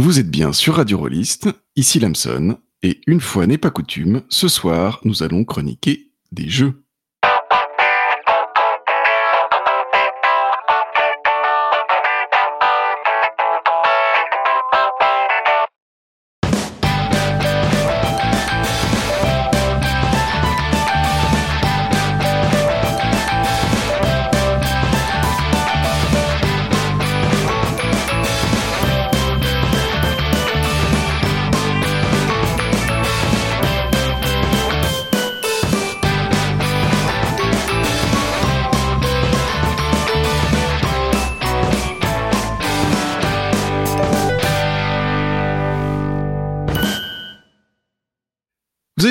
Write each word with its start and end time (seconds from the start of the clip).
Vous 0.00 0.18
êtes 0.18 0.30
bien 0.30 0.54
sur 0.54 0.76
Radio 0.76 0.96
Rollist, 0.96 1.50
ici 1.76 2.00
Lamson, 2.00 2.56
et 2.82 3.02
une 3.06 3.20
fois 3.20 3.46
n'est 3.46 3.58
pas 3.58 3.70
coutume, 3.70 4.22
ce 4.30 4.48
soir 4.48 4.98
nous 5.04 5.22
allons 5.22 5.44
chroniquer 5.44 6.10
des 6.32 6.48
jeux. 6.48 6.82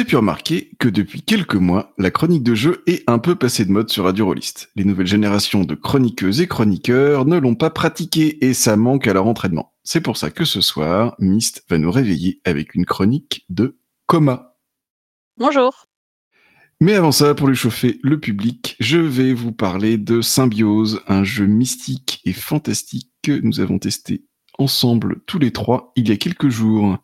Pu 0.09 0.15
remarquer 0.15 0.71
que 0.79 0.89
depuis 0.89 1.21
quelques 1.21 1.53
mois, 1.53 1.93
la 1.99 2.09
chronique 2.09 2.41
de 2.41 2.55
jeu 2.55 2.81
est 2.87 3.07
un 3.07 3.19
peu 3.19 3.35
passée 3.35 3.63
de 3.63 3.71
mode 3.71 3.91
sur 3.91 4.05
Radio 4.05 4.25
Rollist. 4.25 4.71
Les 4.75 4.83
nouvelles 4.83 5.05
générations 5.05 5.65
de 5.65 5.75
chroniqueuses 5.75 6.41
et 6.41 6.47
chroniqueurs 6.47 7.25
ne 7.25 7.37
l'ont 7.37 7.53
pas 7.53 7.69
pratiquée 7.69 8.43
et 8.43 8.55
ça 8.55 8.75
manque 8.75 9.05
à 9.05 9.13
leur 9.13 9.27
entraînement. 9.27 9.75
C'est 9.83 10.01
pour 10.01 10.17
ça 10.17 10.31
que 10.31 10.45
ce 10.45 10.61
soir, 10.61 11.15
Myst 11.19 11.63
va 11.69 11.77
nous 11.77 11.91
réveiller 11.91 12.41
avec 12.43 12.73
une 12.73 12.87
chronique 12.87 13.45
de 13.49 13.77
coma. 14.07 14.57
Bonjour. 15.37 15.85
Mais 16.81 16.95
avant 16.95 17.11
ça, 17.11 17.35
pour 17.35 17.47
lui 17.47 17.55
chauffer 17.55 17.99
le 18.01 18.19
public, 18.19 18.77
je 18.79 18.97
vais 18.97 19.35
vous 19.35 19.51
parler 19.51 19.99
de 19.99 20.21
Symbiose, 20.21 21.01
un 21.07 21.23
jeu 21.23 21.45
mystique 21.45 22.19
et 22.25 22.33
fantastique 22.33 23.11
que 23.21 23.39
nous 23.43 23.59
avons 23.59 23.77
testé 23.77 24.25
ensemble 24.57 25.21
tous 25.27 25.37
les 25.37 25.51
trois 25.51 25.91
il 25.95 26.09
y 26.09 26.11
a 26.11 26.17
quelques 26.17 26.49
jours. 26.49 26.97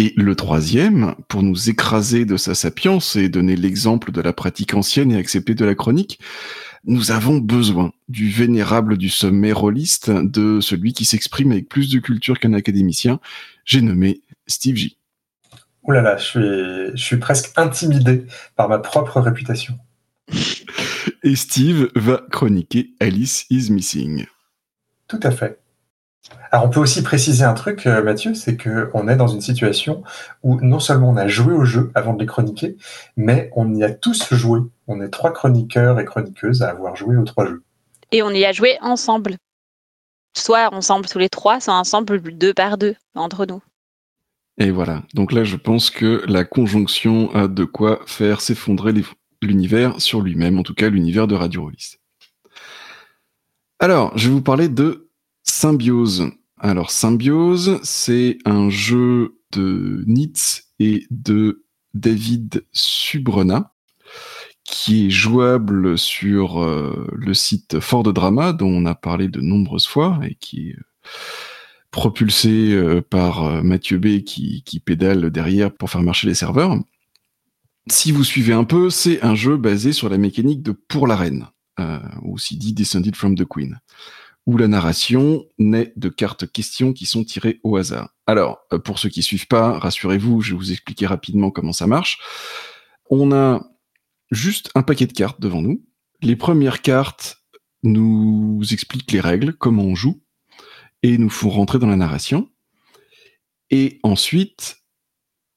Et 0.00 0.14
le 0.16 0.34
troisième, 0.34 1.14
pour 1.28 1.42
nous 1.42 1.68
écraser 1.68 2.24
de 2.24 2.38
sa 2.38 2.54
sapience 2.54 3.16
et 3.16 3.28
donner 3.28 3.54
l'exemple 3.54 4.12
de 4.12 4.22
la 4.22 4.32
pratique 4.32 4.72
ancienne 4.72 5.12
et 5.12 5.18
acceptée 5.18 5.54
de 5.54 5.66
la 5.66 5.74
chronique, 5.74 6.18
nous 6.84 7.10
avons 7.10 7.36
besoin 7.36 7.92
du 8.08 8.30
vénérable 8.30 8.96
du 8.96 9.10
sommet 9.10 9.52
rôliste, 9.52 10.10
de 10.10 10.58
celui 10.62 10.94
qui 10.94 11.04
s'exprime 11.04 11.52
avec 11.52 11.68
plus 11.68 11.90
de 11.90 11.98
culture 11.98 12.38
qu'un 12.38 12.54
académicien. 12.54 13.20
J'ai 13.66 13.82
nommé 13.82 14.22
Steve 14.46 14.76
J. 14.76 14.96
Ouh 15.82 15.90
là 15.90 16.00
là, 16.00 16.16
je 16.16 16.24
suis, 16.24 16.96
je 16.96 17.04
suis 17.04 17.18
presque 17.18 17.52
intimidé 17.58 18.24
par 18.56 18.70
ma 18.70 18.78
propre 18.78 19.20
réputation. 19.20 19.78
Et 21.22 21.36
Steve 21.36 21.90
va 21.94 22.24
chroniquer 22.32 22.94
Alice 23.00 23.44
is 23.50 23.70
Missing. 23.70 24.24
Tout 25.08 25.20
à 25.22 25.30
fait. 25.30 25.60
Alors, 26.52 26.66
on 26.66 26.68
peut 26.68 26.80
aussi 26.80 27.02
préciser 27.02 27.44
un 27.44 27.54
truc, 27.54 27.86
euh, 27.86 28.02
Mathieu, 28.02 28.34
c'est 28.34 28.56
qu'on 28.56 29.08
est 29.08 29.16
dans 29.16 29.28
une 29.28 29.40
situation 29.40 30.02
où 30.42 30.60
non 30.60 30.80
seulement 30.80 31.10
on 31.10 31.16
a 31.16 31.28
joué 31.28 31.54
au 31.54 31.64
jeu 31.64 31.90
avant 31.94 32.12
de 32.12 32.20
les 32.20 32.26
chroniquer, 32.26 32.76
mais 33.16 33.50
on 33.54 33.74
y 33.74 33.84
a 33.84 33.90
tous 33.90 34.34
joué. 34.34 34.60
On 34.86 35.00
est 35.00 35.08
trois 35.08 35.32
chroniqueurs 35.32 35.98
et 36.00 36.04
chroniqueuses 36.04 36.62
à 36.62 36.70
avoir 36.70 36.96
joué 36.96 37.16
aux 37.16 37.24
trois 37.24 37.46
jeux. 37.46 37.62
Et 38.12 38.22
on 38.22 38.30
y 38.30 38.44
a 38.44 38.52
joué 38.52 38.78
ensemble. 38.80 39.36
Soit 40.36 40.72
ensemble 40.74 41.06
tous 41.06 41.18
les 41.18 41.28
trois, 41.28 41.60
soit 41.60 41.74
ensemble 41.74 42.20
deux 42.20 42.54
par 42.54 42.78
deux, 42.78 42.94
entre 43.14 43.46
nous. 43.46 43.62
Et 44.58 44.70
voilà. 44.70 45.02
Donc 45.14 45.32
là, 45.32 45.44
je 45.44 45.56
pense 45.56 45.90
que 45.90 46.22
la 46.26 46.44
conjonction 46.44 47.34
a 47.34 47.48
de 47.48 47.64
quoi 47.64 48.00
faire 48.06 48.40
s'effondrer 48.40 48.92
l'univers 49.40 50.00
sur 50.00 50.20
lui-même, 50.20 50.58
en 50.58 50.62
tout 50.62 50.74
cas 50.74 50.90
l'univers 50.90 51.26
de 51.26 51.34
Radio 51.34 51.62
Rollist. 51.62 51.98
Alors, 53.78 54.16
je 54.18 54.28
vais 54.28 54.34
vous 54.34 54.42
parler 54.42 54.68
de 54.68 55.09
Symbiose. 55.60 56.30
Alors, 56.56 56.90
Symbiose, 56.90 57.80
c'est 57.82 58.38
un 58.46 58.70
jeu 58.70 59.36
de 59.52 60.02
Nitz 60.06 60.70
et 60.78 61.04
de 61.10 61.66
David 61.92 62.64
Subrena 62.72 63.74
qui 64.64 65.06
est 65.06 65.10
jouable 65.10 65.98
sur 65.98 66.64
euh, 66.64 67.06
le 67.12 67.34
site 67.34 67.78
Fort 67.78 68.04
de 68.04 68.10
Drama, 68.10 68.54
dont 68.54 68.70
on 68.70 68.86
a 68.86 68.94
parlé 68.94 69.28
de 69.28 69.42
nombreuses 69.42 69.86
fois 69.86 70.18
et 70.22 70.34
qui 70.34 70.70
est 70.70 70.76
euh, 70.76 70.82
propulsé 71.90 72.72
euh, 72.72 73.02
par 73.02 73.62
Mathieu 73.62 73.98
B 73.98 74.22
qui, 74.24 74.82
pédale 74.82 75.28
derrière 75.28 75.70
pour 75.70 75.90
faire 75.90 76.02
marcher 76.02 76.26
les 76.26 76.34
serveurs. 76.34 76.74
Si 77.90 78.12
vous 78.12 78.24
suivez 78.24 78.54
un 78.54 78.64
peu, 78.64 78.88
c'est 78.88 79.22
un 79.22 79.34
jeu 79.34 79.58
basé 79.58 79.92
sur 79.92 80.08
la 80.08 80.16
mécanique 80.16 80.62
de 80.62 80.72
Pour 80.72 81.06
la 81.06 81.16
Reine, 81.16 81.48
aussi 82.22 82.56
dit 82.56 82.72
Descended 82.72 83.14
from 83.14 83.34
the 83.34 83.44
Queen, 83.44 83.78
où 84.46 84.56
la 84.56 84.68
narration 84.68 85.44
naît 85.58 85.92
de 85.96 86.08
cartes 86.08 86.50
questions 86.50 86.92
qui 86.92 87.06
sont 87.06 87.24
tirées 87.24 87.60
au 87.62 87.76
hasard. 87.76 88.14
Alors, 88.26 88.60
euh, 88.72 88.78
pour 88.78 88.98
ceux 88.98 89.08
qui 89.08 89.22
suivent 89.22 89.46
pas, 89.46 89.78
rassurez-vous, 89.78 90.40
je 90.40 90.52
vais 90.52 90.58
vous 90.58 90.72
expliquer 90.72 91.06
rapidement 91.06 91.50
comment 91.50 91.72
ça 91.72 91.86
marche. 91.86 92.18
On 93.10 93.32
a 93.32 93.62
juste 94.30 94.70
un 94.74 94.82
paquet 94.82 95.06
de 95.06 95.12
cartes 95.12 95.40
devant 95.40 95.62
nous. 95.62 95.84
Les 96.22 96.36
premières 96.36 96.82
cartes 96.82 97.38
nous 97.82 98.60
expliquent 98.70 99.12
les 99.12 99.20
règles, 99.20 99.54
comment 99.54 99.84
on 99.84 99.94
joue, 99.94 100.22
et 101.02 101.18
nous 101.18 101.30
font 101.30 101.50
rentrer 101.50 101.78
dans 101.78 101.86
la 101.86 101.96
narration. 101.96 102.48
Et 103.70 104.00
ensuite, 104.02 104.78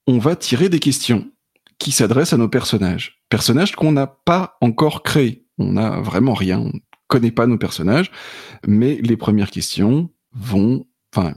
on 0.08 0.20
va 0.20 0.36
tirer 0.36 0.70
des 0.70 0.80
questions 0.80 1.32
qui 1.80 1.92
s'adressent 1.92 2.34
à 2.34 2.38
nos 2.38 2.50
personnages. 2.50 3.24
Personnages 3.30 3.74
qu'on 3.76 3.92
n'a 3.92 4.08
pas 4.08 4.58
encore 4.62 5.04
créés. 5.04 5.46
On 5.58 5.74
n'a 5.74 6.00
vraiment 6.02 6.34
rien. 6.34 6.72
Connaît 7.14 7.32
pas 7.32 7.46
nos 7.46 7.60
personnages. 7.60 8.12
Mais 8.68 9.00
les 9.04 9.18
premières 9.18 9.52
questions 9.52 10.10
vont, 10.34 10.88
enfin, 11.14 11.36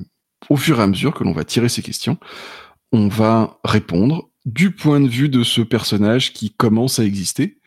au 0.49 0.57
fur 0.57 0.81
et 0.81 0.83
à 0.83 0.87
mesure 0.87 1.13
que 1.13 1.23
l'on 1.23 1.33
va 1.33 1.45
tirer 1.45 1.69
ces 1.69 1.83
questions, 1.83 2.19
on 2.93 3.09
va 3.09 3.61
répondre 3.63 4.31
du 4.47 4.71
point 4.71 5.01
de 5.01 5.09
vue 5.09 5.29
de 5.29 5.43
ce 5.43 5.61
personnage 5.61 6.33
qui 6.33 6.51
commence 6.51 6.99
à 6.99 7.05
exister. 7.05 7.61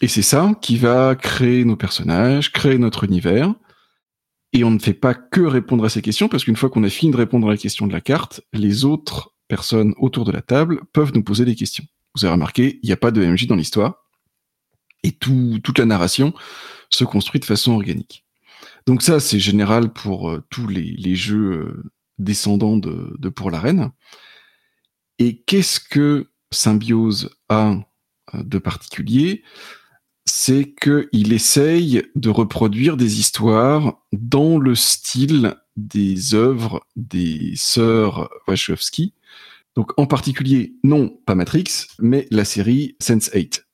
Et 0.00 0.06
c'est 0.06 0.22
ça 0.22 0.52
qui 0.62 0.76
va 0.76 1.16
créer 1.16 1.64
nos 1.64 1.76
personnages, 1.76 2.52
créer 2.52 2.78
notre 2.78 3.02
univers. 3.02 3.52
Et 4.52 4.62
on 4.62 4.70
ne 4.70 4.78
fait 4.78 4.94
pas 4.94 5.14
que 5.14 5.40
répondre 5.40 5.84
à 5.84 5.88
ces 5.88 6.02
questions, 6.02 6.28
parce 6.28 6.44
qu'une 6.44 6.56
fois 6.56 6.70
qu'on 6.70 6.84
a 6.84 6.88
fini 6.88 7.10
de 7.10 7.16
répondre 7.16 7.48
à 7.48 7.50
la 7.50 7.56
question 7.56 7.88
de 7.88 7.92
la 7.92 8.00
carte, 8.00 8.42
les 8.52 8.84
autres 8.84 9.34
personnes 9.48 9.92
autour 9.98 10.24
de 10.24 10.30
la 10.30 10.40
table 10.40 10.82
peuvent 10.92 11.12
nous 11.14 11.24
poser 11.24 11.44
des 11.44 11.56
questions. 11.56 11.84
Vous 12.14 12.24
avez 12.24 12.32
remarqué, 12.32 12.78
il 12.82 12.86
n'y 12.86 12.92
a 12.92 12.96
pas 12.96 13.10
de 13.10 13.24
MJ 13.24 13.46
dans 13.48 13.56
l'histoire, 13.56 14.04
et 15.02 15.12
tout, 15.12 15.58
toute 15.62 15.78
la 15.78 15.84
narration 15.84 16.32
se 16.90 17.04
construit 17.04 17.40
de 17.40 17.44
façon 17.44 17.72
organique. 17.72 18.24
Donc 18.86 19.02
ça, 19.02 19.20
c'est 19.20 19.38
général 19.38 19.92
pour 19.92 20.30
euh, 20.30 20.42
tous 20.50 20.66
les, 20.66 21.14
jeux 21.14 21.52
euh, 21.52 21.90
descendants 22.18 22.76
de, 22.76 23.14
de 23.18 23.28
Pour 23.28 23.50
la 23.50 23.60
Reine. 23.60 23.90
Et 25.18 25.42
qu'est-ce 25.42 25.80
que 25.80 26.30
Symbiose 26.50 27.30
a 27.48 27.72
euh, 28.34 28.42
de 28.42 28.58
particulier? 28.58 29.42
C'est 30.24 30.74
qu'il 30.74 31.32
essaye 31.32 32.02
de 32.14 32.30
reproduire 32.30 32.96
des 32.96 33.18
histoires 33.18 33.98
dans 34.12 34.58
le 34.58 34.74
style 34.74 35.56
des 35.76 36.34
œuvres 36.34 36.86
des 36.96 37.52
sœurs 37.56 38.28
Wachowski. 38.46 39.14
Donc 39.74 39.92
en 39.98 40.06
particulier, 40.06 40.74
non 40.82 41.08
pas 41.24 41.34
Matrix, 41.34 41.86
mais 41.98 42.26
la 42.30 42.44
série 42.44 42.96
Sense8. 43.02 43.67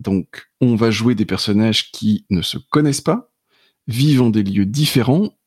Donc 0.00 0.50
on 0.60 0.74
va 0.74 0.90
jouer 0.90 1.14
des 1.14 1.26
personnages 1.26 1.92
qui 1.92 2.24
ne 2.30 2.42
se 2.42 2.58
connaissent 2.58 3.02
pas, 3.02 3.30
vivent 3.86 4.22
en 4.22 4.30
des 4.30 4.42
lieux 4.42 4.66
différents, 4.66 5.38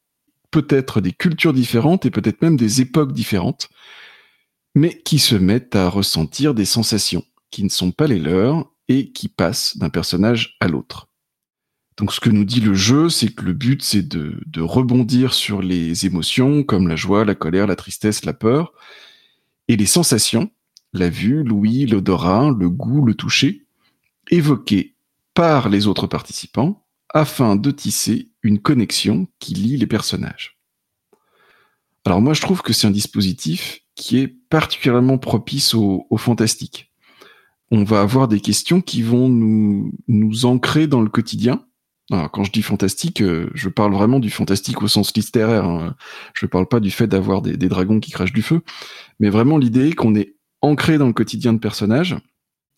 peut-être 0.52 1.02
des 1.02 1.12
cultures 1.12 1.54
différentes 1.54 2.06
et 2.06 2.12
peut-être 2.12 2.42
même 2.42 2.56
des 2.56 2.82
époques 2.82 3.14
différentes, 3.14 3.70
mais 4.76 5.02
qui 5.04 5.20
se 5.20 5.36
mettent 5.36 5.76
à 5.76 5.90
ressentir 5.90 6.54
des 6.54 6.66
sensations 6.66 7.26
qui 7.52 7.64
ne 7.64 7.70
sont 7.70 7.92
pas 7.92 8.08
les 8.08 8.20
leurs 8.20 8.72
et 8.88 9.12
qui 9.12 9.28
passent 9.28 9.78
d'un 9.78 9.90
personnage 9.90 10.56
à 10.60 10.68
l'autre. 10.68 11.10
Donc 11.98 12.12
ce 12.12 12.20
que 12.20 12.30
nous 12.30 12.46
dit 12.46 12.60
le 12.60 12.74
jeu, 12.74 13.10
c'est 13.10 13.30
que 13.30 13.46
le 13.46 13.54
but, 13.54 13.84
c'est 13.84 14.08
de, 14.08 14.42
de, 14.48 14.62
rebondir 14.62 15.34
sur 15.34 15.62
les 15.62 16.08
émotions 16.08 16.64
comme 16.64 16.88
la 16.88 16.96
joie, 16.96 17.24
la 17.24 17.36
colère, 17.36 17.68
la 17.68 17.76
tristesse, 17.76 18.26
la 18.26 18.34
peur, 18.34 18.74
et 19.68 19.78
les 19.78 19.86
sensations, 19.86 20.52
la 20.92 21.10
vue, 21.10 21.44
l'ouïe, 21.44 21.86
l'odorat, 21.86 22.52
le 22.58 22.70
goût, 22.70 23.06
le 23.06 23.14
toucher, 23.14 23.63
évoquées 24.30 24.96
par 25.34 25.70
les 25.70 25.88
autres 25.88 26.08
participants 26.08 26.86
afin 27.14 27.56
de 27.56 27.72
tisser 27.72 28.32
une 28.42 28.60
connexion 28.60 29.28
qui 29.40 29.54
lie 29.54 29.78
les 29.78 29.88
personnages. 29.88 30.58
Alors 32.06 32.22
moi, 32.22 32.34
je 32.34 32.42
trouve 32.42 32.62
que 32.62 32.74
c'est 32.74 32.88
un 32.88 32.92
dispositif 32.92 33.82
qui 33.96 34.18
est 34.18 34.28
particulièrement 34.28 35.18
propice 35.18 35.74
au, 35.74 36.08
fantastique 36.18 36.94
on 37.74 37.84
va 37.84 38.02
avoir 38.02 38.28
des 38.28 38.40
questions 38.40 38.82
qui 38.82 39.02
vont 39.02 39.30
nous, 39.30 39.92
nous 40.08 40.46
ancrer 40.46 40.86
dans 40.86 41.02
le 41.02 41.10
quotidien 41.10 41.66
Alors, 42.12 42.30
quand 42.30 42.44
je 42.44 42.52
dis 42.52 42.62
fantastique, 42.62 43.20
euh, 43.20 43.50
je 43.56 43.68
parle 43.68 43.94
vraiment 43.94 44.20
du 44.20 44.30
fantastique 44.30 44.84
au 44.84 44.88
sens 44.88 45.16
littéraire. 45.16 45.66
Hein. 45.66 45.96
Je 46.36 46.46
parle 46.46 46.68
pas 46.68 46.80
du 46.80 46.92
fait 46.92 47.08
d'avoir 47.08 47.42
des, 47.42 47.58
dragons 47.58 48.00
qui 48.00 48.12
crachent 48.12 48.32
du 48.32 48.44
feu, 48.44 48.62
mais 49.20 49.32
vraiment 49.32 49.58
l'idée 49.58 49.94
qu'on 49.94 50.14
est 50.14 50.36
ancré 50.62 51.00
dans 51.00 51.08
le 51.08 51.14
quotidien 51.14 51.52
de 51.52 51.58
personnages 51.58 52.16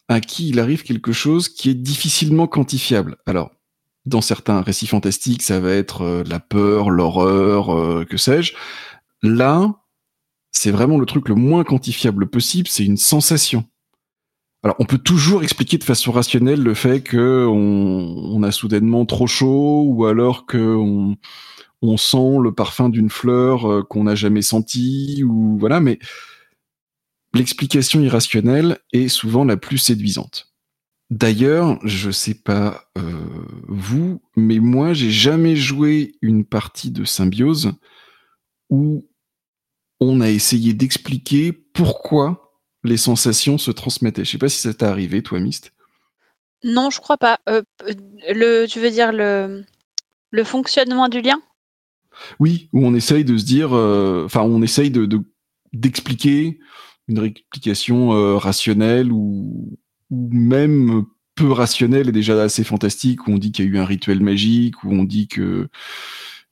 à 0.07 0.21
qui 0.21 0.49
il 0.49 0.59
arrive 0.59 0.83
quelque 0.83 1.11
chose 1.11 1.49
qui 1.49 1.69
est 1.69 1.75
difficilement 1.75 2.47
quantifiable. 2.47 3.17
Alors, 3.25 3.51
dans 4.05 4.21
certains 4.21 4.61
récits 4.61 4.87
fantastiques, 4.87 5.41
ça 5.41 5.59
va 5.59 5.71
être 5.71 6.03
euh, 6.03 6.23
la 6.27 6.39
peur, 6.39 6.89
l'horreur, 6.89 7.75
euh, 7.75 8.05
que 8.05 8.17
sais-je. 8.17 8.53
Là, 9.23 9.73
c'est 10.51 10.71
vraiment 10.71 10.97
le 10.97 11.05
truc 11.05 11.27
le 11.27 11.35
moins 11.35 11.63
quantifiable 11.63 12.27
possible, 12.27 12.67
c'est 12.67 12.85
une 12.85 12.97
sensation. 12.97 13.65
Alors, 14.63 14.77
on 14.79 14.85
peut 14.85 14.97
toujours 14.97 15.43
expliquer 15.43 15.77
de 15.77 15.83
façon 15.83 16.11
rationnelle 16.11 16.63
le 16.63 16.73
fait 16.73 17.01
que 17.01 17.45
on, 17.47 18.41
a 18.41 18.51
soudainement 18.51 19.05
trop 19.05 19.27
chaud, 19.27 19.83
ou 19.87 20.05
alors 20.05 20.45
que 20.45 20.75
on, 21.81 21.97
sent 21.97 22.39
le 22.41 22.51
parfum 22.51 22.89
d'une 22.89 23.11
fleur 23.11 23.71
euh, 23.71 23.83
qu'on 23.83 24.05
n'a 24.05 24.15
jamais 24.15 24.41
senti, 24.41 25.23
ou 25.23 25.57
voilà. 25.59 25.79
Mais 25.81 25.99
l'explication 27.35 28.01
irrationnelle 28.01 28.79
est 28.93 29.07
souvent 29.07 29.45
la 29.45 29.57
plus 29.57 29.77
séduisante. 29.77 30.53
D'ailleurs, 31.11 31.79
je 31.83 32.09
sais 32.09 32.33
pas 32.33 32.85
euh, 32.97 33.25
vous, 33.67 34.21
mais 34.35 34.59
moi, 34.59 34.93
j'ai 34.93 35.11
jamais 35.11 35.55
joué 35.55 36.15
une 36.21 36.45
partie 36.45 36.89
de 36.89 37.05
Symbiose 37.05 37.73
où 38.71 39.07
on 39.99 40.19
a 40.21 40.29
essayé 40.29 40.73
d'expliquer 40.73 41.51
pourquoi 41.51 42.57
les 42.83 42.97
sensations 42.97 43.57
se 43.57 43.71
transmettaient. 43.71 44.25
Je 44.25 44.31
sais 44.31 44.37
pas 44.37 44.49
si 44.49 44.59
ça 44.59 44.73
t'est 44.73 44.85
arrivé, 44.85 45.21
toi, 45.21 45.39
Mist. 45.39 45.73
Non, 46.63 46.89
je 46.89 46.99
crois 46.99 47.17
pas. 47.17 47.39
Euh, 47.47 47.61
le, 48.29 48.65
tu 48.65 48.79
veux 48.79 48.89
dire 48.89 49.11
le, 49.11 49.63
le 50.31 50.43
fonctionnement 50.43 51.07
du 51.07 51.21
lien? 51.21 51.39
Oui, 52.39 52.69
où 52.73 52.85
on 52.85 52.95
essaye 52.95 53.25
de 53.25 53.37
se 53.37 53.45
dire, 53.45 53.73
euh, 53.73 54.25
enfin, 54.25 54.41
on 54.41 54.61
essaye 54.61 54.89
de 54.89 55.07
d'expliquer 55.73 56.59
une 57.07 57.19
réplication 57.19 58.13
euh, 58.13 58.37
rationnelle 58.37 59.11
ou, 59.11 59.77
même 60.11 61.05
peu 61.35 61.51
rationnelle 61.51 62.09
et 62.09 62.11
déjà 62.11 62.41
assez 62.41 62.63
fantastique, 62.63 63.27
où 63.27 63.31
on 63.31 63.37
dit 63.37 63.51
qu'il 63.51 63.65
y 63.65 63.67
a 63.67 63.71
eu 63.71 63.77
un 63.77 63.85
rituel 63.85 64.21
magique, 64.21 64.83
où 64.83 64.91
on 64.91 65.03
dit 65.03 65.27
que 65.27 65.67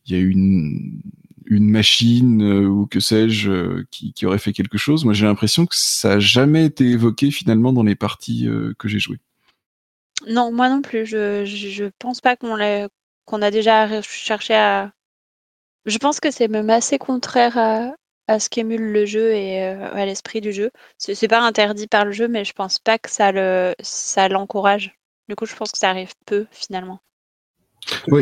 il 0.06 0.14
y 0.14 0.20
a 0.20 0.22
une 0.22 1.02
une 1.46 1.70
machine 1.70 2.42
euh, 2.42 2.66
ou 2.68 2.88
que 2.88 3.00
sais-je 3.00 3.52
euh, 3.52 3.86
qui, 3.92 4.26
aurait 4.26 4.40
fait 4.40 4.54
quelque 4.54 4.78
chose. 4.78 5.04
Moi, 5.04 5.14
j'ai 5.14 5.26
l'impression 5.26 5.66
que 5.66 5.76
ça 5.76 6.16
n'a 6.16 6.20
jamais 6.20 6.66
été 6.66 6.86
évoqué 6.86 7.32
finalement 7.32 7.74
dans 7.74 7.84
les 7.84 7.96
parties 7.96 8.48
que 8.80 8.88
j'ai 8.88 9.00
jouées. 9.00 9.20
Non, 10.28 10.52
moi 10.52 10.70
non 10.70 10.82
plus. 10.82 11.06
Je, 11.06 11.90
pense 12.00 12.22
pas 12.22 12.36
qu'on 12.36 13.42
a 13.42 13.52
déjà 13.52 14.02
cherché 14.02 14.56
à. 14.56 14.94
Je 15.86 15.98
pense 15.98 16.20
que 16.20 16.32
c'est 16.32 16.48
même 16.48 16.70
assez 16.70 16.98
contraire 16.98 17.58
à, 17.58 17.94
à 18.28 18.40
ce 18.40 18.50
qu'émule 18.50 18.92
le 18.92 19.06
jeu 19.06 19.34
et 19.34 19.62
à 19.64 20.06
l'esprit 20.06 20.42
du 20.42 20.52
jeu. 20.54 20.72
C'est 20.98 21.28
pas 21.28 21.42
interdit 21.42 21.88
par 21.88 22.06
le 22.06 22.12
jeu, 22.12 22.28
mais 22.28 22.46
je 22.46 22.54
pense 22.54 22.80
pas 22.80 22.98
que 23.00 23.10
ça 23.10 23.32
le 23.32 23.74
ça 23.82 24.28
l'encourage. 24.30 24.96
Du 25.30 25.36
coup, 25.36 25.46
je 25.46 25.56
pense 25.56 25.72
que 25.72 25.78
ça 25.78 25.90
arrive 25.90 26.14
peu 26.26 26.48
finalement. 26.52 27.00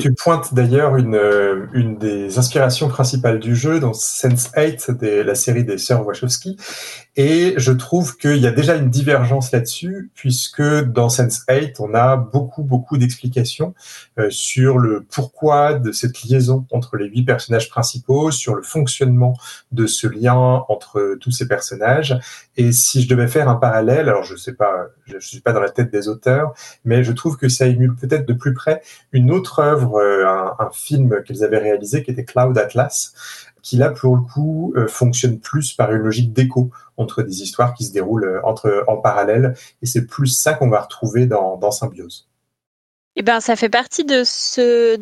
Tu 0.01 0.13
pointes 0.13 0.53
d'ailleurs 0.53 0.95
une, 0.97 1.15
euh, 1.15 1.67
une 1.73 1.97
des 1.97 2.37
inspirations 2.37 2.87
principales 2.87 3.39
du 3.39 3.55
jeu 3.55 3.79
dans 3.79 3.91
Sense8, 3.91 4.97
de 4.97 5.21
la 5.21 5.35
série 5.35 5.63
des 5.63 5.77
sœurs 5.77 6.05
Wachowski, 6.05 6.57
et 7.15 7.53
je 7.57 7.71
trouve 7.71 8.17
qu'il 8.17 8.37
y 8.37 8.47
a 8.47 8.51
déjà 8.51 8.75
une 8.75 8.89
divergence 8.89 9.51
là-dessus, 9.51 10.11
puisque 10.15 10.61
dans 10.61 11.07
Sense8, 11.07 11.75
on 11.79 11.93
a 11.93 12.15
beaucoup, 12.15 12.63
beaucoup 12.63 12.97
d'explications 12.97 13.73
euh, 14.17 14.29
sur 14.29 14.77
le 14.77 15.03
pourquoi 15.03 15.73
de 15.73 15.91
cette 15.91 16.23
liaison 16.23 16.65
entre 16.71 16.97
les 16.97 17.07
huit 17.07 17.23
personnages 17.23 17.69
principaux, 17.69 18.31
sur 18.31 18.55
le 18.55 18.63
fonctionnement 18.63 19.35
de 19.71 19.87
ce 19.87 20.07
lien 20.07 20.63
entre 20.69 21.17
tous 21.19 21.31
ces 21.31 21.47
personnages. 21.47 22.17
Et 22.57 22.71
si 22.71 23.01
je 23.01 23.09
devais 23.09 23.27
faire 23.27 23.49
un 23.49 23.55
parallèle, 23.55 24.09
alors 24.09 24.23
je 24.23 24.35
sais 24.35 24.53
pas, 24.53 24.87
je 25.05 25.19
suis 25.19 25.41
pas 25.41 25.53
dans 25.53 25.59
la 25.59 25.69
tête 25.69 25.91
des 25.91 26.07
auteurs, 26.07 26.53
mais 26.85 27.03
je 27.03 27.11
trouve 27.11 27.37
que 27.37 27.49
ça 27.49 27.67
émule 27.67 27.95
peut-être 27.95 28.27
de 28.27 28.33
plus 28.33 28.53
près 28.53 28.81
une 29.11 29.31
autre 29.31 29.50
œuvre, 29.59 29.95
euh, 29.95 30.25
un, 30.59 30.69
film 30.71 31.23
qu'ils 31.23 31.43
avaient 31.43 31.57
réalisé 31.57 32.03
qui 32.03 32.11
était 32.11 32.25
Cloud 32.25 32.57
Atlas, 32.57 33.13
qui 33.61 33.77
là, 33.77 33.89
pour 33.89 34.15
le 34.15 34.21
coup, 34.21 34.73
euh, 34.75 34.87
fonctionne 34.87 35.39
plus 35.39 35.73
par 35.73 35.91
une 35.91 36.01
logique 36.01 36.33
d'écho 36.33 36.71
entre 36.97 37.21
des 37.23 37.41
histoires 37.41 37.73
qui 37.73 37.85
se 37.85 37.93
déroulent 37.93 38.25
euh, 38.25 38.41
entre, 38.43 38.83
en 38.87 38.97
parallèle. 38.97 39.53
Et 39.81 39.85
c'est 39.85 40.05
plus 40.05 40.27
ça 40.27 40.53
qu'on 40.53 40.69
va 40.69 40.81
retrouver 40.81 41.25
dans, 41.25 41.57
dans 41.57 41.71
Symbiose. 41.71 42.27
Eh 43.15 43.23
ben, 43.23 43.39
ça 43.39 43.55
fait 43.55 43.69
partie 43.69 44.05
de 44.05 44.23
ce 44.25 44.97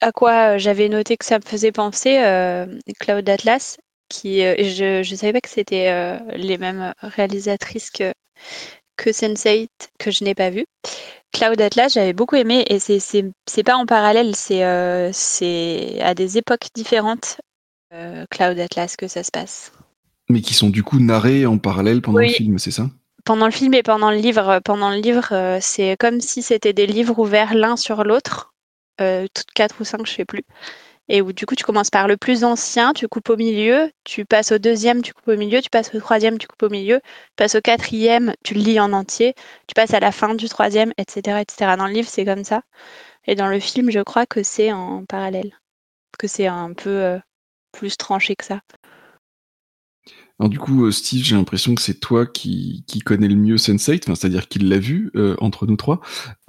à 0.00 0.12
quoi 0.12 0.56
j'avais 0.56 0.88
noté 0.88 1.18
que 1.18 1.26
ça 1.26 1.38
me 1.38 1.44
faisait 1.44 1.72
penser, 1.72 2.16
Cloud 3.00 3.28
Atlas, 3.28 3.76
qui, 4.08 4.40
je 4.40 4.98
ne 4.98 5.16
savais 5.16 5.34
pas 5.34 5.42
que 5.42 5.50
c'était 5.50 6.18
les 6.34 6.56
mêmes 6.56 6.94
réalisatrices 7.02 7.90
que, 7.90 8.14
que 9.00 9.10
Sense8, 9.10 9.68
que 9.98 10.10
je 10.10 10.24
n'ai 10.24 10.34
pas 10.34 10.50
vu. 10.50 10.66
Cloud 11.32 11.60
Atlas, 11.60 11.92
j'avais 11.94 12.12
beaucoup 12.12 12.36
aimé, 12.36 12.64
et 12.68 12.78
c'est 12.78 13.62
pas 13.64 13.76
en 13.76 13.86
parallèle, 13.86 14.36
c'est 14.36 14.62
à 14.62 16.14
des 16.14 16.38
époques 16.38 16.68
différentes. 16.74 17.40
Euh, 17.92 18.24
Cloud 18.30 18.58
Atlas 18.58 18.96
que 18.96 19.08
ça 19.08 19.24
se 19.24 19.30
passe. 19.32 19.72
Mais 20.28 20.42
qui 20.42 20.54
sont 20.54 20.70
du 20.70 20.84
coup 20.84 21.00
narrés 21.00 21.44
en 21.46 21.58
parallèle 21.58 22.02
pendant 22.02 22.20
le 22.20 22.28
film, 22.28 22.58
c'est 22.58 22.70
ça? 22.70 22.88
Pendant 23.24 23.46
le 23.46 23.52
film 23.52 23.74
et 23.74 23.82
pendant 23.82 24.10
le 24.10 24.16
livre. 24.16 24.60
Pendant 24.64 24.90
le 24.90 24.96
livre, 24.96 25.28
euh, 25.32 25.58
c'est 25.60 25.96
comme 25.98 26.20
si 26.20 26.42
c'était 26.42 26.72
des 26.72 26.86
livres 26.86 27.18
ouverts 27.18 27.54
l'un 27.54 27.76
sur 27.76 28.04
l'autre, 28.04 28.54
euh, 29.00 29.26
toutes 29.34 29.50
quatre 29.54 29.80
ou 29.80 29.84
cinq, 29.84 30.06
je 30.06 30.12
sais 30.12 30.24
plus. 30.24 30.44
Et 31.12 31.22
où 31.22 31.32
du 31.32 31.44
coup 31.44 31.56
tu 31.56 31.64
commences 31.64 31.90
par 31.90 32.06
le 32.06 32.16
plus 32.16 32.44
ancien, 32.44 32.92
tu 32.92 33.08
coupes 33.08 33.30
au 33.30 33.36
milieu, 33.36 33.90
tu 34.04 34.24
passes 34.24 34.52
au 34.52 34.58
deuxième, 34.58 35.02
tu 35.02 35.12
coupes 35.12 35.28
au 35.28 35.36
milieu, 35.36 35.60
tu 35.60 35.68
passes 35.68 35.92
au 35.92 35.98
troisième, 35.98 36.38
tu 36.38 36.46
coupes 36.46 36.62
au 36.62 36.70
milieu, 36.70 37.00
tu 37.00 37.32
passes 37.36 37.56
au 37.56 37.60
quatrième, 37.60 38.32
tu 38.44 38.54
le 38.54 38.60
lis 38.60 38.78
en 38.78 38.92
entier, 38.92 39.34
tu 39.66 39.74
passes 39.74 39.92
à 39.92 39.98
la 39.98 40.12
fin 40.12 40.36
du 40.36 40.48
troisième, 40.48 40.92
etc. 40.98 41.40
etc. 41.40 41.74
Dans 41.76 41.88
le 41.88 41.92
livre, 41.92 42.08
c'est 42.08 42.24
comme 42.24 42.44
ça. 42.44 42.62
Et 43.26 43.34
dans 43.34 43.48
le 43.48 43.58
film, 43.58 43.90
je 43.90 44.00
crois 44.00 44.24
que 44.24 44.44
c'est 44.44 44.72
en 44.72 45.04
parallèle. 45.04 45.52
Que 46.16 46.28
c'est 46.28 46.46
un 46.46 46.72
peu 46.74 47.18
plus 47.72 47.96
tranché 47.96 48.36
que 48.36 48.44
ça. 48.44 48.60
Alors 50.40 50.48
du 50.48 50.58
coup, 50.58 50.86
euh, 50.86 50.90
Steve, 50.90 51.22
j'ai 51.22 51.36
l'impression 51.36 51.74
que 51.74 51.82
c'est 51.82 52.00
toi 52.00 52.24
qui, 52.24 52.82
qui 52.86 53.00
connais 53.00 53.28
le 53.28 53.34
mieux 53.34 53.56
Sense8, 53.56 54.14
c'est-à-dire 54.14 54.48
qu'il 54.48 54.70
l'a 54.70 54.78
vu 54.78 55.10
euh, 55.14 55.36
entre 55.38 55.66
nous 55.66 55.76
trois. 55.76 56.00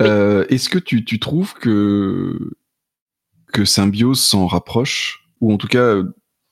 Euh, 0.02 0.46
est-ce 0.48 0.70
que 0.70 0.80
tu, 0.80 1.04
tu, 1.04 1.20
trouves 1.20 1.54
que, 1.56 2.54
que 3.52 3.66
Symbiose 3.66 4.22
s'en 4.22 4.48
rapproche 4.48 5.28
Ou 5.42 5.54
en 5.54 5.58
tout 5.58 5.68
cas, 5.68 5.96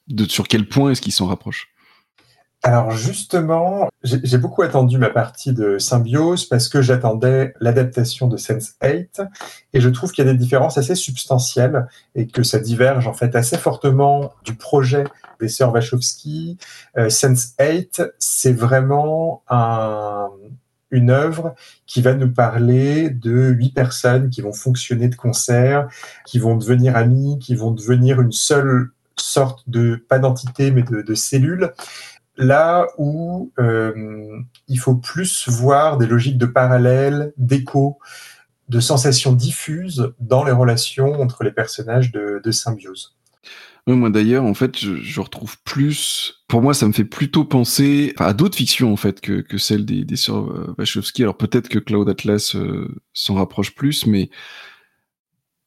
de, 0.08 0.26
sur 0.26 0.48
quel 0.48 0.68
point 0.68 0.92
est-ce 0.92 1.02
qu'il 1.02 1.14
s'en 1.14 1.28
rapproche? 1.28 1.70
Alors 2.62 2.92
justement, 2.92 3.88
j'ai 4.04 4.38
beaucoup 4.38 4.64
attendu 4.64 4.98
ma 4.98 5.10
partie 5.10 5.54
de 5.54 5.78
Symbiose 5.78 6.44
parce 6.44 6.68
que 6.68 6.82
j'attendais 6.82 7.54
l'adaptation 7.62 8.28
de 8.28 8.36
Sense8 8.36 9.26
et 9.72 9.80
je 9.80 9.88
trouve 9.88 10.12
qu'il 10.12 10.26
y 10.26 10.30
a 10.30 10.32
des 10.34 10.38
différences 10.38 10.78
assez 10.78 10.96
substantielles 10.96 11.88
et 12.16 12.28
que 12.28 12.44
ça 12.44 12.60
diverge 12.60 13.08
en 13.08 13.14
fait 13.14 13.34
assez 13.38 13.58
fortement 13.58 14.34
du 14.44 14.56
projet 14.56 15.06
des 15.40 15.48
sœurs 15.48 15.72
Wachowski. 15.72 16.58
Euh, 16.98 17.08
Sense8, 17.08 18.12
c'est 18.20 18.52
vraiment 18.52 19.42
un, 19.48 20.28
une 20.92 21.10
œuvre 21.10 21.56
qui 21.86 22.02
va 22.02 22.14
nous 22.14 22.32
parler 22.32 23.10
de 23.10 23.50
huit 23.50 23.74
personnes 23.74 24.30
qui 24.30 24.42
vont 24.42 24.54
fonctionner 24.54 25.08
de 25.08 25.16
concert, 25.16 25.88
qui 26.26 26.40
vont 26.40 26.56
devenir 26.56 26.96
amies, 26.96 27.40
qui 27.40 27.56
vont 27.56 27.72
devenir 27.72 28.22
une 28.22 28.32
seule 28.32 28.92
sorte 29.18 29.70
de, 29.70 29.96
pas 29.96 30.20
d'entité, 30.20 30.72
mais 30.72 30.84
de, 30.84 31.02
de 31.02 31.16
cellule 31.16 31.74
là 32.40 32.88
où 32.98 33.52
euh, 33.60 34.42
il 34.68 34.80
faut 34.80 34.96
plus 34.96 35.48
voir 35.48 35.98
des 35.98 36.08
logiques 36.08 36.38
de 36.38 36.46
parallèle, 36.46 37.34
d'écho, 37.38 38.00
de 38.70 38.80
sensations 38.80 39.34
diffuses 39.34 40.14
dans 40.20 40.44
les 40.44 40.52
relations 40.52 41.14
entre 41.22 41.44
les 41.44 41.52
personnages 41.52 42.12
de, 42.12 42.52
symbiose. 42.52 43.19
Moi 43.88 44.10
d'ailleurs, 44.10 44.46
en 44.46 44.54
fait, 44.54 44.78
je, 44.78 45.22
retrouve 45.22 45.58
plus. 45.64 46.44
Pour 46.48 46.62
moi, 46.62 46.74
ça 46.74 46.88
me 46.88 46.94
fait 46.94 47.06
plutôt 47.06 47.46
penser 47.46 48.14
à 48.18 48.34
d'autres 48.34 48.58
fictions 48.58 48.94
en 48.94 48.96
fait 48.96 49.22
que, 49.22 49.42
que 49.42 49.58
celles 49.58 49.86
des, 49.86 50.04
des 50.06 50.16
sœurs 50.16 50.76
Wachowski. 50.78 51.24
Alors 51.24 51.38
peut-être 51.38 51.70
que 51.70 51.80
Cloud 51.80 52.08
Atlas 52.10 52.56
euh, 52.56 52.88
s'en 53.14 53.36
rapproche 53.36 53.74
plus, 53.76 54.06
mais 54.06 54.30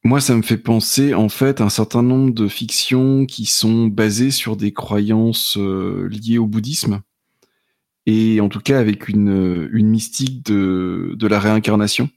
moi, 0.05 0.21
ça 0.21 0.37
me 0.37 0.43
fait 0.43 0.59
penser 0.59 1.15
en 1.15 1.29
fait 1.29 1.61
un 1.61 1.69
certain 1.69 2.03
nombre 2.03 2.33
de 2.33 2.49
fictions 2.49 3.27
qui 3.27 3.47
sont 3.47 3.87
basées 3.87 4.31
sur 4.31 4.57
des 4.57 4.73
croyances 4.73 5.57
euh, 5.59 6.09
liées 6.09 6.39
au 6.39 6.47
bouddhisme 6.47 7.03
et 8.07 8.41
en 8.41 8.49
tout 8.49 8.61
cas 8.61 8.81
avec 8.81 9.09
une, 9.09 9.69
mystique 9.71 10.45
de 10.45 11.27
la 11.27 11.39
réincarnation 11.39 12.11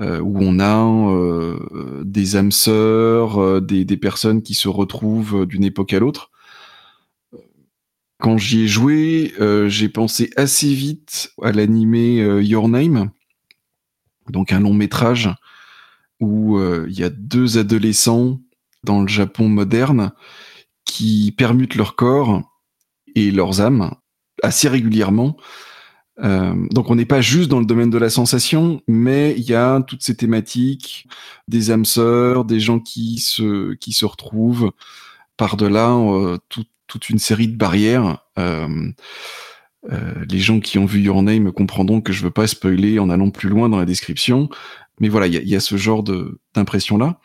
euh, 0.00 0.20
où 0.20 0.38
on 0.40 0.60
a 0.60 0.86
euh, 1.10 2.02
des 2.04 2.36
âmes 2.36 2.52
sœurs, 2.52 3.62
des, 3.62 3.84
des 3.84 3.96
personnes 3.96 4.42
qui 4.42 4.54
se 4.54 4.68
retrouvent 4.68 5.46
d'une 5.46 5.64
époque 5.64 5.92
à 5.92 5.98
l'autre. 5.98 6.30
Quand 8.18 8.38
j'y 8.38 8.62
ai 8.62 8.68
joué, 8.68 9.34
j'ai 9.66 9.90
pensé 9.90 10.30
assez 10.36 10.72
vite 10.72 11.34
à 11.42 11.52
l'animé 11.52 12.16
Your 12.42 12.66
Name, 12.68 13.10
donc 14.30 14.52
un 14.52 14.60
long 14.60 14.72
métrage 14.72 15.28
où 16.18 16.58
il 16.58 16.98
y 16.98 17.04
a 17.04 17.10
deux 17.10 17.58
adolescents 17.58 18.40
dans 18.84 19.02
le 19.02 19.08
Japon 19.08 19.50
moderne 19.50 20.12
qui 20.86 21.34
permutent 21.36 21.74
leur 21.74 21.94
corps 21.94 22.42
et 23.14 23.30
leurs 23.30 23.60
âmes 23.60 23.94
assez 24.42 24.68
régulièrement. 24.68 25.36
Euh, 26.22 26.54
donc 26.70 26.90
on 26.90 26.94
n'est 26.94 27.04
pas 27.04 27.20
juste 27.20 27.50
dans 27.50 27.60
le 27.60 27.66
domaine 27.66 27.90
de 27.90 27.98
la 27.98 28.10
sensation, 28.10 28.80
mais 28.86 29.34
il 29.36 29.44
y 29.44 29.54
a 29.54 29.82
toutes 29.82 30.02
ces 30.02 30.16
thématiques, 30.16 31.06
des 31.48 31.70
âmes 31.70 31.84
sœurs, 31.84 32.44
des 32.44 32.60
gens 32.60 32.80
qui 32.80 33.18
se 33.18 33.74
qui 33.74 33.92
se 33.92 34.04
retrouvent 34.06 34.72
par-delà 35.36 35.90
euh, 35.90 36.38
toute 36.86 37.10
une 37.10 37.18
série 37.18 37.48
de 37.48 37.56
barrières. 37.56 38.24
Euh, 38.38 38.90
les 40.28 40.38
gens 40.38 40.58
qui 40.58 40.78
ont 40.78 40.86
vu 40.86 41.00
Your 41.00 41.22
Name 41.22 41.44
me 41.44 41.52
comprendront 41.52 42.00
que 42.00 42.12
je 42.12 42.24
veux 42.24 42.30
pas 42.30 42.46
spoiler 42.46 42.98
en 42.98 43.08
allant 43.08 43.30
plus 43.30 43.48
loin 43.48 43.68
dans 43.68 43.78
la 43.78 43.84
description, 43.84 44.48
mais 44.98 45.08
voilà, 45.08 45.28
il 45.28 45.34
y 45.34 45.36
a, 45.36 45.42
y 45.42 45.54
a, 45.54 45.60
ce 45.60 45.76
genre 45.76 46.02
d'impression 46.54 46.98
là. 46.98 47.20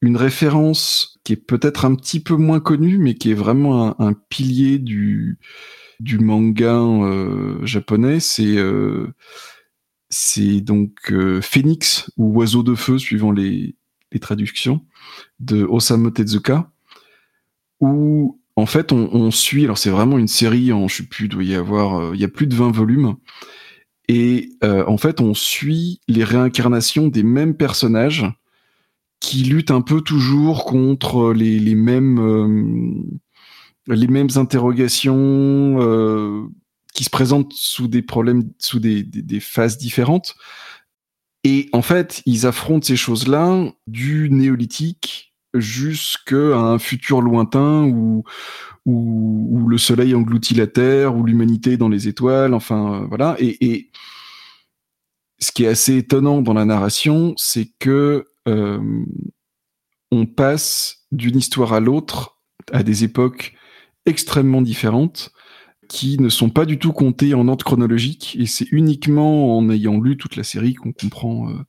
Une 0.00 0.16
référence 0.16 1.18
qui 1.24 1.32
est 1.32 1.36
peut-être 1.36 1.84
un 1.84 1.94
petit 1.94 2.20
peu 2.20 2.36
moins 2.36 2.60
connue, 2.60 2.98
mais 2.98 3.14
qui 3.14 3.30
est 3.30 3.34
vraiment 3.34 4.00
un, 4.00 4.12
pilier 4.12 4.78
du, 4.78 5.38
du 6.00 6.18
manga 6.18 6.76
euh, 6.76 7.64
japonais, 7.64 8.20
c'est 8.20 8.56
euh, 8.56 9.12
donc 10.62 10.92
euh, 11.10 11.40
Phoenix 11.40 12.10
ou 12.16 12.34
Oiseau 12.38 12.62
de 12.62 12.74
feu, 12.74 12.98
suivant 12.98 13.32
les, 13.32 13.76
traductions, 14.20 14.84
de 15.40 15.64
Osamu 15.64 16.12
Tezuka, 16.12 16.70
où 17.80 18.40
en 18.54 18.66
fait 18.66 18.92
on, 18.92 19.30
suit, 19.32 19.64
alors 19.64 19.76
c'est 19.76 19.90
vraiment 19.90 20.18
une 20.18 20.28
série, 20.28 20.72
en, 20.72 20.86
je 20.86 20.98
sais 20.98 21.02
plus, 21.02 21.26
doit 21.26 21.42
y 21.42 21.56
avoir, 21.56 22.14
il 22.14 22.20
y 22.20 22.24
a 22.24 22.28
plus 22.28 22.46
de 22.46 22.54
20 22.54 22.70
volumes, 22.70 23.16
et 24.06 24.50
en 24.62 24.96
fait 24.98 25.20
on 25.20 25.34
suit 25.34 26.00
les 26.06 26.22
réincarnations 26.22 27.08
des 27.08 27.24
mêmes 27.24 27.56
personnages 27.56 28.24
qui 29.18 29.42
lutte 29.42 29.72
un 29.72 29.80
peu 29.80 30.00
toujours 30.00 30.64
contre 30.64 31.32
les, 31.32 31.74
mêmes 31.74 33.18
les 33.86 34.06
mêmes 34.06 34.30
interrogations 34.36 35.76
euh, 35.80 36.46
qui 36.94 37.04
se 37.04 37.10
présentent 37.10 37.52
sous 37.52 37.88
des 37.88 38.02
problèmes, 38.02 38.50
sous 38.58 38.80
des, 38.80 39.02
des, 39.02 39.22
des, 39.22 39.40
phases 39.40 39.78
différentes. 39.78 40.34
Et 41.42 41.68
en 41.72 41.82
fait, 41.82 42.22
ils 42.24 42.46
affrontent 42.46 42.86
ces 42.86 42.96
choses-là 42.96 43.72
du 43.86 44.30
néolithique 44.30 45.34
jusqu'à 45.52 46.56
un 46.56 46.78
futur 46.78 47.20
lointain 47.20 47.84
où, 47.84 48.24
où, 48.86 49.48
où, 49.50 49.68
le 49.68 49.78
soleil 49.78 50.14
engloutit 50.14 50.54
la 50.54 50.66
terre, 50.66 51.16
où 51.16 51.24
l'humanité 51.24 51.76
dans 51.76 51.88
les 51.88 52.08
étoiles, 52.08 52.54
enfin 52.54 53.02
euh, 53.02 53.06
voilà. 53.06 53.36
Et, 53.38 53.64
et, 53.64 53.90
ce 55.40 55.52
qui 55.52 55.64
est 55.64 55.68
assez 55.68 55.96
étonnant 55.96 56.40
dans 56.40 56.54
la 56.54 56.64
narration, 56.64 57.34
c'est 57.36 57.70
que 57.78 58.24
euh, 58.48 58.80
on 60.10 60.26
passe 60.26 61.06
d'une 61.12 61.36
histoire 61.36 61.72
à 61.74 61.80
l'autre 61.80 62.38
à 62.72 62.82
des 62.82 63.04
époques 63.04 63.54
extrêmement 64.06 64.62
différentes 64.62 65.32
qui 65.88 66.18
ne 66.18 66.28
sont 66.28 66.50
pas 66.50 66.64
du 66.64 66.78
tout 66.78 66.92
comptées 66.92 67.34
en 67.34 67.46
ordre 67.48 67.64
chronologique 67.64 68.36
et 68.38 68.46
c'est 68.46 68.66
uniquement 68.70 69.56
en 69.56 69.68
ayant 69.70 70.00
lu 70.00 70.16
toute 70.16 70.36
la 70.36 70.44
série 70.44 70.74
qu'on 70.74 70.92
comprend 70.92 71.50
euh, 71.50 71.64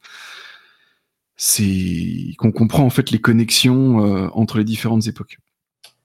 qu'on 2.37 2.51
comprend 2.51 2.83
en 2.83 2.89
fait 2.89 3.11
les 3.11 3.19
connexions 3.19 4.05
euh, 4.05 4.29
entre 4.33 4.57
les 4.57 4.63
différentes 4.63 5.07
époques. 5.07 5.37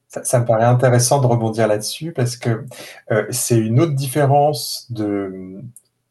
Ça, 0.09 0.41
me 0.41 0.45
paraît 0.45 0.65
intéressant 0.65 1.21
de 1.21 1.27
rebondir 1.27 1.69
là-dessus 1.69 2.13
parce 2.13 2.37
que 2.37 2.65
euh, 3.13 3.27
c'est 3.31 3.59
une 3.59 3.79
autre 3.79 3.95
différence 3.95 4.91
de 4.91 5.61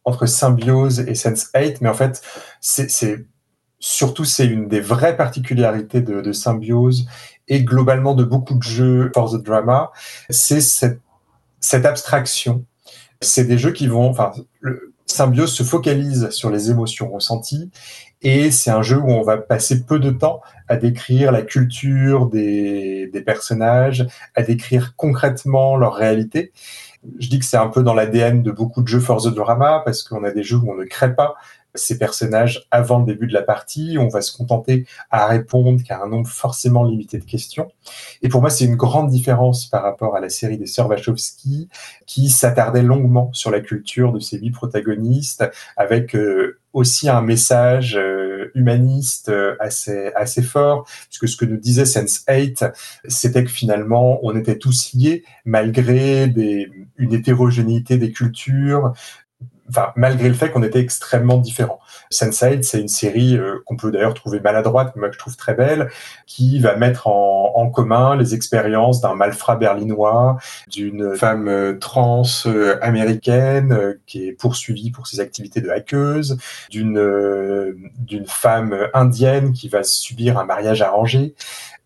entre 0.06 0.26
Symbiose 0.26 1.02
et 1.02 1.14
Sense8, 1.14 1.80
mais 1.82 1.90
en 1.90 1.94
fait 1.94 2.22
c'est 2.62 2.88
surtout, 3.80 4.26
c'est 4.26 4.46
une 4.46 4.68
des 4.68 4.82
vraies 4.82 5.16
particularités 5.16 6.02
de, 6.02 6.32
Symbiose 6.32 7.08
et 7.50 7.64
globalement 7.64 8.14
de 8.14 8.24
beaucoup 8.24 8.56
de 8.56 8.64
jeux 8.64 9.12
for 9.14 9.32
the 9.32 9.44
drama, 9.44 9.92
c'est 10.30 10.62
cette, 10.62 11.02
abstraction. 11.86 12.64
C'est 13.22 13.44
des 13.44 13.58
jeux 13.58 13.74
qui 13.74 13.88
vont, 13.88 14.10
enfin, 14.10 14.32
le 14.62 14.94
Symbiose 15.06 15.52
se 15.52 15.64
focalise 15.64 16.30
sur 16.30 16.52
les 16.52 16.70
émotions 16.70 17.12
ressenties 17.12 17.72
et 18.22 18.52
c'est 18.52 18.70
un 18.70 18.84
jeu 18.84 18.98
où 18.98 19.10
on 19.10 19.24
va 19.24 19.38
passer 19.38 19.84
peu 19.84 20.00
de 20.00 20.12
temps 20.12 20.42
à 20.68 20.78
décrire 20.78 21.32
la 21.32 21.42
culture 21.42 22.28
des, 22.28 23.10
des 23.12 23.22
personnages, 23.22 24.06
à 24.36 24.44
décrire 24.44 24.96
concrètement 24.96 25.78
leur 25.78 25.96
réalité. 25.96 26.52
Je 27.18 27.30
dis 27.30 27.40
que 27.40 27.46
c'est 27.46 27.58
un 27.58 27.70
peu 27.70 27.82
dans 27.82 27.94
l'ADN 27.94 28.44
de 28.44 28.52
beaucoup 28.52 28.82
de 28.82 28.88
jeux 28.88 29.00
for 29.00 29.24
the 29.24 29.34
drama 29.34 29.82
parce 29.84 30.04
qu'on 30.04 30.24
a 30.24 30.32
des 30.32 30.44
jeux 30.44 30.58
où 30.58 30.72
on 30.72 30.76
ne 30.76 30.86
crée 30.86 31.16
pas 31.16 31.36
ces 31.76 31.98
personnages 31.98 32.68
avant 32.72 33.00
le 33.00 33.06
début 33.06 33.28
de 33.28 33.34
la 33.34 33.42
partie. 33.42 33.98
On 34.00 34.08
va 34.08 34.22
se 34.22 34.36
contenter 34.36 34.86
à 35.12 35.28
répondre 35.28 35.82
qu'à 35.84 36.02
un 36.02 36.08
nombre 36.08 36.28
forcément 36.28 36.84
limité 36.84 37.18
de 37.18 37.26
questions. 37.26 37.72
Et 38.22 38.30
pour 38.30 38.42
moi, 38.42 38.50
c'est 38.50 38.66
une 38.66 38.76
grande 38.76 39.10
différence 39.10 39.66
par 39.66 39.84
rapport 39.84 40.16
à 40.16 40.20
la 40.20 40.30
série 40.30 40.58
des 40.58 40.66
sœurs 40.66 40.90
Wachowski, 40.90 41.70
qui 42.06 42.30
s'attardait 42.30 42.82
longuement 42.82 43.32
sur 43.34 43.52
la 43.52 43.60
culture 43.60 44.12
de 44.12 44.20
ces 44.20 44.38
huit 44.38 44.52
protagonistes, 44.52 45.46
avec 45.78 46.16
euh, 46.16 46.60
aussi 46.74 47.10
un 47.10 47.22
message 47.22 47.98
euh, 47.98 48.52
humaniste 48.56 49.30
euh, 49.30 49.56
assez 49.60 50.12
assez 50.16 50.42
fort, 50.42 50.88
puisque 51.08 51.28
ce 51.28 51.38
que 51.38 51.46
nous 51.46 51.58
disait 51.58 51.84
Sense8, 51.84 52.72
c'était 53.08 53.44
que 53.44 53.50
finalement 53.50 54.20
on 54.24 54.36
était 54.36 54.58
tous 54.58 54.94
liés 54.94 55.24
malgré 55.46 56.28
des, 56.28 56.70
une 56.98 57.14
hétérogénéité 57.14 57.98
des 57.98 58.12
cultures, 58.12 58.94
enfin, 59.70 59.92
malgré 59.96 60.28
le 60.28 60.34
fait 60.34 60.52
qu'on 60.52 60.64
était 60.64 60.80
extrêmement 60.80 61.38
différents. 61.38 61.80
Sense8, 62.12 62.64
c'est 62.64 62.82
une 62.82 62.88
série 62.88 63.38
euh, 63.38 63.60
qu'on 63.66 63.78
peut 63.78 63.92
d'ailleurs 63.92 64.14
trouver 64.14 64.40
maladroite, 64.40 64.94
mais 64.96 65.08
que 65.08 65.14
je 65.14 65.20
trouve 65.20 65.36
très 65.36 65.54
belle, 65.54 65.90
qui 66.26 66.60
va 66.60 66.76
mettre 66.76 67.08
en, 67.08 67.54
en 67.56 67.70
commun 67.70 68.16
les 68.16 68.34
expériences 68.34 69.02
d'un 69.02 69.16
malfrat 69.16 69.56
berlinois, 69.56 70.38
d'une 70.68 71.16
femme 71.16 71.48
euh, 71.48 71.78
trans 71.78 72.24
euh, 72.46 72.78
américaine 72.82 73.96
qui 74.06 74.28
est 74.28 74.34
poursuivie 74.34 74.92
pour 74.92 75.08
ses 75.08 75.20
activités 75.20 75.62
de 75.62 75.70
hackeuse, 75.70 76.38
d'une 76.70 76.90
d'une 77.98 78.26
femme 78.26 78.76
indienne 78.94 79.54
qui 79.54 79.70
va 79.70 79.84
subir 79.84 80.38
un 80.38 80.46
mariage 80.46 80.82
arrangé. 80.82 81.36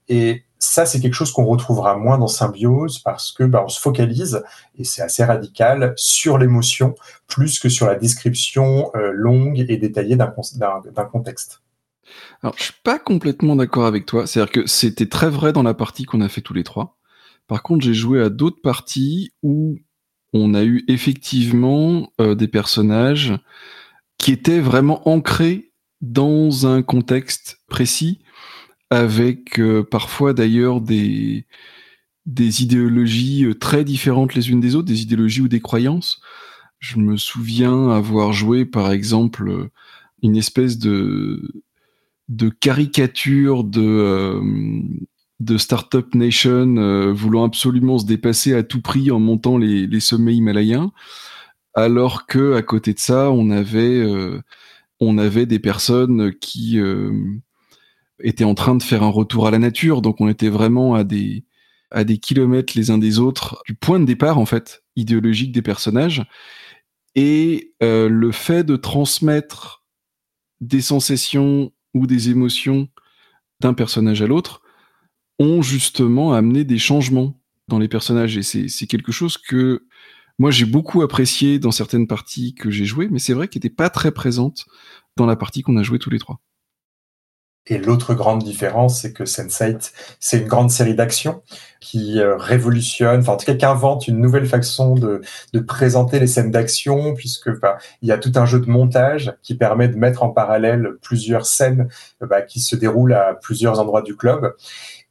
Et 0.10 0.44
ça, 0.64 0.86
c'est 0.86 1.02
quelque 1.02 1.14
chose 1.14 1.32
qu'on 1.34 1.44
retrouvera 1.44 1.98
moins 1.98 2.18
dans 2.18 2.28
Symbiose 2.28 3.00
parce 3.00 3.34
que 3.34 3.44
bah, 3.44 3.66
se 3.68 3.82
focalise, 3.82 4.44
et 4.78 4.86
c'est 4.86 5.02
assez 5.02 5.24
radical, 5.24 5.94
sur 5.98 6.38
l'émotion 6.38 6.96
plus 7.28 7.60
que 7.60 7.68
sur 7.68 7.86
la 7.86 7.96
description 7.96 8.90
euh, 8.96 9.12
longue 9.14 9.60
et 9.60 9.78
détaillée 9.78 10.16
d'un 10.16 11.06
contexte. 11.12 11.62
Alors, 12.42 12.56
je 12.58 12.64
suis 12.64 12.74
pas 12.82 12.98
complètement 12.98 13.58
d'accord 13.58 13.86
avec 13.86 14.06
toi. 14.06 14.26
C'est-à-dire 14.26 14.52
que 14.54 14.66
c'était 14.66 15.10
très 15.10 15.30
vrai 15.30 15.52
dans 15.52 15.64
la 15.64 15.74
partie 15.74 16.06
qu'on 16.06 16.22
a 16.22 16.30
fait 16.30 16.42
tous 16.42 16.54
les 16.54 16.64
trois. 16.64 16.98
Par 17.48 17.62
contre, 17.62 17.84
j'ai 17.84 17.94
joué 17.94 18.22
à 18.22 18.30
d'autres 18.30 18.62
parties 18.62 19.34
où 19.44 19.78
on 20.32 20.54
a 20.54 20.64
eu 20.64 20.86
effectivement 20.88 22.10
euh, 22.22 22.36
des 22.36 22.48
personnages 22.48 23.34
qui 24.18 24.32
étaient 24.32 24.62
vraiment 24.62 25.08
ancrés 25.10 25.74
dans 26.00 26.68
un 26.68 26.84
contexte 26.84 27.60
précis 27.68 28.23
avec 28.94 29.60
euh, 29.60 29.84
parfois 29.84 30.34
d'ailleurs 30.34 30.80
des, 30.80 31.46
des 32.26 32.62
idéologies 32.64 33.46
euh, 33.46 33.56
très 33.56 33.84
différentes 33.84 34.36
les 34.36 34.52
unes 34.52 34.60
des 34.60 34.76
autres, 34.76 34.88
des 34.88 35.02
idéologies 35.02 35.42
ou 35.42 35.48
des 35.48 35.62
croyances. 35.62 36.22
Je 36.80 37.00
me 37.00 37.18
souviens 37.18 37.90
avoir 37.90 38.34
joué 38.34 38.66
par 38.66 38.92
exemple 38.92 39.50
euh, 39.50 39.72
une 40.22 40.38
espèce 40.38 40.78
de, 40.78 41.64
de 42.30 42.50
caricature 42.50 43.64
de, 43.64 44.40
de 45.42 45.58
Startup 45.58 46.14
Nation 46.16 47.12
voulant 47.12 47.44
absolument 47.44 47.98
se 47.98 48.06
dépasser 48.06 48.54
à 48.54 48.64
tout 48.64 48.82
prix 48.82 49.12
en 49.12 49.20
montant 49.20 49.58
les, 49.58 50.00
sommets 50.00 50.36
himalayens, 50.36 50.94
alors 51.74 52.26
que 52.26 52.54
à 52.54 52.62
côté 52.62 52.94
de 52.94 53.00
ça, 53.00 53.32
on 53.32 53.50
avait, 53.50 54.08
on 55.02 55.18
avait 55.18 55.46
des 55.46 55.60
personnes 55.60 56.34
qui 56.40 56.80
était 58.24 58.46
en 58.46 58.56
train 58.56 58.76
de 58.76 58.82
faire 58.82 59.04
un 59.04 59.10
retour 59.10 59.46
à 59.46 59.52
la 59.52 59.60
nature, 59.60 60.02
donc 60.02 60.22
on 60.22 60.30
était 60.30 60.50
vraiment 60.50 60.96
à 60.96 61.04
des 61.04 61.46
à 61.92 62.04
des 62.04 62.18
kilomètres 62.18 62.74
les 62.76 62.90
uns 62.90 62.98
des 62.98 63.20
autres 63.20 63.62
du 63.68 63.76
point 63.76 64.00
de 64.00 64.06
départ 64.06 64.40
en 64.40 64.48
fait 64.48 64.84
idéologique 64.96 65.52
des 65.52 65.62
personnages. 65.62 66.24
Et 67.14 67.76
euh, 67.84 68.10
le 68.10 68.32
fait 68.32 68.64
de 68.64 68.76
transmettre 68.76 69.86
des 70.60 70.82
sensations 70.82 71.72
ou 71.94 72.08
des 72.08 72.32
émotions 72.32 72.88
d'un 73.60 73.76
personnage 73.76 74.24
à 74.24 74.28
l'autre 74.28 74.64
ont 75.38 75.62
justement 75.62 76.34
amené 76.34 76.64
des 76.64 76.80
changements 76.80 77.40
dans 77.68 77.78
les 77.78 77.88
personnages. 77.88 78.38
Et 78.38 78.44
c'est 78.44 78.88
quelque 78.88 79.12
chose 79.12 79.38
que 79.38 79.86
moi 80.40 80.50
j'ai 80.50 80.66
beaucoup 80.66 81.04
apprécié 81.04 81.60
dans 81.60 81.72
certaines 81.72 82.08
parties 82.08 82.56
que 82.56 82.72
j'ai 82.72 82.86
jouées 82.86 83.08
mais 83.12 83.20
c'est 83.20 83.34
vrai 83.34 83.48
qu'elle 83.48 83.60
n'était 83.60 83.76
pas 83.76 83.92
très 83.92 84.12
présente 84.12 84.66
dans 85.16 85.28
la 85.28 85.36
partie 85.36 85.62
qu'on 85.62 85.78
a 85.78 85.84
joué 85.84 86.00
tous 86.00 86.10
les 86.10 86.20
trois. 86.20 86.42
Et 87.68 87.78
l'autre 87.78 88.14
grande 88.14 88.44
différence, 88.44 89.02
c'est 89.02 89.14
que 89.14 89.24
Sense8, 89.24 89.94
c'est 90.20 90.40
une 90.40 90.48
grande 90.48 90.70
série 90.70 90.96
d'actions 90.96 91.42
qui 91.80 92.20
euh, 92.20 92.36
révolutionne, 92.38 93.22
enfin 93.22 93.34
en 93.34 93.38
tout 93.38 93.46
cas 93.46 93.56
qui 93.56 93.66
invente 93.66 94.08
une 94.08 94.20
nouvelle 94.20 94.46
façon 94.46 94.96
de, 94.96 95.22
de 95.54 95.60
présenter 95.60 96.20
les 96.20 96.28
scènes 96.28 96.52
d'action, 96.52 97.14
puisque 97.14 97.50
bah, 97.60 97.78
il 98.02 98.10
y 98.10 98.12
a 98.12 98.18
tout 98.18 98.32
un 98.36 98.46
jeu 98.46 98.60
de 98.60 98.70
montage 98.70 99.34
qui 99.42 99.56
permet 99.56 99.88
de 99.88 99.98
mettre 99.98 100.24
en 100.24 100.30
parallèle 100.30 100.92
plusieurs 101.02 101.46
scènes 101.46 101.88
bah, 102.22 102.42
qui 102.42 102.60
se 102.60 102.76
déroulent 102.76 103.14
à 103.14 103.34
plusieurs 103.42 103.80
endroits 103.80 104.02
du 104.02 104.16
club. 104.16 104.56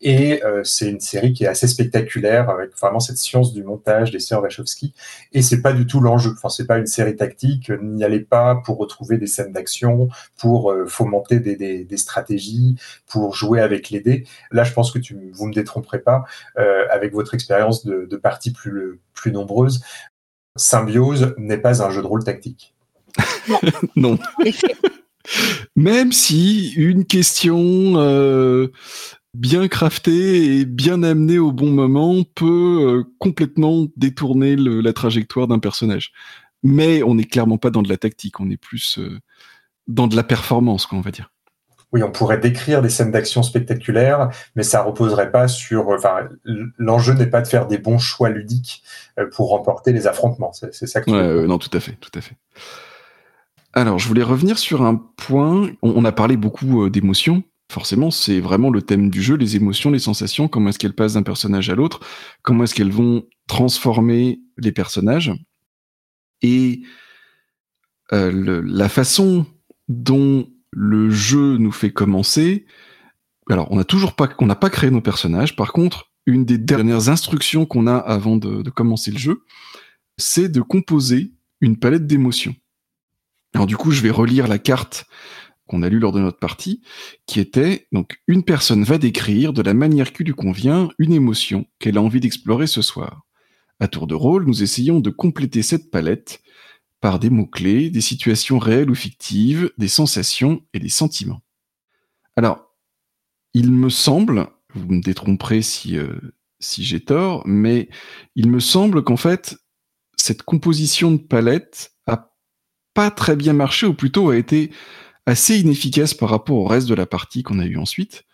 Et 0.02 0.44
euh, 0.44 0.62
c'est 0.64 0.88
une 0.88 1.00
série 1.00 1.32
qui 1.32 1.44
est 1.44 1.46
assez 1.46 1.68
spectaculaire 1.68 2.50
avec 2.50 2.76
vraiment 2.76 3.00
cette 3.00 3.18
science 3.18 3.52
du 3.52 3.62
montage 3.62 4.10
des 4.10 4.18
sœurs 4.18 4.42
Wachowski. 4.42 4.92
Et 5.32 5.42
c'est 5.42 5.62
pas 5.62 5.72
du 5.72 5.86
tout 5.86 6.00
l'enjeu. 6.00 6.32
Enfin, 6.36 6.48
c'est 6.48 6.66
pas 6.66 6.78
une 6.78 6.86
série 6.86 7.14
tactique. 7.14 7.70
N'y 7.80 8.02
allez 8.02 8.20
pas 8.20 8.56
pour 8.56 8.78
retrouver 8.78 9.16
des 9.16 9.28
scènes 9.28 9.52
d'action, 9.52 10.08
pour 10.36 10.72
euh, 10.72 10.86
fomenter 10.86 11.38
des, 11.38 11.56
des, 11.56 11.84
des, 11.84 11.96
stratégies, 11.96 12.76
pour 13.06 13.34
jouer 13.34 13.60
avec 13.60 13.90
les 13.90 14.00
dés. 14.00 14.24
Là, 14.50 14.64
je 14.64 14.72
pense 14.72 14.90
que 14.90 14.98
tu, 14.98 15.30
vous 15.32 15.46
me 15.46 15.54
détromperez 15.54 16.00
pas 16.00 16.24
euh, 16.58 16.84
avec 16.90 17.12
votre 17.12 17.34
expérience 17.34 17.86
de, 17.86 18.06
de 18.10 18.16
parties 18.16 18.52
plus 18.52 19.00
plus 19.14 19.30
nombreuses. 19.30 19.82
Symbiose 20.56 21.34
n'est 21.38 21.58
pas 21.58 21.82
un 21.82 21.90
jeu 21.90 22.02
de 22.02 22.06
rôle 22.06 22.24
tactique. 22.24 22.74
Non. 23.96 24.18
Même 25.76 26.12
si 26.12 26.72
une 26.74 27.04
question 27.04 27.94
euh, 27.96 28.68
bien 29.34 29.66
crafté 29.68 30.58
et 30.60 30.64
bien 30.64 31.02
amené 31.02 31.38
au 31.38 31.52
bon 31.52 31.70
moment 31.70 32.22
peut 32.34 32.80
euh, 32.82 33.04
complètement 33.18 33.86
détourner 33.96 34.56
le, 34.56 34.80
la 34.80 34.92
trajectoire 34.92 35.48
d'un 35.48 35.58
personnage. 35.58 36.12
Mais 36.62 37.02
on 37.02 37.14
n'est 37.14 37.24
clairement 37.24 37.58
pas 37.58 37.70
dans 37.70 37.82
de 37.82 37.88
la 37.88 37.96
tactique, 37.96 38.40
on 38.40 38.50
est 38.50 38.56
plus 38.56 38.98
euh, 38.98 39.18
dans 39.88 40.06
de 40.06 40.14
la 40.14 40.22
performance, 40.22 40.86
quoi, 40.86 40.98
on 40.98 41.02
va 41.02 41.10
dire. 41.10 41.32
Oui, 41.92 42.02
on 42.02 42.10
pourrait 42.10 42.38
décrire 42.38 42.80
des 42.80 42.88
scènes 42.88 43.10
d'action 43.10 43.42
spectaculaires, 43.42 44.30
mais 44.56 44.62
ça 44.62 44.82
reposerait 44.82 45.30
pas 45.30 45.46
sur. 45.46 45.88
Enfin, 45.88 46.28
l'enjeu 46.78 47.12
n'est 47.12 47.26
pas 47.26 47.42
de 47.42 47.46
faire 47.46 47.66
des 47.66 47.76
bons 47.76 47.98
choix 47.98 48.30
ludiques 48.30 48.82
euh, 49.18 49.28
pour 49.28 49.50
remporter 49.50 49.92
les 49.92 50.06
affrontements. 50.06 50.52
C'est 50.52 50.86
ça 50.86 51.00
que. 51.00 51.06
Tu 51.06 51.12
ouais, 51.12 51.46
non, 51.46 51.58
tout 51.58 51.68
à 51.76 51.80
fait, 51.80 51.92
tout 52.00 52.10
à 52.14 52.22
fait. 52.22 52.36
Alors, 53.74 53.98
je 53.98 54.08
voulais 54.08 54.22
revenir 54.22 54.58
sur 54.58 54.82
un 54.82 54.94
point. 54.94 55.70
On, 55.82 55.92
on 55.96 56.04
a 56.06 56.12
parlé 56.12 56.38
beaucoup 56.38 56.88
d'émotions, 56.88 57.42
forcément, 57.72 58.10
c'est 58.10 58.40
vraiment 58.40 58.70
le 58.70 58.82
thème 58.82 59.10
du 59.10 59.22
jeu, 59.22 59.36
les 59.36 59.56
émotions, 59.56 59.90
les 59.90 59.98
sensations, 59.98 60.48
comment 60.48 60.68
est-ce 60.68 60.78
qu'elles 60.78 60.94
passent 60.94 61.14
d'un 61.14 61.22
personnage 61.22 61.70
à 61.70 61.74
l'autre, 61.74 62.00
comment 62.42 62.64
est-ce 62.64 62.74
qu'elles 62.74 62.92
vont 62.92 63.24
transformer 63.46 64.40
les 64.58 64.72
personnages. 64.72 65.32
Et 66.42 66.82
euh, 68.12 68.62
la 68.64 68.88
façon 68.88 69.46
dont 69.88 70.48
le 70.70 71.10
jeu 71.10 71.56
nous 71.56 71.72
fait 71.72 71.92
commencer, 71.92 72.66
alors 73.50 73.70
on 73.72 73.76
n'a 73.76 73.84
toujours 73.84 74.14
pas, 74.14 74.28
on 74.38 74.46
n'a 74.46 74.56
pas 74.56 74.70
créé 74.70 74.90
nos 74.90 75.00
personnages. 75.00 75.56
Par 75.56 75.72
contre, 75.72 76.10
une 76.26 76.44
des 76.44 76.58
dernières 76.58 77.08
instructions 77.08 77.66
qu'on 77.66 77.86
a 77.86 77.96
avant 77.96 78.36
de 78.36 78.70
commencer 78.70 79.10
le 79.10 79.18
jeu, 79.18 79.44
c'est 80.18 80.48
de 80.48 80.60
composer 80.60 81.32
une 81.60 81.78
palette 81.78 82.06
d'émotions. 82.06 82.54
Alors 83.54 83.66
du 83.66 83.76
coup, 83.76 83.90
je 83.90 84.00
vais 84.00 84.10
relire 84.10 84.48
la 84.48 84.58
carte 84.58 85.04
qu'on 85.66 85.82
a 85.82 85.88
lu 85.88 85.98
lors 85.98 86.12
de 86.12 86.20
notre 86.20 86.38
partie, 86.38 86.82
qui 87.26 87.40
était 87.40 87.86
donc 87.92 88.20
une 88.26 88.44
personne 88.44 88.84
va 88.84 88.98
décrire 88.98 89.52
de 89.52 89.62
la 89.62 89.74
manière 89.74 90.12
qui 90.12 90.24
lui 90.24 90.34
convient 90.34 90.90
une 90.98 91.12
émotion 91.12 91.66
qu'elle 91.78 91.98
a 91.98 92.02
envie 92.02 92.20
d'explorer 92.20 92.66
ce 92.66 92.82
soir. 92.82 93.22
À 93.80 93.88
tour 93.88 94.06
de 94.06 94.14
rôle, 94.14 94.46
nous 94.46 94.62
essayons 94.62 95.00
de 95.00 95.10
compléter 95.10 95.62
cette 95.62 95.90
palette 95.90 96.42
par 97.00 97.18
des 97.18 97.30
mots-clés, 97.30 97.90
des 97.90 98.00
situations 98.00 98.58
réelles 98.58 98.90
ou 98.90 98.94
fictives, 98.94 99.72
des 99.76 99.88
sensations 99.88 100.62
et 100.72 100.78
des 100.78 100.88
sentiments. 100.88 101.42
Alors, 102.36 102.72
il 103.54 103.72
me 103.72 103.90
semble, 103.90 104.46
vous 104.74 104.86
me 104.86 105.02
détromperez 105.02 105.62
si, 105.62 105.98
euh, 105.98 106.14
si 106.60 106.84
j'ai 106.84 107.00
tort, 107.00 107.42
mais 107.44 107.88
il 108.36 108.48
me 108.48 108.60
semble 108.60 109.02
qu'en 109.02 109.16
fait, 109.16 109.58
cette 110.16 110.42
composition 110.42 111.10
de 111.10 111.16
palette 111.16 111.92
a 112.06 112.32
pas 112.94 113.10
très 113.10 113.36
bien 113.36 113.52
marché, 113.52 113.86
ou 113.86 113.94
plutôt 113.94 114.30
a 114.30 114.36
été 114.36 114.70
assez 115.26 115.60
inefficace 115.60 116.14
par 116.14 116.30
rapport 116.30 116.56
au 116.56 116.66
reste 116.66 116.88
de 116.88 116.94
la 116.94 117.06
partie 117.06 117.42
qu'on 117.42 117.58
a 117.58 117.66
eu 117.66 117.76
ensuite. 117.76 118.24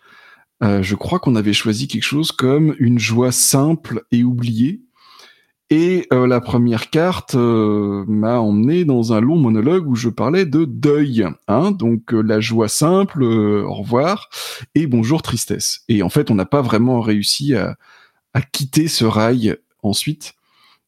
Euh, 0.61 0.83
je 0.83 0.95
crois 0.95 1.19
qu'on 1.19 1.35
avait 1.35 1.53
choisi 1.53 1.87
quelque 1.87 2.03
chose 2.03 2.31
comme 2.31 2.75
une 2.79 2.99
joie 2.99 3.31
simple 3.31 4.03
et 4.11 4.23
oubliée. 4.23 4.81
Et 5.71 6.07
euh, 6.11 6.25
la 6.25 6.41
première 6.41 6.89
carte 6.89 7.35
euh, 7.35 8.03
m'a 8.07 8.39
emmené 8.39 8.85
dans 8.85 9.13
un 9.13 9.21
long 9.21 9.35
monologue 9.35 9.87
où 9.87 9.93
je 9.93 10.09
parlais 10.09 10.47
de 10.47 10.65
deuil, 10.65 11.27
hein, 11.47 11.71
donc 11.71 12.11
euh, 12.11 12.21
la 12.21 12.39
joie 12.39 12.67
simple, 12.67 13.21
euh, 13.21 13.63
au 13.63 13.75
revoir, 13.75 14.29
et 14.73 14.87
bonjour 14.87 15.21
tristesse. 15.21 15.81
Et 15.87 16.01
en 16.01 16.09
fait, 16.09 16.31
on 16.31 16.35
n'a 16.35 16.47
pas 16.47 16.63
vraiment 16.63 17.01
réussi 17.01 17.53
à, 17.53 17.77
à, 18.33 18.41
quitter 18.41 18.87
ce 18.87 19.05
rail 19.05 19.57
ensuite. 19.83 20.33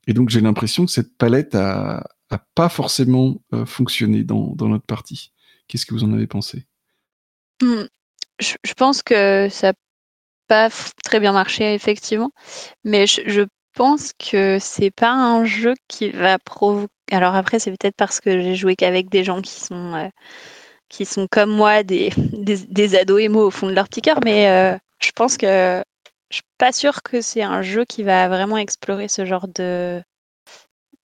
Et 0.07 0.13
donc 0.13 0.29
j'ai 0.29 0.41
l'impression 0.41 0.87
que 0.87 0.91
cette 0.91 1.15
palette 1.15 1.53
a, 1.53 2.03
a 2.31 2.39
pas 2.55 2.69
forcément 2.69 3.39
fonctionné 3.67 4.23
dans, 4.23 4.55
dans 4.55 4.67
notre 4.67 4.85
partie. 4.85 5.31
Qu'est-ce 5.71 5.85
que 5.85 5.93
vous 5.93 6.03
en 6.03 6.11
avez 6.11 6.27
pensé? 6.27 6.65
Mmh. 7.61 7.83
je, 8.39 8.73
pense 8.73 9.01
que 9.01 9.47
ça 9.49 9.67
n'a 9.67 9.73
pas 10.47 10.69
très 11.01 11.21
bien 11.21 11.31
marché, 11.31 11.73
effectivement. 11.73 12.31
Mais 12.83 13.07
je, 13.07 13.45
pense 13.73 14.11
que 14.11 14.57
c'est 14.59 14.91
pas 14.91 15.13
un 15.13 15.45
jeu 15.45 15.75
qui 15.87 16.09
va 16.09 16.37
provoquer. 16.39 16.91
Alors 17.11 17.35
après, 17.35 17.57
c'est 17.57 17.71
peut-être 17.71 17.95
parce 17.95 18.19
que 18.19 18.41
j'ai 18.41 18.55
joué 18.55 18.75
qu'avec 18.75 19.07
des 19.07 19.23
gens 19.23 19.41
qui 19.41 19.61
sont, 19.61 19.93
euh, 19.95 20.09
qui 20.89 21.05
sont 21.05 21.25
comme 21.31 21.51
moi, 21.51 21.83
des, 21.83 22.09
des, 22.17 22.57
des, 22.57 22.95
ados 22.95 23.21
émo 23.21 23.47
au 23.47 23.51
fond 23.51 23.67
de 23.67 23.73
leur 23.73 23.87
petit 23.87 24.01
cœur. 24.01 24.19
Mais 24.25 24.49
euh, 24.49 24.77
je 25.01 25.11
pense 25.11 25.37
que 25.37 25.81
je 26.29 26.35
suis 26.35 26.43
pas 26.57 26.73
sûre 26.73 27.01
que 27.01 27.21
c'est 27.21 27.43
un 27.43 27.61
jeu 27.61 27.85
qui 27.85 28.03
va 28.03 28.27
vraiment 28.27 28.57
explorer 28.57 29.07
ce 29.07 29.25
genre 29.25 29.47
de 29.47 30.03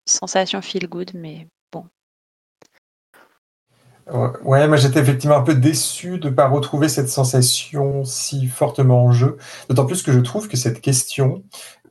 sensation 0.07 0.61
feel 0.61 0.89
good. 0.89 1.13
Mais 1.15 1.47
Ouais, 4.09 4.69
moi 4.69 4.77
j'étais 4.77 5.01
effectivement 5.01 5.37
un 5.37 5.43
peu 5.43 5.55
déçu 5.55 6.19
de 6.19 6.29
ne 6.29 6.35
pas 6.35 6.47
retrouver 6.47 6.89
cette 6.89 7.09
sensation 7.09 8.05
si 8.05 8.47
fortement 8.47 9.05
en 9.05 9.11
jeu. 9.11 9.37
D'autant 9.69 9.85
plus 9.85 10.03
que 10.05 10.13
je 10.13 10.21
trouve 10.21 10.47
que 10.49 10.57
cette 10.57 10.81
question 10.81 11.43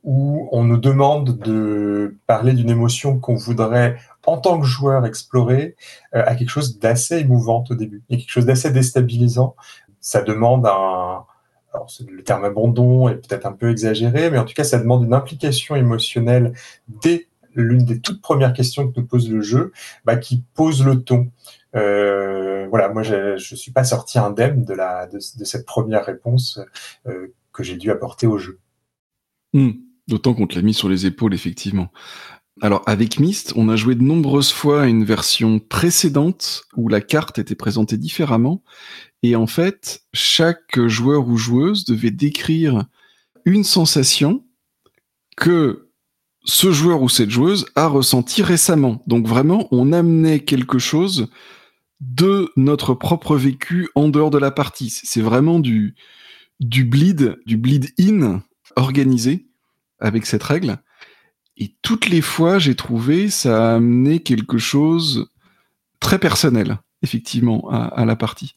où 0.02 0.48
on 0.50 0.64
nous 0.64 0.78
demande 0.78 1.38
de 1.38 2.16
parler 2.26 2.54
d'une 2.54 2.70
émotion 2.70 3.18
qu'on 3.18 3.34
voudrait 3.34 3.98
en 4.24 4.38
tant 4.38 4.58
que 4.58 4.64
joueur 4.64 5.04
explorer 5.04 5.76
euh, 6.14 6.22
a 6.24 6.36
quelque 6.36 6.48
chose 6.48 6.78
d'assez 6.78 7.18
émouvant 7.18 7.64
au 7.68 7.74
début. 7.74 8.02
A 8.10 8.16
quelque 8.16 8.30
chose 8.30 8.46
d'assez 8.46 8.70
déstabilisant. 8.70 9.54
Ça 10.00 10.22
demande 10.22 10.66
un, 10.66 11.24
alors 11.74 11.88
le 12.08 12.22
terme 12.22 12.44
abandon 12.44 13.10
est 13.10 13.16
peut-être 13.16 13.44
un 13.44 13.52
peu 13.52 13.70
exagéré, 13.70 14.30
mais 14.30 14.38
en 14.38 14.44
tout 14.46 14.54
cas 14.54 14.64
ça 14.64 14.78
demande 14.78 15.04
une 15.04 15.12
implication 15.12 15.76
émotionnelle 15.76 16.54
dès 16.88 17.28
l'une 17.54 17.84
des 17.84 18.00
toutes 18.00 18.22
premières 18.22 18.52
questions 18.52 18.88
que 18.88 19.00
nous 19.00 19.06
pose 19.06 19.30
le 19.30 19.40
jeu, 19.40 19.72
bah, 20.04 20.16
qui 20.16 20.44
pose 20.54 20.84
le 20.84 21.02
ton. 21.02 21.30
Euh, 21.74 22.66
voilà, 22.68 22.88
moi 22.88 23.02
je 23.02 23.32
ne 23.34 23.56
suis 23.56 23.72
pas 23.72 23.84
sorti 23.84 24.18
indemne 24.18 24.64
de, 24.64 24.74
la, 24.74 25.06
de, 25.06 25.18
cette 25.18 25.66
première 25.66 26.04
réponse 26.04 26.60
euh, 27.06 27.34
que 27.52 27.62
j'ai 27.62 27.76
dû 27.76 27.90
apporter 27.90 28.26
au 28.26 28.38
jeu. 28.38 28.58
Mmh, 29.52 29.72
D'autant 30.08 30.34
qu'on 30.34 30.46
te 30.46 30.54
l'a 30.54 30.62
mis 30.62 30.74
sur 30.74 30.88
les 30.88 31.06
épaules, 31.06 31.34
effectivement. 31.34 31.90
Alors 32.62 32.82
avec 32.86 33.20
Myst, 33.20 33.52
on 33.56 33.68
a 33.68 33.76
joué 33.76 33.94
de 33.96 34.02
nombreuses 34.02 34.52
fois 34.52 34.82
à 34.82 34.86
une 34.86 35.04
version 35.04 35.58
précédente 35.58 36.64
où 36.76 36.88
la 36.88 37.00
carte 37.00 37.38
était 37.38 37.54
présentée 37.54 37.98
différemment. 37.98 38.62
Et 39.22 39.36
en 39.36 39.46
fait, 39.46 40.04
chaque 40.14 40.80
joueur 40.86 41.28
ou 41.28 41.36
joueuse 41.36 41.84
devait 41.84 42.12
décrire 42.12 42.86
une 43.44 43.64
sensation 43.64 44.44
que 45.36 45.85
ce 46.46 46.72
joueur 46.72 47.02
ou 47.02 47.08
cette 47.08 47.30
joueuse 47.30 47.66
a 47.74 47.88
ressenti 47.88 48.42
récemment. 48.42 49.02
Donc 49.06 49.26
vraiment, 49.26 49.68
on 49.72 49.92
amenait 49.92 50.40
quelque 50.40 50.78
chose 50.78 51.28
de 52.00 52.50
notre 52.56 52.94
propre 52.94 53.36
vécu 53.36 53.88
en 53.94 54.08
dehors 54.08 54.30
de 54.30 54.38
la 54.38 54.50
partie. 54.50 54.90
C'est 54.90 55.20
vraiment 55.20 55.58
du, 55.58 55.96
du 56.60 56.84
bleed, 56.84 57.38
du 57.46 57.56
bleed 57.56 57.92
in 57.98 58.42
organisé 58.76 59.46
avec 59.98 60.24
cette 60.26 60.42
règle. 60.42 60.78
Et 61.56 61.74
toutes 61.82 62.08
les 62.08 62.20
fois, 62.20 62.58
j'ai 62.58 62.74
trouvé, 62.74 63.28
ça 63.30 63.72
a 63.72 63.74
amené 63.76 64.20
quelque 64.20 64.58
chose 64.58 65.30
très 66.00 66.18
personnel, 66.18 66.78
effectivement, 67.02 67.68
à, 67.70 67.86
à 67.86 68.04
la 68.04 68.14
partie. 68.14 68.54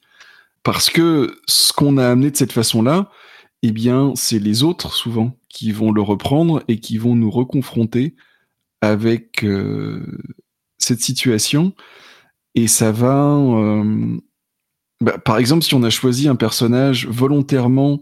Parce 0.63 0.89
que 0.89 1.39
ce 1.47 1.71
qu'on 1.71 1.97
a 1.97 2.07
amené 2.07 2.29
de 2.29 2.35
cette 2.35 2.51
façon-là, 2.51 3.09
eh 3.63 3.71
bien, 3.71 4.13
c'est 4.15 4.39
les 4.39 4.63
autres, 4.63 4.93
souvent, 4.93 5.38
qui 5.49 5.71
vont 5.71 5.91
le 5.91 6.01
reprendre 6.01 6.63
et 6.67 6.79
qui 6.79 6.97
vont 6.97 7.15
nous 7.15 7.31
reconfronter 7.31 8.15
avec 8.81 9.43
euh, 9.43 10.05
cette 10.77 11.01
situation 11.01 11.73
et 12.55 12.67
ça 12.67 12.91
va. 12.91 13.35
Euh, 13.35 14.17
bah, 15.01 15.17
par 15.17 15.37
exemple, 15.37 15.63
si 15.63 15.73
on 15.73 15.83
a 15.83 15.89
choisi 15.89 16.27
un 16.27 16.35
personnage 16.35 17.07
volontairement 17.07 18.01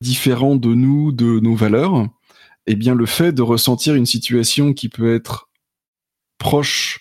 différent 0.00 0.56
de 0.56 0.74
nous, 0.74 1.12
de 1.12 1.40
nos 1.40 1.54
valeurs, 1.54 2.08
eh 2.66 2.74
bien, 2.74 2.94
le 2.94 3.06
fait 3.06 3.32
de 3.32 3.42
ressentir 3.42 3.94
une 3.94 4.06
situation 4.06 4.72
qui 4.72 4.88
peut 4.88 5.14
être 5.14 5.48
proche 6.38 7.00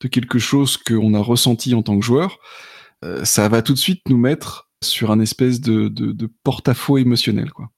de 0.00 0.08
quelque 0.08 0.38
chose 0.38 0.76
qu'on 0.76 1.14
a 1.14 1.20
ressenti 1.20 1.74
en 1.74 1.82
tant 1.82 1.98
que 1.98 2.04
joueur, 2.04 2.38
euh, 3.04 3.24
ça 3.24 3.48
va 3.48 3.62
tout 3.62 3.72
de 3.72 3.78
suite 3.78 4.02
nous 4.08 4.18
mettre 4.18 4.70
sur 4.82 5.10
un 5.10 5.20
espèce 5.20 5.60
de, 5.60 5.88
de, 5.88 6.30
porte-à-faux 6.42 6.98
émotionnel, 6.98 7.50
quoi. 7.50 7.70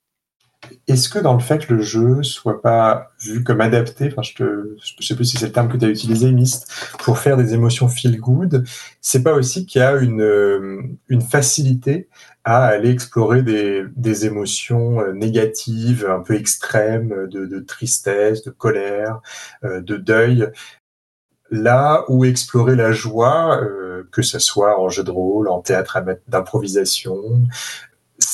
Est-ce 0.87 1.09
que 1.09 1.19
dans 1.19 1.35
le 1.35 1.41
fait 1.41 1.67
que 1.67 1.75
le 1.75 1.83
jeu 1.83 2.23
soit 2.23 2.63
pas 2.63 3.11
vu 3.21 3.43
comme 3.43 3.61
adapté, 3.61 4.15
je 4.23 4.35
te, 4.35 4.77
je 4.81 5.07
sais 5.07 5.15
plus 5.15 5.25
si 5.25 5.37
c'est 5.37 5.47
le 5.47 5.53
terme 5.53 5.69
que 5.69 5.77
tu 5.77 5.85
as 5.85 5.89
utilisé, 5.89 6.31
Mist, 6.33 6.73
pour 7.01 7.19
faire 7.19 7.37
des 7.37 7.55
émotions 7.55 7.89
feel 7.89 8.19
good, 8.19 8.65
c'est 9.01 9.23
pas 9.23 9.35
aussi 9.35 9.67
qu'il 9.67 9.81
y 9.81 9.85
a 9.85 9.97
une, 9.97 10.97
une 11.09 11.23
facilité 11.23 12.09
à 12.45 12.65
aller 12.65 12.91
explorer 12.91 13.43
des, 13.43 14.27
émotions 14.27 15.01
euh, 15.01 15.13
négatives, 15.13 16.07
un 16.09 16.21
peu 16.21 16.35
extrêmes, 16.35 17.29
de, 17.29 17.61
tristesse, 17.61 18.43
de 18.43 18.51
colère, 18.51 19.21
euh, 19.65 19.81
de 19.81 19.97
deuil, 19.97 20.49
là 21.51 22.05
où 22.09 22.25
explorer 22.25 22.75
la 22.75 22.93
joie, 22.93 23.61
euh, 23.63 24.09
que 24.11 24.23
ce 24.23 24.39
soit 24.39 24.81
en 24.81 24.89
jeu 24.89 25.05
de 25.05 25.11
rôle, 25.11 25.49
en 25.49 25.61
théâtre 25.61 25.99
d'improvisation, 26.29 27.19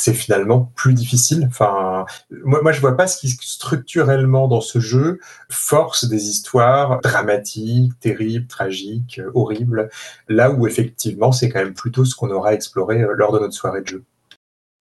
c'est 0.08 0.14
finalement 0.14 0.72
plus 0.74 0.94
difficile. 0.94 1.44
Enfin, 1.46 2.06
moi, 2.30 2.60
moi, 2.62 2.72
je 2.72 2.80
vois 2.80 2.96
pas 2.96 3.06
ce 3.06 3.18
qui 3.18 3.28
structurellement 3.28 4.48
dans 4.48 4.62
ce 4.62 4.80
jeu 4.80 5.20
force 5.50 6.06
des 6.06 6.28
histoires 6.28 7.00
dramatiques, 7.00 7.92
terribles, 8.00 8.46
tragiques, 8.46 9.20
horribles, 9.34 9.90
là 10.28 10.50
où 10.50 10.66
effectivement 10.66 11.32
c'est 11.32 11.50
quand 11.50 11.58
même 11.58 11.74
plutôt 11.74 12.04
ce 12.04 12.14
qu'on 12.14 12.30
aura 12.30 12.54
exploré 12.54 13.02
euh, 13.02 13.12
lors 13.14 13.32
de 13.32 13.38
notre 13.38 13.52
soirée 13.52 13.82
de 13.82 13.88
jeu. 13.88 14.04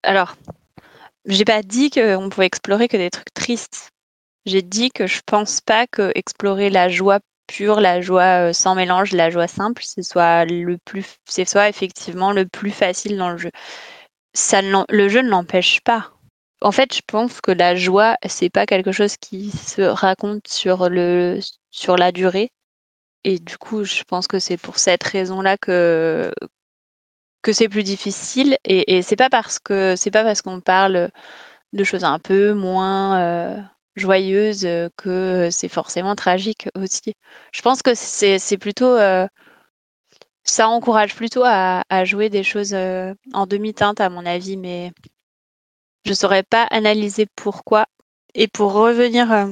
Alors, 0.03 0.35
j'ai 1.25 1.45
pas 1.45 1.61
dit 1.61 1.89
qu'on 1.89 2.29
pouvait 2.29 2.45
explorer 2.45 2.87
que 2.87 2.97
des 2.97 3.09
trucs 3.09 3.33
tristes. 3.33 3.89
J'ai 4.45 4.61
dit 4.61 4.91
que 4.91 5.07
je 5.07 5.19
pense 5.25 5.59
pas 5.59 5.87
que 5.87 6.11
explorer 6.15 6.69
la 6.69 6.87
joie 6.87 7.19
pure, 7.47 7.81
la 7.81 7.99
joie 7.99 8.49
euh, 8.49 8.53
sans 8.53 8.75
mélange, 8.75 9.11
la 9.11 9.29
joie 9.29 9.47
simple, 9.47 9.83
ce 9.83 10.01
soit 10.01 10.45
le 10.45 10.77
plus, 10.77 11.17
c'est 11.25 11.45
soit 11.45 11.67
effectivement 11.67 12.31
le 12.31 12.45
plus 12.45 12.71
facile 12.71 13.17
dans 13.17 13.31
le 13.31 13.37
jeu. 13.37 13.51
Le 14.89 15.09
jeu 15.09 15.21
ne 15.21 15.29
l'empêche 15.29 15.81
pas. 15.81 16.11
En 16.61 16.71
fait, 16.71 16.93
je 16.95 17.01
pense 17.05 17.41
que 17.41 17.51
la 17.51 17.75
joie, 17.75 18.17
c'est 18.27 18.49
pas 18.49 18.65
quelque 18.65 18.91
chose 18.91 19.17
qui 19.17 19.51
se 19.51 19.81
raconte 19.81 20.47
sur 20.47 20.89
le 20.89 21.39
sur 21.71 21.97
la 21.97 22.11
durée. 22.11 22.49
Et 23.23 23.39
du 23.39 23.57
coup, 23.57 23.83
je 23.83 24.03
pense 24.03 24.27
que 24.27 24.39
c'est 24.39 24.57
pour 24.57 24.79
cette 24.79 25.03
raison-là 25.03 25.57
que 25.57 26.31
que 27.41 27.53
c'est 27.53 27.69
plus 27.69 27.83
difficile. 27.83 28.57
Et, 28.65 28.97
et 28.97 29.01
c'est 29.01 29.15
pas 29.15 29.29
parce 29.29 29.59
que 29.59 29.95
c'est 29.95 30.11
pas 30.11 30.23
parce 30.23 30.41
qu'on 30.41 30.61
parle 30.61 31.09
de 31.73 31.83
choses 31.83 32.03
un 32.03 32.19
peu 32.19 32.53
moins 32.53 33.19
euh, 33.19 33.61
joyeuse 33.95 34.65
euh, 34.65 34.89
que 34.97 35.49
c'est 35.51 35.69
forcément 35.69 36.15
tragique 36.15 36.69
aussi. 36.75 37.13
Je 37.53 37.61
pense 37.61 37.81
que 37.81 37.93
c'est 37.95 38.57
plutôt 38.57 38.85
euh, 38.97 39.27
ça 40.49 40.69
encourage 40.69 41.15
plutôt 41.15 41.43
à, 41.45 41.83
jouer 42.05 42.29
des 42.29 42.43
choses 42.43 42.73
euh, 42.73 43.13
en 43.33 43.45
demi-teinte 43.47 44.01
à 44.01 44.09
mon 44.09 44.25
avis, 44.25 44.57
mais 44.57 44.91
je 46.05 46.13
saurais 46.13 46.43
pas 46.43 46.63
analyser 46.63 47.27
pourquoi. 47.35 47.85
Et 48.33 48.47
pour 48.47 48.73
revenir 48.73 49.49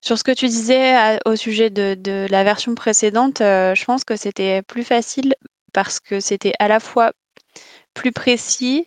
sur 0.00 0.18
ce 0.18 0.24
que 0.24 0.32
tu 0.32 0.46
disais 0.46 1.18
au 1.26 1.36
sujet 1.36 1.70
de, 1.70 2.26
la 2.30 2.44
version 2.44 2.74
précédente, 2.74 3.38
je 3.40 3.84
pense 3.84 4.04
que 4.04 4.16
c'était 4.16 4.62
plus 4.62 4.84
facile 4.84 5.34
parce 5.72 6.00
que 6.00 6.20
c'était 6.20 6.54
à 6.58 6.68
la 6.68 6.80
fois 6.80 7.12
plus 7.94 8.12
précis 8.12 8.86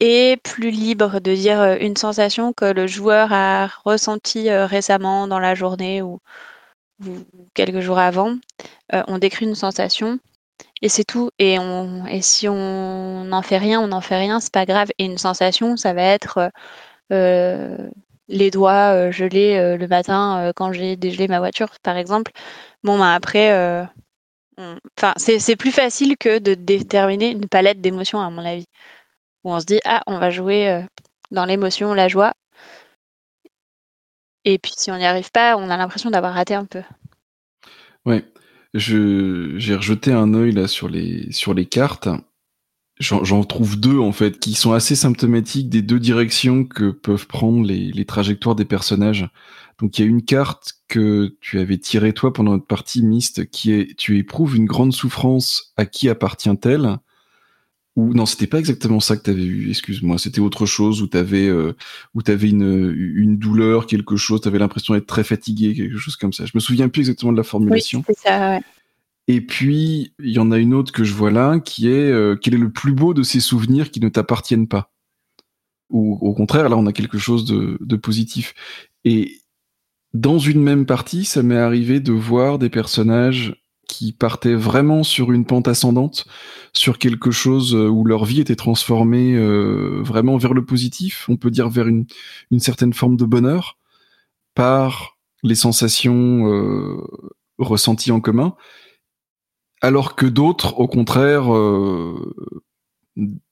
et 0.00 0.36
plus 0.42 0.70
libre 0.70 1.20
de 1.20 1.34
dire 1.34 1.60
euh, 1.60 1.76
une 1.80 1.96
sensation 1.96 2.52
que 2.52 2.64
le 2.64 2.86
joueur 2.86 3.32
a 3.32 3.66
ressentie 3.84 4.48
euh, 4.48 4.66
récemment 4.66 5.26
dans 5.26 5.40
la 5.40 5.54
journée 5.54 6.02
ou, 6.02 6.20
quelques 7.54 7.80
jours 7.80 7.98
avant. 7.98 8.36
Euh, 8.94 9.02
on 9.08 9.18
décrit 9.18 9.46
une 9.46 9.54
sensation 9.54 10.18
et 10.82 10.88
c'est 10.88 11.04
tout. 11.04 11.30
Et, 11.38 11.56
si 12.20 12.48
on 12.48 13.24
n'en 13.24 13.42
fait 13.42 13.58
rien, 13.58 13.80
on 13.80 13.88
n'en 13.88 14.00
fait 14.00 14.18
rien, 14.18 14.40
c'est 14.40 14.52
pas 14.52 14.66
grave. 14.66 14.88
Et 14.98 15.04
une 15.04 15.18
sensation, 15.18 15.76
ça 15.76 15.92
va 15.92 16.02
être 16.02 16.50
les 17.10 18.50
doigts 18.50 19.10
gelés 19.10 19.76
le 19.76 19.86
matin 19.86 20.52
quand 20.56 20.72
j'ai 20.72 20.96
dégelé 20.96 21.28
ma 21.28 21.38
voiture, 21.38 21.68
par 21.82 21.96
exemple. 21.96 22.32
Bon, 22.84 22.98
ben 22.98 23.12
après, 23.12 23.86
c'est 25.16 25.56
plus 25.56 25.72
facile 25.72 26.16
que 26.16 26.38
de 26.38 26.54
déterminer 26.54 27.30
une 27.30 27.48
palette 27.48 27.80
d'émotions, 27.80 28.20
à 28.20 28.30
mon 28.30 28.44
avis 28.44 28.66
où 29.44 29.52
on 29.52 29.60
se 29.60 29.66
dit 29.66 29.80
ah 29.84 30.02
on 30.06 30.18
va 30.18 30.30
jouer 30.30 30.68
euh, 30.68 30.82
dans 31.30 31.44
l'émotion, 31.44 31.94
la 31.94 32.08
joie. 32.08 32.34
Et 34.44 34.58
puis 34.58 34.72
si 34.76 34.90
on 34.90 34.96
n'y 34.96 35.04
arrive 35.04 35.30
pas, 35.30 35.56
on 35.56 35.70
a 35.70 35.76
l'impression 35.76 36.10
d'avoir 36.10 36.34
raté 36.34 36.54
un 36.54 36.64
peu. 36.64 36.82
Ouais, 38.06 38.24
j'ai 38.74 39.74
rejeté 39.74 40.12
un 40.12 40.34
œil 40.34 40.52
là 40.52 40.68
sur 40.68 40.88
les 40.88 41.30
sur 41.32 41.54
les 41.54 41.66
cartes. 41.66 42.08
J'en 43.00 43.44
trouve 43.44 43.78
deux 43.78 43.98
en 43.98 44.10
fait 44.10 44.40
qui 44.40 44.54
sont 44.54 44.72
assez 44.72 44.96
symptomatiques 44.96 45.68
des 45.68 45.82
deux 45.82 46.00
directions 46.00 46.64
que 46.64 46.90
peuvent 46.90 47.28
prendre 47.28 47.64
les, 47.64 47.92
les 47.92 48.04
trajectoires 48.04 48.56
des 48.56 48.64
personnages. 48.64 49.28
Donc 49.78 49.96
il 49.98 50.02
y 50.02 50.04
a 50.04 50.08
une 50.08 50.24
carte 50.24 50.74
que 50.88 51.36
tu 51.40 51.60
avais 51.60 51.78
tirée 51.78 52.12
toi 52.12 52.32
pendant 52.32 52.52
notre 52.52 52.66
partie 52.66 53.02
mixte 53.02 53.48
qui 53.50 53.72
est 53.72 53.96
tu 53.96 54.18
éprouves 54.18 54.56
une 54.56 54.66
grande 54.66 54.92
souffrance 54.92 55.72
à 55.76 55.86
qui 55.86 56.08
appartient-elle? 56.08 56.98
Ou 57.98 58.14
non, 58.14 58.26
c'était 58.26 58.46
pas 58.46 58.60
exactement 58.60 59.00
ça 59.00 59.16
que 59.16 59.24
tu 59.24 59.30
avais 59.30 59.42
eu, 59.42 59.70
excuse-moi, 59.70 60.18
c'était 60.18 60.38
autre 60.38 60.66
chose 60.66 61.02
où 61.02 61.08
tu 61.08 61.16
avais 61.16 61.48
euh, 61.48 61.72
où 62.14 62.20
une 62.20 62.94
une 62.96 63.38
douleur, 63.38 63.86
quelque 63.88 64.14
chose, 64.14 64.40
tu 64.40 64.46
avais 64.46 64.60
l'impression 64.60 64.94
d'être 64.94 65.08
très 65.08 65.24
fatigué, 65.24 65.74
quelque 65.74 65.98
chose 65.98 66.14
comme 66.14 66.32
ça. 66.32 66.46
Je 66.46 66.52
me 66.54 66.60
souviens 66.60 66.88
plus 66.88 67.00
exactement 67.00 67.32
de 67.32 67.36
la 67.36 67.42
formulation. 67.42 68.04
Oui, 68.08 68.14
ça, 68.16 68.50
ouais. 68.50 68.60
Et 69.26 69.40
puis, 69.40 70.12
il 70.20 70.30
y 70.30 70.38
en 70.38 70.52
a 70.52 70.58
une 70.58 70.74
autre 70.74 70.92
que 70.92 71.02
je 71.02 71.12
vois 71.12 71.32
là, 71.32 71.58
qui 71.58 71.88
est 71.88 72.12
euh, 72.12 72.36
quel 72.40 72.54
est 72.54 72.58
le 72.58 72.70
plus 72.70 72.92
beau 72.92 73.14
de 73.14 73.24
ces 73.24 73.40
souvenirs 73.40 73.90
qui 73.90 73.98
ne 73.98 74.08
t'appartiennent 74.08 74.68
pas? 74.68 74.92
Ou 75.90 76.18
au 76.20 76.34
contraire, 76.34 76.68
là, 76.68 76.76
on 76.76 76.86
a 76.86 76.92
quelque 76.92 77.18
chose 77.18 77.46
de, 77.46 77.78
de 77.80 77.96
positif. 77.96 78.54
Et 79.04 79.40
dans 80.14 80.38
une 80.38 80.62
même 80.62 80.86
partie, 80.86 81.24
ça 81.24 81.42
m'est 81.42 81.58
arrivé 81.58 81.98
de 81.98 82.12
voir 82.12 82.60
des 82.60 82.70
personnages 82.70 83.60
qui 83.88 84.12
partaient 84.12 84.54
vraiment 84.54 85.02
sur 85.02 85.32
une 85.32 85.44
pente 85.44 85.66
ascendante, 85.66 86.26
sur 86.72 86.98
quelque 86.98 87.32
chose 87.32 87.74
euh, 87.74 87.88
où 87.88 88.04
leur 88.04 88.24
vie 88.24 88.40
était 88.40 88.54
transformée 88.54 89.34
euh, 89.34 90.00
vraiment 90.02 90.36
vers 90.36 90.54
le 90.54 90.64
positif, 90.64 91.26
on 91.28 91.36
peut 91.36 91.50
dire 91.50 91.68
vers 91.68 91.88
une, 91.88 92.06
certaine 92.58 92.92
forme 92.92 93.16
de 93.16 93.24
bonheur, 93.24 93.78
par 94.54 95.18
les 95.42 95.56
sensations 95.56 96.52
euh, 96.52 97.00
ressenties 97.58 98.12
en 98.12 98.20
commun, 98.20 98.54
alors 99.80 100.14
que 100.14 100.26
d'autres, 100.26 100.78
au 100.78 100.88
contraire, 100.88 101.44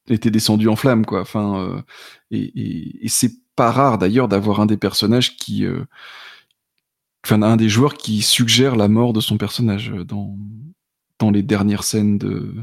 étaient 0.08 0.30
descendus 0.30 0.68
en 0.68 0.74
flammes, 0.74 1.06
quoi. 1.06 1.20
Enfin, 1.20 1.84
et, 2.32 3.04
et 3.04 3.08
c'est 3.08 3.32
pas 3.54 3.70
rare 3.70 3.98
d'ailleurs 3.98 4.26
d'avoir 4.26 4.60
un 4.60 4.66
des 4.66 4.76
personnages 4.76 5.36
qui 5.36 5.64
enfin 7.26 7.42
un 7.42 7.56
des 7.56 7.68
joueurs 7.68 7.94
qui 7.94 8.22
suggère 8.22 8.76
la 8.76 8.86
mort 8.86 9.12
de 9.12 9.20
son 9.20 9.36
personnage 9.36 9.90
euh, 9.90 10.04
dans 10.04 10.36
dans 11.18 11.30
les 11.30 11.42
dernières 11.42 11.82
scènes 11.82 12.18
de 12.18 12.54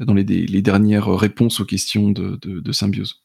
dans 0.00 0.14
les, 0.14 0.24
dernières 0.62 1.08
réponses 1.08 1.58
aux 1.58 1.64
questions 1.64 2.12
de, 2.12 2.72
symbiose. 2.72 3.24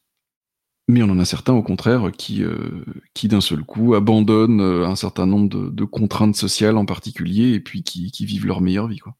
Mais 0.88 1.04
on 1.04 1.10
en 1.10 1.20
a 1.20 1.24
certains 1.24 1.52
au 1.52 1.62
contraire 1.62 2.10
qui 2.10 2.42
euh, 2.42 2.84
qui 3.14 3.28
d'un 3.28 3.40
seul 3.40 3.62
coup 3.62 3.94
abandonnent 3.94 4.60
euh, 4.60 4.84
un 4.84 4.96
certain 4.96 5.24
nombre 5.24 5.70
de, 5.70 5.84
contraintes 5.84 6.34
sociales 6.34 6.76
en 6.76 6.84
particulier 6.84 7.52
et 7.52 7.60
puis 7.60 7.84
qui, 7.84 8.10
qui 8.10 8.26
vivent 8.26 8.46
leur 8.46 8.60
meilleure 8.60 8.88
vie 8.88 8.98
quoi. 8.98 9.14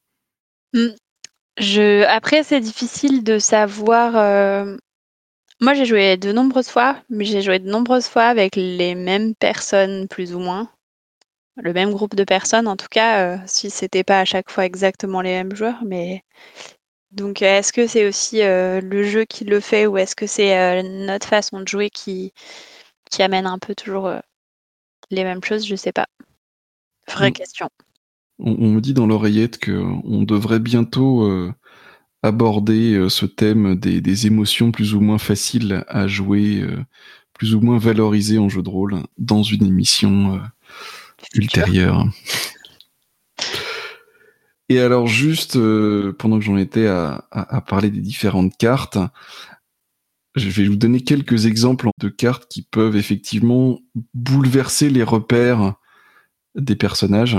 Je 1.58 2.04
après 2.06 2.42
c'est 2.42 2.60
difficile 2.60 3.22
de 3.22 3.38
savoir 3.38 4.12
moi 5.60 5.74
j'ai 5.74 5.86
joué 5.86 6.16
de 6.16 6.32
nombreuses 6.32 6.68
fois 6.68 6.96
mais 7.08 7.24
j'ai 7.24 7.40
joué 7.40 7.60
de 7.60 7.70
nombreuses 7.70 8.08
fois 8.08 8.24
avec 8.24 8.56
les 8.56 8.96
mêmes 8.96 9.36
personnes 9.36 10.08
plus 10.08 10.34
ou 10.34 10.40
moins 10.40 10.73
le 11.56 11.72
même 11.72 11.92
groupe 11.92 12.14
de 12.14 12.24
personnes, 12.24 12.66
en 12.66 12.76
tout 12.76 12.88
cas, 12.90 13.36
euh, 13.36 13.38
si 13.46 13.70
c'était 13.70 14.04
pas 14.04 14.20
à 14.20 14.24
chaque 14.24 14.50
fois 14.50 14.64
exactement 14.64 15.20
les 15.20 15.30
mêmes 15.30 15.54
joueurs. 15.54 15.82
Mais 15.84 16.24
donc, 17.12 17.42
euh, 17.42 17.58
est-ce 17.58 17.72
que 17.72 17.86
c'est 17.86 18.06
aussi 18.06 18.42
euh, 18.42 18.80
le 18.80 19.04
jeu 19.04 19.24
qui 19.24 19.44
le 19.44 19.60
fait 19.60 19.86
ou 19.86 19.96
est-ce 19.96 20.16
que 20.16 20.26
c'est 20.26 20.82
notre 20.82 21.28
façon 21.28 21.60
de 21.60 21.68
jouer 21.68 21.90
qui, 21.90 22.32
qui 23.10 23.22
amène 23.22 23.46
un 23.46 23.58
peu 23.58 23.74
toujours 23.74 24.10
les 25.10 25.24
mêmes 25.24 25.44
choses? 25.44 25.66
Je 25.66 25.76
sais 25.76 25.92
pas. 25.92 26.06
Vraie 27.08 27.30
mm. 27.30 27.34
question. 27.34 27.68
On, 28.40 28.68
me 28.68 28.80
dit 28.80 28.94
dans 28.94 29.06
l'oreillette 29.06 29.64
qu'on 29.64 30.22
devrait 30.22 30.58
bientôt 30.58 31.30
aborder 32.24 33.06
ce 33.08 33.26
thème 33.26 33.76
des, 33.76 34.00
des, 34.00 34.26
émotions 34.26 34.72
plus 34.72 34.92
ou 34.94 35.00
moins 35.00 35.18
faciles 35.18 35.84
à 35.86 36.08
jouer, 36.08 36.66
plus 37.32 37.54
ou 37.54 37.60
moins 37.60 37.78
valorisées 37.78 38.38
en 38.38 38.48
jeu 38.48 38.60
de 38.60 38.68
rôle 38.68 39.04
dans 39.18 39.44
une 39.44 39.64
émission 39.64 40.40
ultérieure. 41.34 42.06
Et 44.68 44.80
alors 44.80 45.06
juste, 45.06 45.56
euh, 45.56 46.14
pendant 46.18 46.38
que 46.38 46.44
j'en 46.44 46.56
étais 46.56 46.86
à, 46.86 47.26
parler 47.66 47.90
des 47.90 48.00
différentes 48.00 48.56
cartes, 48.56 48.98
je 50.34 50.48
vais 50.48 50.66
vous 50.66 50.76
donner 50.76 51.00
quelques 51.00 51.46
exemples 51.46 51.88
de 51.98 52.08
cartes 52.08 52.46
qui 52.48 52.62
peuvent 52.62 52.96
effectivement 52.96 53.78
bouleverser 54.14 54.90
les 54.90 55.02
repères 55.02 55.74
des 56.54 56.76
personnages. 56.76 57.38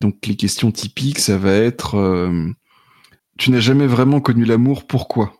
Donc 0.00 0.26
les 0.26 0.36
questions 0.36 0.70
typiques, 0.70 1.18
ça 1.18 1.38
va 1.38 1.52
être 1.52 1.96
euh, 1.96 2.52
tu 3.38 3.50
n'as 3.50 3.60
jamais 3.60 3.86
vraiment 3.86 4.20
connu 4.20 4.44
l'amour, 4.44 4.86
pourquoi? 4.86 5.32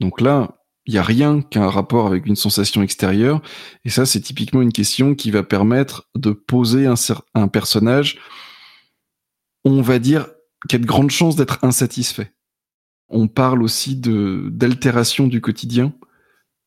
Donc 0.00 0.20
là, 0.20 0.63
il 0.86 0.92
n'y 0.92 0.98
a 0.98 1.02
rien 1.02 1.40
qu'un 1.40 1.68
rapport 1.68 2.06
avec 2.06 2.26
une 2.26 2.36
sensation 2.36 2.82
extérieure, 2.82 3.40
et 3.84 3.90
ça, 3.90 4.04
c'est 4.04 4.20
typiquement 4.20 4.60
une 4.60 4.72
question 4.72 5.14
qui 5.14 5.30
va 5.30 5.42
permettre 5.42 6.08
de 6.14 6.30
poser 6.30 6.86
un, 6.86 7.48
personnage, 7.48 8.18
on 9.64 9.80
va 9.80 9.98
dire, 9.98 10.28
qui 10.68 10.76
a 10.76 10.78
de 10.78 10.86
grandes 10.86 11.10
chances 11.10 11.36
d'être 11.36 11.58
insatisfait. 11.62 12.34
On 13.08 13.28
parle 13.28 13.62
aussi 13.62 13.96
de 13.96 14.48
d'altération 14.50 15.26
du 15.26 15.40
quotidien. 15.40 15.92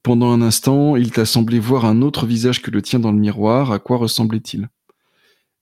Pendant 0.03 0.31
un 0.31 0.41
instant, 0.41 0.95
il 0.95 1.11
t'a 1.11 1.25
semblé 1.25 1.59
voir 1.59 1.85
un 1.85 2.01
autre 2.01 2.25
visage 2.25 2.61
que 2.61 2.71
le 2.71 2.81
tien 2.81 2.99
dans 2.99 3.11
le 3.11 3.17
miroir. 3.17 3.71
À 3.71 3.79
quoi 3.79 3.97
ressemblait-il? 3.97 4.69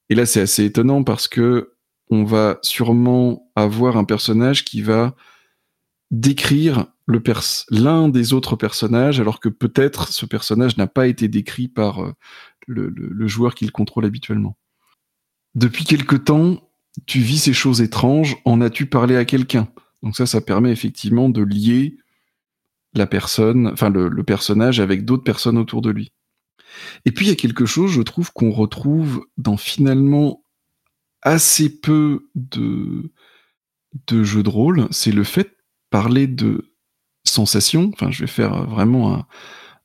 Et 0.09 0.15
là, 0.15 0.25
c'est 0.25 0.41
assez 0.41 0.65
étonnant 0.65 1.03
parce 1.03 1.27
que 1.27 1.75
on 2.11 2.23
va 2.23 2.59
sûrement 2.61 3.49
avoir 3.55 3.97
un 3.97 4.03
personnage 4.03 4.63
qui 4.63 4.81
va 4.81 5.15
décrire 6.11 6.87
l'un 7.69 8.09
des 8.09 8.33
autres 8.33 8.55
personnages, 8.55 9.19
alors 9.19 9.39
que 9.39 9.49
peut-être 9.49 10.11
ce 10.11 10.25
personnage 10.25 10.77
n'a 10.77 10.87
pas 10.87 11.07
été 11.07 11.27
décrit 11.27 11.67
par 11.67 12.03
euh, 12.03 12.13
le, 12.67 13.27
joueur 13.27 13.55
qu'il 13.55 13.71
contrôle 13.71 14.05
habituellement. 14.05 14.57
Depuis 15.53 15.85
quelque 15.85 16.15
temps, 16.15 16.69
tu 17.05 17.19
vis 17.19 17.39
ces 17.39 17.53
choses 17.53 17.81
étranges, 17.81 18.37
en 18.45 18.61
as-tu 18.61 18.87
parlé 18.87 19.15
à 19.15 19.25
quelqu'un? 19.25 19.67
Donc 20.03 20.15
ça, 20.15 20.25
ça 20.25 20.41
permet 20.41 20.71
effectivement 20.71 21.29
de 21.29 21.43
lier 21.43 21.97
la 22.93 23.07
personne, 23.07 23.67
enfin 23.67 23.89
le, 23.89 24.23
personnage 24.23 24.79
avec 24.79 25.05
d'autres 25.05 25.23
personnes 25.23 25.57
autour 25.57 25.81
de 25.81 25.91
lui. 25.91 26.11
Et 27.05 27.11
puis 27.11 27.25
il 27.25 27.29
y 27.29 27.31
a 27.31 27.35
quelque 27.35 27.65
chose, 27.65 27.91
je 27.91 28.01
trouve, 28.01 28.31
qu'on 28.33 28.51
retrouve 28.51 29.25
dans 29.37 29.57
finalement 29.57 30.43
assez 31.21 31.69
peu 31.69 32.29
de, 32.35 33.11
jeux 34.11 34.43
de 34.43 34.49
rôle, 34.49 34.87
c'est 34.91 35.11
le 35.11 35.23
fait 35.23 35.54
parler 35.95 36.27
de 36.27 36.73
sensations. 37.23 37.89
Enfin, 37.93 38.11
je 38.11 38.19
vais 38.19 38.27
faire 38.27 38.65
vraiment 38.65 39.25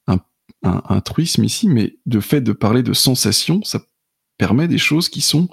un, 0.08 0.18
un, 0.64 0.82
un 0.88 1.00
truisme 1.00 1.44
ici, 1.44 1.68
mais 1.68 1.98
le 2.04 2.20
fait 2.20 2.40
de 2.40 2.50
parler 2.50 2.82
de 2.82 2.92
sensations, 2.92 3.62
ça 3.62 3.80
permet 4.36 4.66
des 4.66 4.76
choses 4.76 5.08
qui 5.08 5.20
sont 5.20 5.48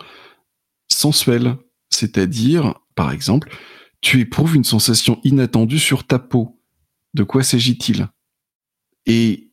sensuel. 0.92 1.58
C'est-à-dire, 1.92 2.74
par 2.96 3.12
exemple, 3.12 3.56
tu 4.02 4.20
éprouves 4.20 4.56
une 4.56 4.64
sensation 4.64 5.20
inattendue 5.24 5.78
sur 5.78 6.08
ta 6.08 6.18
peau. 6.18 6.60
De 7.14 7.22
quoi 7.22 7.44
s'agit-il? 7.44 8.08
Et 9.06 9.52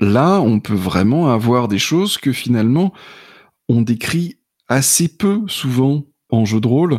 là, 0.00 0.40
on 0.40 0.58
peut 0.58 0.74
vraiment 0.74 1.30
avoir 1.30 1.68
des 1.68 1.78
choses 1.78 2.18
que 2.18 2.32
finalement, 2.32 2.92
on 3.68 3.82
décrit 3.82 4.40
assez 4.66 5.06
peu 5.06 5.46
souvent 5.46 6.02
en 6.28 6.44
jeu 6.44 6.60
de 6.60 6.66
rôle. 6.66 6.98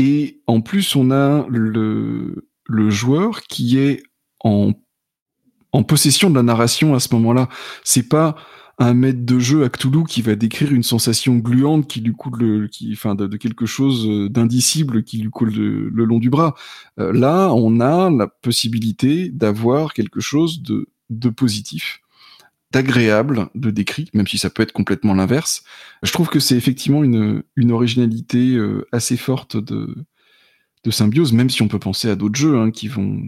Et 0.00 0.40
en 0.46 0.62
plus, 0.62 0.96
on 0.96 1.10
a 1.10 1.46
le, 1.50 2.42
joueur 2.88 3.42
qui 3.42 3.76
est 3.78 4.02
en, 4.42 4.72
possession 5.86 6.30
de 6.30 6.36
la 6.36 6.42
narration 6.42 6.94
à 6.94 7.00
ce 7.00 7.14
moment-là. 7.16 7.50
C'est 7.84 8.08
pas 8.08 8.34
un 8.78 8.94
maître 8.94 9.26
de 9.26 9.38
jeu 9.38 9.62
à 9.62 9.68
qui 9.68 10.22
va 10.22 10.36
décrire 10.36 10.72
une 10.72 10.82
sensation 10.82 11.36
gluante 11.36 11.86
qui 11.86 12.00
lui 12.00 12.14
coule 12.14 12.38
le, 12.38 12.66
qui, 12.68 12.90
enfin, 12.94 13.14
de, 13.14 13.36
quelque 13.36 13.66
chose 13.66 14.08
d'indicible 14.30 15.02
qui 15.02 15.18
lui 15.18 15.28
coule 15.28 15.52
le 15.52 16.04
long 16.06 16.18
du 16.18 16.30
bras. 16.30 16.54
Euh, 16.98 17.12
là, 17.12 17.52
on 17.52 17.78
a 17.80 18.08
la 18.08 18.26
possibilité 18.26 19.28
d'avoir 19.28 19.92
quelque 19.92 20.20
chose 20.20 20.62
de 20.62 21.28
positif, 21.28 21.99
d'agréable, 22.70 23.48
de 23.54 23.70
décrit, 23.70 24.08
même 24.14 24.26
si 24.26 24.38
ça 24.38 24.50
peut 24.50 24.62
être 24.62 24.72
complètement 24.72 25.14
l'inverse. 25.14 25.64
Je 26.02 26.12
trouve 26.12 26.28
que 26.28 26.40
c'est 26.40 26.56
effectivement 26.56 27.02
une, 27.02 27.42
une 27.56 27.72
originalité 27.72 28.54
euh, 28.54 28.86
assez 28.92 29.16
forte 29.16 29.56
de, 29.56 29.94
de 30.84 30.90
Symbiose, 30.90 31.32
même 31.32 31.50
si 31.50 31.62
on 31.62 31.68
peut 31.68 31.78
penser 31.78 32.08
à 32.08 32.16
d'autres 32.16 32.38
jeux 32.38 32.58
hein, 32.58 32.70
qui 32.70 32.88
vont 32.88 33.22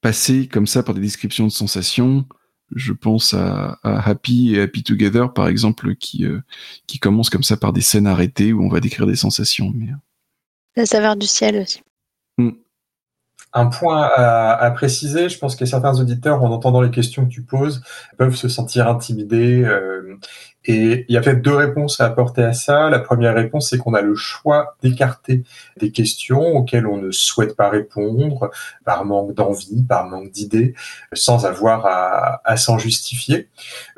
passer 0.00 0.48
comme 0.48 0.66
ça 0.66 0.82
par 0.82 0.94
des 0.94 1.00
descriptions 1.00 1.46
de 1.46 1.52
sensations, 1.52 2.26
je 2.74 2.92
pense 2.92 3.34
à, 3.34 3.78
Happy 3.82 4.54
et 4.54 4.60
Happy 4.60 4.82
Together, 4.82 5.32
par 5.32 5.48
exemple, 5.48 5.94
qui, 5.96 6.24
euh, 6.24 6.40
qui 6.86 6.98
commencent 6.98 7.30
comme 7.30 7.42
ça 7.42 7.56
par 7.56 7.72
des 7.72 7.80
scènes 7.80 8.06
arrêtées 8.06 8.52
où 8.52 8.62
on 8.62 8.68
va 8.68 8.80
décrire 8.80 9.06
des 9.06 9.16
sensations. 9.16 9.72
Mais... 9.74 9.90
Euh. 9.90 9.96
La 10.76 10.86
saveur 10.86 11.16
du 11.16 11.26
ciel 11.26 11.62
aussi. 11.62 11.80
Mm. 12.36 12.50
Un 13.54 13.66
point 13.66 14.10
à, 14.14 14.70
préciser, 14.72 15.28
je 15.28 15.38
pense 15.38 15.56
que 15.56 15.64
certains 15.64 15.98
auditeurs, 15.98 16.42
en 16.42 16.50
entendant 16.50 16.82
les 16.82 16.90
questions 16.90 17.24
que 17.24 17.30
tu 17.30 17.42
poses, 17.42 17.82
peuvent 18.18 18.34
se 18.34 18.48
sentir 18.48 18.88
intimidés. 18.88 19.64
Euh, 19.64 20.16
et 20.70 21.06
il 21.08 21.14
y 21.14 21.16
a 21.16 21.22
peut-être 21.22 21.40
deux 21.40 21.54
réponses 21.54 21.98
à 21.98 22.04
apporter 22.04 22.42
à 22.42 22.52
ça. 22.52 22.90
La 22.90 22.98
première 22.98 23.34
réponse, 23.34 23.70
c'est 23.70 23.78
qu'on 23.78 23.94
a 23.94 24.02
le 24.02 24.14
choix 24.14 24.76
d'écarter 24.82 25.42
des 25.78 25.90
questions 25.90 26.42
auxquelles 26.42 26.86
on 26.86 26.98
ne 26.98 27.10
souhaite 27.10 27.56
pas 27.56 27.70
répondre 27.70 28.50
par 28.84 29.06
manque 29.06 29.32
d'envie, 29.32 29.82
par 29.82 30.06
manque 30.06 30.30
d'idées, 30.30 30.74
sans 31.14 31.46
avoir 31.46 31.86
à, 32.44 32.56
s'en 32.58 32.76
justifier. 32.76 33.48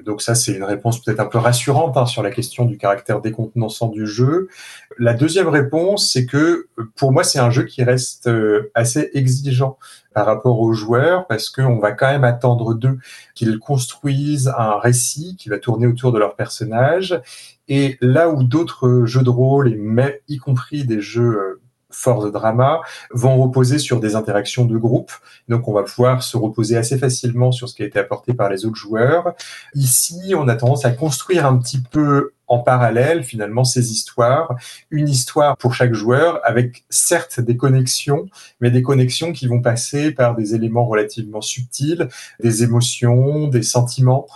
Donc 0.05 0.23
ça, 0.23 0.37
c'est 0.37 0.53
une 0.53 0.63
réponse 0.63 1.03
peut-être 1.03 1.19
un 1.19 1.27
peu 1.27 1.39
rassurante 1.39 1.97
hein, 1.97 2.07
sur 2.07 2.23
la 2.23 2.31
question 2.31 2.67
du 2.67 2.79
caractère 2.79 3.21
décontenançant 3.21 3.89
du 3.89 4.07
jeu. 4.07 4.49
La 4.97 5.15
deuxième 5.15 5.49
réponse, 5.49 6.13
c'est 6.13 6.25
que 6.25 6.69
pour 6.95 7.11
moi, 7.11 7.25
c'est 7.25 7.41
un 7.41 7.51
jeu 7.51 7.65
qui 7.65 7.83
reste 7.83 8.29
euh, 8.29 8.71
assez 8.77 9.11
exigeant 9.15 9.77
par 10.15 10.27
rapport 10.27 10.61
aux 10.61 10.73
joueurs 10.73 11.27
parce 11.27 11.51
qu'on 11.51 11.79
va 11.79 11.93
quand 11.93 12.11
même 12.11 12.25
attendre 12.25 12.75
d'eux 12.75 12.99
qu'ils 13.35 13.59
construisent 13.59 14.53
un 14.57 14.79
récit 14.79 15.37
qui 15.39 15.49
va 15.49 15.59
tourner 15.59 15.87
autour 15.87 16.13
de 16.13 16.19
leur 16.19 16.37
personnage. 16.37 17.21
Et 17.69 17.99
là 18.01 18.29
où 18.29 18.43
d'autres 18.43 19.05
jeux 19.05 19.23
de 19.23 19.31
rôle, 19.31 19.69
et 19.69 20.21
y 20.29 20.39
compris 20.39 20.85
des 20.85 21.01
jeux 21.01 21.39
euh, 21.39 21.61
forts 21.91 22.25
de 22.25 22.31
drama, 22.31 22.81
vont 23.13 23.41
reposer 23.41 23.79
sur 23.79 24.01
des 24.01 24.15
interactions 24.17 24.65
de 24.65 24.77
groupe. 24.77 25.13
Donc 25.49 25.69
on 25.69 25.73
va 25.73 25.83
pouvoir 25.83 26.23
se 26.23 26.37
reposer 26.37 26.77
assez 26.77 26.99
facilement 26.99 27.53
sur 27.53 27.69
ce 27.69 27.75
qui 27.75 27.83
a 27.83 27.87
été 27.87 27.99
apporté 27.99 28.35
par 28.35 28.49
les 28.51 28.65
autres 28.65 28.77
joueurs. 28.77 29.35
Ici, 29.75 30.35
on 30.37 30.49
a 30.49 30.57
tendance 30.57 30.85
à 30.85 30.91
construire 30.91 31.47
un 31.47 31.59
petit 31.59 31.81
peu 31.81 32.33
en 32.51 32.59
parallèle 32.59 33.23
finalement 33.23 33.65
ces 33.65 33.93
histoires, 33.93 34.57
une 34.91 35.09
histoire 35.09 35.57
pour 35.57 35.73
chaque 35.73 35.95
joueur 35.95 36.41
avec 36.45 36.85
certes 36.91 37.41
des 37.41 37.57
connexions, 37.57 38.27
mais 38.61 38.71
des 38.71 38.83
connexions 38.83 39.33
qui 39.33 39.47
vont 39.47 39.63
passer 39.63 40.11
par 40.11 40.35
des 40.35 40.55
éléments 40.55 40.85
relativement 40.85 41.41
subtils, 41.41 42.09
des 42.43 42.65
émotions, 42.65 43.47
des 43.47 43.63
sentiments. 43.63 44.27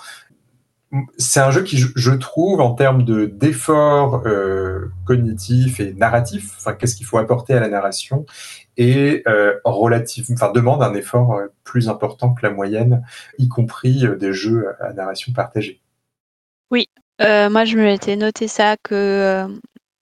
C'est 1.18 1.40
un 1.40 1.50
jeu 1.50 1.64
qui, 1.64 1.76
je 1.76 2.10
trouve, 2.12 2.60
en 2.60 2.72
termes 2.74 3.04
de 3.04 3.26
d'efforts 3.26 4.22
euh, 4.26 4.92
cognitifs 5.04 5.80
et 5.80 5.92
narratifs, 5.92 6.54
enfin 6.56 6.72
qu'est-ce 6.72 6.94
qu'il 6.94 7.04
faut 7.04 7.18
apporter 7.18 7.52
à 7.52 7.58
la 7.58 7.68
narration, 7.68 8.26
et 8.76 9.24
euh, 9.26 9.58
relative, 9.64 10.26
enfin 10.32 10.52
demande 10.52 10.84
un 10.84 10.94
effort 10.94 11.34
euh, 11.34 11.48
plus 11.64 11.88
important 11.88 12.32
que 12.32 12.46
la 12.46 12.52
moyenne, 12.52 13.04
y 13.38 13.48
compris 13.48 14.06
euh, 14.06 14.14
des 14.14 14.32
jeux 14.32 14.68
à 14.80 14.92
narration 14.92 15.32
partagée. 15.32 15.80
Oui, 16.70 16.88
euh, 17.20 17.48
moi, 17.50 17.64
je 17.64 17.76
me 17.76 17.84
m'étais 17.84 18.16
noté 18.16 18.48
ça 18.48 18.76
que 18.76 18.94
euh, 18.94 19.48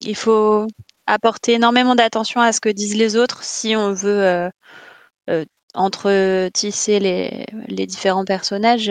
il 0.00 0.16
faut 0.16 0.66
apporter 1.06 1.54
énormément 1.54 1.94
d'attention 1.94 2.40
à 2.40 2.52
ce 2.52 2.60
que 2.60 2.68
disent 2.70 2.96
les 2.96 3.16
autres 3.16 3.42
si 3.44 3.76
on 3.76 3.92
veut 3.92 4.22
euh, 4.24 4.50
euh 5.30 5.44
entre 5.74 6.48
tisser 6.50 7.00
les, 7.00 7.46
les 7.68 7.86
différents 7.86 8.26
personnages. 8.26 8.90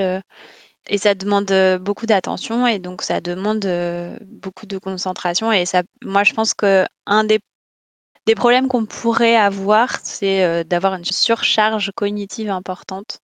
et 0.87 0.97
ça 0.97 1.13
demande 1.15 1.53
beaucoup 1.81 2.07
d'attention 2.07 2.65
et 2.67 2.79
donc 2.79 3.03
ça 3.03 3.21
demande 3.21 3.67
beaucoup 4.25 4.65
de 4.65 4.79
concentration. 4.79 5.51
Et 5.51 5.65
ça, 5.67 5.83
moi, 6.03 6.23
je 6.23 6.33
pense 6.33 6.53
que 6.55 6.85
un 7.05 7.23
des, 7.23 7.39
des 8.25 8.35
problèmes 8.35 8.67
qu'on 8.67 8.85
pourrait 8.87 9.35
avoir, 9.35 9.99
c'est 10.03 10.65
d'avoir 10.65 10.95
une 10.95 11.05
surcharge 11.05 11.91
cognitive 11.95 12.49
importante 12.49 13.19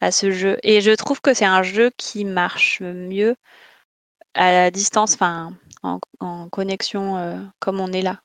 à 0.00 0.12
ce 0.12 0.30
jeu. 0.30 0.58
Et 0.62 0.80
je 0.80 0.92
trouve 0.92 1.20
que 1.20 1.34
c'est 1.34 1.44
un 1.44 1.62
jeu 1.64 1.90
qui 1.96 2.24
marche 2.24 2.80
mieux 2.80 3.34
à 4.34 4.70
distance, 4.70 5.14
enfin 5.14 5.56
en, 5.82 6.48
connexion 6.50 7.16
euh, 7.16 7.40
comme 7.58 7.80
on 7.80 7.92
est 7.92 8.02
là. 8.02 8.22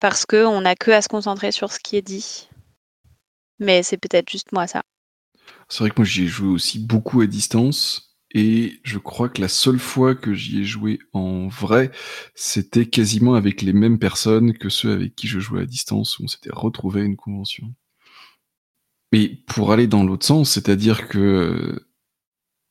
Parce 0.00 0.24
qu'on 0.24 0.60
n'a 0.62 0.76
que 0.76 0.90
à 0.90 1.02
se 1.02 1.08
concentrer 1.08 1.52
sur 1.52 1.72
ce 1.72 1.78
qui 1.78 1.96
est 1.96 2.02
dit. 2.02 2.48
Mais 3.58 3.82
c'est 3.82 3.98
peut-être 3.98 4.30
juste 4.30 4.52
moi 4.52 4.66
ça. 4.66 4.82
C'est 5.68 5.84
vrai 5.84 5.90
que 5.90 5.96
moi 5.98 6.06
j'y 6.06 6.24
ai 6.24 6.26
joué 6.26 6.48
aussi 6.48 6.78
beaucoup 6.78 7.20
à 7.20 7.26
distance. 7.26 8.16
Et 8.32 8.80
je 8.84 8.98
crois 8.98 9.28
que 9.28 9.40
la 9.40 9.48
seule 9.48 9.80
fois 9.80 10.14
que 10.14 10.34
j'y 10.34 10.60
ai 10.60 10.64
joué 10.64 11.00
en 11.12 11.48
vrai, 11.48 11.90
c'était 12.34 12.86
quasiment 12.86 13.34
avec 13.34 13.60
les 13.60 13.72
mêmes 13.72 13.98
personnes 13.98 14.56
que 14.56 14.68
ceux 14.68 14.92
avec 14.92 15.16
qui 15.16 15.26
je 15.26 15.40
jouais 15.40 15.62
à 15.62 15.66
distance, 15.66 16.18
où 16.18 16.24
on 16.24 16.28
s'était 16.28 16.52
retrouvé 16.52 17.00
à 17.00 17.04
une 17.04 17.16
convention. 17.16 17.74
Mais 19.12 19.28
pour 19.48 19.72
aller 19.72 19.88
dans 19.88 20.04
l'autre 20.04 20.26
sens, 20.26 20.52
c'est-à-dire 20.52 21.08
que 21.08 21.84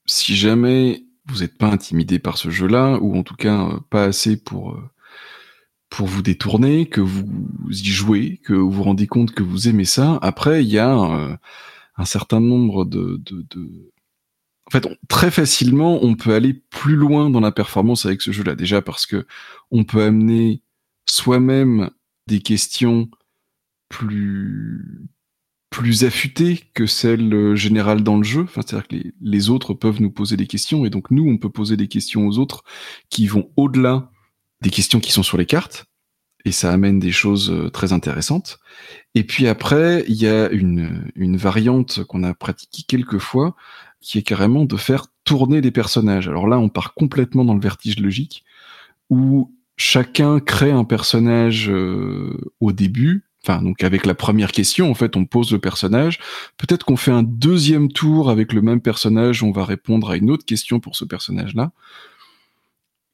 si 0.05 0.35
jamais 0.35 1.03
vous 1.29 1.39
n'êtes 1.41 1.57
pas 1.57 1.67
intimidé 1.67 2.19
par 2.19 2.37
ce 2.37 2.49
jeu-là, 2.49 2.97
ou 3.01 3.17
en 3.17 3.23
tout 3.23 3.35
cas 3.35 3.67
euh, 3.67 3.79
pas 3.89 4.05
assez 4.05 4.41
pour, 4.41 4.71
euh, 4.71 4.89
pour 5.89 6.07
vous 6.07 6.21
détourner, 6.21 6.87
que 6.87 7.01
vous 7.01 7.27
y 7.69 7.85
jouez, 7.85 8.41
que 8.43 8.53
vous 8.53 8.71
vous 8.71 8.83
rendez 8.83 9.07
compte 9.07 9.31
que 9.33 9.43
vous 9.43 9.67
aimez 9.67 9.85
ça. 9.85 10.19
Après, 10.21 10.63
il 10.63 10.69
y 10.69 10.79
a 10.79 10.95
euh, 10.97 11.35
un 11.97 12.05
certain 12.05 12.39
nombre 12.39 12.85
de, 12.85 13.21
de. 13.25 13.91
En 14.67 14.71
fait, 14.71 14.87
très 15.07 15.31
facilement, 15.31 16.03
on 16.03 16.15
peut 16.15 16.33
aller 16.33 16.53
plus 16.53 16.95
loin 16.95 17.29
dans 17.29 17.39
la 17.39 17.51
performance 17.51 18.05
avec 18.05 18.21
ce 18.21 18.31
jeu-là. 18.31 18.55
Déjà 18.55 18.81
parce 18.81 19.07
que 19.07 19.25
on 19.71 19.83
peut 19.83 20.03
amener 20.03 20.61
soi-même 21.07 21.89
des 22.27 22.41
questions 22.41 23.09
plus 23.89 25.09
plus 25.69 26.03
affûtée 26.03 26.61
que 26.73 26.85
celle 26.85 27.33
euh, 27.33 27.55
générale 27.55 28.01
dans 28.01 28.17
le 28.17 28.23
jeu. 28.23 28.47
C'est-à-dire 28.53 28.87
que 28.87 28.95
les, 29.21 29.49
autres 29.49 29.73
peuvent 29.73 30.01
nous 30.01 30.11
poser 30.11 30.37
des 30.37 30.47
questions 30.47 30.85
et 30.85 30.89
donc 30.89 31.11
nous, 31.11 31.27
on 31.27 31.37
peut 31.37 31.49
poser 31.49 31.77
des 31.77 31.87
questions 31.87 32.27
aux 32.27 32.37
autres 32.39 32.63
qui 33.09 33.27
vont 33.27 33.49
au-delà 33.55 34.09
des 34.61 34.69
questions 34.69 34.99
qui 34.99 35.11
sont 35.11 35.23
sur 35.23 35.37
les 35.37 35.45
cartes 35.45 35.85
et 36.45 36.51
ça 36.51 36.71
amène 36.71 36.99
des 36.99 37.11
choses 37.11 37.51
euh, 37.51 37.69
très 37.69 37.93
intéressantes. 37.93 38.59
Et 39.13 39.23
puis 39.23 39.47
après, 39.47 40.03
il 40.07 40.15
y 40.15 40.27
a 40.27 40.49
une, 40.49 41.11
une 41.15 41.37
variante 41.37 42.03
qu'on 42.05 42.23
a 42.23 42.33
pratiquée 42.33 42.83
quelques 42.87 43.19
fois 43.19 43.55
qui 44.01 44.17
est 44.17 44.23
carrément 44.23 44.65
de 44.65 44.77
faire 44.77 45.07
tourner 45.23 45.61
les 45.61 45.71
personnages. 45.71 46.27
Alors 46.27 46.47
là, 46.47 46.57
on 46.57 46.69
part 46.69 46.93
complètement 46.93 47.43
dans 47.43 47.53
le 47.53 47.59
vertige 47.59 47.99
logique 47.99 48.43
où 49.09 49.53
chacun 49.75 50.39
crée 50.39 50.71
un 50.71 50.83
personnage 50.83 51.69
euh, 51.69 52.37
au 52.59 52.71
début 52.71 53.28
Enfin, 53.43 53.61
donc 53.61 53.83
avec 53.83 54.05
la 54.05 54.15
première 54.15 54.51
question, 54.51 54.91
en 54.91 54.93
fait, 54.93 55.15
on 55.15 55.25
pose 55.25 55.51
le 55.51 55.59
personnage. 55.59 56.19
Peut-être 56.57 56.85
qu'on 56.85 56.97
fait 56.97 57.11
un 57.11 57.23
deuxième 57.23 57.89
tour 57.89 58.29
avec 58.29 58.51
le 58.51 58.61
même 58.61 58.81
personnage, 58.81 59.43
on 59.43 59.51
va 59.51 59.63
répondre 59.63 60.09
à 60.09 60.17
une 60.17 60.29
autre 60.29 60.45
question 60.45 60.79
pour 60.79 60.95
ce 60.95 61.05
personnage-là. 61.05 61.71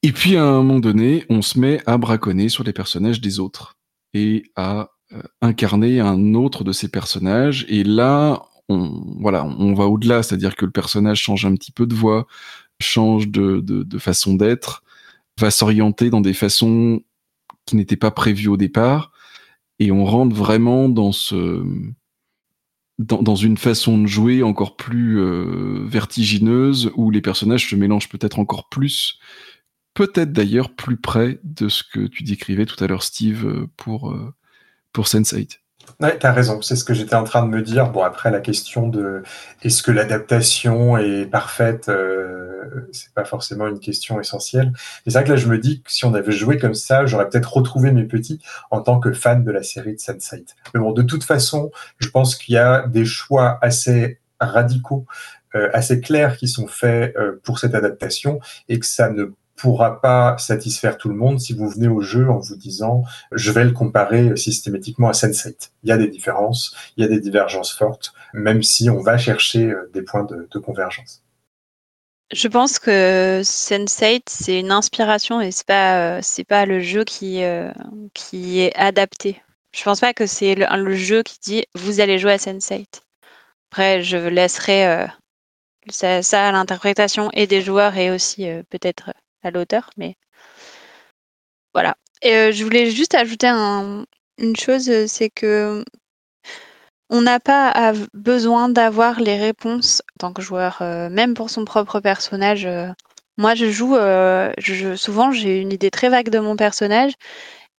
Et 0.01 0.11
puis 0.11 0.35
à 0.37 0.43
un 0.43 0.63
moment 0.63 0.79
donné, 0.79 1.25
on 1.29 1.41
se 1.41 1.59
met 1.59 1.81
à 1.85 1.97
braconner 1.97 2.49
sur 2.49 2.63
les 2.63 2.73
personnages 2.73 3.21
des 3.21 3.39
autres 3.39 3.75
et 4.13 4.43
à 4.55 4.89
euh, 5.13 5.21
incarner 5.41 5.99
un 5.99 6.33
autre 6.33 6.63
de 6.63 6.71
ces 6.71 6.89
personnages. 6.89 7.65
Et 7.69 7.83
là, 7.83 8.43
on, 8.69 9.03
voilà, 9.19 9.45
on 9.45 9.73
va 9.73 9.85
au-delà, 9.85 10.23
c'est-à-dire 10.23 10.55
que 10.55 10.65
le 10.65 10.71
personnage 10.71 11.19
change 11.19 11.45
un 11.45 11.53
petit 11.55 11.71
peu 11.71 11.85
de 11.85 11.93
voix, 11.95 12.25
change 12.79 13.29
de, 13.29 13.99
façon 13.99 14.33
d'être, 14.33 14.83
va 15.39 15.51
s'orienter 15.51 16.09
dans 16.09 16.21
des 16.21 16.33
façons 16.33 17.01
qui 17.65 17.75
n'étaient 17.75 17.95
pas 17.95 18.11
prévues 18.11 18.47
au 18.47 18.57
départ 18.57 19.11
et 19.79 19.91
on 19.91 20.05
rentre 20.05 20.35
vraiment 20.35 20.89
dans 20.89 21.11
ce 21.11 21.63
dans, 22.97 23.21
dans 23.21 23.35
une 23.35 23.57
façon 23.57 23.97
de 23.97 24.07
jouer 24.07 24.43
encore 24.43 24.77
plus 24.77 25.19
euh, 25.19 25.85
vertigineuse 25.85 26.91
où 26.95 27.11
les 27.11 27.21
personnages 27.21 27.69
se 27.69 27.75
mélangent 27.75 28.09
peut-être 28.09 28.39
encore 28.39 28.69
plus, 28.69 29.19
peut-être 29.93 30.31
d'ailleurs 30.31 30.73
plus 30.75 30.97
près 30.97 31.39
de 31.43 31.67
ce 31.67 31.83
que 31.83 32.07
tu 32.07 32.23
décrivais 32.23 32.65
tout 32.65 32.81
à 32.83 32.87
l'heure, 32.87 33.03
Steve, 33.03 33.45
euh, 33.45 33.67
pour 33.77 34.11
euh, 34.11 34.33
pour 34.93 35.07
Sense8. 35.07 35.59
Ouais, 36.01 36.17
t'as 36.17 36.33
raison. 36.33 36.61
C'est 36.61 36.75
ce 36.75 36.83
que 36.83 36.93
j'étais 36.93 37.15
en 37.15 37.23
train 37.23 37.43
de 37.43 37.49
me 37.49 37.61
dire. 37.61 37.89
Bon, 37.89 38.03
après 38.03 38.29
la 38.29 38.41
question 38.41 38.87
de 38.87 39.23
est-ce 39.61 39.81
que 39.81 39.91
l'adaptation 39.91 40.97
est 40.97 41.25
parfaite, 41.25 41.87
euh, 41.87 42.89
c'est 42.91 43.13
pas 43.13 43.23
forcément 43.23 43.67
une 43.67 43.79
question 43.79 44.19
essentielle. 44.19 44.73
C'est 45.05 45.11
ça 45.11 45.23
que 45.23 45.29
là, 45.29 45.37
je 45.37 45.47
me 45.47 45.57
dis 45.57 45.81
que 45.81 45.91
si 45.91 46.03
on 46.03 46.13
avait 46.13 46.33
joué 46.33 46.57
comme 46.57 46.73
ça, 46.73 47.05
j'aurais 47.05 47.29
peut-être 47.29 47.53
retrouvé 47.53 47.93
mes 47.93 48.03
petits 48.03 48.41
en 48.71 48.81
tant 48.81 48.99
que 48.99 49.13
fan 49.13 49.43
de 49.45 49.51
la 49.51 49.63
série 49.63 49.93
de 49.93 49.99
Sense8. 49.99 50.55
Mais 50.73 50.81
bon, 50.81 50.91
de 50.91 51.01
toute 51.01 51.23
façon, 51.23 51.71
je 51.99 52.09
pense 52.09 52.35
qu'il 52.35 52.55
y 52.55 52.57
a 52.57 52.87
des 52.87 53.05
choix 53.05 53.57
assez 53.61 54.19
radicaux, 54.41 55.05
euh, 55.55 55.69
assez 55.73 56.01
clairs 56.01 56.35
qui 56.35 56.49
sont 56.49 56.67
faits 56.67 57.15
euh, 57.15 57.39
pour 57.43 57.59
cette 57.59 57.73
adaptation 57.73 58.39
et 58.67 58.79
que 58.79 58.85
ça 58.85 59.09
ne 59.09 59.31
pourra 59.55 60.01
pas 60.01 60.37
satisfaire 60.37 60.97
tout 60.97 61.09
le 61.09 61.15
monde 61.15 61.39
si 61.39 61.53
vous 61.53 61.69
venez 61.69 61.87
au 61.87 62.01
jeu 62.01 62.29
en 62.29 62.39
vous 62.39 62.55
disant 62.55 63.03
je 63.31 63.51
vais 63.51 63.63
le 63.63 63.71
comparer 63.71 64.35
systématiquement 64.35 65.07
à 65.07 65.13
Sense8. 65.13 65.71
Il 65.83 65.89
y 65.89 65.91
a 65.91 65.97
des 65.97 66.07
différences, 66.07 66.75
il 66.97 67.03
y 67.03 67.05
a 67.05 67.09
des 67.09 67.19
divergences 67.19 67.73
fortes, 67.73 68.13
même 68.33 68.63
si 68.63 68.89
on 68.89 69.01
va 69.01 69.17
chercher 69.17 69.71
euh, 69.71 69.89
des 69.93 70.01
points 70.01 70.23
de, 70.23 70.59
convergence. 70.59 71.21
Je 72.33 72.47
pense 72.47 72.79
que 72.79 73.41
Sense8 73.43 74.23
c'est 74.27 74.59
une 74.59 74.71
inspiration 74.71 75.41
et 75.41 75.51
c'est 75.51 75.67
pas 75.67 76.17
euh, 76.17 76.19
c'est 76.21 76.43
pas 76.43 76.65
le 76.65 76.79
jeu 76.79 77.03
qui 77.03 77.43
euh, 77.43 77.71
qui 78.13 78.61
est 78.61 78.75
adapté. 78.75 79.41
Je 79.73 79.83
pense 79.83 79.99
pas 79.99 80.13
que 80.13 80.25
c'est 80.25 80.55
le, 80.55 80.95
jeu 80.95 81.21
qui 81.23 81.37
dit 81.41 81.65
vous 81.75 81.99
allez 81.99 82.17
jouer 82.17 82.33
à 82.33 82.37
Sense8. 82.37 83.01
Après 83.71 84.01
je 84.01 84.17
laisserai 84.17 85.07
ça, 85.89 86.47
à 86.47 86.51
l'interprétation 86.51 87.29
et 87.33 87.45
des 87.45 87.61
joueurs 87.61 87.95
et 87.97 88.09
aussi 88.09 88.47
peut-être 88.69 89.11
à 89.45 89.51
l'auteur, 89.51 89.89
mais 89.97 90.15
voilà. 91.73 91.95
Et 92.21 92.33
euh, 92.35 92.51
je 92.51 92.63
voulais 92.63 92.89
juste 92.91 93.15
ajouter 93.15 93.47
un, 93.47 94.05
une 94.37 94.55
chose, 94.55 94.89
c'est 95.07 95.29
que 95.29 95.83
on 97.09 97.21
n'a 97.21 97.39
pas 97.39 97.93
besoin 98.13 98.69
d'avoir 98.69 99.19
les 99.19 99.37
réponses 99.37 100.01
en 100.15 100.17
tant 100.19 100.33
que 100.33 100.41
joueur, 100.41 100.79
euh, 100.81 101.09
même 101.09 101.33
pour 101.33 101.49
son 101.49 101.65
propre 101.65 101.99
personnage. 101.99 102.65
Euh, 102.65 102.89
moi, 103.37 103.53
je 103.55 103.69
joue, 103.69 103.95
euh, 103.95 104.51
je, 104.57 104.95
souvent 104.95 105.31
j'ai 105.31 105.59
une 105.61 105.71
idée 105.71 105.91
très 105.91 106.09
vague 106.09 106.29
de 106.29 106.39
mon 106.39 106.55
personnage 106.55 107.13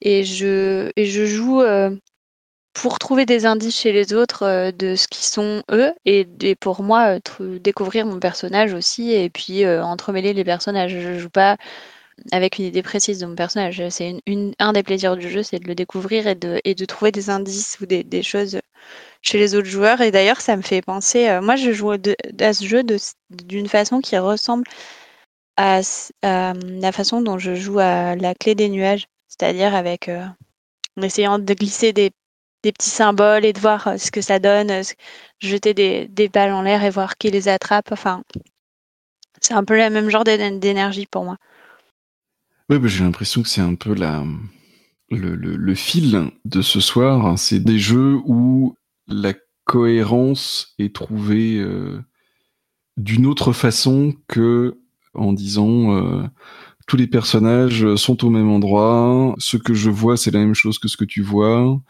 et 0.00 0.24
je, 0.24 0.90
et 0.96 1.06
je 1.06 1.26
joue 1.26 1.62
euh, 1.62 1.90
pour 2.82 2.98
trouver 2.98 3.26
des 3.26 3.46
indices 3.46 3.78
chez 3.80 3.92
les 3.92 4.12
autres 4.12 4.44
euh, 4.44 4.70
de 4.70 4.96
ce 4.96 5.08
qui 5.08 5.24
sont 5.24 5.62
eux 5.72 5.92
et, 6.04 6.26
pour 6.60 6.82
moi 6.82 7.18
découvrir 7.40 8.06
mon 8.06 8.20
personnage 8.20 8.74
aussi 8.74 9.12
et 9.12 9.30
puis 9.30 9.66
entremêler 9.66 10.32
les 10.34 10.44
personnages. 10.44 10.92
Je 10.92 11.18
joue 11.18 11.30
pas 11.30 11.56
avec 12.32 12.58
une 12.58 12.64
idée 12.66 12.82
précise 12.82 13.18
de 13.18 13.26
mon 13.26 13.34
personnage. 13.34 13.82
C'est 13.90 14.16
un 14.58 14.72
des 14.72 14.82
plaisirs 14.82 15.16
du 15.16 15.28
jeu, 15.28 15.42
c'est 15.42 15.58
de 15.58 15.68
le 15.68 15.74
découvrir 15.74 16.26
et 16.26 16.34
de, 16.34 16.84
trouver 16.84 17.12
des 17.12 17.30
indices 17.30 17.78
ou 17.80 17.86
des, 17.86 18.22
choses 18.22 18.60
chez 19.22 19.38
les 19.38 19.54
autres 19.54 19.68
joueurs. 19.68 20.00
Et 20.00 20.10
d'ailleurs, 20.10 20.40
ça 20.40 20.56
me 20.56 20.62
fait 20.62 20.82
penser, 20.82 21.28
euh, 21.28 21.40
moi 21.40 21.56
je 21.56 21.72
joue 21.72 21.90
à 21.90 22.52
ce 22.52 22.64
jeu 22.64 22.82
d'une 23.30 23.68
façon 23.68 24.00
qui 24.00 24.16
ressemble 24.18 24.64
à, 25.56 25.80
à, 26.22 26.52
la 26.54 26.92
façon 26.92 27.20
dont 27.22 27.38
je 27.38 27.54
joue 27.54 27.78
à 27.78 28.16
la 28.16 28.34
clé 28.34 28.54
des 28.54 28.68
nuages, 28.68 29.08
c'est-à-dire 29.28 29.74
avec 29.74 30.08
euh, 30.08 30.24
en 30.98 31.02
essayant 31.02 31.38
de 31.38 31.54
glisser 31.54 31.92
des, 31.92 32.12
des, 32.62 32.72
petits 32.72 32.90
symboles 32.90 33.44
et 33.44 33.52
de 33.52 33.60
voir 33.60 33.86
euh, 33.86 33.96
ce 33.96 34.10
que 34.10 34.20
ça 34.20 34.38
donne, 34.38 34.70
euh, 34.70 34.82
jeter 35.40 35.74
des, 35.74 36.28
balles 36.28 36.52
en 36.52 36.62
l'air 36.62 36.84
et 36.84 36.90
voir 36.90 37.16
qui 37.16 37.30
les 37.30 37.48
attrape. 37.48 37.92
Enfin, 37.92 38.22
c'est 39.40 39.54
un 39.54 39.64
peu 39.64 39.76
le 39.76 39.90
même 39.90 40.10
genre 40.10 40.24
d'énergie 40.24 41.06
pour 41.06 41.24
moi. 41.24 41.36
Oui, 42.68 42.78
j'ai 42.84 43.04
l'impression 43.04 43.42
que 43.42 43.48
c'est 43.48 43.60
un 43.60 43.74
peu 43.76 43.94
la, 43.94 44.24
le, 45.10 45.36
le, 45.36 45.74
fil 45.74 46.30
de 46.44 46.62
ce 46.62 46.80
soir. 46.80 47.38
C'est 47.38 47.60
des 47.60 47.78
jeux 47.78 48.18
où 48.24 48.76
la 49.06 49.34
cohérence 49.64 50.74
est 50.78 50.94
trouvée 50.94 51.58
euh, 51.58 52.00
d'une 52.96 53.26
autre 53.26 53.52
façon 53.52 54.14
que 54.26 54.78
en 55.14 55.32
disant 55.32 56.28
tous 56.86 56.96
les 56.96 57.06
personnages 57.06 57.94
sont 57.96 58.24
au 58.24 58.30
même 58.30 58.50
endroit, 58.50 59.34
ce 59.38 59.56
que 59.56 59.74
je 59.74 59.90
vois 59.90 60.16
c'est 60.16 60.30
la 60.30 60.40
même 60.40 60.54
chose 60.54 60.78
que 60.78 60.88
ce 60.88 60.96
que 60.96 61.04
tu 61.04 61.22
vois. 61.22 61.80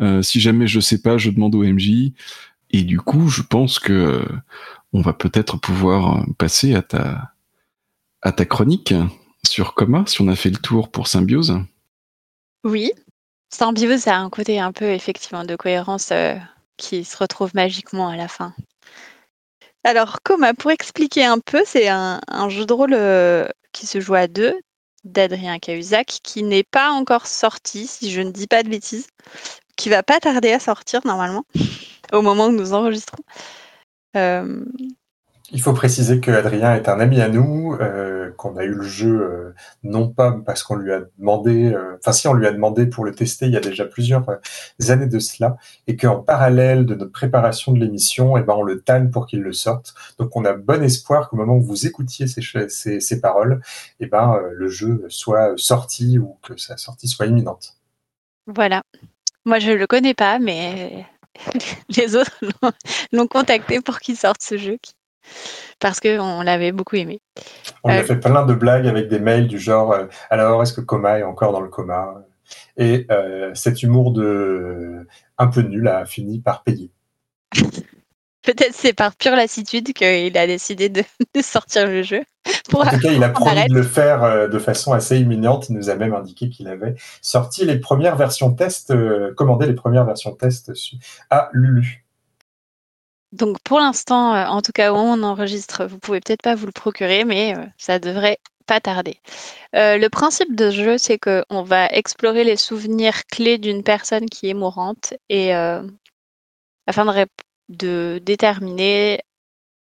Euh, 0.00 0.22
si 0.22 0.40
jamais 0.40 0.66
je 0.66 0.80
sais 0.80 1.00
pas, 1.02 1.18
je 1.18 1.30
demande 1.30 1.54
au 1.54 1.62
MJ. 1.62 2.12
Et 2.70 2.82
du 2.82 2.98
coup, 2.98 3.28
je 3.28 3.42
pense 3.42 3.78
que 3.78 4.24
on 4.92 5.00
va 5.00 5.12
peut-être 5.12 5.58
pouvoir 5.58 6.24
passer 6.38 6.74
à 6.74 6.82
ta 6.82 7.32
à 8.22 8.32
ta 8.32 8.44
chronique 8.44 8.94
sur 9.44 9.74
Coma, 9.74 10.04
si 10.06 10.20
on 10.20 10.28
a 10.28 10.36
fait 10.36 10.50
le 10.50 10.56
tour 10.56 10.90
pour 10.90 11.08
Symbiose. 11.08 11.58
Oui, 12.64 12.92
Symbiose 13.50 14.06
a 14.06 14.16
un 14.16 14.30
côté 14.30 14.60
un 14.60 14.72
peu 14.72 14.90
effectivement 14.90 15.44
de 15.44 15.56
cohérence 15.56 16.10
euh, 16.12 16.36
qui 16.76 17.04
se 17.04 17.16
retrouve 17.16 17.50
magiquement 17.54 18.08
à 18.08 18.16
la 18.16 18.28
fin. 18.28 18.54
Alors, 19.84 20.22
Coma, 20.22 20.54
pour 20.54 20.70
expliquer 20.70 21.24
un 21.24 21.38
peu, 21.38 21.62
c'est 21.66 21.88
un, 21.88 22.20
jeu 22.48 22.64
de 22.64 22.72
rôle 22.72 22.94
euh, 22.94 23.48
qui 23.72 23.86
se 23.86 24.00
joue 24.00 24.14
à 24.14 24.28
deux 24.28 24.54
d'Adrien 25.04 25.58
Cahuzac, 25.58 26.20
qui 26.22 26.44
n'est 26.44 26.62
pas 26.62 26.92
encore 26.92 27.26
sorti, 27.26 27.88
si 27.88 28.12
je 28.12 28.20
ne 28.20 28.30
dis 28.30 28.46
pas 28.46 28.62
de 28.62 28.68
bêtises, 28.68 29.08
qui 29.76 29.88
va 29.88 30.02
pas 30.02 30.20
tarder 30.20 30.52
à 30.52 30.60
sortir 30.60 31.00
normalement, 31.04 31.44
au 32.12 32.22
moment 32.22 32.46
où 32.46 32.52
nous 32.52 32.72
enregistrons. 32.72 33.22
Euh, 34.16 34.64
il 35.54 35.60
faut 35.60 35.74
préciser 35.74 36.20
que 36.20 36.30
Adrien 36.30 36.74
est 36.76 36.88
un 36.88 36.98
ami 36.98 37.20
à 37.20 37.28
nous, 37.28 37.74
euh, 37.74 38.30
qu'on 38.38 38.56
a 38.56 38.64
eu 38.64 38.72
le 38.72 38.84
jeu 38.84 39.20
euh, 39.20 39.54
non 39.82 40.08
pas 40.08 40.34
parce 40.46 40.62
qu'on 40.62 40.76
lui 40.76 40.92
a 40.92 41.02
demandé, 41.18 41.76
enfin 41.98 42.12
si 42.12 42.26
on 42.26 42.32
lui 42.32 42.46
a 42.46 42.52
demandé 42.52 42.86
pour 42.86 43.04
le 43.04 43.14
tester 43.14 43.46
il 43.46 43.52
y 43.52 43.56
a 43.56 43.60
déjà 43.60 43.84
plusieurs 43.84 44.24
années 44.88 45.06
de 45.06 45.18
cela, 45.18 45.56
et 45.86 45.96
qu'en 45.96 46.22
parallèle 46.22 46.86
de 46.86 46.94
notre 46.94 47.12
préparation 47.12 47.72
de 47.72 47.80
l'émission, 47.80 48.38
eh 48.38 48.42
ben 48.42 48.54
on 48.54 48.62
le 48.62 48.80
tanne 48.80 49.10
pour 49.10 49.26
qu'il 49.26 49.42
le 49.42 49.52
sorte. 49.52 49.94
Donc 50.18 50.36
on 50.36 50.44
a 50.46 50.54
bon 50.54 50.82
espoir 50.82 51.28
qu'au 51.28 51.36
moment 51.36 51.56
où 51.56 51.62
vous 51.62 51.86
écoutiez 51.86 52.26
ces, 52.26 52.40
ces, 52.68 53.00
ces 53.00 53.20
paroles, 53.20 53.60
eh 54.00 54.06
ben 54.06 54.40
le 54.52 54.68
jeu 54.68 55.04
soit 55.08 55.52
sorti 55.56 56.18
ou 56.18 56.38
que 56.42 56.56
sa 56.56 56.78
sortie 56.78 57.08
soit 57.08 57.26
imminente. 57.26 57.76
Voilà. 58.46 58.82
Moi 59.44 59.58
je 59.58 59.72
le 59.72 59.86
connais 59.86 60.14
pas, 60.14 60.38
mais 60.38 61.06
les 61.96 62.16
autres 62.16 62.38
l'ont 63.12 63.26
contacté 63.26 63.80
pour 63.80 63.98
qu'il 64.00 64.16
sorte 64.16 64.42
ce 64.42 64.56
jeu 64.56 64.78
parce 65.78 66.00
qu'on 66.00 66.42
l'avait 66.42 66.72
beaucoup 66.72 66.96
aimé. 66.96 67.20
On 67.84 67.90
euh, 67.90 68.00
a 68.00 68.02
fait 68.04 68.18
plein 68.18 68.44
de 68.46 68.54
blagues 68.54 68.86
avec 68.86 69.08
des 69.08 69.18
mails 69.18 69.48
du 69.48 69.58
genre 69.58 69.92
euh, 69.92 70.06
alors 70.30 70.62
est-ce 70.62 70.72
que 70.72 70.80
Coma 70.80 71.18
est 71.18 71.24
encore 71.24 71.52
dans 71.52 71.60
le 71.60 71.68
coma? 71.68 72.24
Et 72.76 73.06
euh, 73.10 73.52
cet 73.54 73.82
humour 73.82 74.12
de 74.12 75.06
un 75.38 75.46
peu 75.48 75.62
nul 75.62 75.86
a 75.88 76.04
fini 76.04 76.40
par 76.40 76.62
payer. 76.62 76.90
Peut-être 78.42 78.74
c'est 78.74 78.92
par 78.92 79.14
pure 79.14 79.36
lassitude 79.36 79.92
qu'il 79.92 80.36
a 80.36 80.46
décidé 80.46 80.88
de, 80.88 81.04
sortir 81.42 81.86
le 81.86 82.02
jeu. 82.02 82.22
en 82.72 82.84
tout 82.84 82.98
cas, 82.98 83.12
il 83.12 83.22
a 83.22 83.28
promis 83.28 83.66
de 83.68 83.74
le 83.74 83.82
faire 83.82 84.24
euh, 84.24 84.48
de 84.48 84.58
façon 84.58 84.92
assez 84.92 85.18
imminente. 85.18 85.68
Il 85.68 85.76
nous 85.76 85.90
a 85.90 85.94
même 85.94 86.14
indiqué 86.14 86.48
qu'il 86.50 86.66
avait 86.66 86.96
sorti 87.20 87.64
les 87.64 87.78
premières 87.78 88.16
versions 88.16 88.52
test, 88.52 88.90
euh, 88.90 89.32
commandé 89.34 89.66
les 89.66 89.74
premières 89.74 90.04
versions 90.04 90.34
test 90.34 90.72
à 91.30 91.50
Lulu. 91.52 92.04
Donc 93.30 93.58
pour 93.62 93.78
l'instant, 93.78 94.34
euh, 94.34 94.46
en 94.46 94.60
tout 94.60 94.72
cas 94.72 94.92
où 94.92 94.96
on 94.96 95.22
enregistre, 95.22 95.86
vous 95.86 95.98
pouvez 95.98 96.20
peut-être 96.20 96.42
pas 96.42 96.56
vous 96.56 96.66
le 96.66 96.72
procurer, 96.72 97.24
mais 97.24 97.54
ça 97.78 98.00
devrait 98.00 98.38
pas 98.66 98.80
tarder. 98.80 99.18
le 99.72 100.08
principe 100.08 100.54
de 100.54 100.70
ce 100.70 100.76
jeu, 100.76 100.98
c'est 100.98 101.18
qu'on 101.18 101.62
va 101.62 101.86
explorer 101.86 102.44
les 102.44 102.56
souvenirs 102.56 103.24
clés 103.26 103.58
d'une 103.58 103.82
personne 103.82 104.26
qui 104.26 104.50
est 104.50 104.54
mourante 104.54 105.14
et 105.28 105.52
afin 105.52 107.04
de, 107.04 107.26
de 107.72 108.20
déterminer 108.22 109.20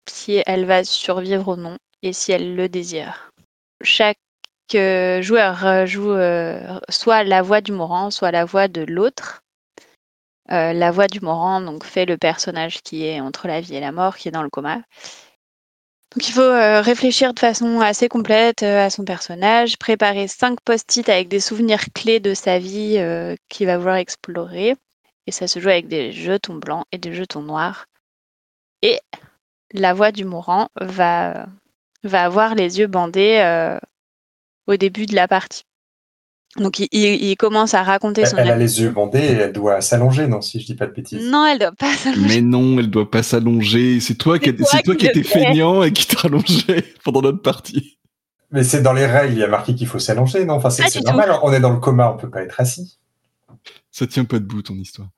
si 0.09 0.43
elle 0.47 0.65
va 0.65 0.85
survivre 0.85 1.53
ou 1.53 1.57
non 1.57 1.77
et 2.03 2.13
si 2.13 2.33
elle 2.33 2.55
le 2.57 2.69
désire. 2.69 3.31
Chaque 3.83 4.19
euh, 4.75 5.23
joueur 5.23 5.67
euh, 5.67 5.87
joue 5.87 6.13
euh, 6.13 6.79
soit 6.89 7.25
la 7.25 7.43
voix 7.43 7.61
du 7.61 7.73
mourant, 7.73 8.11
soit 8.11 8.31
la 8.31 8.45
voix 8.45 8.69
de 8.69 8.83
l'autre. 8.83 9.43
la 10.49 10.91
voix 10.91 11.07
du 11.07 11.21
mourant 11.21 11.61
donc, 11.61 11.85
fait 11.85 12.07
le 12.07 12.17
personnage 12.17 12.83
qui 12.83 13.05
est 13.05 13.21
entre 13.21 13.47
la 13.47 13.61
vie 13.61 13.77
et 13.77 13.81
la 13.81 13.93
mort, 13.93 14.17
qui 14.17 14.29
est 14.29 14.33
dans 14.33 14.43
le 14.43 14.51
coma. 14.51 14.83
Donc 16.13 16.29
il 16.29 16.33
faut 16.33 16.53
réfléchir 16.83 17.35
de 17.35 17.39
façon 17.39 17.81
assez 17.81 18.09
complète 18.09 18.65
à 18.65 18.91
son 18.91 19.05
personnage, 19.05 19.79
préparer 19.79 20.27
cinq 20.27 20.59
post-it 20.65 21.09
avec 21.09 21.29
des 21.29 21.39
souvenirs 21.39 21.85
clés 21.95 22.19
de 22.19 22.35
sa 22.35 22.59
vie 22.59 22.99
qu'il 23.49 23.69
va 23.69 23.79
vouloir 23.79 23.97
explorer. 23.97 24.75
Et 25.31 25.33
ça 25.33 25.47
se 25.47 25.61
joue 25.61 25.69
avec 25.69 25.87
des 25.87 26.11
jetons 26.11 26.57
blancs 26.57 26.83
et 26.91 26.99
des 26.99 27.15
jetons 27.15 27.43
noirs. 27.43 27.87
Et 28.83 28.99
la 29.73 29.95
voix 29.95 30.11
du 30.11 30.25
mourant 30.25 30.71
va, 30.81 31.47
va 32.03 32.25
avoir 32.25 32.57
les 32.57 32.81
yeux 32.81 32.89
bandés 32.89 33.39
euh, 33.39 33.79
au 34.67 34.75
début 34.75 35.07
de 35.07 35.15
la 35.15 35.29
partie. 35.29 35.63
Donc 36.57 36.81
il, 36.81 37.37
commence 37.37 37.75
à 37.75 37.85
raconter 37.85 38.27
son. 38.27 38.39
Elle 38.39 38.51
a 38.51 38.57
les 38.57 38.81
yeux 38.81 38.91
bandés 38.91 39.21
et 39.21 39.33
elle 39.35 39.53
doit 39.53 39.81
s'allonger, 39.81 40.27
non 40.27 40.41
Si 40.41 40.59
je 40.59 40.67
dis 40.67 40.75
pas 40.75 40.89
de 40.89 40.95
bêtises. 40.95 41.25
Non, 41.25 41.47
elle 41.47 41.61
doit 41.61 41.71
pas 41.79 41.95
s'allonger. 41.95 42.27
Mais 42.27 42.41
non, 42.41 42.81
elle 42.81 42.91
doit 42.91 43.09
pas 43.09 43.23
s'allonger. 43.23 44.01
C'est 44.01 44.17
toi, 44.17 44.41
qui, 44.41 44.53
toi 44.57 44.97
qui 44.97 45.07
étais 45.07 45.23
feignant 45.23 45.85
et 45.85 45.93
qui 45.93 46.09
te 46.09 46.17
rallongeais 46.17 46.83
pendant 47.05 47.23
notre 47.23 47.41
partie. 47.41 48.01
Mais 48.51 48.65
c'est 48.65 48.83
dans 48.83 48.95
les 48.95 49.07
règles, 49.07 49.35
il 49.35 49.39
y 49.39 49.45
a 49.45 49.47
marqué 49.47 49.77
qu'il 49.77 49.87
faut 49.87 50.01
s'allonger, 50.01 50.45
non? 50.45 50.55
Enfin, 50.55 50.71
c'est 50.71 51.05
normal. 51.05 51.39
On 51.45 51.53
est 51.53 51.61
dans 51.61 51.73
le 51.73 51.79
coma, 51.79 52.11
on 52.11 52.17
peut 52.17 52.31
pas 52.31 52.43
être 52.43 52.59
assis. 52.59 52.99
Ça 53.93 54.09
tient 54.09 54.25
pas 54.25 54.41
debout 54.41 54.63
ton 54.63 54.75
histoire. 54.75 55.09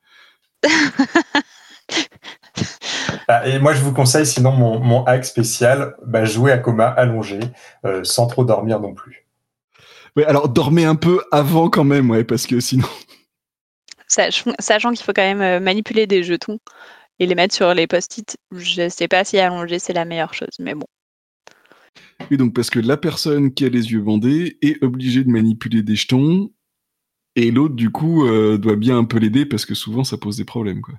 Ah, 3.28 3.46
et 3.46 3.58
moi, 3.58 3.72
je 3.72 3.80
vous 3.80 3.92
conseille, 3.92 4.26
sinon, 4.26 4.52
mon, 4.52 5.04
hack 5.04 5.24
spécial, 5.24 5.94
bah, 6.04 6.24
jouer 6.24 6.52
à 6.52 6.58
coma 6.58 6.86
allongé, 6.86 7.40
euh, 7.84 8.04
sans 8.04 8.26
trop 8.26 8.44
dormir 8.44 8.80
non 8.80 8.94
plus. 8.94 9.26
Oui, 10.16 10.24
alors 10.24 10.48
dormez 10.48 10.84
un 10.84 10.96
peu 10.96 11.22
avant 11.30 11.70
quand 11.70 11.84
même, 11.84 12.10
ouais, 12.10 12.24
parce 12.24 12.46
que 12.46 12.60
sinon. 12.60 12.88
Sachant 14.08 14.92
qu'il 14.92 15.04
faut 15.04 15.12
quand 15.14 15.22
même 15.22 15.40
euh, 15.40 15.60
manipuler 15.60 16.06
des 16.06 16.22
jetons 16.22 16.58
et 17.18 17.26
les 17.26 17.34
mettre 17.34 17.54
sur 17.54 17.72
les 17.72 17.86
post-it, 17.86 18.36
je 18.54 18.88
sais 18.88 19.08
pas 19.08 19.24
si 19.24 19.38
allonger 19.38 19.78
c'est 19.78 19.94
la 19.94 20.04
meilleure 20.04 20.34
chose, 20.34 20.54
mais 20.58 20.74
bon. 20.74 20.86
Oui, 22.30 22.36
donc 22.36 22.54
parce 22.54 22.68
que 22.68 22.78
la 22.78 22.96
personne 22.96 23.54
qui 23.54 23.64
a 23.64 23.68
les 23.68 23.92
yeux 23.92 24.00
bandés 24.00 24.58
est 24.60 24.82
obligée 24.82 25.24
de 25.24 25.30
manipuler 25.30 25.82
des 25.82 25.96
jetons 25.96 26.50
et 27.37 27.51
l'autre, 27.51 27.74
du 27.74 27.91
coup, 27.91 28.26
euh, 28.26 28.59
doit 28.59 28.76
bien 28.76 28.99
un 28.99 29.05
peu 29.05 29.18
l'aider 29.18 29.47
parce 29.47 29.64
que 29.64 29.74
souvent, 29.74 30.05
ça 30.05 30.18
pose 30.18 30.37
des 30.37 30.45
problèmes. 30.45 30.83
Quoi. 30.83 30.95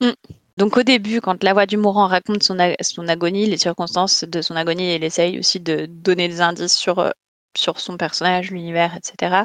Mm. 0.00 0.12
Donc 0.58 0.76
au 0.76 0.82
début, 0.82 1.20
quand 1.20 1.42
la 1.42 1.54
voix 1.54 1.66
du 1.66 1.76
mourant 1.76 2.06
raconte 2.06 2.42
son, 2.42 2.58
agonie, 2.58 3.46
les 3.46 3.56
circonstances 3.56 4.24
de 4.24 4.42
son 4.42 4.54
agonie, 4.54 4.94
il 4.94 5.04
essaye 5.04 5.38
aussi 5.38 5.60
de 5.60 5.86
donner 5.86 6.28
des 6.28 6.40
indices 6.42 6.76
sur, 6.76 6.98
euh, 6.98 7.10
sur 7.56 7.80
son 7.80 7.96
personnage, 7.96 8.50
l'univers, 8.50 8.94
etc. 8.94 9.42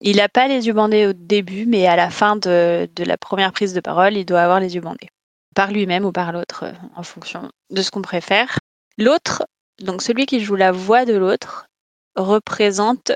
Il 0.00 0.16
n'a 0.18 0.28
pas 0.28 0.46
les 0.46 0.66
yeux 0.66 0.72
bandés 0.72 1.06
au 1.06 1.12
début, 1.12 1.66
mais 1.66 1.86
à 1.86 1.96
la 1.96 2.10
fin 2.10 2.36
de, 2.36 2.88
de, 2.94 3.04
la 3.04 3.16
première 3.16 3.52
prise 3.52 3.74
de 3.74 3.80
parole, 3.80 4.16
il 4.16 4.24
doit 4.24 4.42
avoir 4.42 4.60
les 4.60 4.76
yeux 4.76 4.80
bandés. 4.80 5.08
Par 5.56 5.72
lui-même 5.72 6.04
ou 6.04 6.12
par 6.12 6.30
l'autre, 6.30 6.64
euh, 6.64 6.72
en 6.94 7.02
fonction 7.02 7.50
de 7.70 7.82
ce 7.82 7.90
qu'on 7.90 8.02
préfère. 8.02 8.58
L'autre, 8.98 9.44
donc 9.82 10.00
celui 10.00 10.26
qui 10.26 10.40
joue 10.40 10.54
la 10.54 10.70
voix 10.70 11.04
de 11.04 11.14
l'autre, 11.14 11.66
représente 12.14 13.12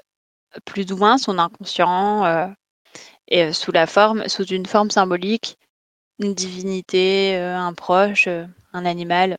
plus 0.65 0.93
ou 0.93 0.97
moins 0.97 1.19
son 1.19 1.39
inconscient 1.39 2.25
euh, 2.25 2.47
euh, 3.33 3.53
sous 3.53 3.73
la 3.73 3.87
forme, 3.87 4.29
sous 4.29 4.45
une 4.45 4.67
forme 4.67 4.91
symbolique, 4.91 5.57
une 6.19 6.35
divinité, 6.35 7.37
euh, 7.37 7.57
un 7.57 7.75
proche, 7.75 8.29
un 8.73 8.85
animal, 8.85 9.39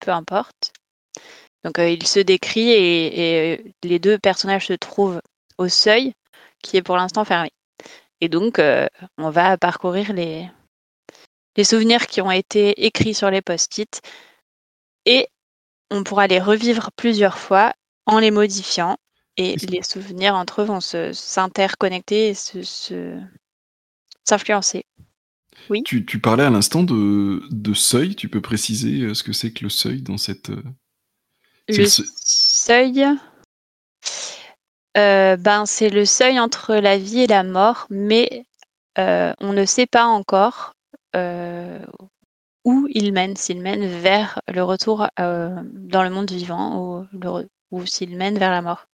peu 0.00 0.10
importe. 0.10 0.72
Donc 1.64 1.78
il 1.78 2.06
se 2.06 2.20
décrit 2.20 2.70
et, 2.70 3.74
les 3.82 3.98
deux 3.98 4.18
personnages 4.18 4.68
se 4.68 4.74
trouvent 4.74 5.20
au 5.58 5.68
seuil 5.68 6.12
qui 6.62 6.76
est 6.76 6.82
pour 6.82 6.96
l'instant 6.96 7.24
fermé. 7.24 7.50
Et 8.20 8.28
donc 8.28 8.60
on 9.18 9.30
va 9.30 9.56
parcourir 9.58 10.12
les, 10.12 10.48
les 11.56 11.64
souvenirs 11.64 12.06
qui 12.06 12.20
ont 12.20 12.30
été 12.30 12.86
écrits 12.86 13.14
sur 13.14 13.30
les 13.30 13.42
post-it 13.42 14.00
et 15.06 15.28
on 15.90 16.04
pourra 16.04 16.26
les 16.26 16.40
revivre 16.40 16.90
plusieurs 16.96 17.38
fois 17.38 17.72
en 18.06 18.18
les 18.18 18.30
modifiant 18.30 18.96
et 19.36 19.56
les 19.56 19.82
souvenirs 19.82 20.34
entre 20.34 20.62
eux 20.62 20.64
vont 20.64 20.80
s'interconnecter 20.80 22.28
et 22.28 22.34
se, 22.34 23.18
s'influencer. 24.24 24.84
Oui. 25.68 25.82
Tu, 25.82 26.04
tu, 26.04 26.20
parlais 26.20 26.44
à 26.44 26.50
l'instant 26.50 26.82
de, 26.82 27.42
de, 27.50 27.74
seuil. 27.74 28.14
Tu 28.14 28.28
peux 28.28 28.40
préciser 28.40 29.00
euh, 29.00 29.14
ce 29.14 29.22
que 29.22 29.32
c'est 29.32 29.52
que 29.52 29.64
le 29.64 29.70
seuil 29.70 30.02
dans 30.02 30.18
cette. 30.18 30.50
Euh, 30.50 30.62
le, 31.68 31.86
seuil. 31.86 33.04
Euh, 34.96 35.36
ben, 35.36 35.66
c'est 35.66 35.90
le 35.90 36.04
seuil 36.04 36.38
entre 36.38 36.74
la 36.76 36.98
vie 36.98 37.20
et 37.20 37.26
la 37.26 37.42
mort, 37.42 37.86
mais 37.90 38.44
on 38.96 39.52
ne 39.52 39.64
sait 39.66 39.86
pas 39.86 40.04
encore 40.04 40.74
où 42.64 42.88
il 42.90 43.12
mène, 43.12 43.36
s'il 43.36 43.60
mène 43.60 43.86
vers 43.86 44.40
le 44.52 44.62
retour 44.62 45.06
dans 45.18 46.02
le 46.02 46.10
monde 46.10 46.30
vivant 46.30 47.02
ou, 47.02 47.06
ou 47.70 47.86
s'il 47.86 48.16
mène 48.16 48.38
vers 48.38 48.50
la 48.50 48.62
mort 48.62 48.86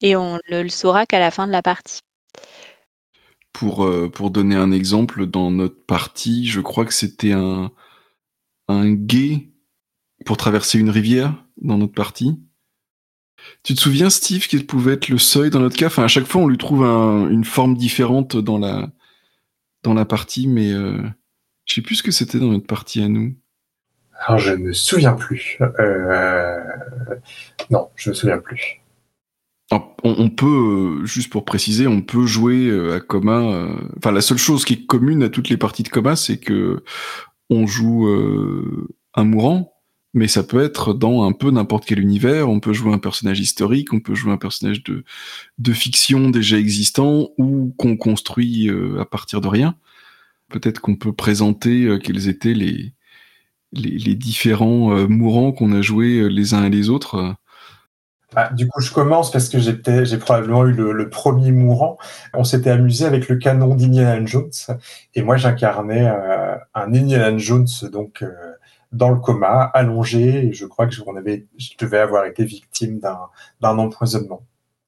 et 0.00 0.16
on 0.16 0.38
ne 0.50 0.62
le 0.62 0.68
saura 0.68 1.06
qu'à 1.06 1.18
la 1.18 1.30
fin 1.30 1.46
de 1.46 1.52
la 1.52 1.62
partie. 1.62 2.00
Pour, 3.52 3.84
euh, 3.84 4.08
pour 4.08 4.30
donner 4.30 4.56
un 4.56 4.72
exemple, 4.72 5.26
dans 5.26 5.50
notre 5.50 5.84
partie, 5.84 6.46
je 6.46 6.60
crois 6.60 6.84
que 6.84 6.94
c'était 6.94 7.32
un, 7.32 7.72
un 8.68 8.90
guet 8.92 9.50
pour 10.24 10.36
traverser 10.36 10.78
une 10.78 10.90
rivière 10.90 11.44
dans 11.60 11.78
notre 11.78 11.94
partie. 11.94 12.40
Tu 13.62 13.74
te 13.74 13.80
souviens, 13.80 14.10
Steve, 14.10 14.46
qu'il 14.46 14.66
pouvait 14.66 14.92
être 14.94 15.08
le 15.08 15.18
seuil 15.18 15.50
dans 15.50 15.60
notre 15.60 15.76
cas? 15.76 15.86
Enfin, 15.86 16.04
à 16.04 16.08
chaque 16.08 16.26
fois, 16.26 16.42
on 16.42 16.48
lui 16.48 16.58
trouve 16.58 16.84
une 16.84 17.44
forme 17.44 17.76
différente 17.76 18.36
dans 18.36 18.58
la, 18.58 18.90
dans 19.82 19.94
la 19.94 20.04
partie, 20.04 20.46
mais 20.46 20.70
euh, 20.72 21.02
je 21.64 21.74
sais 21.74 21.82
plus 21.82 21.96
ce 21.96 22.02
que 22.02 22.10
c'était 22.10 22.38
dans 22.38 22.50
notre 22.50 22.66
partie 22.66 23.02
à 23.02 23.08
nous. 23.08 23.34
Alors, 24.26 24.38
je 24.38 24.52
ne 24.52 24.56
me 24.56 24.72
souviens 24.72 25.14
plus. 25.14 25.58
Euh, 25.60 26.60
non, 27.70 27.88
je 27.96 28.10
ne 28.10 28.12
me 28.12 28.14
souviens 28.14 28.38
plus 28.38 28.79
on, 30.02 30.30
peut, 30.30 31.00
euh, 31.02 31.06
juste 31.06 31.30
pour 31.30 31.44
préciser, 31.44 31.86
on 31.86 32.02
peut 32.02 32.26
jouer 32.26 32.66
euh, 32.66 32.96
à 32.96 33.00
Coma. 33.00 33.40
Euh, 33.40 33.76
enfin, 33.98 34.10
la 34.10 34.20
seule 34.20 34.38
chose 34.38 34.64
qui 34.64 34.74
est 34.74 34.86
commune 34.86 35.22
à 35.22 35.28
toutes 35.28 35.48
les 35.48 35.56
parties 35.56 35.82
de 35.82 35.88
Coma, 35.88 36.16
c'est 36.16 36.38
que 36.38 36.82
on 37.50 37.66
joue 37.66 38.06
un 39.14 39.24
mourant, 39.24 39.74
mais 40.14 40.28
ça 40.28 40.44
peut 40.44 40.62
être 40.62 40.94
dans 40.94 41.24
un 41.24 41.32
peu 41.32 41.50
n'importe 41.50 41.84
quel 41.84 41.98
univers. 41.98 42.48
On 42.48 42.60
peut 42.60 42.72
jouer 42.72 42.92
un 42.92 42.98
personnage 42.98 43.40
historique, 43.40 43.92
on 43.92 43.98
peut 43.98 44.14
jouer 44.14 44.30
un 44.30 44.36
personnage 44.36 44.84
de, 44.84 45.02
de 45.58 45.72
fiction 45.72 46.30
déjà 46.30 46.58
existant 46.58 47.30
ou 47.38 47.74
qu'on 47.76 47.96
construit 47.96 48.70
à 49.00 49.04
partir 49.04 49.40
de 49.40 49.48
rien. 49.48 49.74
Peut-être 50.48 50.80
qu'on 50.80 50.94
peut 50.94 51.12
présenter 51.12 51.98
quels 52.04 52.28
étaient 52.28 52.54
les, 52.54 52.92
les, 53.72 53.98
les 53.98 54.14
différents 54.14 55.08
mourants 55.08 55.50
qu'on 55.50 55.72
a 55.72 55.82
joués 55.82 56.28
les 56.30 56.54
uns 56.54 56.66
et 56.66 56.70
les 56.70 56.88
autres 56.88 57.34
bah, 58.34 58.50
du 58.52 58.68
coup, 58.68 58.80
je 58.80 58.92
commence 58.92 59.30
parce 59.30 59.48
que 59.48 59.58
j'ai 59.58 60.18
probablement 60.18 60.64
eu 60.64 60.72
le, 60.72 61.10
premier 61.10 61.50
mourant. 61.50 61.98
On 62.34 62.44
s'était 62.44 62.70
amusé 62.70 63.04
avec 63.04 63.28
le 63.28 63.36
canon 63.36 63.74
d'Indiana 63.74 64.24
Jones 64.24 64.50
et 65.14 65.22
moi 65.22 65.36
j'incarnais 65.36 66.06
euh, 66.06 66.56
un 66.74 66.94
Indiana 66.94 67.36
Jones 67.36 67.66
donc 67.92 68.22
euh, 68.22 68.30
dans 68.92 69.10
le 69.10 69.16
coma, 69.16 69.62
allongé. 69.74 70.50
Je 70.52 70.66
crois 70.66 70.86
que 70.86 70.94
je, 70.94 71.02
devais 71.78 71.98
avoir 71.98 72.24
été 72.26 72.44
victime 72.44 73.00
d'un 73.00 73.78
empoisonnement. 73.78 74.42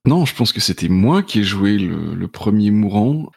Non, 0.07 0.25
je 0.25 0.35
pense 0.35 0.53
que 0.53 0.61
c'était 0.61 0.89
moi 0.89 1.23
qui 1.23 1.41
ai 1.41 1.45
joué 1.45 1.79
le, 1.79 2.27
premier 2.29 2.71
mourant. 2.71 3.31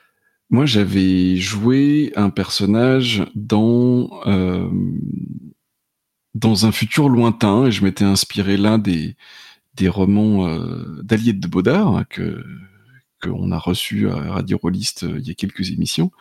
Moi, 0.49 0.65
j'avais 0.65 1.35
joué 1.37 2.11
un 2.15 2.29
personnage 2.29 3.23
dans 3.35 4.09
euh, 4.27 4.69
dans 6.35 6.65
un 6.65 6.71
futur 6.71 7.09
lointain 7.09 7.65
et 7.65 7.71
je 7.71 7.83
m'étais 7.83 8.03
inspiré 8.03 8.57
l'un 8.57 8.77
des 8.77 9.15
des 9.75 9.89
romans 9.89 10.47
euh, 10.47 11.01
d'Aliette 11.03 11.39
de 11.39 11.47
Baudard 11.47 12.03
que 12.09 12.43
qu'on 13.23 13.51
a 13.51 13.57
reçu 13.57 14.09
à 14.09 14.15
Radio 14.15 14.57
Rolliste 14.61 15.03
euh, 15.03 15.19
il 15.19 15.27
y 15.27 15.31
a 15.31 15.33
quelques 15.33 15.71
émissions. 15.71 16.11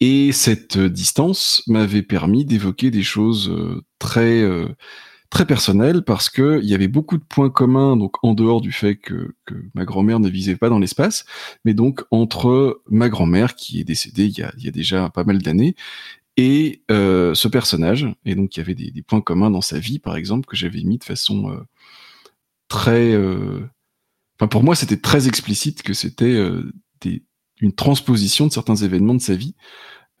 Et 0.00 0.32
cette 0.32 0.78
distance 0.78 1.62
m'avait 1.66 2.02
permis 2.02 2.44
d'évoquer 2.44 2.90
des 2.90 3.02
choses 3.02 3.52
très 3.98 4.44
très 5.30 5.46
personnelles 5.46 6.02
parce 6.02 6.30
que 6.30 6.60
il 6.62 6.68
y 6.68 6.74
avait 6.74 6.88
beaucoup 6.88 7.18
de 7.18 7.24
points 7.24 7.50
communs 7.50 7.96
donc 7.96 8.16
en 8.22 8.34
dehors 8.34 8.60
du 8.60 8.72
fait 8.72 8.96
que, 8.96 9.34
que 9.44 9.54
ma 9.74 9.84
grand-mère 9.84 10.20
ne 10.20 10.28
visait 10.28 10.56
pas 10.56 10.68
dans 10.68 10.78
l'espace, 10.78 11.24
mais 11.64 11.74
donc 11.74 12.04
entre 12.10 12.80
ma 12.88 13.08
grand-mère 13.08 13.54
qui 13.54 13.80
est 13.80 13.84
décédée 13.84 14.26
il 14.26 14.38
y 14.38 14.42
a, 14.42 14.52
il 14.56 14.64
y 14.64 14.68
a 14.68 14.70
déjà 14.70 15.10
pas 15.10 15.24
mal 15.24 15.38
d'années 15.42 15.74
et 16.38 16.82
euh, 16.90 17.34
ce 17.34 17.48
personnage. 17.48 18.06
Et 18.24 18.34
donc 18.34 18.56
il 18.56 18.60
y 18.60 18.62
avait 18.62 18.74
des, 18.74 18.90
des, 18.90 19.02
points 19.02 19.20
communs 19.20 19.50
dans 19.50 19.60
sa 19.60 19.78
vie 19.78 19.98
par 19.98 20.16
exemple 20.16 20.46
que 20.46 20.56
j'avais 20.56 20.82
mis 20.82 20.96
de 20.96 21.04
façon 21.04 21.50
euh, 21.50 21.60
très 22.68 23.12
euh, 23.12 23.68
Enfin, 24.40 24.48
pour 24.48 24.62
moi, 24.62 24.76
c'était 24.76 24.98
très 25.00 25.26
explicite 25.26 25.82
que 25.82 25.94
c'était 25.94 26.24
euh, 26.26 26.70
une 27.60 27.72
transposition 27.72 28.46
de 28.46 28.52
certains 28.52 28.76
événements 28.76 29.16
de 29.16 29.20
sa 29.20 29.34
vie 29.34 29.56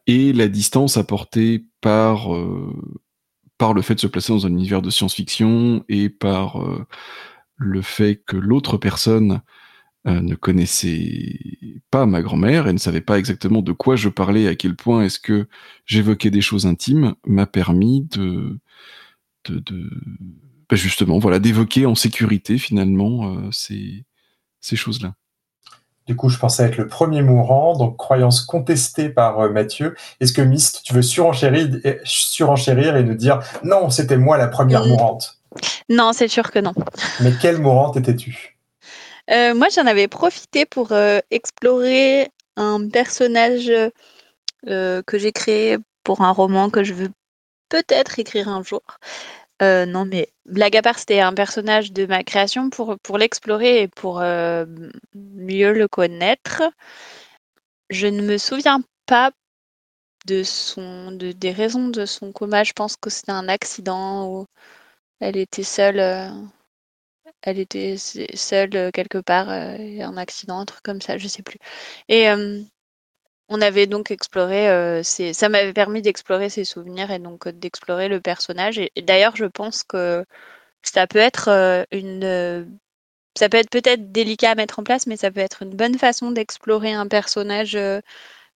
et 0.08 0.32
la 0.32 0.48
distance 0.48 0.96
apportée 0.96 1.66
par 1.80 2.34
euh, 2.34 2.74
par 3.58 3.74
le 3.74 3.82
fait 3.82 3.94
de 3.94 4.00
se 4.00 4.08
placer 4.08 4.32
dans 4.32 4.44
un 4.46 4.50
univers 4.50 4.82
de 4.82 4.90
science-fiction 4.90 5.84
et 5.88 6.08
par 6.08 6.64
le 7.56 7.82
fait 7.82 8.22
que 8.24 8.36
l'autre 8.36 8.76
personne 8.76 9.40
ne 10.04 10.34
connaissait 10.36 11.40
pas 11.90 12.06
ma 12.06 12.22
grand-mère 12.22 12.68
et 12.68 12.72
ne 12.72 12.78
savait 12.78 13.00
pas 13.00 13.18
exactement 13.18 13.60
de 13.60 13.72
quoi 13.72 13.96
je 13.96 14.08
parlais, 14.08 14.46
à 14.46 14.54
quel 14.54 14.76
point 14.76 15.02
est-ce 15.02 15.18
que 15.18 15.48
j'évoquais 15.86 16.30
des 16.30 16.40
choses 16.40 16.66
intimes, 16.66 17.16
m'a 17.26 17.46
permis 17.46 18.02
de, 18.02 18.60
de 19.48 19.90
bah 20.68 20.76
justement, 20.76 21.18
voilà, 21.18 21.38
d'évoquer 21.38 21.86
en 21.86 21.94
sécurité 21.94 22.58
finalement 22.58 23.34
euh, 23.34 23.50
ces, 23.52 24.04
ces 24.60 24.76
choses-là. 24.76 25.14
Du 26.06 26.16
coup, 26.16 26.30
je 26.30 26.38
pensais 26.38 26.64
être 26.64 26.78
le 26.78 26.88
premier 26.88 27.20
mourant, 27.20 27.76
donc 27.76 27.98
croyance 27.98 28.40
contestée 28.40 29.10
par 29.10 29.40
euh, 29.40 29.50
Mathieu. 29.50 29.94
Est-ce 30.20 30.32
que 30.32 30.40
Myst, 30.40 30.82
tu 30.82 30.94
veux 30.94 31.02
surenchérir, 31.02 31.68
surenchérir 32.04 32.96
et 32.96 33.04
nous 33.04 33.14
dire 33.14 33.40
non, 33.62 33.90
c'était 33.90 34.16
moi 34.16 34.38
la 34.38 34.48
première 34.48 34.86
mmh. 34.86 34.88
mourante 34.88 35.38
Non, 35.90 36.12
c'est 36.14 36.28
sûr 36.28 36.50
que 36.50 36.58
non. 36.58 36.72
Mais 37.20 37.32
quelle 37.40 37.58
mourante 37.58 37.98
étais-tu? 37.98 38.58
Euh, 39.30 39.54
Moi, 39.54 39.68
j'en 39.74 39.86
avais 39.86 40.08
profité 40.08 40.64
pour 40.64 40.92
euh, 40.92 41.20
explorer 41.30 42.30
un 42.56 42.88
personnage 42.88 43.70
euh, 44.66 45.02
que 45.06 45.18
j'ai 45.18 45.32
créé 45.32 45.76
pour 46.04 46.22
un 46.22 46.30
roman 46.30 46.70
que 46.70 46.82
je 46.82 46.94
veux 46.94 47.10
peut-être 47.68 48.18
écrire 48.18 48.48
un 48.48 48.62
jour. 48.62 48.82
Euh, 49.62 49.86
non, 49.86 50.04
mais 50.04 50.32
blague 50.46 50.76
à 50.76 50.82
part, 50.82 50.98
c'était 50.98 51.20
un 51.20 51.34
personnage 51.34 51.92
de 51.92 52.06
ma 52.06 52.22
création 52.24 52.70
pour, 52.70 52.96
l'explorer 53.18 53.82
et 53.82 53.88
pour 53.88 54.20
euh, 54.20 54.66
mieux 55.14 55.72
le 55.72 55.88
connaître. 55.88 56.62
Je 57.90 58.06
ne 58.06 58.22
me 58.22 58.38
souviens 58.38 58.82
pas 59.06 59.32
de 60.26 60.42
son, 60.42 61.12
de, 61.12 61.32
des 61.32 61.52
raisons 61.52 61.88
de 61.88 62.06
son 62.06 62.32
coma. 62.32 62.64
Je 62.64 62.72
pense 62.72 62.96
que 62.96 63.10
c'était 63.10 63.32
un 63.32 63.48
accident 63.48 64.28
où 64.28 64.46
elle 65.20 65.36
était 65.36 65.64
seule. 65.64 66.00
Euh, 66.00 66.30
elle 67.42 67.58
était 67.58 67.96
seule 67.98 68.90
quelque 68.92 69.18
part, 69.18 69.48
un 69.48 70.16
accident, 70.16 70.60
un 70.60 70.64
truc 70.64 70.82
comme 70.82 71.00
ça, 71.00 71.18
je 71.18 71.28
sais 71.28 71.42
plus. 71.42 71.58
Et 72.08 72.26
on 73.48 73.60
avait 73.62 73.86
donc 73.86 74.10
exploré, 74.10 74.68
euh, 74.70 75.02
ça 75.02 75.48
m'avait 75.48 75.72
permis 75.72 76.02
d'explorer 76.02 76.50
ses 76.50 76.64
souvenirs 76.64 77.10
et 77.10 77.18
donc 77.18 77.46
euh, 77.46 77.52
d'explorer 77.52 78.08
le 78.08 78.20
personnage. 78.20 78.78
Et, 78.78 78.90
d'ailleurs, 79.02 79.36
je 79.36 79.46
pense 79.46 79.82
que 79.84 80.24
ça 80.82 81.06
peut 81.06 81.18
être 81.18 81.48
euh, 81.48 81.84
une, 81.92 82.78
ça 83.36 83.48
peut 83.48 83.58
être 83.58 83.70
peut-être 83.70 84.12
délicat 84.12 84.52
à 84.52 84.54
mettre 84.54 84.78
en 84.80 84.84
place, 84.84 85.06
mais 85.06 85.16
ça 85.16 85.30
peut 85.30 85.40
être 85.40 85.62
une 85.62 85.74
bonne 85.76 85.98
façon 85.98 86.30
d'explorer 86.30 86.92
un 86.92 87.08
personnage 87.08 87.78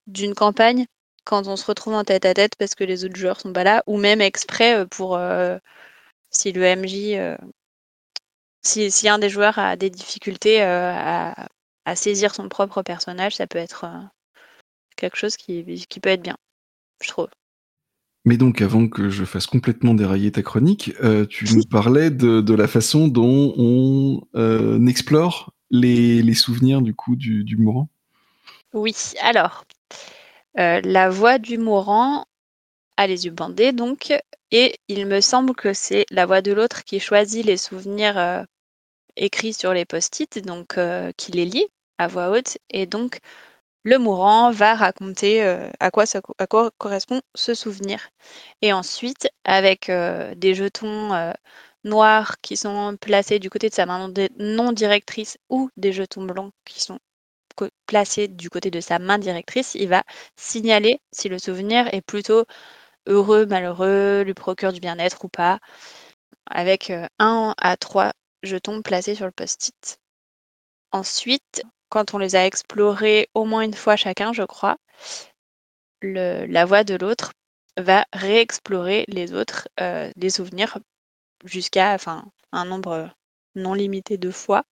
d'une 0.06 0.34
campagne 0.34 0.86
quand 1.24 1.46
on 1.48 1.56
se 1.56 1.66
retrouve 1.66 1.94
en 1.94 2.04
tête 2.04 2.24
à 2.26 2.34
tête 2.34 2.56
parce 2.56 2.74
que 2.74 2.84
les 2.84 3.04
autres 3.04 3.16
joueurs 3.16 3.40
sont 3.40 3.52
pas 3.52 3.64
là, 3.64 3.82
ou 3.86 3.96
même 3.98 4.20
exprès 4.20 4.86
pour 4.86 5.18
si 6.30 6.52
le 6.52 6.62
MJ, 6.76 7.38
si, 8.62 9.08
un 9.08 9.18
des 9.18 9.28
joueurs 9.30 9.58
a 9.58 9.76
des 9.76 9.90
difficultés 9.90 10.62
à 10.62 11.96
saisir 11.96 12.34
son 12.34 12.48
propre 12.48 12.82
personnage, 12.82 13.36
ça 13.36 13.46
peut 13.46 13.58
être 13.58 13.86
quelque 14.96 15.16
chose 15.16 15.36
qui, 15.36 15.86
qui 15.88 16.00
peut 16.00 16.10
être 16.10 16.22
bien, 16.22 16.36
je 17.02 17.08
trouve. 17.08 17.28
Mais 18.24 18.36
donc, 18.36 18.62
avant 18.62 18.86
que 18.86 19.10
je 19.10 19.24
fasse 19.24 19.46
complètement 19.46 19.94
dérailler 19.94 20.30
ta 20.30 20.42
chronique, 20.42 20.92
euh, 21.02 21.26
tu 21.26 21.44
nous 21.54 21.64
parlais 21.70 22.10
de, 22.10 22.40
de, 22.40 22.54
la 22.54 22.68
façon 22.68 23.08
dont 23.08 23.54
on 23.56 24.22
euh, 24.36 24.84
explore 24.86 25.52
les, 25.70 26.22
les, 26.22 26.34
souvenirs 26.34 26.82
du 26.82 26.94
coup 26.94 27.16
du, 27.16 27.44
du 27.44 27.56
mourant. 27.56 27.88
Oui, 28.72 28.94
alors, 29.20 29.64
euh, 30.58 30.80
la 30.84 31.10
voix 31.10 31.38
du 31.38 31.58
mourant 31.58 32.24
a 32.96 33.06
les 33.06 33.24
yeux 33.24 33.32
bandés, 33.32 33.72
donc, 33.72 34.12
et 34.50 34.76
il 34.88 35.06
me 35.06 35.20
semble 35.20 35.54
que 35.54 35.72
c'est 35.72 36.06
la 36.10 36.26
voix 36.26 36.42
de 36.42 36.52
l'autre 36.52 36.84
qui 36.84 37.00
choisit 37.00 37.44
les 37.44 37.56
souvenirs 37.56 38.46
écrits 39.16 39.54
sur 39.54 39.72
les 39.72 39.84
post-it, 39.84 40.44
donc 40.44 40.78
qui 41.16 41.32
les 41.32 41.46
lit 41.46 41.66
à 41.98 42.06
voix 42.06 42.30
haute, 42.30 42.58
et 42.70 42.86
donc 42.86 43.18
le 43.84 43.98
mourant 43.98 44.50
va 44.52 44.74
raconter 44.74 45.42
euh, 45.44 45.68
à, 45.80 45.90
quoi 45.90 46.04
correspond 46.78 47.20
ce 47.34 47.54
souvenir. 47.54 48.10
Et 48.62 48.72
ensuite, 48.72 49.28
avec 49.44 49.88
euh, 49.88 50.34
des 50.36 50.54
jetons 50.54 51.12
euh, 51.14 51.32
noirs 51.84 52.36
qui 52.42 52.56
sont 52.56 52.96
placés 53.00 53.38
du 53.38 53.50
côté 53.50 53.68
de 53.68 53.74
sa 53.74 53.86
main 53.86 54.12
non 54.38 54.72
directrice 54.72 55.38
ou 55.50 55.70
des 55.76 55.92
jetons 55.92 56.24
blancs 56.24 56.52
qui 56.64 56.80
sont 56.80 56.98
placés 57.86 58.28
du 58.28 58.50
côté 58.50 58.70
de 58.70 58.80
sa 58.80 58.98
main 58.98 59.18
directrice, 59.18 59.74
il 59.74 59.88
va 59.88 60.02
signaler 60.36 61.00
si 61.12 61.28
le 61.28 61.38
souvenir 61.38 61.92
est 61.94 62.00
plutôt 62.02 62.44
heureux, 63.06 63.46
malheureux, 63.46 64.22
lui 64.22 64.34
procure 64.34 64.72
du 64.72 64.80
bien-être 64.80 65.24
ou 65.24 65.28
pas, 65.28 65.58
avec 66.46 66.92
un 67.18 67.54
à 67.58 67.76
trois 67.76 68.12
jetons 68.42 68.82
placés 68.82 69.14
sur 69.14 69.26
le 69.26 69.32
post-it. 69.32 69.98
Ensuite, 70.92 71.62
quand 71.92 72.14
on 72.14 72.18
les 72.18 72.36
a 72.36 72.46
explorés 72.46 73.28
au 73.34 73.44
moins 73.44 73.60
une 73.60 73.74
fois 73.74 73.96
chacun, 73.96 74.32
je 74.32 74.44
crois, 74.44 74.78
la 76.00 76.64
voix 76.64 76.84
de 76.84 76.94
l'autre 76.94 77.32
va 77.78 78.06
réexplorer 78.14 79.04
les 79.08 79.34
autres, 79.34 79.68
euh, 79.78 80.10
les 80.16 80.30
souvenirs 80.30 80.78
jusqu'à 81.44 81.98
un 82.52 82.64
nombre 82.64 83.10
non 83.56 83.74
limité 83.74 84.16
de 84.16 84.30
fois. 84.30 84.64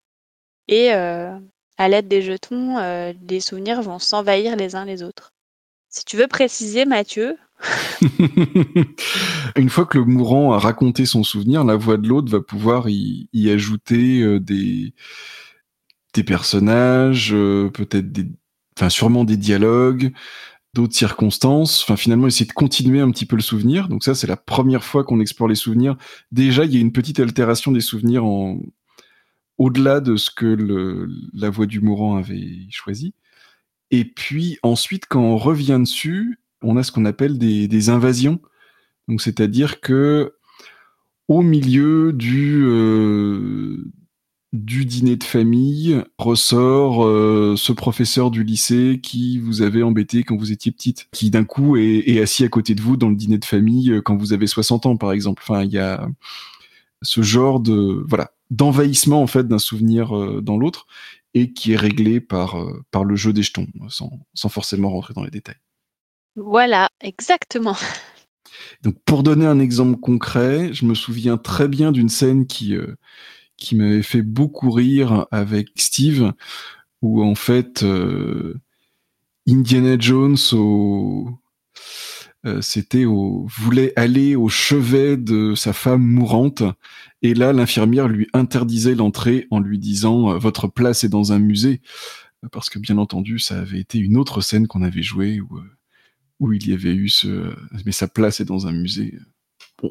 Et 0.70 0.94
euh, 0.94 1.38
à 1.78 1.90
l'aide 1.90 2.08
des 2.08 2.22
jetons, 2.22 2.78
euh, 2.78 3.12
les 3.28 3.42
souvenirs 3.42 3.82
vont 3.82 4.00
s'envahir 4.00 4.56
les 4.56 4.78
uns 4.78 4.86
les 4.86 5.04
autres. 5.04 5.34
Si 5.90 6.06
tu 6.06 6.16
veux 6.16 6.28
préciser, 6.28 6.86
Mathieu. 6.86 7.38
Une 9.58 9.70
fois 9.70 9.86
que 9.86 9.98
le 9.98 10.06
mourant 10.06 10.54
a 10.54 10.58
raconté 10.60 11.06
son 11.06 11.24
souvenir, 11.24 11.66
la 11.66 11.76
voix 11.76 11.98
de 11.98 12.08
l'autre 12.08 12.32
va 12.32 12.40
pouvoir 12.40 12.88
y, 12.88 13.28
ajouter 13.52 14.40
des, 14.40 14.94
des 16.14 16.24
personnages, 16.24 17.34
euh, 17.34 17.70
peut-être 17.70 18.12
des, 18.12 18.28
enfin 18.78 18.90
sûrement 18.90 19.24
des 19.24 19.38
dialogues, 19.38 20.12
d'autres 20.74 20.96
circonstances. 20.96 21.84
Enfin 21.84 21.96
finalement 21.96 22.28
essayer 22.28 22.46
de 22.46 22.54
continuer 22.54 23.02
un 23.02 23.12
petit 23.12 23.26
peu 23.26 23.36
le 23.36 23.42
souvenir. 23.42 23.88
Donc 23.90 24.04
ça 24.04 24.16
c'est 24.16 24.28
la 24.28 24.38
première 24.38 24.84
fois 24.84 25.04
qu'on 25.04 25.20
explore 25.20 25.50
les 25.50 25.56
souvenirs. 25.56 25.98
Déjà 26.32 26.66
il 26.66 26.74
y 26.74 26.78
a 26.78 26.82
une 26.82 26.92
petite 26.92 27.20
altération 27.20 27.72
des 27.72 27.82
souvenirs 27.82 28.26
en 28.26 28.60
au-delà 29.58 30.00
de 30.00 30.16
ce 30.16 30.32
que 30.32 30.46
le, 30.46 31.10
la 31.34 31.50
voix 31.50 31.66
du 31.66 31.82
mourant 31.82 32.16
avait 32.16 32.68
choisi. 32.70 33.14
Et 33.92 34.06
puis 34.06 34.58
ensuite 34.64 35.06
quand 35.08 35.22
on 35.22 35.38
revient 35.38 35.80
dessus, 35.80 36.40
on 36.62 36.78
a 36.78 36.84
ce 36.84 36.92
qu'on 36.92 37.06
appelle 37.06 37.38
des, 37.38 37.68
des 37.68 37.90
invasions. 37.90 38.40
Donc 39.08 39.22
c'est-à-dire 39.22 39.82
que 39.82 40.34
au 41.28 41.42
milieu 41.42 42.12
du 42.12 42.64
euh, 42.66 43.92
du 44.52 44.86
dîner 44.86 45.16
de 45.16 45.24
famille 45.24 46.02
ressort 46.18 47.06
euh, 47.06 47.56
ce 47.56 47.72
professeur 47.72 48.32
du 48.32 48.44
lycée 48.44 49.00
qui 49.02 49.38
vous 49.38 49.62
avait 49.62 49.84
embêté 49.84 50.24
quand 50.24 50.36
vous 50.36 50.52
étiez 50.52 50.72
petite, 50.72 51.08
qui 51.12 51.30
d'un 51.30 51.44
coup 51.44 51.78
est, 51.78 52.04
est, 52.08 52.20
assis 52.20 52.44
à 52.44 52.50
côté 52.50 52.74
de 52.74 52.82
vous 52.82 52.98
dans 52.98 53.10
le 53.10 53.16
dîner 53.16 53.38
de 53.38 53.46
famille 53.46 53.92
euh, 53.92 54.02
quand 54.02 54.18
vous 54.18 54.34
avez 54.34 54.48
60 54.48 54.88
ans, 54.88 54.98
par 54.98 55.12
exemple. 55.12 55.44
Enfin, 55.46 55.64
il 55.64 55.72
y 55.72 55.78
a 55.78 56.08
ce 57.02 57.22
genre 57.22 57.60
de 57.60 58.04
voilà 58.08 58.32
d'envahissement 58.50 59.22
en 59.22 59.28
fait 59.28 59.48
d'un 59.48 59.60
souvenir 59.60 60.16
euh, 60.18 60.42
dans 60.42 60.58
l'autre 60.58 60.88
et 61.34 61.54
qui 61.54 61.74
est 61.74 61.78
réglé 61.78 62.20
par 62.20 62.60
euh, 62.60 62.84
par 62.92 63.04
le 63.04 63.16
jeu 63.16 63.34
des 63.34 63.44
jetons, 63.44 63.68
sans, 63.90 64.12
sans 64.34 64.50
forcément 64.50 64.90
rentrer 64.90 65.14
dans 65.14 65.24
les 65.24 65.30
détails. 65.30 65.60
Voilà, 66.36 66.90
exactement. 67.02 67.76
Donc, 68.82 68.96
pour 69.06 69.24
donner 69.24 69.46
un 69.46 69.60
exemple 69.60 70.00
concret, 70.00 70.74
je 70.74 70.86
me 70.86 70.96
souviens 70.96 71.38
très 71.38 71.68
bien 71.68 71.92
d'une 71.92 72.10
scène 72.10 72.48
qui 72.48 72.76
qui 73.60 73.76
m'avait 73.76 74.04
fait 74.04 74.22
beaucoup 74.22 74.72
rire 74.72 75.28
avec 75.32 75.70
Steve, 75.76 76.34
où 77.02 77.24
en 77.24 77.36
fait 77.36 77.84
euh, 77.84 78.60
Indiana 79.48 79.98
Jones 80.00 80.38
au 80.54 81.30
euh, 82.46 82.62
c'était 82.62 83.06
au 83.06 83.46
voulait 83.50 83.92
aller 83.98 84.36
au 84.36 84.48
chevet 84.48 85.18
de 85.18 85.56
sa 85.56 85.74
femme 85.74 86.02
mourante 86.02 86.64
et 87.22 87.34
là 87.34 87.52
l'infirmière 87.52 88.08
lui 88.08 88.28
interdisait 88.34 88.96
l'entrée 88.96 89.48
en 89.52 89.60
lui 89.60 89.78
disant 89.78 90.32
euh, 90.32 90.38
votre 90.38 90.68
place 90.68 91.04
est 91.04 91.10
dans 91.10 91.34
un 91.34 91.40
musée 91.40 91.82
parce 92.54 92.70
que 92.70 92.80
bien 92.80 92.98
entendu 92.98 93.40
ça 93.40 93.60
avait 93.60 93.80
été 93.80 94.00
une 94.00 94.16
autre 94.16 94.40
scène 94.42 94.68
qu'on 94.68 94.84
avait 94.84 95.02
jouée 95.04 95.42
où 95.42 95.60
où 96.40 96.54
il 96.54 96.68
y 96.70 96.74
avait 96.74 96.94
eu 96.94 97.10
ce, 97.10 97.54
mais 97.86 97.92
sa 97.92 98.08
place 98.08 98.40
est 98.40 98.46
dans 98.46 98.68
un 98.68 98.72
musée. 98.72 99.16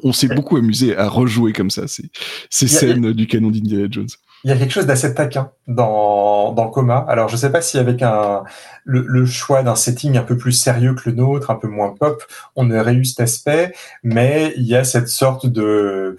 On, 0.03 0.13
s'est 0.13 0.27
beaucoup 0.27 0.57
amusé 0.57 0.95
à 0.95 1.07
rejouer 1.07 1.53
comme 1.53 1.69
ça 1.69 1.87
ces, 1.87 2.09
ces 2.49 2.67
scènes 2.67 3.11
du 3.13 3.27
canon 3.27 3.49
d'Indiana 3.49 3.87
Jones. 3.89 4.07
Il 4.45 4.49
y 4.49 4.53
a 4.53 4.57
quelque 4.57 4.71
chose 4.71 4.85
d'assez 4.85 5.13
taquin 5.13 5.51
dans, 5.67 6.53
dans 6.53 6.69
Coma. 6.69 7.05
Alors, 7.09 7.27
je 7.27 7.35
ne 7.35 7.39
sais 7.39 7.51
pas 7.51 7.61
si 7.61 7.77
avec 7.77 8.01
un, 8.01 8.43
le, 8.85 9.25
choix 9.25 9.63
d'un 9.63 9.75
setting 9.75 10.17
un 10.17 10.23
peu 10.23 10.37
plus 10.37 10.53
sérieux 10.53 10.93
que 10.93 11.09
le 11.09 11.15
nôtre, 11.15 11.51
un 11.51 11.55
peu 11.55 11.67
moins 11.67 11.93
pop, 11.93 12.23
on 12.55 12.71
aurait 12.71 12.93
eu 12.93 13.03
cet 13.03 13.19
aspect, 13.19 13.73
mais 14.01 14.53
il 14.55 14.63
y 14.63 14.75
a 14.75 14.83
cette 14.83 15.09
sorte 15.09 15.45
de... 15.45 16.17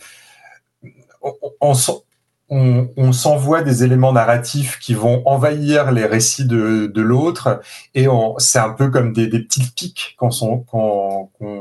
On, 1.22 1.32
on, 1.60 1.74
s'envoie 3.12 3.62
des 3.62 3.84
éléments 3.84 4.12
narratifs 4.12 4.78
qui 4.78 4.94
vont 4.94 5.22
envahir 5.26 5.92
les 5.92 6.04
récits 6.04 6.46
de, 6.46 7.00
l'autre, 7.00 7.60
et 7.94 8.06
c'est 8.38 8.58
un 8.58 8.70
peu 8.70 8.90
comme 8.90 9.12
des, 9.12 9.26
des 9.26 9.40
petites 9.40 9.74
piques 9.74 10.16
qu'on 10.18 10.30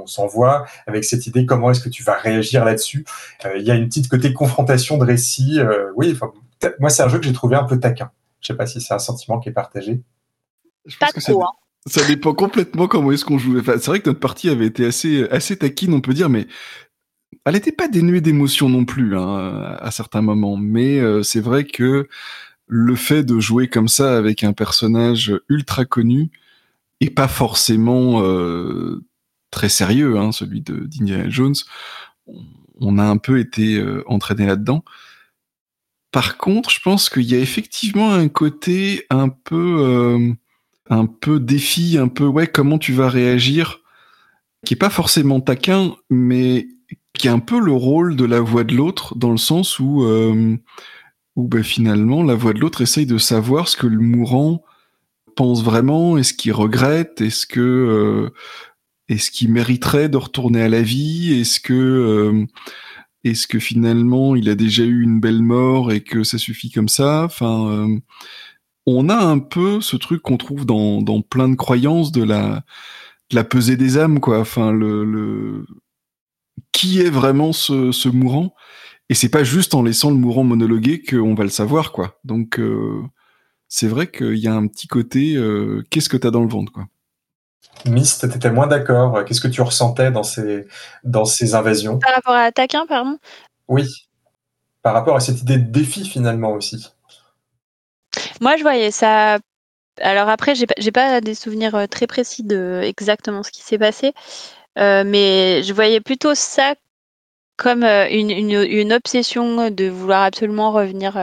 s'envoie 0.05 0.65
avec 0.87 1.03
cette 1.03 1.27
idée 1.27 1.45
comment 1.45 1.71
est-ce 1.71 1.81
que 1.81 1.89
tu 1.89 2.03
vas 2.03 2.15
réagir 2.15 2.65
là-dessus? 2.65 3.05
Euh, 3.45 3.57
il 3.57 3.65
y 3.65 3.71
a 3.71 3.75
une 3.75 3.87
petite 3.87 4.07
côté 4.07 4.33
confrontation 4.33 4.97
de 4.97 5.03
récits. 5.03 5.59
Euh, 5.59 5.91
oui, 5.95 6.11
enfin, 6.13 6.31
moi, 6.79 6.89
c'est 6.89 7.03
un 7.03 7.09
jeu 7.09 7.19
que 7.19 7.25
j'ai 7.25 7.33
trouvé 7.33 7.55
un 7.55 7.63
peu 7.63 7.79
taquin. 7.79 8.11
Je 8.41 8.47
sais 8.47 8.55
pas 8.55 8.65
si 8.65 8.81
c'est 8.81 8.93
un 8.93 8.99
sentiment 8.99 9.39
qui 9.39 9.49
est 9.49 9.53
partagé. 9.53 10.01
pas 10.99 11.07
trop, 11.07 11.43
hein. 11.43 11.51
ça, 11.85 12.05
dépend 12.05 12.33
complètement 12.33 12.87
comment 12.87 13.11
est-ce 13.11 13.25
qu'on 13.25 13.37
joue. 13.37 13.61
c'est 13.63 13.85
vrai 13.85 13.99
que 13.99 14.09
notre 14.09 14.19
partie 14.19 14.49
avait 14.49 14.67
été 14.67 14.85
assez, 14.85 15.27
assez 15.29 15.57
taquine, 15.57 15.93
on 15.93 16.01
peut 16.01 16.13
dire, 16.13 16.29
mais 16.29 16.47
elle 17.49 17.55
n'était 17.55 17.71
pas 17.71 17.87
dénuée 17.87 18.21
d'émotion 18.21 18.69
non 18.69 18.85
plus 18.85 19.17
hein, 19.17 19.75
à 19.79 19.89
certains 19.89 20.21
moments. 20.21 20.55
Mais 20.55 20.99
euh, 20.99 21.23
c'est 21.23 21.39
vrai 21.39 21.65
que 21.65 22.07
le 22.67 22.95
fait 22.95 23.23
de 23.23 23.39
jouer 23.39 23.67
comme 23.67 23.87
ça 23.87 24.15
avec 24.17 24.43
un 24.43 24.53
personnage 24.53 25.33
ultra 25.49 25.83
connu 25.83 26.29
et 26.99 27.09
pas 27.09 27.27
forcément 27.27 28.21
euh, 28.21 29.03
très 29.49 29.67
sérieux, 29.67 30.19
hein, 30.19 30.31
celui 30.31 30.61
de 30.61 30.85
d'Indiana 30.85 31.27
Jones, 31.27 31.55
on 32.79 32.99
a 32.99 33.03
un 33.03 33.17
peu 33.17 33.39
été 33.39 33.79
euh, 33.79 34.03
entraîné 34.05 34.45
là-dedans. 34.45 34.83
Par 36.11 36.37
contre, 36.37 36.69
je 36.69 36.79
pense 36.81 37.09
qu'il 37.09 37.23
y 37.23 37.33
a 37.33 37.39
effectivement 37.39 38.13
un 38.13 38.27
côté 38.27 39.07
un 39.09 39.29
peu, 39.29 40.35
un 40.89 41.05
peu 41.05 41.39
défi, 41.39 41.97
un 41.99 42.07
peu 42.07 42.25
ouais, 42.25 42.47
comment 42.47 42.79
tu 42.79 42.93
vas 42.93 43.09
réagir, 43.09 43.81
qui 44.65 44.73
est 44.73 44.77
pas 44.77 44.89
forcément 44.89 45.39
taquin, 45.39 45.95
mais 46.09 46.67
qui 47.13 47.27
est 47.27 47.31
un 47.31 47.39
peu 47.39 47.59
le 47.59 47.71
rôle 47.71 48.15
de 48.15 48.25
la 48.25 48.39
voix 48.39 48.63
de 48.63 48.75
l'autre, 48.75 49.15
dans 49.15 49.31
le 49.31 49.37
sens 49.37 49.79
où, 49.79 50.03
euh, 50.03 50.57
où 51.35 51.47
bah, 51.47 51.63
finalement 51.63 52.23
la 52.23 52.35
voix 52.35 52.53
de 52.53 52.59
l'autre 52.59 52.81
essaye 52.81 53.05
de 53.05 53.17
savoir 53.17 53.67
ce 53.67 53.77
que 53.77 53.87
le 53.87 53.99
mourant 53.99 54.63
pense 55.35 55.63
vraiment, 55.63 56.17
est-ce 56.17 56.33
qu'il 56.33 56.53
regrette, 56.53 57.21
est-ce 57.21 57.45
que 57.45 57.59
euh, 57.59 58.29
est-ce 59.07 59.31
qu'il 59.31 59.51
mériterait 59.51 60.09
de 60.09 60.17
retourner 60.17 60.61
à 60.61 60.69
la 60.69 60.81
vie, 60.81 61.39
est-ce 61.39 61.59
que 61.59 62.45
est-ce 63.23 63.47
que 63.47 63.59
finalement 63.59 64.35
il 64.35 64.49
a 64.49 64.55
déjà 64.55 64.83
eu 64.83 65.01
une 65.03 65.19
belle 65.19 65.41
mort 65.41 65.91
et 65.91 66.01
que 66.01 66.23
ça 66.23 66.37
suffit 66.37 66.71
comme 66.71 66.87
ça? 66.89 67.23
Enfin, 67.25 67.69
euh, 67.69 67.99
on 68.85 69.09
a 69.09 69.17
un 69.17 69.39
peu 69.39 69.81
ce 69.81 69.97
truc 69.97 70.21
qu'on 70.21 70.37
trouve 70.37 70.65
dans, 70.65 71.01
dans 71.01 71.21
plein 71.21 71.49
de 71.49 71.55
croyances 71.55 72.11
de 72.11 72.23
la, 72.23 72.63
de 73.31 73.35
la 73.35 73.43
pesée 73.43 73.77
des 73.77 73.97
âmes, 73.97 74.19
quoi. 74.19 74.39
Enfin, 74.39 74.71
le, 74.71 75.03
le... 75.05 75.65
qui 76.71 77.01
est 77.01 77.09
vraiment 77.09 77.51
ce, 77.53 77.91
ce 77.91 78.09
mourant 78.09 78.53
Et 79.09 79.15
c'est 79.15 79.29
pas 79.29 79.43
juste 79.43 79.73
en 79.73 79.83
laissant 79.83 80.11
le 80.11 80.17
mourant 80.17 80.43
monologuer 80.43 81.01
qu'on 81.01 81.33
va 81.33 81.43
le 81.43 81.49
savoir, 81.49 81.91
quoi. 81.91 82.19
Donc, 82.23 82.59
euh, 82.59 83.01
c'est 83.67 83.87
vrai 83.87 84.09
qu'il 84.09 84.37
y 84.37 84.47
a 84.47 84.53
un 84.53 84.67
petit 84.67 84.87
côté, 84.87 85.35
euh, 85.35 85.83
qu'est-ce 85.89 86.09
que 86.09 86.17
t'as 86.17 86.31
dans 86.31 86.41
le 86.41 86.49
ventre, 86.49 86.71
quoi? 86.71 86.85
Mist, 87.85 88.29
tu 88.29 88.35
étais 88.35 88.51
moins 88.51 88.67
d'accord. 88.67 89.23
Qu'est-ce 89.25 89.41
que 89.41 89.47
tu 89.47 89.61
ressentais 89.61 90.11
dans 90.11 90.23
ces, 90.23 90.67
dans 91.03 91.25
ces 91.25 91.55
invasions? 91.55 91.97
Par 91.99 92.13
rapport 92.13 92.35
à 92.35 92.51
Taquin, 92.51 92.85
pardon? 92.85 93.17
Oui. 93.67 93.85
Par 94.81 94.93
rapport 94.93 95.15
à 95.15 95.19
cette 95.19 95.41
idée 95.41 95.57
de 95.57 95.71
défi, 95.71 96.05
finalement, 96.05 96.51
aussi. 96.51 96.87
Moi, 98.41 98.57
je 98.57 98.63
voyais 98.63 98.91
ça. 98.91 99.39
Alors 100.01 100.29
après, 100.29 100.55
j'ai 100.55 100.65
pas, 100.65 100.75
pas 100.93 101.21
des 101.21 101.35
souvenirs 101.35 101.75
euh, 101.75 101.85
très 101.85 102.07
précis 102.07 102.43
de 102.43 102.81
exactement 102.83 103.43
ce 103.43 103.51
qui 103.51 103.61
s'est 103.61 103.77
passé, 103.77 104.13
euh, 104.77 105.03
mais 105.05 105.63
je 105.63 105.73
voyais 105.73 106.01
plutôt 106.01 106.35
ça 106.35 106.75
comme 107.57 107.83
euh, 107.83 108.07
une, 108.09 108.29
une, 108.31 108.93
obsession 108.93 109.69
de 109.69 109.89
vouloir 109.89 110.23
absolument 110.23 110.71
revenir. 110.71 111.17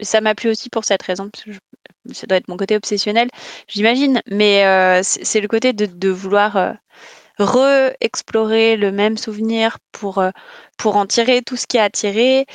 ça 0.00 0.20
m'a 0.20 0.34
plu 0.34 0.50
aussi 0.50 0.70
pour 0.70 0.84
cette 0.84 1.02
raison, 1.02 1.30
parce 1.30 1.44
que 1.44 1.52
ça 2.12 2.26
doit 2.26 2.38
être 2.38 2.48
mon 2.48 2.56
côté 2.56 2.76
obsessionnel, 2.76 3.28
j'imagine, 3.68 4.20
mais 4.26 4.64
euh, 4.66 5.00
c'est 5.02 5.40
le 5.40 5.48
côté 5.48 5.72
de, 5.72 6.08
vouloir 6.08 6.56
euh, 6.56 6.72
re-explorer 7.38 8.76
le 8.76 8.92
même 8.92 9.16
souvenir 9.16 9.78
pour, 9.92 10.18
euh, 10.18 10.30
pour 10.78 10.96
en 10.96 11.06
tirer 11.06 11.42
tout 11.42 11.56
ce 11.56 11.66
qui 11.66 11.78
a 11.78 11.84
attiré. 11.84 12.46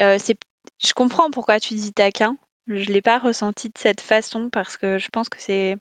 je 0.00 0.92
comprends 0.94 1.30
pourquoi 1.30 1.60
tu 1.60 1.74
dis 1.74 1.92
taquin. 1.92 2.36
Je 2.66 2.88
ne 2.88 2.94
l'ai 2.94 3.02
pas 3.02 3.18
ressenti 3.18 3.68
de 3.68 3.78
cette 3.78 4.00
façon 4.00 4.50
parce 4.50 4.76
que 4.76 4.98
je 4.98 5.08
pense 5.08 5.28
que 5.28 5.40
c'est 5.40 5.76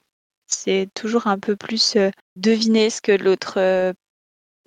c'est 0.47 0.89
toujours 0.93 1.27
un 1.27 1.39
peu 1.39 1.55
plus 1.55 1.97
deviner 2.35 2.89
ce 2.89 3.01
que 3.01 3.11
l'autre 3.11 3.93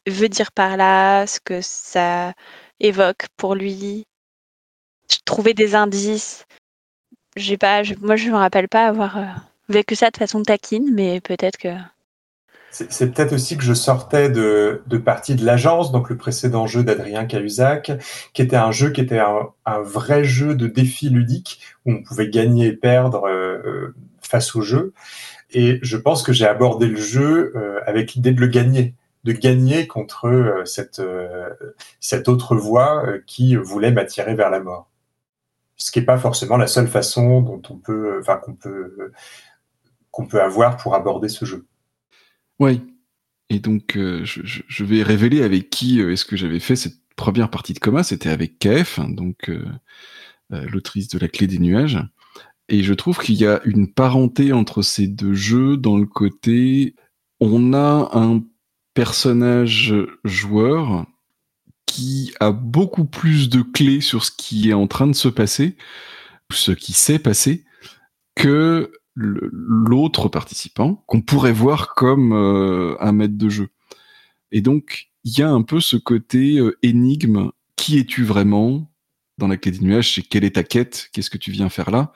veut 0.07 0.29
dire 0.29 0.53
par 0.53 0.77
là, 0.77 1.27
ce 1.27 1.41
que 1.41 1.61
ça 1.63 2.33
évoque 2.81 3.27
pour 3.37 3.55
lui, 3.55 4.05
trouver 5.25 5.55
des 5.55 5.75
indices 5.75 6.45
j'ai 7.39 7.57
pas, 7.57 7.83
moi 8.01 8.17
je 8.17 8.29
me 8.31 8.37
rappelle 8.37 8.69
pas 8.69 8.87
avoir 8.87 9.19
vécu 9.69 9.95
ça 9.95 10.11
de 10.11 10.17
façon 10.17 10.43
taquine, 10.43 10.93
mais 10.93 11.21
peut-être 11.21 11.57
que. 11.57 11.69
C'est 12.71 13.13
peut-être 13.13 13.33
aussi 13.33 13.57
que 13.57 13.65
je 13.65 13.73
sortais 13.73 14.29
de, 14.29 14.83
de 14.87 14.99
partie 14.99 15.35
de 15.35 15.45
l'agence, 15.45 15.91
donc 15.91 16.11
le 16.11 16.19
précédent 16.19 16.67
jeu 16.67 16.85
d'Adrien 16.85 17.25
Cahuzac, 17.25 17.93
qui 18.35 18.43
était 18.43 18.57
un 18.57 18.73
jeu 18.73 18.91
qui 18.91 19.01
était 19.01 19.19
un, 19.19 19.81
vrai 19.81 20.23
jeu 20.23 20.55
de 20.55 20.67
défi 20.67 21.09
ludique 21.09 21.61
où 21.87 21.93
on 21.93 22.03
pouvait 22.03 22.29
gagner 22.29 22.67
et 22.67 22.73
perdre 22.73 23.23
face 24.21 24.55
au 24.55 24.61
jeu. 24.61 24.93
Et 25.51 25.79
je 25.83 25.97
pense 25.97 26.23
que 26.23 26.33
j'ai 26.33 26.47
abordé 26.47 26.87
le 26.87 26.97
jeu 26.97 27.55
avec 27.87 28.15
l'idée 28.15 28.33
de 28.33 28.41
le 28.41 28.49
gagner, 28.49 28.95
de 29.25 29.33
gagner 29.33 29.87
contre 29.87 30.63
cette, 30.67 31.01
cette 32.01 32.29
autre 32.29 32.55
voix 32.55 33.05
qui 33.27 33.57
voulait 33.57 33.93
m'attirer 33.93 34.35
vers 34.35 34.51
la 34.51 34.61
mort 34.61 34.89
ce 35.79 35.93
qui 35.93 36.01
n'est 36.01 36.05
pas 36.05 36.19
forcément 36.19 36.57
la 36.57 36.67
seule 36.67 36.89
façon 36.89 37.41
dont 37.41 37.63
on 37.71 37.77
peut, 37.77 38.19
enfin, 38.21 38.37
qu'on 38.37 38.55
peut, 38.55 39.13
qu'on 40.11 40.27
peut 40.27 40.43
avoir 40.43 40.77
pour 40.77 40.95
aborder 40.95 41.29
ce 41.29 41.45
jeu. 41.45 41.67
Oui. 42.59 42.83
Et 43.49 43.61
donc, 43.61 43.97
euh, 43.97 44.25
je, 44.25 44.85
vais 44.85 45.03
révéler 45.03 45.43
avec 45.43 45.71
qui 45.71 46.03
euh, 46.03 46.13
est-ce 46.13 46.27
que 46.27 46.37
j'avais 46.37 46.61
fait 46.61 46.77
cette 46.77 46.99
première 47.17 47.51
partie 47.51 47.73
de 47.73 47.79
coma. 47.79 48.03
C'était 48.03 48.29
avec 48.29 48.59
KF, 48.59 48.99
hein, 48.99 49.09
donc 49.09 49.49
euh, 49.49 49.65
l'autrice 50.51 51.09
de 51.09 51.19
La 51.19 51.29
Clé 51.29 51.47
des 51.47 51.59
nuages. 51.59 51.99
Et 52.69 52.83
je 52.83 52.95
trouve 52.95 53.19
qu'il 53.19 53.37
y 53.37 53.47
a 53.47 53.61
une 53.65 53.93
parenté 53.93 54.53
entre 54.53 54.83
ces 54.83 55.07
deux 55.07 55.35
jeux 55.35 55.77
dans 55.77 55.97
le 55.97 56.07
côté, 56.07 56.95
on 57.41 57.73
a 57.73 58.11
un 58.13 58.43
personnage 58.95 59.95
joueur 60.25 61.07
qui 61.87 62.35
a 62.41 62.53
beaucoup 62.53 63.05
plus 63.05 63.49
de 63.49 63.63
clés 63.63 64.01
sur 64.01 64.25
ce 64.25 64.31
qui 64.31 64.71
est 64.71 64.75
en 64.75 64.87
train 64.87 65.07
de 65.07 65.15
se 65.15 65.29
passer, 65.29 65.77
ce 66.53 66.73
qui 66.73 66.93
s'est 66.93 67.19
passé, 67.19 67.65
que 68.35 68.93
l'autre 69.15 70.29
participant, 70.29 71.03
qu'on 71.07 71.23
pourrait 71.23 71.53
voir 71.53 71.95
comme 71.95 72.33
euh, 72.33 72.97
un 73.01 73.13
maître 73.13 73.37
de 73.37 73.49
jeu. 73.49 73.69
Et 74.53 74.61
donc, 74.61 75.11
il 75.25 75.37
y 75.39 75.43
a 75.43 75.51
un 75.51 75.63
peu 75.63 75.81
ce 75.81 75.97
côté 75.97 76.59
euh, 76.59 76.79
énigme. 76.83 77.51
Qui 77.77 77.99
es-tu 77.99 78.25
vraiment 78.25 78.91
Dans 79.39 79.49
la 79.49 79.57
clé 79.57 79.73
des 79.73 79.81
nuages, 79.81 80.15
c'est 80.15 80.23
quelle 80.23 80.45
est 80.45 80.55
ta 80.57 80.63
quête? 80.63 81.09
Qu'est-ce 81.13 81.31
que 81.31 81.39
tu 81.39 81.51
viens 81.51 81.69
faire 81.69 81.91
là? 81.91 82.13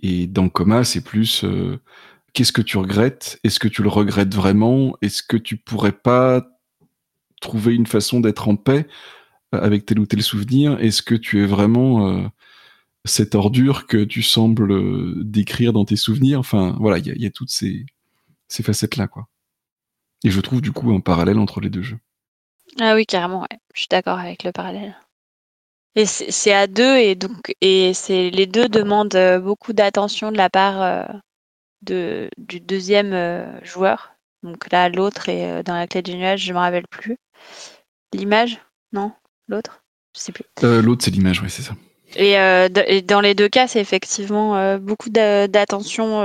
Et 0.00 0.26
dans 0.26 0.48
Coma, 0.48 0.84
c'est 0.84 1.02
plus 1.02 1.44
euh, 1.44 1.80
qu'est-ce 2.32 2.52
que 2.52 2.62
tu 2.62 2.78
regrettes? 2.78 3.40
Est-ce 3.44 3.58
que 3.58 3.68
tu 3.68 3.82
le 3.82 3.88
regrettes 3.88 4.34
vraiment? 4.34 4.96
Est-ce 5.02 5.22
que 5.22 5.36
tu 5.36 5.56
pourrais 5.56 5.92
pas 5.92 6.46
trouver 7.40 7.74
une 7.74 7.86
façon 7.86 8.20
d'être 8.20 8.48
en 8.48 8.56
paix 8.56 8.86
euh, 9.54 9.60
avec 9.60 9.86
tel 9.86 9.98
ou 9.98 10.06
tel 10.06 10.22
souvenir? 10.22 10.78
Est-ce 10.80 11.02
que 11.02 11.14
tu 11.14 11.42
es 11.42 11.46
vraiment 11.46 12.08
euh, 12.08 12.26
cette 13.04 13.34
ordure 13.34 13.86
que 13.86 14.04
tu 14.04 14.22
sembles 14.22 15.24
décrire 15.24 15.72
dans 15.72 15.84
tes 15.84 15.96
souvenirs? 15.96 16.40
Enfin, 16.40 16.76
voilà, 16.80 16.98
il 16.98 17.22
y, 17.22 17.26
a 17.26 17.30
toutes 17.30 17.50
ces, 17.50 17.86
ces 18.48 18.62
facettes-là, 18.62 19.08
quoi. 19.08 19.28
Et 20.24 20.30
je 20.30 20.40
trouve 20.40 20.60
du 20.60 20.72
coup 20.72 20.92
un 20.92 21.00
parallèle 21.00 21.38
entre 21.38 21.60
les 21.60 21.70
deux 21.70 21.82
jeux. 21.82 21.98
Ah 22.80 22.94
oui, 22.94 23.06
carrément, 23.06 23.46
je 23.74 23.80
suis 23.80 23.88
d'accord 23.88 24.18
avec 24.18 24.44
le 24.44 24.52
parallèle. 24.52 24.96
Et 25.96 26.04
c'est 26.06 26.52
à 26.52 26.66
deux, 26.66 26.98
et 26.98 27.14
donc 27.14 27.54
et 27.60 27.94
c'est 27.94 28.30
les 28.30 28.46
deux 28.46 28.68
demandent 28.68 29.40
beaucoup 29.42 29.72
d'attention 29.72 30.30
de 30.30 30.36
la 30.36 30.50
part 30.50 31.08
de, 31.82 32.28
du 32.36 32.60
deuxième 32.60 33.46
joueur. 33.64 34.12
Donc 34.42 34.70
là, 34.70 34.88
l'autre 34.88 35.28
est 35.28 35.62
dans 35.62 35.74
la 35.74 35.86
clé 35.86 36.02
du 36.02 36.14
nuage, 36.14 36.42
je 36.42 36.52
ne 36.52 36.54
me 36.54 36.60
rappelle 36.60 36.86
plus. 36.88 37.16
L'image 38.12 38.60
Non? 38.92 39.12
L'autre? 39.48 39.82
Je 40.14 40.20
sais 40.20 40.32
plus. 40.32 40.44
Euh, 40.64 40.80
l'autre, 40.80 41.04
c'est 41.04 41.10
l'image, 41.10 41.42
oui, 41.42 41.50
c'est 41.50 41.62
ça. 41.62 41.74
Euh, 42.18 42.68
et, 42.86 43.02
dans 43.02 43.20
les 43.20 43.34
deux 43.34 43.48
cas, 43.48 43.68
c'est 43.68 43.80
effectivement 43.80 44.56
euh, 44.56 44.78
beaucoup 44.78 45.10
d'attention 45.10 46.22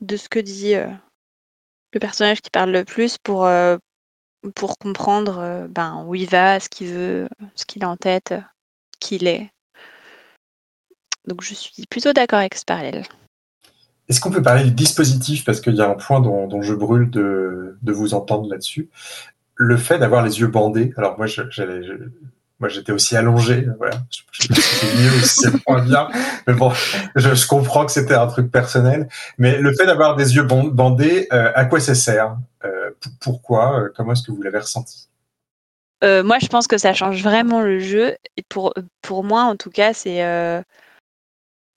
de 0.00 0.16
ce 0.16 0.28
que 0.28 0.38
dit 0.38 0.74
le 0.74 2.00
personnage 2.00 2.42
qui 2.42 2.50
parle 2.50 2.70
le 2.70 2.84
plus 2.84 3.16
pour, 3.18 3.48
pour 4.54 4.78
comprendre 4.78 5.66
ben, 5.70 6.04
où 6.06 6.14
il 6.14 6.28
va, 6.28 6.60
ce 6.60 6.68
qu'il 6.68 6.88
veut, 6.88 7.28
ce 7.54 7.64
qu'il 7.64 7.84
a 7.84 7.88
en 7.88 7.96
tête, 7.96 8.34
qui 8.98 9.16
il 9.16 9.26
est. 9.26 9.50
Donc 11.26 11.42
je 11.42 11.54
suis 11.54 11.84
plutôt 11.88 12.12
d'accord 12.12 12.38
avec 12.38 12.54
ce 12.54 12.64
parallèle. 12.64 13.04
Est-ce 14.08 14.20
qu'on 14.20 14.30
peut 14.30 14.42
parler 14.42 14.64
du 14.64 14.72
dispositif? 14.72 15.44
Parce 15.44 15.60
qu'il 15.60 15.74
y 15.74 15.80
a 15.80 15.88
un 15.88 15.94
point 15.94 16.20
dont, 16.20 16.62
je 16.62 16.74
brûle 16.74 17.10
de, 17.10 17.76
vous 17.82 18.14
entendre 18.14 18.48
là-dessus. 18.50 18.90
Le 19.54 19.76
fait 19.76 19.98
d'avoir 19.98 20.24
les 20.24 20.40
yeux 20.40 20.48
bandés. 20.48 20.92
Alors 20.96 21.16
moi, 21.16 21.26
moi 22.60 22.68
j'étais 22.68 22.92
aussi 22.92 23.16
allongé. 23.16 23.66
Voilà. 23.78 23.96
Je, 24.10 24.52
c'est 25.22 25.50
bien. 25.86 26.08
Mais 26.46 26.52
bon, 26.54 26.70
je, 27.16 27.46
comprends 27.46 27.86
que 27.86 27.92
c'était 27.92 28.14
un 28.14 28.26
truc 28.26 28.50
personnel. 28.50 29.08
Mais 29.38 29.58
le 29.58 29.72
fait 29.72 29.86
d'avoir 29.86 30.16
des 30.16 30.34
yeux 30.36 30.42
bandés, 30.42 31.26
euh, 31.32 31.52
à 31.54 31.64
quoi 31.64 31.80
ça 31.80 31.94
sert? 31.94 32.36
Euh, 32.64 32.90
Pourquoi? 33.20 33.80
Euh, 33.80 33.92
Comment 33.96 34.12
est-ce 34.12 34.22
que 34.22 34.32
vous 34.32 34.42
l'avez 34.42 34.58
ressenti? 34.58 35.08
Moi, 36.04 36.38
je 36.38 36.48
pense 36.48 36.66
que 36.66 36.78
ça 36.78 36.92
change 36.94 37.22
vraiment 37.22 37.60
le 37.62 37.78
jeu. 37.78 38.16
Pour, 38.48 38.74
pour 39.02 39.24
moi, 39.24 39.42
en 39.44 39.56
tout 39.56 39.70
cas, 39.70 39.94
c'est 39.94 40.22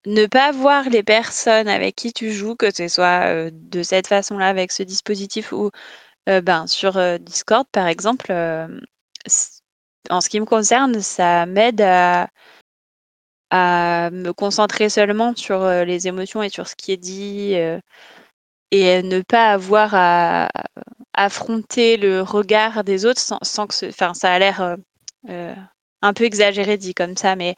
ne 0.05 0.25
pas 0.25 0.51
voir 0.51 0.89
les 0.89 1.03
personnes 1.03 1.67
avec 1.67 1.95
qui 1.95 2.13
tu 2.13 2.32
joues, 2.32 2.55
que 2.55 2.73
ce 2.73 2.88
soit 2.88 3.51
de 3.51 3.84
cette 3.84 4.07
façon-là 4.07 4.47
avec 4.47 4.71
ce 4.71 4.84
dispositif 4.84 5.51
ou 5.51 5.71
ben, 6.25 6.67
sur 6.67 7.19
Discord 7.19 7.65
par 7.71 7.88
exemple, 7.88 8.32
en 10.09 10.21
ce 10.21 10.30
qui 10.30 10.39
me 10.39 10.45
concerne, 10.45 11.01
ça 11.01 11.45
m'aide 11.45 11.82
à, 11.82 12.28
me 13.51 14.32
concentrer 14.32 14.89
seulement 14.89 15.36
sur 15.36 15.65
les 15.86 16.07
émotions 16.07 16.43
et 16.43 16.49
sur 16.49 16.67
ce 16.67 16.75
qui 16.75 16.91
est 16.91 16.97
dit 16.97 17.55
et 18.71 19.03
ne 19.03 19.21
pas 19.21 19.51
avoir 19.51 19.93
à 19.93 20.49
affronter 21.18 21.97
le 21.97 22.22
regard 22.22 22.84
des 22.84 23.05
autres 23.05 23.22
sans, 23.22 23.68
que 23.68 23.74
ce, 23.74 23.88
enfin 23.88 24.13
ça 24.13 24.32
a 24.32 24.39
l'air 24.39 24.78
un 26.01 26.13
peu 26.13 26.24
exagéré 26.24 26.78
dit 26.78 26.93
comme 26.93 27.18
ça, 27.18 27.36
mais 27.36 27.55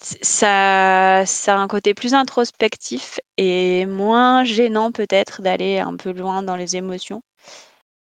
ça, 0.00 1.24
ça 1.26 1.54
a 1.54 1.58
un 1.58 1.68
côté 1.68 1.94
plus 1.94 2.14
introspectif 2.14 3.20
et 3.36 3.86
moins 3.86 4.44
gênant 4.44 4.92
peut-être 4.92 5.42
d'aller 5.42 5.78
un 5.78 5.96
peu 5.96 6.12
loin 6.12 6.42
dans 6.42 6.56
les 6.56 6.76
émotions 6.76 7.22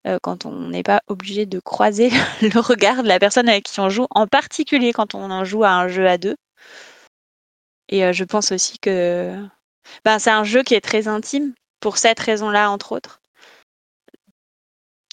euh, 0.07 0.19
quand 0.23 0.47
on 0.47 0.69
n'est 0.69 0.83
pas 0.83 1.01
obligé 1.09 1.47
de 1.47 1.61
croiser 1.61 2.11
le 2.43 2.61
regard 2.61 3.03
de 3.03 3.09
la 3.09 3.19
personne 3.19 3.49
avec 3.49 3.65
qui 3.65 3.81
on 3.81 3.91
joue, 3.91 4.07
en 4.11 4.27
particulier 4.27 4.93
quand 4.93 5.15
on 5.15 5.31
en 5.31 5.45
joue 5.45 5.65
à 5.65 5.71
un 5.71 5.89
jeu 5.89 6.07
à 6.07 6.19
deux. 6.19 6.37
Et 7.89 8.05
euh, 8.05 8.13
je 8.13 8.25
pense 8.25 8.53
aussi 8.53 8.79
que 8.79 9.35
ben, 10.05 10.19
c'est 10.19 10.31
un 10.31 10.45
jeu 10.45 10.63
qui 10.63 10.75
est 10.75 10.81
très 10.81 11.09
intime 11.09 11.55
pour 11.81 11.99
cette 11.99 12.21
raison-là, 12.21 12.71
entre 12.71 12.93
autres. 12.93 13.21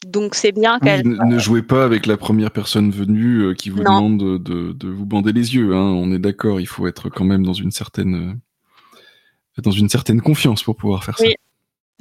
Donc 0.05 0.35
c'est 0.35 0.51
bien 0.51 0.79
qu'elle. 0.79 1.03
ne, 1.03 1.39
jouez 1.39 1.63
pas 1.63 1.83
avec 1.83 2.05
la 2.05 2.15
première 2.15 2.51
personne 2.51 2.91
venue 2.91 3.39
euh, 3.39 3.53
qui 3.55 3.71
vous 3.71 3.79
demande 3.79 4.39
de, 4.39 4.87
vous 4.87 5.05
bander 5.05 5.33
les 5.33 5.55
yeux. 5.55 5.73
Hein. 5.73 5.81
On 5.81 6.11
est 6.13 6.19
d'accord, 6.19 6.59
il 6.61 6.67
faut 6.67 6.85
être 6.85 7.09
quand 7.09 7.23
même 7.23 7.43
dans 7.43 7.53
une 7.53 7.71
certaine 7.71 8.37
euh, 9.57 9.61
dans 9.63 9.71
une 9.71 9.89
certaine 9.89 10.21
confiance 10.21 10.61
pour 10.61 10.75
pouvoir 10.75 11.03
faire 11.03 11.17
ça. 11.17 11.25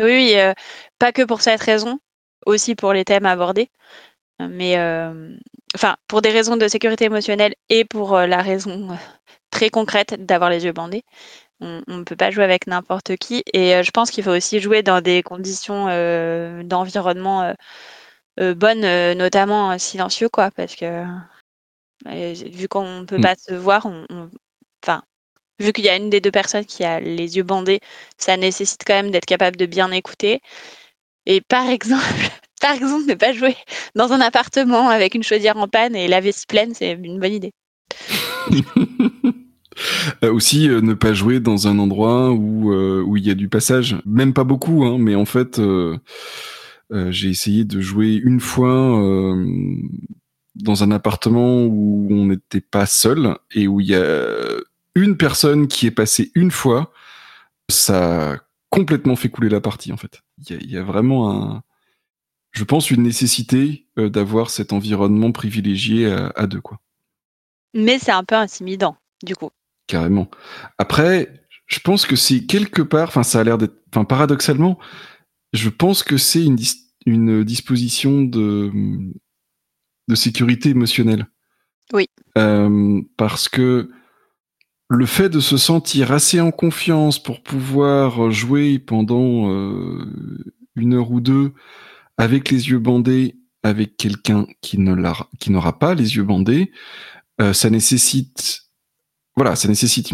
Oui, 0.03 0.35
euh, 0.37 0.53
pas 0.99 1.13
que 1.13 1.23
pour 1.23 1.41
cette 1.41 1.63
raison, 1.63 1.99
aussi 2.45 2.75
pour 2.75 2.93
les 2.93 3.07
thèmes 3.07 3.25
abordés, 3.25 3.71
mais 4.39 4.77
enfin 5.75 5.97
pour 6.07 6.21
des 6.21 6.31
raisons 6.31 6.59
de 6.59 6.69
sécurité 6.69 7.07
émotionnelle 7.07 7.55
et 7.71 7.87
pour 7.87 8.19
la 8.19 8.43
raison 8.43 8.99
très 9.51 9.71
concrète 9.71 10.27
d'avoir 10.27 10.51
les 10.51 10.67
yeux 10.67 10.73
bandés. 10.73 11.05
On 11.61 11.83
ne 11.87 12.03
peut 12.03 12.17
pas 12.17 12.31
jouer 12.31 12.45
avec 12.45 12.67
n'importe 12.67 13.17
qui. 13.17 13.43
Et 13.53 13.83
je 13.83 13.91
pense 13.91 14.11
qu'il 14.11 14.25
faut 14.25 14.31
aussi 14.31 14.61
jouer 14.61 14.83
dans 14.83 15.01
des 15.01 15.23
conditions 15.23 15.87
d'environnement 16.65 17.55
euh, 18.41 18.55
bonne, 18.55 18.85
euh, 18.85 19.15
notamment 19.15 19.71
euh, 19.73 19.79
silencieux, 19.79 20.29
quoi, 20.29 20.51
parce 20.51 20.75
que 20.75 21.05
vu 22.05 22.69
qu'on 22.69 23.01
ne 23.01 23.05
peut 23.05 23.19
mm. 23.19 23.23
pas 23.23 23.35
se 23.37 23.55
voir, 23.55 23.87
on, 23.87 24.07
enfin, 24.83 25.03
vu 25.61 25.73
qu'il 25.73 25.85
y 25.85 25.89
a 25.89 25.97
une 25.97 26.11
des 26.11 26.21
deux 26.21 26.33
personnes 26.33 26.65
qui 26.67 26.85
a 26.85 27.01
les 27.01 27.37
yeux 27.37 27.45
bandés, 27.45 27.81
ça 28.19 28.37
nécessite 28.37 28.83
quand 28.87 28.95
même 28.95 29.11
d'être 29.11 29.27
capable 29.27 29.57
de 29.57 29.67
bien 29.67 29.91
écouter. 29.93 30.41
Et 31.27 31.41
par 31.41 31.69
exemple, 31.69 32.03
par 32.61 32.73
exemple, 32.73 33.07
ne 33.07 33.15
pas 33.15 33.33
jouer 33.33 33.57
dans 33.95 34.13
un 34.13 34.21
appartement 34.21 34.89
avec 34.89 35.15
une 35.15 35.23
chaudière 35.23 35.57
en 35.57 35.69
panne 35.69 35.95
et 35.97 36.09
la 36.09 36.21
vessie 36.21 36.47
pleine, 36.47 36.75
c'est 36.75 36.93
une 36.93 37.21
bonne 37.21 37.35
idée. 37.35 37.53
aussi, 40.22 40.68
ne 40.68 40.95
pas 40.95 41.12
jouer 41.12 41.41
dans 41.41 41.68
un 41.68 41.78
endroit 41.78 42.30
où 42.32 42.72
où 42.74 43.16
il 43.16 43.26
y 43.26 43.30
a 43.30 43.35
du 43.35 43.49
passage, 43.49 43.97
même 44.07 44.32
pas 44.32 44.45
beaucoup, 44.45 44.85
hein, 44.85 44.97
mais 44.99 45.14
en 45.14 45.24
fait, 45.24 45.61
euh, 46.93 47.11
j'ai 47.11 47.28
essayé 47.28 47.64
de 47.64 47.80
jouer 47.80 48.14
une 48.14 48.41
fois 48.41 49.01
euh, 49.01 49.47
dans 50.55 50.85
un 50.85 50.91
appartement 50.91 51.64
où 51.64 52.07
on 52.11 52.26
n'était 52.26 52.61
pas 52.61 52.87
seul 52.87 53.37
et 53.53 53.66
où 53.66 53.80
il 53.80 53.89
y 53.89 53.95
a 53.95 54.26
une 54.95 55.16
personne 55.16 55.66
qui 55.66 55.87
est 55.87 55.91
passée 55.91 56.30
une 56.35 56.51
fois. 56.51 56.93
Ça 57.70 58.32
a 58.32 58.39
complètement 58.70 59.16
fait 59.16 59.30
couler 59.30 59.49
la 59.49 59.61
partie 59.61 59.93
en 59.93 59.97
fait. 59.97 60.22
Il 60.49 60.70
y 60.70 60.76
a, 60.76 60.82
vraiment 60.82 61.30
un, 61.30 61.62
je 62.53 62.64
pense, 62.64 62.91
une 62.91 63.03
nécessité 63.03 63.87
euh, 63.99 64.11
d'avoir 64.11 64.51
cet 64.51 64.72
environnement 64.72 65.32
privilégié 65.32 66.12
à, 66.12 66.47
deux 66.47 66.61
quoi. 66.61 66.80
Mais 67.72 67.99
c'est 67.99 68.12
un 68.12 68.24
peu 68.24 68.37
intimidant 68.37 68.97
du 69.24 69.35
coup. 69.35 69.51
Carrément. 69.87 70.30
Après, 70.78 71.45
je 71.66 71.78
pense 71.80 72.07
que 72.07 72.16
c'est 72.16 72.47
quelque 72.47 72.82
part, 72.82 73.09
enfin 73.09 73.22
ça 73.22 73.41
a 73.41 73.45
l'air 73.45 73.59
d'être, 73.59 73.76
enfin 73.91 74.05
paradoxalement, 74.05 74.78
je 75.53 75.68
pense 75.68 76.03
que 76.03 76.16
c'est 76.16 76.45
une, 76.45 76.59
une 77.07 77.45
disposition 77.45 78.22
de, 78.22 78.70
de 80.09 80.14
sécurité 80.14 80.70
émotionnelle. 80.70 81.26
Oui. 81.93 82.09
Euh, 82.39 83.03
parce 83.16 83.49
que 83.49 83.91
le 84.89 85.07
fait 85.07 85.28
de 85.28 85.41
se 85.41 85.57
sentir 85.57 86.12
assez 86.12 86.41
en 86.41 86.51
confiance 86.51 87.22
pour 87.22 87.43
pouvoir 87.43 88.30
jouer 88.30 88.78
pendant 88.78 89.51
euh, 89.51 90.05
une 90.76 90.95
heure 90.95 91.11
ou 91.11 91.20
deux 91.20 91.53
avec 92.16 92.51
les 92.51 92.68
yeux 92.68 92.78
bandés 92.78 93.37
avec 93.62 93.97
quelqu'un 93.97 94.47
qui 94.61 94.78
ne 94.78 94.95
qui 95.41 95.51
n'aura 95.51 95.78
pas 95.78 95.95
les 95.95 96.16
yeux 96.16 96.22
bandés, 96.22 96.70
euh, 97.41 97.55
ça 97.55 97.70
nécessite 97.70 98.64
voilà, 99.37 99.57
ça 99.57 99.68
nécessite 99.68 100.12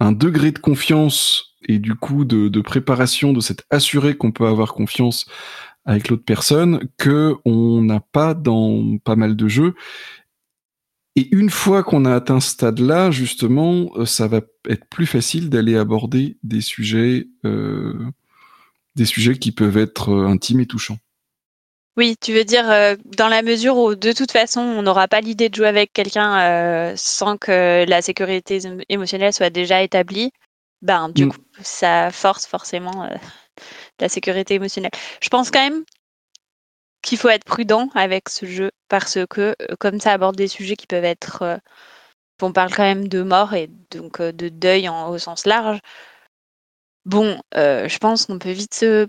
un 0.00 0.12
degré 0.12 0.52
de 0.52 0.58
confiance 0.58 1.54
et 1.68 1.78
du 1.78 1.94
coup 1.94 2.24
de, 2.24 2.60
préparation, 2.60 3.32
de 3.32 3.40
s'être 3.40 3.64
assuré 3.70 4.16
qu'on 4.16 4.32
peut 4.32 4.46
avoir 4.46 4.74
confiance 4.74 5.26
avec 5.84 6.08
l'autre 6.08 6.24
personne 6.24 6.88
que 6.96 7.34
on 7.44 7.82
n'a 7.82 8.00
pas 8.00 8.34
dans 8.34 8.98
pas 8.98 9.16
mal 9.16 9.36
de 9.36 9.48
jeux. 9.48 9.74
Et 11.16 11.32
une 11.34 11.50
fois 11.50 11.84
qu'on 11.84 12.06
a 12.06 12.14
atteint 12.14 12.40
ce 12.40 12.50
stade-là, 12.50 13.10
justement, 13.10 13.90
euh, 13.96 14.04
ça 14.04 14.26
va 14.26 14.40
être 14.68 14.86
plus 14.88 15.06
facile 15.06 15.48
d'aller 15.48 15.76
aborder 15.76 16.38
des 16.42 16.60
sujets, 16.60 17.28
euh, 17.44 17.94
des 18.96 19.04
sujets 19.04 19.38
qui 19.38 19.52
peuvent 19.52 19.76
être 19.76 20.08
euh, 20.08 20.26
intimes 20.26 20.60
et 20.60 20.66
touchants. 20.66 20.98
Oui, 21.96 22.16
tu 22.20 22.32
veux 22.32 22.44
dire 22.44 22.64
dans 23.16 23.28
la 23.28 23.42
mesure 23.42 23.76
où 23.76 23.94
de 23.94 24.12
toute 24.12 24.32
façon 24.32 24.60
on 24.60 24.82
n'aura 24.82 25.06
pas 25.06 25.20
l'idée 25.20 25.48
de 25.48 25.54
jouer 25.54 25.68
avec 25.68 25.92
quelqu'un 25.92 26.94
sans 26.96 27.36
que 27.36 27.84
la 27.88 28.02
sécurité 28.02 28.58
émotionnelle 28.88 29.32
soit 29.32 29.50
déjà 29.50 29.80
établie 29.82 30.32
ben, 30.84 31.08
du 31.08 31.24
mm. 31.24 31.32
coup, 31.32 31.38
ça 31.62 32.10
force 32.10 32.46
forcément 32.46 33.04
euh, 33.04 33.16
la 34.00 34.08
sécurité 34.08 34.54
émotionnelle. 34.54 34.92
Je 35.20 35.28
pense 35.30 35.50
quand 35.50 35.62
même 35.62 35.84
qu'il 37.02 37.18
faut 37.18 37.30
être 37.30 37.44
prudent 37.44 37.88
avec 37.94 38.28
ce 38.28 38.46
jeu 38.46 38.70
parce 38.88 39.18
que, 39.30 39.54
euh, 39.62 39.76
comme 39.80 39.98
ça 39.98 40.12
aborde 40.12 40.36
des 40.36 40.48
sujets 40.48 40.76
qui 40.76 40.86
peuvent 40.86 41.04
être. 41.04 41.42
Euh, 41.42 41.56
on 42.42 42.52
parle 42.52 42.74
quand 42.74 42.82
même 42.82 43.08
de 43.08 43.22
mort 43.22 43.54
et 43.54 43.70
donc 43.90 44.20
de 44.20 44.48
deuil 44.50 44.88
en, 44.88 45.08
au 45.08 45.16
sens 45.18 45.46
large. 45.46 45.78
Bon, 47.06 47.40
je 47.54 47.98
pense 47.98 48.26
qu'on 48.26 48.38
peut 48.38 48.50
vite 48.50 48.74
se, 48.74 49.06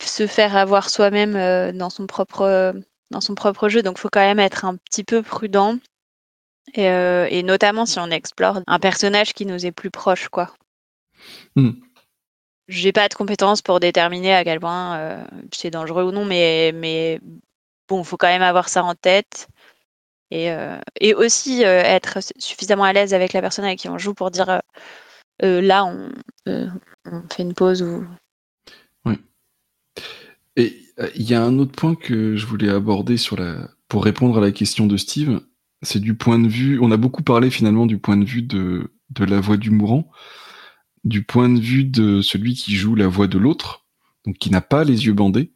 se 0.00 0.26
faire 0.26 0.56
avoir 0.56 0.90
soi-même 0.90 1.76
dans, 1.76 1.90
son 1.90 2.06
propre, 2.06 2.74
dans 3.10 3.20
son 3.20 3.34
propre 3.34 3.68
jeu, 3.68 3.82
donc 3.82 3.96
il 3.98 4.00
faut 4.00 4.08
quand 4.10 4.20
même 4.20 4.40
être 4.40 4.64
un 4.64 4.76
petit 4.76 5.04
peu 5.04 5.22
prudent. 5.22 5.78
Et, 6.74 6.84
et, 6.84 7.42
notamment 7.42 7.86
si 7.86 7.98
on 7.98 8.10
explore 8.10 8.60
un 8.66 8.78
personnage 8.78 9.34
qui 9.34 9.46
nous 9.46 9.66
est 9.66 9.72
plus 9.72 9.90
proche, 9.90 10.28
quoi. 10.28 10.54
Hmm. 11.56 11.72
J'ai 12.68 12.92
pas 12.92 13.08
de 13.08 13.14
compétences 13.14 13.60
pour 13.60 13.78
déterminer 13.78 14.34
à 14.34 14.44
quel 14.44 14.58
point 14.58 14.96
euh, 14.96 15.24
c'est 15.52 15.70
dangereux 15.70 16.04
ou 16.04 16.12
non, 16.12 16.24
mais, 16.24 16.72
mais 16.72 17.20
bon, 17.88 18.02
faut 18.04 18.16
quand 18.16 18.28
même 18.28 18.42
avoir 18.42 18.68
ça 18.68 18.82
en 18.82 18.94
tête. 18.94 19.48
Et, 20.30 20.50
euh, 20.50 20.78
et 20.98 21.14
aussi 21.14 21.64
euh, 21.64 21.82
être 21.82 22.18
suffisamment 22.38 22.84
à 22.84 22.92
l'aise 22.92 23.12
avec 23.12 23.34
la 23.34 23.42
personne 23.42 23.66
avec 23.66 23.78
qui 23.78 23.88
on 23.88 23.98
joue 23.98 24.14
pour 24.14 24.30
dire 24.30 24.62
là, 25.40 25.84
on, 25.84 26.10
on, 26.46 27.22
fait 27.30 27.42
une 27.42 27.54
pause. 27.54 27.82
Ou... 27.82 28.06
Et 30.56 30.80
il 31.16 31.22
y 31.22 31.34
a 31.34 31.42
un 31.42 31.58
autre 31.58 31.72
point 31.72 31.94
que 31.94 32.36
je 32.36 32.46
voulais 32.46 32.68
aborder 32.68 33.16
sur 33.16 33.36
la... 33.36 33.70
pour 33.88 34.04
répondre 34.04 34.38
à 34.38 34.40
la 34.40 34.52
question 34.52 34.86
de 34.86 34.96
Steve. 34.96 35.40
C'est 35.82 36.00
du 36.00 36.14
point 36.14 36.38
de 36.38 36.48
vue. 36.48 36.78
On 36.80 36.90
a 36.90 36.96
beaucoup 36.96 37.22
parlé 37.22 37.50
finalement 37.50 37.86
du 37.86 37.98
point 37.98 38.16
de 38.16 38.24
vue 38.24 38.42
de, 38.42 38.92
de 39.10 39.24
la 39.24 39.40
voix 39.40 39.56
du 39.56 39.70
mourant 39.70 40.10
du 41.04 41.22
point 41.22 41.50
de 41.50 41.60
vue 41.60 41.84
de 41.84 42.22
celui 42.22 42.54
qui 42.54 42.74
joue 42.74 42.94
la 42.94 43.06
voix 43.06 43.26
de 43.26 43.38
l'autre, 43.38 43.86
donc 44.26 44.38
qui 44.38 44.50
n'a 44.50 44.62
pas 44.62 44.84
les 44.84 45.06
yeux 45.06 45.12
bandés, 45.12 45.52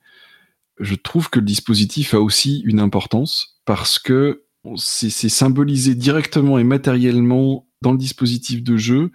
je 0.78 0.94
trouve 0.94 1.30
que 1.30 1.40
le 1.40 1.46
dispositif 1.46 2.14
a 2.14 2.20
aussi 2.20 2.60
une 2.64 2.80
importance 2.80 3.60
parce 3.64 3.98
que 3.98 4.44
c'est 4.76 5.10
symbolisé 5.10 5.94
directement 5.94 6.58
et 6.58 6.64
matériellement 6.64 7.66
dans 7.80 7.92
le 7.92 7.98
dispositif 7.98 8.62
de 8.62 8.76
jeu 8.76 9.10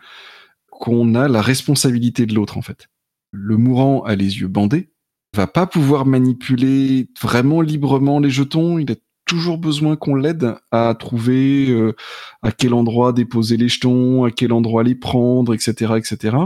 qu'on 0.72 1.16
a 1.16 1.28
la 1.28 1.42
responsabilité 1.42 2.26
de 2.26 2.34
l'autre 2.34 2.58
en 2.58 2.62
fait. 2.62 2.90
Le 3.32 3.58
mourant 3.58 4.04
a 4.04 4.16
les 4.16 4.40
yeux 4.40 4.48
bandés, 4.48 4.92
va 5.34 5.48
pas 5.48 5.66
pouvoir 5.66 6.06
manipuler 6.06 7.10
vraiment 7.22 7.62
librement 7.62 8.20
les 8.20 8.30
jetons, 8.30 8.78
il 8.78 8.92
a 8.92 8.96
toujours 9.26 9.58
besoin 9.58 9.96
qu'on 9.96 10.16
l'aide 10.16 10.56
à 10.72 10.94
trouver 10.96 11.70
euh, 11.70 11.96
à 12.42 12.52
quel 12.52 12.74
endroit 12.74 13.14
déposer 13.14 13.58
les 13.58 13.70
jetons, 13.70 14.26
à 14.26 14.32
quel 14.32 14.52
endroit 14.52 14.84
les 14.84 14.96
prendre, 14.96 15.54
etc., 15.54 15.94
etc. 15.98 16.38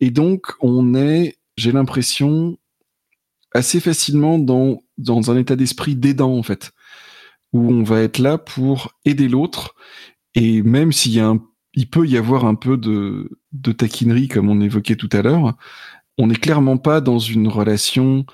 Et 0.00 0.10
donc 0.10 0.52
on 0.60 0.94
est, 0.94 1.38
j'ai 1.56 1.72
l'impression, 1.72 2.58
assez 3.52 3.80
facilement 3.80 4.38
dans 4.38 4.82
dans 4.96 5.30
un 5.30 5.36
état 5.36 5.56
d'esprit 5.56 5.96
d'aidant 5.96 6.36
en 6.36 6.42
fait, 6.42 6.72
où 7.52 7.72
on 7.72 7.82
va 7.82 8.00
être 8.00 8.18
là 8.18 8.38
pour 8.38 8.92
aider 9.04 9.28
l'autre. 9.28 9.74
Et 10.34 10.62
même 10.62 10.92
s'il 10.92 11.12
y 11.12 11.20
a 11.20 11.26
un, 11.26 11.42
il 11.74 11.88
peut 11.88 12.06
y 12.06 12.16
avoir 12.16 12.44
un 12.44 12.54
peu 12.54 12.76
de, 12.76 13.40
de 13.52 13.72
taquinerie 13.72 14.28
comme 14.28 14.48
on 14.48 14.60
évoquait 14.60 14.96
tout 14.96 15.08
à 15.12 15.22
l'heure, 15.22 15.56
on 16.20 16.26
n'est 16.26 16.34
clairement 16.34 16.76
pas 16.76 17.00
dans 17.00 17.18
une 17.18 17.48
relation 17.48 18.24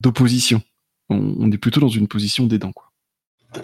d'opposition. 0.00 0.62
On, 1.10 1.50
est 1.50 1.58
plutôt 1.58 1.80
dans 1.80 1.88
une 1.88 2.06
position 2.06 2.46
d'aidant 2.46 2.72
quoi. 2.72 2.87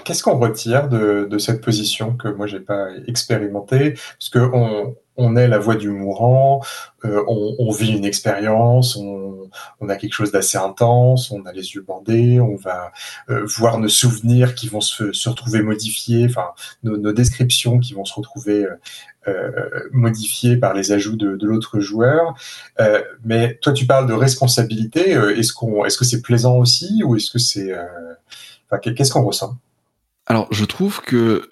Qu'est-ce 0.05 0.23
qu'on 0.23 0.39
retire 0.39 0.89
de, 0.89 1.27
de, 1.31 1.39
cette 1.39 1.61
position 1.61 2.17
que 2.17 2.29
moi 2.29 2.47
j'ai 2.47 2.61
pas 2.61 2.89
expérimenté 3.07 3.91
Parce 4.19 4.31
que 4.31 4.39
on, 4.39 4.97
on, 5.17 5.37
est 5.37 5.47
la 5.47 5.59
voix 5.59 5.77
du 5.77 5.91
mourant, 5.91 6.63
euh, 7.05 7.23
on, 7.29 7.55
on, 7.59 7.71
vit 7.71 7.93
une 7.93 8.07
expérience, 8.07 8.97
on, 8.97 9.51
on, 9.81 9.89
a 9.91 9.97
quelque 9.97 10.15
chose 10.15 10.33
d'assez 10.33 10.57
intense, 10.57 11.31
on 11.31 11.45
a 11.45 11.53
les 11.53 11.75
yeux 11.75 11.83
bandés, 11.83 12.41
on 12.41 12.57
va 12.57 12.93
euh, 13.29 13.45
voir 13.59 13.79
nos 13.79 13.91
souvenirs 13.91 14.55
qui 14.55 14.69
vont 14.69 14.81
se, 14.81 15.13
se 15.13 15.29
retrouver 15.29 15.61
modifiés, 15.61 16.27
enfin 16.31 16.49
nos, 16.83 16.97
nos, 16.97 17.13
descriptions 17.13 17.79
qui 17.79 17.93
vont 17.93 18.07
se 18.07 18.15
retrouver 18.15 18.65
euh, 18.65 18.77
euh 19.29 19.81
modifiées 19.93 20.57
par 20.57 20.73
les 20.73 20.93
ajouts 20.93 21.17
de, 21.17 21.37
de 21.37 21.47
l'autre 21.47 21.81
joueur. 21.81 22.35
Euh, 22.81 23.03
mais 23.23 23.59
toi, 23.61 23.75
tu 23.75 23.87
parles 23.87 24.09
de 24.09 24.15
responsabilité. 24.15 25.11
Est-ce 25.11 25.53
qu'on, 25.53 25.85
est-ce 25.85 25.99
que 25.99 26.07
c'est 26.07 26.23
plaisant 26.23 26.57
aussi, 26.57 27.03
ou 27.05 27.17
est-ce 27.17 27.31
que 27.31 27.39
c'est, 27.39 27.71
qu'est-ce 28.83 29.13
qu'on 29.13 29.25
ressent? 29.25 29.57
Alors, 30.27 30.49
je 30.51 30.65
trouve 30.65 31.01
que 31.03 31.49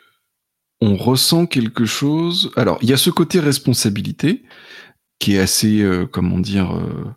on 0.80 0.96
ressent 0.96 1.46
quelque 1.46 1.84
chose. 1.84 2.50
Alors, 2.56 2.78
il 2.82 2.90
y 2.90 2.92
a 2.92 2.96
ce 2.96 3.10
côté 3.10 3.38
responsabilité 3.38 4.42
qui 5.20 5.36
est 5.36 5.38
assez, 5.38 5.80
euh, 5.80 6.06
comment 6.06 6.40
dire, 6.40 6.76
euh, 6.76 7.14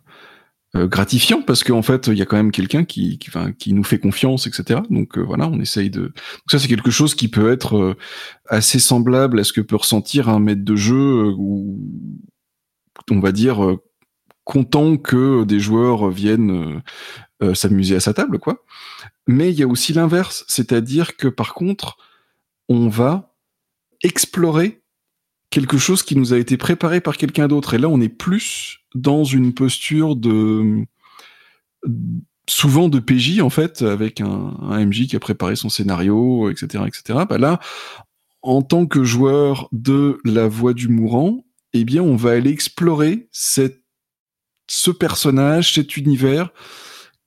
euh, 0.76 0.86
gratifiant 0.86 1.42
parce 1.42 1.64
qu'en 1.64 1.82
fait, 1.82 2.06
il 2.06 2.16
y 2.16 2.22
a 2.22 2.26
quand 2.26 2.36
même 2.36 2.52
quelqu'un 2.52 2.84
qui, 2.84 3.18
qui, 3.58 3.72
nous 3.72 3.82
fait 3.82 3.98
confiance, 3.98 4.46
etc. 4.46 4.80
Donc 4.90 5.18
voilà, 5.18 5.48
on 5.48 5.58
essaye 5.60 5.90
de. 5.90 6.02
Donc, 6.02 6.14
ça, 6.48 6.58
c'est 6.60 6.68
quelque 6.68 6.92
chose 6.92 7.14
qui 7.16 7.28
peut 7.28 7.50
être 7.50 7.96
assez 8.48 8.78
semblable 8.78 9.40
à 9.40 9.44
ce 9.44 9.52
que 9.52 9.60
peut 9.60 9.76
ressentir 9.76 10.28
un 10.28 10.38
maître 10.38 10.64
de 10.64 10.76
jeu 10.76 11.32
ou, 11.36 11.80
on 13.10 13.18
va 13.18 13.32
dire, 13.32 13.76
content 14.44 14.96
que 14.96 15.42
des 15.44 15.58
joueurs 15.58 16.10
viennent 16.10 16.82
s'amuser 17.54 17.96
à 17.96 18.00
sa 18.00 18.14
table, 18.14 18.38
quoi. 18.38 18.62
Mais 19.26 19.50
il 19.50 19.58
y 19.58 19.62
a 19.62 19.66
aussi 19.66 19.92
l'inverse, 19.92 20.44
c'est-à-dire 20.48 21.16
que 21.16 21.28
par 21.28 21.54
contre, 21.54 21.96
on 22.68 22.88
va 22.88 23.34
explorer 24.02 24.82
quelque 25.50 25.78
chose 25.78 26.02
qui 26.02 26.16
nous 26.16 26.32
a 26.32 26.38
été 26.38 26.56
préparé 26.56 27.00
par 27.00 27.16
quelqu'un 27.16 27.48
d'autre. 27.48 27.74
Et 27.74 27.78
là, 27.78 27.88
on 27.88 28.00
est 28.00 28.08
plus 28.08 28.80
dans 28.94 29.24
une 29.24 29.54
posture 29.54 30.16
de 30.16 30.84
souvent 32.48 32.88
de 32.88 33.00
PJ 33.00 33.40
en 33.40 33.50
fait, 33.50 33.82
avec 33.82 34.20
un, 34.20 34.54
MJ 34.86 35.06
qui 35.06 35.16
a 35.16 35.20
préparé 35.20 35.56
son 35.56 35.68
scénario, 35.68 36.50
etc., 36.50 36.84
etc. 36.86 37.20
Bah 37.28 37.38
là, 37.38 37.58
en 38.42 38.62
tant 38.62 38.86
que 38.86 39.02
joueur 39.02 39.68
de 39.72 40.18
la 40.24 40.46
voix 40.46 40.72
du 40.72 40.88
mourant, 40.88 41.44
eh 41.72 41.84
bien, 41.84 42.02
on 42.02 42.16
va 42.16 42.30
aller 42.32 42.50
explorer 42.50 43.28
ce 43.32 44.90
personnage, 44.90 45.74
cet 45.74 45.96
univers 45.96 46.50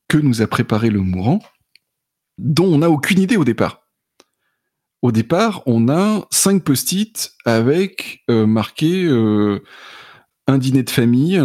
que 0.07 0.17
nous 0.17 0.41
a 0.41 0.47
préparé 0.47 0.89
le 0.89 1.01
mourant 1.01 1.41
dont 2.39 2.65
on 2.65 2.79
n'a 2.79 2.89
aucune 2.89 3.19
idée 3.19 3.37
au 3.37 3.43
départ. 3.43 3.83
Au 5.01 5.11
départ, 5.11 5.61
on 5.65 5.87
a 5.89 6.25
cinq 6.29 6.63
post-it 6.63 7.33
avec 7.45 8.23
euh, 8.29 8.45
marqué 8.45 9.05
euh, 9.05 9.63
un 10.47 10.57
dîner 10.57 10.83
de 10.83 10.89
famille, 10.89 11.41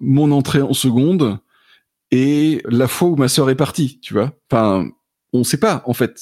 mon 0.00 0.32
entrée 0.32 0.62
en 0.62 0.72
seconde 0.72 1.38
et 2.10 2.62
la 2.64 2.88
fois 2.88 3.08
où 3.08 3.16
ma 3.16 3.28
sœur 3.28 3.50
est 3.50 3.56
partie, 3.56 4.00
tu 4.00 4.14
vois. 4.14 4.32
Enfin, 4.50 4.88
on 5.32 5.40
ne 5.40 5.44
sait 5.44 5.58
pas 5.58 5.82
en 5.86 5.92
fait 5.92 6.18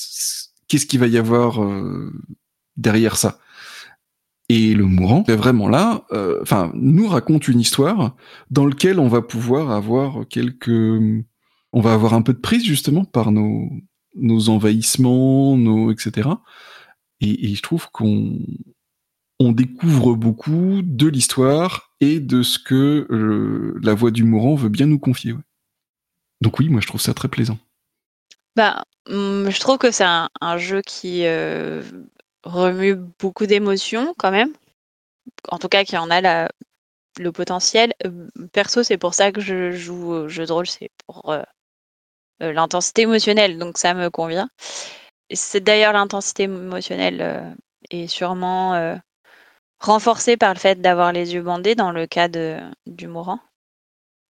qu'est-ce 0.68 0.86
qu'il 0.86 1.01
va 1.01 1.07
y 1.07 1.18
avoir 1.18 1.62
euh, 1.62 2.12
derrière 2.76 3.16
ça. 3.16 3.38
Et 4.49 4.74
le 4.74 4.84
mourant 4.84 5.22
est 5.28 5.36
vraiment 5.36 5.68
là, 5.68 6.05
enfin, 6.43 6.72
nous 6.74 7.07
raconte 7.07 7.47
une 7.47 7.61
histoire 7.61 8.16
dans 8.51 8.66
laquelle 8.66 8.99
on 8.99 9.07
va 9.07 9.22
pouvoir 9.22 9.70
avoir 9.70 10.26
quelques 10.28 10.91
on 11.72 11.80
va 11.80 11.92
avoir 11.92 12.14
un 12.14 12.22
peu 12.22 12.32
de 12.32 12.38
prise 12.38 12.64
justement 12.64 13.04
par 13.04 13.32
nos, 13.32 13.70
nos 14.14 14.48
envahissements, 14.48 15.56
nos, 15.56 15.90
etc. 15.90 16.28
Et, 17.20 17.54
je 17.54 17.62
trouve 17.62 17.90
qu'on 17.90 18.38
on 19.38 19.52
découvre 19.52 20.14
beaucoup 20.14 20.80
de 20.82 21.06
l'histoire 21.08 21.92
et 22.00 22.20
de 22.20 22.42
ce 22.42 22.58
que 22.58 23.06
euh, 23.10 23.78
la 23.82 23.94
voix 23.94 24.10
du 24.10 24.24
mourant 24.24 24.54
veut 24.54 24.68
bien 24.68 24.86
nous 24.86 24.98
confier. 24.98 25.34
Donc 26.40 26.58
oui, 26.58 26.68
moi 26.68 26.80
je 26.80 26.86
trouve 26.86 27.00
ça 27.00 27.14
très 27.14 27.28
plaisant. 27.28 27.58
Bah, 28.56 28.84
je 29.06 29.60
trouve 29.60 29.78
que 29.78 29.90
c'est 29.90 30.04
un, 30.04 30.58
jeu 30.58 30.82
qui 30.82 31.24
euh, 31.24 31.82
remue 32.42 32.96
beaucoup 33.18 33.46
d'émotions 33.46 34.14
quand 34.18 34.30
même. 34.30 34.52
En 35.48 35.58
tout 35.58 35.68
cas, 35.68 35.84
qui 35.84 35.96
en 35.96 36.10
a 36.10 36.20
la, 36.20 36.50
le 37.18 37.32
potentiel. 37.32 37.92
Perso, 38.52 38.82
c'est 38.82 38.98
pour 38.98 39.14
ça 39.14 39.32
que 39.32 39.40
je 39.40 39.70
joue 39.72 40.10
au 40.10 40.28
jeu 40.28 40.46
de 40.46 40.52
rôle, 40.52 40.66
c'est 40.66 40.90
pour 41.06 41.30
euh, 41.30 41.42
l'intensité 42.41 43.03
émotionnelle, 43.03 43.59
donc 43.59 43.78
ça 43.78 43.95
me 43.95 44.11
convient. 44.11 44.49
C'est 45.32 45.62
d'ailleurs 45.62 45.93
l'intensité 45.93 46.45
émotionnelle 46.45 47.20
euh, 47.20 47.55
est 47.91 48.09
sûrement 48.09 48.74
euh, 48.74 48.97
renforcée 49.78 50.36
par 50.36 50.55
le 50.55 50.59
fait 50.59 50.80
d'avoir 50.80 51.12
les 51.12 51.34
yeux 51.34 51.43
bandés 51.43 51.74
dans 51.74 51.93
le 51.93 52.07
cas 52.07 52.28
de, 52.28 52.59
du 52.86 53.07
mourant. 53.07 53.41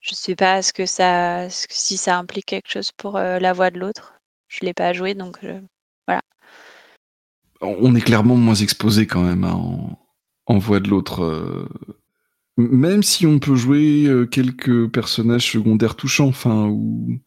Je 0.00 0.12
ne 0.12 0.16
sais 0.16 0.36
pas 0.36 0.60
si 0.62 1.96
ça 1.96 2.18
implique 2.18 2.46
quelque 2.46 2.70
chose 2.70 2.90
pour 2.92 3.18
la 3.18 3.52
voix 3.52 3.70
de 3.70 3.78
l'autre? 3.78 4.14
Je 4.48 4.60
l'ai 4.64 4.72
pas 4.72 4.94
joué, 4.94 5.12
donc 5.12 5.38
voilà. 6.06 6.22
On 7.60 7.94
est 7.94 8.00
clairement 8.00 8.36
moins 8.36 8.54
exposé 8.54 9.06
quand 9.06 9.20
même 9.20 9.44
hein, 9.44 9.52
en, 9.52 9.98
en, 10.46 10.58
voix 10.58 10.80
de 10.80 10.88
l'autre. 10.88 11.68
même 12.56 13.02
si 13.02 13.26
on 13.26 13.38
peut 13.38 13.56
jouer 13.56 14.08
quelques 14.30 14.90
personnages 14.90 15.52
secondaires 15.52 15.96
touchants, 15.96 16.28
enfin, 16.28 16.68
ou 16.68 17.20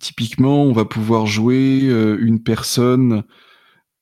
Typiquement, 0.00 0.62
on 0.62 0.72
va 0.72 0.84
pouvoir 0.84 1.26
jouer 1.26 1.80
euh, 1.84 2.18
une 2.20 2.42
personne 2.42 3.24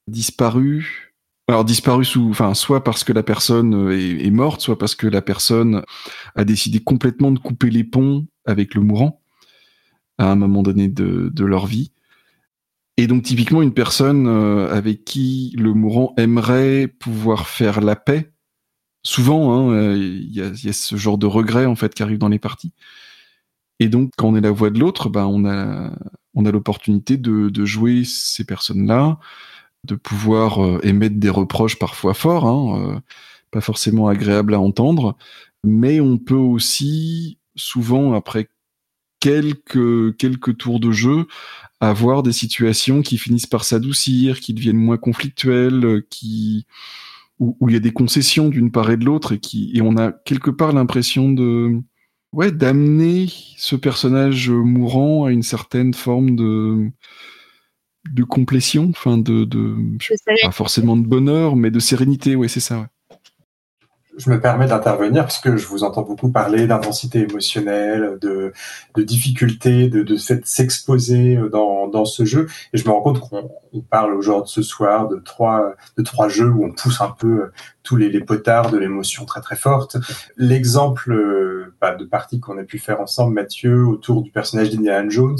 disparue. 0.08 1.12
Alors 1.46 1.64
disparue 1.64 2.04
sous, 2.04 2.28
enfin, 2.30 2.54
soit 2.54 2.82
parce 2.82 3.04
que 3.04 3.12
la 3.12 3.22
personne 3.22 3.74
euh, 3.74 3.92
est, 3.92 4.30
morte, 4.30 4.60
soit 4.60 4.78
parce 4.78 4.96
que 4.96 5.06
la 5.06 5.22
personne 5.22 5.82
a 6.34 6.44
décidé 6.44 6.80
complètement 6.80 7.30
de 7.30 7.38
couper 7.38 7.70
les 7.70 7.84
ponts 7.84 8.26
avec 8.44 8.74
le 8.74 8.80
mourant 8.80 9.20
à 10.18 10.30
un 10.30 10.36
moment 10.36 10.62
donné 10.62 10.88
de, 10.88 11.44
leur 11.44 11.66
vie. 11.66 11.92
Et 12.96 13.06
donc 13.06 13.22
typiquement 13.24 13.62
une 13.62 13.74
personne 13.74 14.26
euh, 14.26 14.72
avec 14.72 15.04
qui 15.04 15.54
le 15.58 15.74
mourant 15.74 16.14
aimerait 16.16 16.88
pouvoir 16.88 17.48
faire 17.48 17.80
la 17.80 17.96
paix. 17.96 18.32
Souvent, 19.04 19.72
il 19.72 19.78
hein, 19.78 19.94
y, 19.96 20.40
a, 20.40 20.46
y, 20.46 20.68
a, 20.68 20.72
ce 20.72 20.96
genre 20.96 21.18
de 21.18 21.26
regret 21.26 21.66
en 21.66 21.76
fait 21.76 21.94
qui 21.94 22.02
arrive 22.02 22.18
dans 22.18 22.28
les 22.28 22.38
parties. 22.38 22.72
Et 23.84 23.88
donc, 23.90 24.12
quand 24.16 24.28
on 24.28 24.34
est 24.34 24.40
la 24.40 24.50
voix 24.50 24.70
de 24.70 24.78
l'autre, 24.78 25.10
ben, 25.10 25.26
on 25.26 25.44
a, 25.44 25.92
on 26.32 26.46
a 26.46 26.50
l'opportunité 26.50 27.18
de, 27.18 27.50
de, 27.50 27.64
jouer 27.66 28.02
ces 28.04 28.42
personnes-là, 28.42 29.18
de 29.84 29.94
pouvoir 29.94 30.64
euh, 30.64 30.80
émettre 30.82 31.16
des 31.16 31.28
reproches 31.28 31.78
parfois 31.78 32.14
forts, 32.14 32.46
hein, 32.46 32.80
euh, 32.80 33.00
pas 33.50 33.60
forcément 33.60 34.08
agréables 34.08 34.54
à 34.54 34.60
entendre, 34.60 35.18
mais 35.64 36.00
on 36.00 36.16
peut 36.16 36.34
aussi, 36.34 37.36
souvent, 37.56 38.14
après 38.14 38.48
quelques, 39.20 40.16
quelques 40.16 40.56
tours 40.56 40.80
de 40.80 40.90
jeu, 40.90 41.26
avoir 41.78 42.22
des 42.22 42.32
situations 42.32 43.02
qui 43.02 43.18
finissent 43.18 43.44
par 43.44 43.64
s'adoucir, 43.64 44.40
qui 44.40 44.54
deviennent 44.54 44.78
moins 44.78 44.96
conflictuelles, 44.96 46.04
qui, 46.08 46.64
où, 47.38 47.54
où 47.60 47.68
il 47.68 47.74
y 47.74 47.76
a 47.76 47.80
des 47.80 47.92
concessions 47.92 48.48
d'une 48.48 48.72
part 48.72 48.90
et 48.90 48.96
de 48.96 49.04
l'autre, 49.04 49.32
et 49.32 49.40
qui, 49.40 49.72
et 49.74 49.82
on 49.82 49.98
a 49.98 50.10
quelque 50.10 50.50
part 50.50 50.72
l'impression 50.72 51.30
de, 51.30 51.82
ouais, 52.34 52.52
d'amener 52.52 53.26
ce 53.56 53.76
personnage 53.76 54.50
mourant 54.50 55.24
à 55.24 55.30
une 55.30 55.42
certaine 55.42 55.94
forme 55.94 56.36
de 56.36 56.90
de 58.12 58.22
complétion, 58.22 58.90
enfin 58.90 59.16
de, 59.16 59.44
de, 59.44 59.76
de 59.76 60.42
pas 60.42 60.50
forcément 60.50 60.96
de 60.96 61.06
bonheur, 61.06 61.56
mais 61.56 61.70
de 61.70 61.78
sérénité, 61.78 62.36
ouais, 62.36 62.48
c'est 62.48 62.60
ça. 62.60 62.80
Ouais. 62.80 62.86
je 64.16 64.30
me 64.30 64.40
permets 64.40 64.66
d'intervenir 64.66 65.22
parce 65.22 65.40
que 65.40 65.56
je 65.56 65.66
vous 65.66 65.82
entends 65.82 66.02
beaucoup 66.02 66.30
parler 66.30 66.66
d'intensité 66.66 67.20
émotionnelle, 67.20 68.18
de, 68.20 68.52
de 68.94 69.02
difficulté, 69.02 69.88
de, 69.88 70.02
de 70.02 70.16
s'exposer 70.16 71.38
dans, 71.50 71.88
dans 71.88 72.04
ce 72.04 72.24
jeu. 72.24 72.48
Et 72.72 72.78
je 72.78 72.84
me 72.86 72.90
rends 72.92 73.00
compte 73.00 73.20
qu'on 73.20 73.50
parle 73.90 74.14
aujourd'hui 74.14 74.50
ce 74.52 74.62
soir 74.62 75.08
de 75.08 75.16
trois, 75.16 75.74
de 75.96 76.02
trois 76.02 76.28
jeux 76.28 76.48
où 76.48 76.64
on 76.64 76.72
pousse 76.72 77.00
un 77.00 77.10
peu 77.10 77.50
tous 77.84 77.96
les, 77.96 78.08
les 78.08 78.20
potards 78.20 78.70
de 78.70 78.78
l'émotion 78.78 79.26
très 79.26 79.42
très 79.42 79.56
forte. 79.56 79.96
L'exemple 80.36 81.12
euh, 81.12 81.74
bah, 81.80 81.94
de 81.94 82.04
partie 82.04 82.40
qu'on 82.40 82.58
a 82.58 82.64
pu 82.64 82.78
faire 82.78 83.00
ensemble, 83.00 83.34
Mathieu, 83.34 83.86
autour 83.86 84.22
du 84.22 84.30
personnage 84.30 84.70
d'Indiana 84.70 85.08
Jones, 85.08 85.38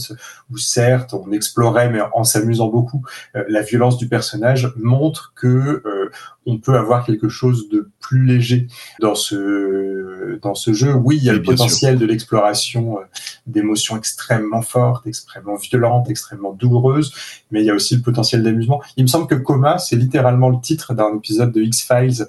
où 0.53 0.59
certes 0.59 1.15
on 1.15 1.33
explorait, 1.33 1.91
mais 1.91 2.01
en 2.13 2.23
s'amusant 2.23 2.69
beaucoup, 2.69 3.03
euh, 3.35 3.45
la 3.49 3.63
violence 3.63 3.97
du 3.97 4.09
personnage 4.09 4.73
montre 4.77 5.33
que 5.35 5.83
euh, 5.87 6.11
on 6.47 6.59
peut 6.59 6.77
avoir 6.77 7.07
quelque 7.07 7.31
chose 7.31 7.71
de 7.71 7.91
plus 8.01 8.27
léger 8.27 8.69
dans 9.01 9.15
ce 9.15 10.39
dans 10.43 10.55
ce 10.55 10.73
jeu. 10.75 10.93
Oui, 10.93 11.17
il 11.17 11.25
y 11.25 11.31
a 11.31 11.33
le 11.33 11.43
potentiel 11.43 11.99
de 11.99 12.05
l'exploration 12.05 12.99
d'émotions 13.47 13.97
extrêmement 13.97 14.61
fortes, 14.61 15.07
extrêmement 15.07 15.57
violentes, 15.57 16.11
extrêmement 16.11 16.53
douloureuses, 16.53 17.15
mais 17.51 17.63
il 17.63 17.67
y 17.67 17.71
a 17.71 17.75
aussi 17.75 17.97
le 17.97 18.03
potentiel 18.03 18.43
d'amusement. 18.43 18.83
Il 18.97 19.05
me 19.05 19.09
semble 19.09 19.27
que 19.27 19.35
Coma, 19.35 19.79
c'est 19.79 19.97
littéralement 19.97 20.51
le 20.51 20.61
titre 20.61 20.93
d'un 20.93 21.17
épisode 21.17 21.53
de 21.53 21.63
X-Files 21.63 22.23
euh, 22.23 22.27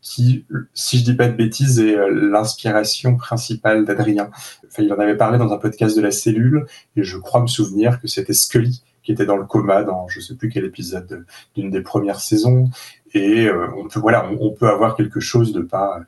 qui, 0.00 0.44
si 0.72 0.98
je 0.98 1.04
dis 1.04 1.14
pas 1.14 1.28
de 1.28 1.36
bêtises, 1.36 1.80
est 1.80 1.96
euh, 1.96 2.08
l'inspiration 2.30 3.16
principale 3.16 3.84
d'Adrien. 3.84 4.30
Enfin, 4.66 4.82
il 4.82 4.92
en 4.92 4.98
avait 4.98 5.16
parlé 5.16 5.38
dans 5.38 5.52
un 5.52 5.58
podcast 5.58 5.96
de 5.96 6.02
la 6.02 6.10
cellule, 6.10 6.66
et 6.96 7.02
je 7.02 7.18
crois 7.18 7.40
me 7.40 7.46
souvenir 7.46 8.00
que 8.00 8.08
c'était 8.08 8.34
Scully 8.34 8.82
qui 9.02 9.12
était 9.12 9.26
dans 9.26 9.36
le 9.36 9.44
coma 9.44 9.82
dans 9.82 10.08
je 10.08 10.18
sais 10.18 10.34
plus 10.34 10.48
quel 10.48 10.64
épisode 10.64 11.26
d'une 11.54 11.70
des 11.70 11.82
premières 11.82 12.20
saisons. 12.20 12.70
Et 13.12 13.46
euh, 13.46 13.68
on 13.76 13.86
peut 13.86 14.00
voilà, 14.00 14.30
on, 14.40 14.50
peut 14.52 14.68
avoir 14.68 14.96
quelque 14.96 15.20
chose 15.20 15.52
de 15.52 15.60
pas 15.60 16.00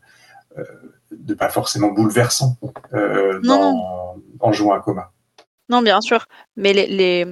de 1.11 1.35
pas 1.35 1.51
forcément 1.51 1.93
bouleversant 1.93 2.57
dans, 3.43 4.17
en 4.41 4.53
jouant 4.53 4.73
à 4.73 4.81
coma. 4.81 5.13
Non, 5.69 5.83
bien 5.83 6.01
sûr, 6.01 6.27
mais 6.57 6.73
les, 6.73 6.87
les, 6.87 7.27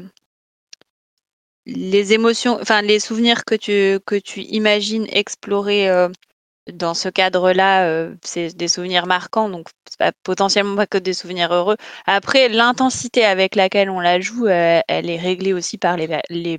les 1.66 2.12
émotions, 2.12 2.58
enfin 2.60 2.82
les 2.82 3.00
souvenirs 3.00 3.44
que 3.44 3.54
tu 3.54 3.98
que 4.04 4.16
tu 4.16 4.40
imagines 4.42 5.06
explorer 5.10 5.88
euh, 5.88 6.08
dans 6.72 6.94
ce 6.94 7.08
cadre-là, 7.08 7.86
euh, 7.86 8.14
c'est 8.22 8.56
des 8.56 8.68
souvenirs 8.68 9.06
marquants, 9.06 9.48
donc 9.48 9.68
pas 9.98 10.12
potentiellement 10.22 10.76
pas 10.76 10.86
que 10.86 10.98
des 10.98 11.14
souvenirs 11.14 11.52
heureux. 11.52 11.76
Après, 12.06 12.48
l'intensité 12.48 13.24
avec 13.24 13.54
laquelle 13.54 13.90
on 13.90 14.00
la 14.00 14.20
joue, 14.20 14.46
euh, 14.46 14.80
elle 14.88 15.10
est 15.10 15.18
réglée 15.18 15.52
aussi 15.52 15.78
par 15.78 15.96
les 15.96 16.20
les, 16.30 16.58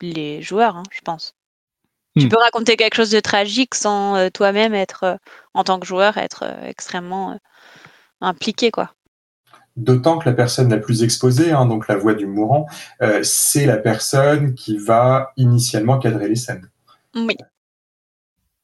les 0.00 0.42
joueurs, 0.42 0.76
hein, 0.76 0.82
je 0.90 1.00
pense. 1.00 1.34
Tu 2.16 2.26
hmm. 2.26 2.28
peux 2.28 2.38
raconter 2.38 2.76
quelque 2.76 2.94
chose 2.94 3.10
de 3.10 3.20
tragique 3.20 3.74
sans 3.74 4.30
toi-même 4.30 4.74
être, 4.74 5.18
en 5.52 5.64
tant 5.64 5.80
que 5.80 5.86
joueur, 5.86 6.16
être 6.16 6.44
extrêmement 6.64 7.36
impliqué, 8.20 8.70
quoi. 8.70 8.94
D'autant 9.76 10.18
que 10.18 10.28
la 10.28 10.34
personne 10.34 10.70
la 10.70 10.78
plus 10.78 11.02
exposée, 11.02 11.50
hein, 11.50 11.66
donc 11.66 11.88
la 11.88 11.96
voix 11.96 12.14
du 12.14 12.26
mourant, 12.26 12.66
euh, 13.02 13.20
c'est 13.22 13.66
la 13.66 13.76
personne 13.76 14.54
qui 14.54 14.78
va 14.78 15.32
initialement 15.36 15.98
cadrer 15.98 16.28
les 16.28 16.36
scènes. 16.36 16.70
Oui. 17.14 17.36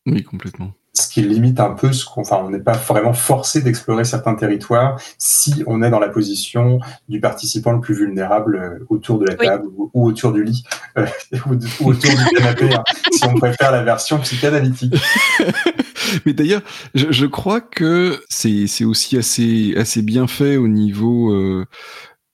Oui, 0.06 0.22
complètement 0.22 0.72
ce 1.00 1.08
qui 1.08 1.22
limite 1.22 1.60
un 1.60 1.70
peu 1.70 1.92
ce 1.92 2.04
qu'on, 2.04 2.20
enfin, 2.20 2.40
on 2.44 2.50
n'est 2.50 2.60
pas 2.60 2.72
vraiment 2.72 3.12
forcé 3.12 3.62
d'explorer 3.62 4.04
certains 4.04 4.34
territoires 4.34 5.00
si 5.18 5.62
on 5.66 5.82
est 5.82 5.90
dans 5.90 5.98
la 5.98 6.08
position 6.08 6.78
du 7.08 7.20
participant 7.20 7.72
le 7.72 7.80
plus 7.80 7.94
vulnérable 7.94 8.56
euh, 8.56 8.86
autour 8.88 9.18
de 9.18 9.26
la 9.26 9.34
table 9.34 9.68
ou, 9.76 9.90
autour 9.94 10.32
du 10.32 10.44
lit 10.44 10.64
euh, 10.98 11.06
ou, 11.46 11.90
autour 11.90 12.10
du 12.10 12.24
canapé, 12.36 12.74
hein, 12.74 12.84
si 13.12 13.24
on 13.26 13.34
préfère 13.34 13.72
la 13.72 13.82
version 13.82 14.18
psychanalytique. 14.20 14.94
Mais 16.26 16.32
d'ailleurs, 16.32 16.62
je, 16.94 17.26
crois 17.26 17.60
que 17.60 18.20
c'est, 18.28 18.66
c'est 18.66 18.84
aussi 18.84 19.16
assez, 19.16 19.74
assez 19.76 20.02
bien 20.02 20.26
fait 20.26 20.56
au 20.56 20.66
niveau, 20.66 21.32
euh, 21.32 21.66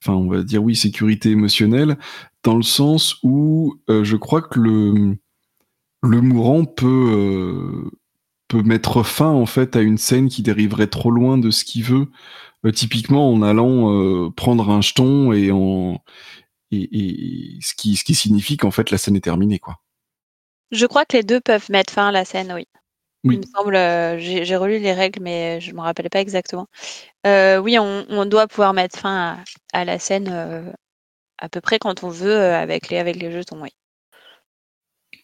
enfin, 0.02 0.14
on 0.14 0.30
va 0.30 0.42
dire 0.42 0.62
oui, 0.62 0.74
sécurité 0.76 1.30
émotionnelle, 1.30 1.96
dans 2.42 2.56
le 2.56 2.62
sens 2.62 3.16
où 3.22 3.76
je 3.88 4.16
crois 4.16 4.40
que 4.40 4.60
le, 4.60 5.16
le 6.02 6.20
mourant 6.20 6.64
peut 6.64 7.90
peut 8.48 8.62
mettre 8.62 9.02
fin 9.02 9.30
en 9.30 9.46
fait 9.46 9.76
à 9.76 9.80
une 9.80 9.98
scène 9.98 10.28
qui 10.28 10.42
dériverait 10.42 10.86
trop 10.86 11.10
loin 11.10 11.38
de 11.38 11.50
ce 11.50 11.64
qu'il 11.64 11.84
veut. 11.84 12.08
Euh, 12.64 12.72
typiquement 12.72 13.32
en 13.32 13.42
allant 13.42 13.92
euh, 13.92 14.30
prendre 14.30 14.70
un 14.70 14.80
jeton 14.80 15.32
et 15.32 15.50
en 15.50 16.02
et, 16.72 17.58
ce 17.60 17.74
qui 17.74 17.96
ce 17.96 18.04
qui 18.04 18.14
signifie 18.14 18.56
qu'en 18.56 18.70
fait 18.70 18.90
la 18.90 18.98
scène 18.98 19.16
est 19.16 19.20
terminée 19.20 19.58
quoi. 19.58 19.76
Je 20.72 20.86
crois 20.86 21.04
que 21.04 21.16
les 21.16 21.22
deux 21.22 21.40
peuvent 21.40 21.70
mettre 21.70 21.92
fin 21.92 22.08
à 22.08 22.12
la 22.12 22.24
scène, 22.24 22.52
oui. 22.52 22.66
Il 23.22 23.38
me 23.38 23.42
semble, 23.42 23.74
euh, 23.74 24.18
j'ai 24.18 24.56
relu 24.56 24.78
les 24.78 24.92
règles, 24.92 25.20
mais 25.20 25.60
je 25.60 25.72
ne 25.72 25.76
me 25.76 25.80
rappelais 25.80 26.08
pas 26.08 26.20
exactement. 26.20 26.68
oui, 27.24 27.76
on, 27.78 28.26
doit 28.26 28.46
pouvoir 28.46 28.72
mettre 28.72 28.98
fin 28.98 29.38
à, 29.72 29.84
la 29.84 29.98
scène 29.98 30.28
à 31.38 31.48
peu 31.48 31.60
près 31.60 31.78
quand 31.78 32.04
on 32.04 32.08
veut 32.08 32.36
avec 32.36 32.88
les 32.88 32.98
avec 32.98 33.16
les 33.16 33.32
jetons, 33.32 33.62
oui. 33.62 33.70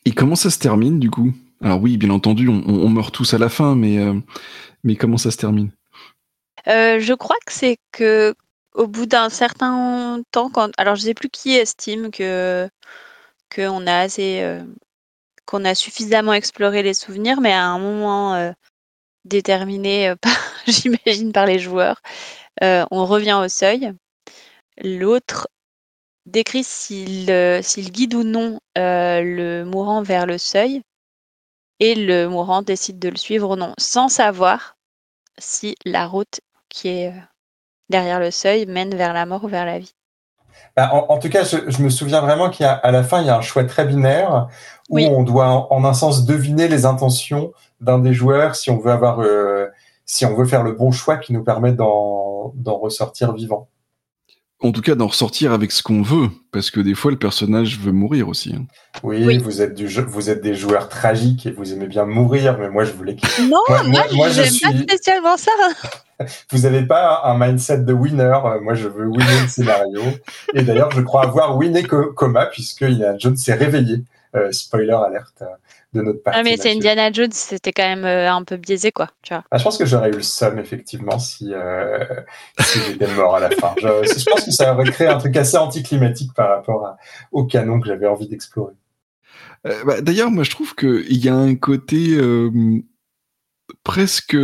Et 0.05 0.13
comment 0.13 0.37
ça 0.37 0.51
se 0.51 0.59
termine 0.59 0.99
du 0.99 1.11
coup? 1.11 1.33
Alors 1.63 1.81
oui, 1.81 1.97
bien 1.97 2.11
entendu, 2.11 2.49
on, 2.49 2.89
meurt 2.89 3.15
tous 3.15 3.35
à 3.35 3.39
la 3.39 3.49
fin, 3.49 3.77
mais, 3.77 3.99
euh, 3.99 4.15
comment 4.99 5.17
ça 5.17 5.31
se 5.31 5.37
termine? 5.37 5.71
Euh, 6.67 6.99
Je 6.99 7.15
crois 7.15 7.37
que 7.47 7.53
c'est 7.53 7.79
que 7.93 8.35
au 8.75 8.87
bout 8.89 9.07
d'un 9.07 9.29
certain 9.29 10.23
temps, 10.33 10.51
quand 10.51 10.71
alors 10.79 10.97
je 10.97 11.03
sais 11.03 11.15
plus 11.15 11.29
qui 11.29 11.55
estime 11.55 12.11
que 12.11 12.69
qu'on 13.55 13.87
a 13.87 13.99
assez 13.99 14.41
euh, 14.43 14.65
qu'on 15.47 15.65
a 15.65 15.75
suffisamment 15.75 16.33
exploré 16.33 16.83
les 16.83 16.95
souvenirs, 16.95 17.41
mais 17.41 17.53
à 17.53 17.67
un 17.67 17.79
moment 17.79 18.53
déterminé, 19.25 20.15
j'imagine 20.67 21.33
par 21.33 21.47
les 21.47 21.59
joueurs, 21.59 22.01
on 22.63 23.07
revient 23.07 23.39
au 23.45 23.49
seuil. 23.49 23.93
L'autre 24.83 25.49
décrit 26.27 26.65
s'il 26.65 27.27
guide 27.91 28.15
ou 28.15 28.25
non 28.25 28.59
le 28.77 29.65
mourant 29.65 30.03
vers 30.03 30.27
le 30.27 30.39
seuil 30.39 30.83
et 31.83 31.97
le 31.97 32.29
mourant 32.29 32.63
décide 32.63 33.01
de 33.01 33.09
le 33.09 33.17
suivre 33.17 33.51
ou 33.51 33.57
non, 33.57 33.75
sans 33.77 34.09
savoir 34.09 34.77
si 35.37 35.75
la 35.85 36.07
route 36.07 36.41
qui 36.69 36.87
est 36.87 37.09
euh, 37.09 37.21
derrière 37.89 38.21
le 38.21 38.31
seuil 38.31 38.67
mène 38.67 38.95
vers 38.95 39.13
la 39.13 39.27
mort 39.27 39.43
ou 39.43 39.49
vers 39.49 39.67
la 39.67 39.81
vie. 39.81 39.93
Bah, 40.77 40.93
en, 40.93 41.19
tout 41.19 41.29
cas, 41.29 41.43
je, 41.43 41.83
me 41.83 41.91
souviens 41.91 42.21
vraiment 42.21 42.51
qu'à 42.51 42.81
la 42.85 43.03
fin, 43.03 43.21
il 43.21 43.27
y 43.27 43.31
a 43.31 43.37
un 43.37 43.41
choix 43.41 43.65
très 43.65 43.85
binaire 43.85 44.47
où 44.91 45.01
on 45.01 45.25
doit, 45.25 45.73
en, 45.73 45.85
un 45.85 45.93
sens, 45.93 46.25
deviner 46.25 46.69
les 46.69 46.87
intentions 46.87 47.53
d'un 47.81 47.99
des 47.99 48.13
joueurs 48.13 48.55
si 48.55 48.71
on 48.71 48.79
veut 48.79 48.93
avoir, 48.93 49.21
euh, 49.21 49.67
si 50.07 50.25
on 50.25 50.37
veut 50.37 50.47
faire 50.47 50.63
le 50.63 50.73
bon 50.73 50.93
choix 50.93 51.17
qui 51.17 51.33
nous 51.33 51.43
permet 51.43 51.73
d'en 51.73 52.53
ressortir 52.65 53.33
vivant 53.33 53.69
en 54.63 54.73
tout 54.73 54.81
cas 54.81 54.95
d'en 54.95 55.09
ressortir 55.09 55.53
avec 55.53 55.73
ce 55.73 55.83
qu'on 55.83 56.03
veut, 56.03 56.29
parce 56.53 56.71
que 56.71 56.81
des 56.81 56.95
fois 56.95 57.11
le 57.11 57.19
personnage 57.19 57.79
veut 57.79 57.93
mourir 57.93 58.29
aussi. 58.29 58.55
Hein. 58.57 58.65
Oui, 59.03 59.39
Vous, 59.39 59.61
êtes 59.61 59.75
du 59.75 59.87
vous 59.87 60.31
êtes 60.31 60.41
des 60.41 60.55
joueurs 60.55 60.89
tragiques 60.89 61.47
et 61.47 61.51
vous 61.51 61.73
aimez 61.73 61.87
bien 61.87 62.05
mourir, 62.05 62.57
mais 62.59 62.71
moi 62.71 62.85
je 62.85 62.93
voulais. 62.93 63.17
Non, 63.41 63.61
moi, 63.69 64.05
moi, 64.13 64.29
je 64.29 64.43
suis... 64.43 64.61
pas 64.61 64.77
spécialement 64.77 65.37
ça. 65.37 65.51
vous 66.51 66.59
n'avez 66.61 66.83
pas 66.83 67.23
un 67.25 67.39
mindset 67.39 67.79
de 67.79 67.93
winner. 67.93 68.39
Moi 68.63 68.75
je 68.75 68.89
veux 68.89 69.07
winner 69.07 69.41
le 69.43 69.49
scénario. 69.49 70.03
Et 70.55 70.63
d'ailleurs, 70.63 70.91
je 70.93 71.01
crois 71.01 71.25
avoir 71.25 71.57
winné 71.57 71.83
Coma 71.83 72.47
puisque 72.47 72.87
Jones 73.19 73.37
s'est 73.37 73.55
réveillé. 73.55 74.05
Euh, 74.35 74.51
spoiler 74.51 74.95
alerte 74.95 75.43
de 75.93 76.03
notre 76.03 76.23
partie. 76.23 76.39
Ah, 76.39 76.43
mais 76.43 76.57
c'est 76.57 76.73
Indiana 76.73 77.13
Jones, 77.13 77.33
c'était 77.33 77.73
quand 77.73 77.83
même 77.83 78.05
euh, 78.05 78.33
un 78.33 78.45
peu 78.45 78.57
biaisé, 78.57 78.93
quoi. 78.93 79.09
Tu 79.23 79.35
vois. 79.35 79.45
Ah, 79.51 79.59
je 79.59 79.65
pense 79.65 79.79
que 79.79 79.87
j'aurais 79.87 80.11
eu 80.11 80.15
le 80.15 80.23
somme, 80.23 80.59
effectivement, 80.59 81.19
si, 81.19 81.53
euh, 81.53 81.99
si 82.61 82.79
j'étais 82.81 83.13
mort 83.15 83.37
à 83.37 83.41
la 83.41 83.51
fin. 83.51 83.75
Je, 83.79 83.87
je, 83.87 84.25
pense 84.31 84.45
que 84.45 84.51
ça 84.51 84.75
aurait 84.75 84.91
créé 84.91 85.09
un 85.09 85.19
truc 85.19 85.37
assez 85.37 85.57
anticlimatique 85.57 86.33
par 86.35 86.49
rapport 86.49 86.97
au 87.31 87.45
canon 87.45 87.81
que 87.81 87.89
j'avais 87.89 88.07
envie 88.07 88.29
d'explorer. 88.29 88.75
Euh, 89.67 89.85
bah, 89.85 90.01
D'ailleurs, 90.01 90.31
moi, 90.31 90.45
je 90.45 90.51
trouve 90.51 90.75
qu'il 90.75 91.25
y 91.25 91.29
a 91.29 91.35
un 91.35 91.55
côté 91.55 92.19
presque. 93.85 94.37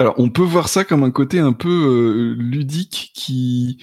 Alors, 0.00 0.14
on 0.18 0.28
peut 0.28 0.42
voir 0.42 0.68
ça 0.68 0.84
comme 0.84 1.04
un 1.04 1.10
côté 1.10 1.38
un 1.38 1.52
peu 1.52 2.34
ludique 2.38 3.12
qui 3.14 3.78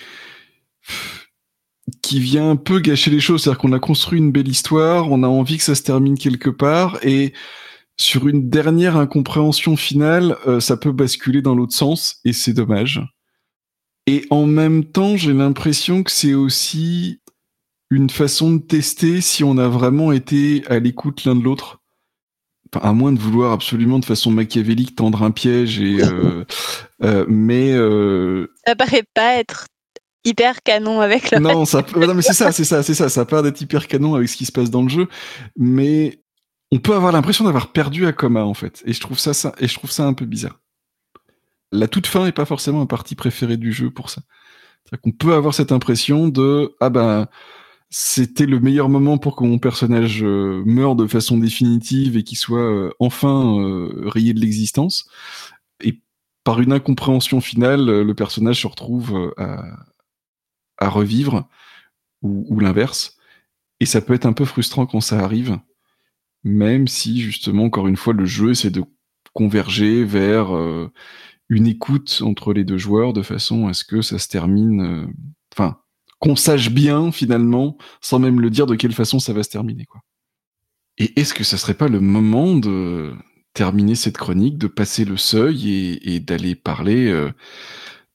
qui 2.02 2.20
vient 2.20 2.52
un 2.52 2.56
peu 2.56 2.80
gâcher 2.80 3.12
les 3.12 3.20
choses. 3.20 3.44
C'est-à-dire 3.44 3.60
qu'on 3.60 3.74
a 3.74 3.80
construit 3.80 4.20
une 4.20 4.32
belle 4.32 4.48
histoire, 4.48 5.12
on 5.12 5.24
a 5.24 5.28
envie 5.28 5.58
que 5.58 5.64
ça 5.64 5.76
se 5.76 5.84
termine 5.84 6.18
quelque 6.18 6.50
part, 6.50 7.00
et 7.04 7.34
sur 7.98 8.28
une 8.28 8.50
dernière 8.50 8.98
incompréhension 8.98 9.76
finale, 9.76 10.36
euh, 10.48 10.60
ça 10.60 10.78
peut 10.78 10.92
basculer 10.92 11.42
dans 11.42 11.56
l'autre 11.56 11.74
sens, 11.74 12.20
et 12.26 12.34
c'est 12.34 12.54
dommage. 12.54 13.02
Et 14.08 14.26
en 14.32 14.46
même 14.46 14.86
temps, 14.86 15.16
j'ai 15.18 15.34
l'impression 15.34 16.04
que 16.04 16.12
c'est 16.12 16.34
aussi 16.34 17.20
une 17.92 18.10
façon 18.10 18.54
de 18.54 18.62
tester 18.62 19.22
si 19.22 19.44
on 19.44 19.58
a 19.58 19.68
vraiment 19.68 20.12
été 20.12 20.64
à 20.68 20.80
l'écoute 20.80 21.26
l'un 21.26 21.36
de 21.36 21.44
l'autre. 21.44 21.80
Enfin, 22.74 22.88
à 22.88 22.94
moins 22.94 23.12
de 23.12 23.20
vouloir 23.20 23.52
absolument 23.52 24.00
de 24.00 24.06
façon 24.06 24.32
machiavélique 24.32 24.96
tendre 24.96 25.24
un 25.24 25.32
piège 25.32 25.80
et 25.82 26.02
euh, 26.02 26.46
euh, 27.04 27.26
mais 27.28 27.74
ça 28.66 28.76
paraît 28.76 29.04
pas 29.14 29.36
être 29.36 29.68
hyper 30.24 30.64
canon 30.64 31.02
avec 31.02 31.32
le. 31.32 31.40
Non, 31.40 31.66
ça, 31.66 31.84
non 31.96 32.14
mais 32.14 32.22
c'est 32.22 32.34
ça, 32.34 32.52
c'est 32.52 32.64
ça, 32.64 32.84
c'est 32.84 32.94
ça. 32.94 33.10
Ça 33.10 33.26
part 33.26 33.44
d'être 33.44 33.60
hyper 33.62 33.88
canon 33.88 34.16
avec 34.16 34.30
ce 34.30 34.38
qui 34.38 34.46
se 34.46 34.52
passe 34.52 34.70
dans 34.70 34.84
le 34.84 34.90
jeu, 34.90 35.08
mais 35.58 36.22
on 36.72 36.80
peut 36.80 36.96
avoir 36.96 37.12
l'impression 37.12 37.46
d'avoir 37.46 37.72
perdu 37.72 38.06
Akoma 38.06 38.44
en 38.46 38.54
fait, 38.54 38.82
et 38.86 38.94
je 38.94 39.00
trouve 39.00 39.20
ça, 39.20 39.34
ça 39.34 39.54
et 39.60 39.68
je 39.68 39.76
trouve 39.76 39.92
ça 39.92 40.06
un 40.06 40.14
peu 40.14 40.26
bizarre. 40.26 40.60
La 41.72 41.88
toute 41.88 42.08
fin 42.08 42.26
est 42.26 42.32
pas 42.32 42.46
forcément 42.46 42.82
un 42.82 42.86
parti 42.86 43.16
préféré 43.16 43.58
du 43.58 43.72
jeu 43.72 43.90
pour 43.90 44.10
ça. 44.10 44.22
C'est-à-dire 44.84 45.02
qu'on 45.02 45.12
peut 45.12 45.34
avoir 45.34 45.54
cette 45.54 45.72
impression 45.72 46.28
de 46.28 46.76
ah 46.80 46.90
ben 46.90 47.28
c'était 47.92 48.46
le 48.46 48.60
meilleur 48.62 48.88
moment 48.88 49.18
pour 49.18 49.36
que 49.36 49.44
mon 49.44 49.60
personnage 49.60 50.24
euh, 50.24 50.64
meure 50.66 50.96
de 50.96 51.08
façon 51.08 51.38
définitive 51.38 52.16
et 52.16 52.24
qu'il 52.24 52.38
soit 52.38 52.60
euh, 52.60 52.92
enfin 53.00 53.60
euh, 53.60 54.04
rayé 54.06 54.34
de 54.34 54.40
l'existence. 54.40 55.10
Et 55.84 56.02
par 56.46 56.62
une 56.62 56.72
incompréhension 56.72 57.42
finale, 57.42 57.86
le 57.86 58.16
personnage 58.16 58.62
se 58.62 58.68
retrouve 58.68 59.34
à, 59.38 59.64
à 60.82 60.90
revivre 60.90 61.48
ou, 62.22 62.60
l'inverse. 62.60 63.18
Et 63.80 63.86
ça 63.86 64.02
peut 64.02 64.14
être 64.14 64.26
un 64.26 64.34
peu 64.34 64.46
frustrant 64.46 64.86
quand 64.86 65.02
ça 65.02 65.20
arrive, 65.20 65.58
même 66.44 66.88
si 66.88 67.22
justement, 67.22 67.64
encore 67.64 67.88
une 67.88 67.98
fois, 67.98 68.14
le 68.14 68.26
jeu 68.26 68.52
essaie 68.52 68.70
de 68.70 68.84
converger 69.34 70.04
vers 70.04 70.52
une 71.50 71.68
écoute 71.68 72.22
entre 72.24 72.54
les 72.54 72.64
deux 72.64 72.78
joueurs 72.78 73.14
de 73.14 73.24
façon 73.24 73.68
à 73.68 73.74
ce 73.74 73.84
que 73.84 74.02
ça 74.02 74.20
se 74.20 74.28
termine. 74.28 75.12
Enfin, 75.54 75.80
qu'on 76.20 76.36
sache 76.36 76.70
bien 76.70 77.12
finalement, 77.12 77.78
sans 78.00 78.20
même 78.20 78.40
le 78.40 78.52
dire 78.52 78.68
de 78.68 78.76
quelle 78.76 78.94
façon 78.94 79.20
ça 79.20 79.34
va 79.34 79.42
se 79.42 79.50
terminer. 79.50 79.86
Quoi. 79.86 80.02
Et 80.98 81.20
est-ce 81.20 81.34
que 81.34 81.44
ça 81.44 81.58
serait 81.58 81.74
pas 81.74 81.88
le 81.88 82.00
moment 82.00 82.56
de 82.56 83.14
terminer 83.54 83.96
cette 83.96 84.18
chronique, 84.18 84.60
de 84.60 84.68
passer 84.68 85.04
le 85.04 85.18
seuil 85.18 86.00
et, 86.04 86.20
d'aller 86.20 86.56
parler 86.56 87.08
euh, 87.08 87.32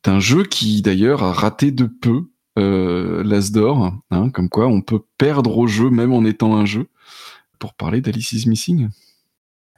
d'un 0.04 0.20
jeu 0.20 0.44
qui 0.44 0.82
d'ailleurs 0.82 1.24
a 1.24 1.32
raté 1.32 1.72
de 1.72 1.84
peu 1.84 2.30
euh, 2.58 3.22
l'As 3.24 3.52
d'or, 3.52 3.92
hein, 4.10 4.30
comme 4.30 4.48
quoi 4.48 4.66
on 4.66 4.80
peut 4.80 5.02
perdre 5.18 5.56
au 5.58 5.66
jeu 5.66 5.90
même 5.90 6.12
en 6.12 6.24
étant 6.24 6.56
un 6.56 6.64
jeu, 6.64 6.86
pour 7.58 7.74
parler 7.74 8.00
d'Alice 8.00 8.32
is 8.32 8.48
Missing 8.48 8.88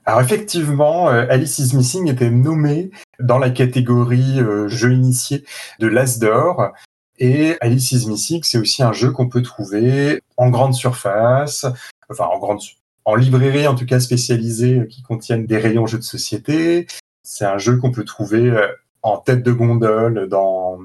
alors 0.08 0.22
effectivement, 0.22 1.10
euh, 1.10 1.26
Alice 1.28 1.58
is 1.58 1.76
Missing 1.76 2.08
était 2.08 2.30
nommé 2.30 2.90
dans 3.20 3.38
la 3.38 3.50
catégorie 3.50 4.40
euh, 4.40 4.66
jeu 4.66 4.94
initié 4.94 5.44
de 5.80 5.86
l'As 5.86 6.18
d'or. 6.18 6.72
Et 7.18 7.58
Alice 7.60 7.92
is 7.92 8.08
Missing, 8.08 8.42
c'est 8.42 8.56
aussi 8.56 8.82
un 8.82 8.94
jeu 8.94 9.10
qu'on 9.10 9.28
peut 9.28 9.42
trouver 9.42 10.22
en 10.38 10.48
grande 10.48 10.72
surface, 10.72 11.66
enfin 12.08 12.24
en 12.24 12.38
grande, 12.38 12.60
en 13.04 13.16
librairie 13.16 13.66
en 13.66 13.74
tout 13.74 13.84
cas 13.84 14.00
spécialisée 14.00 14.86
qui 14.88 15.02
contiennent 15.02 15.44
des 15.44 15.58
rayons 15.58 15.86
jeux 15.86 15.98
de 15.98 16.02
société. 16.02 16.86
C'est 17.22 17.44
un 17.44 17.58
jeu 17.58 17.76
qu'on 17.76 17.90
peut 17.90 18.04
trouver 18.04 18.48
euh, 18.48 18.66
en 19.02 19.18
tête 19.18 19.42
de 19.42 19.52
gondole 19.52 20.26
dans 20.30 20.78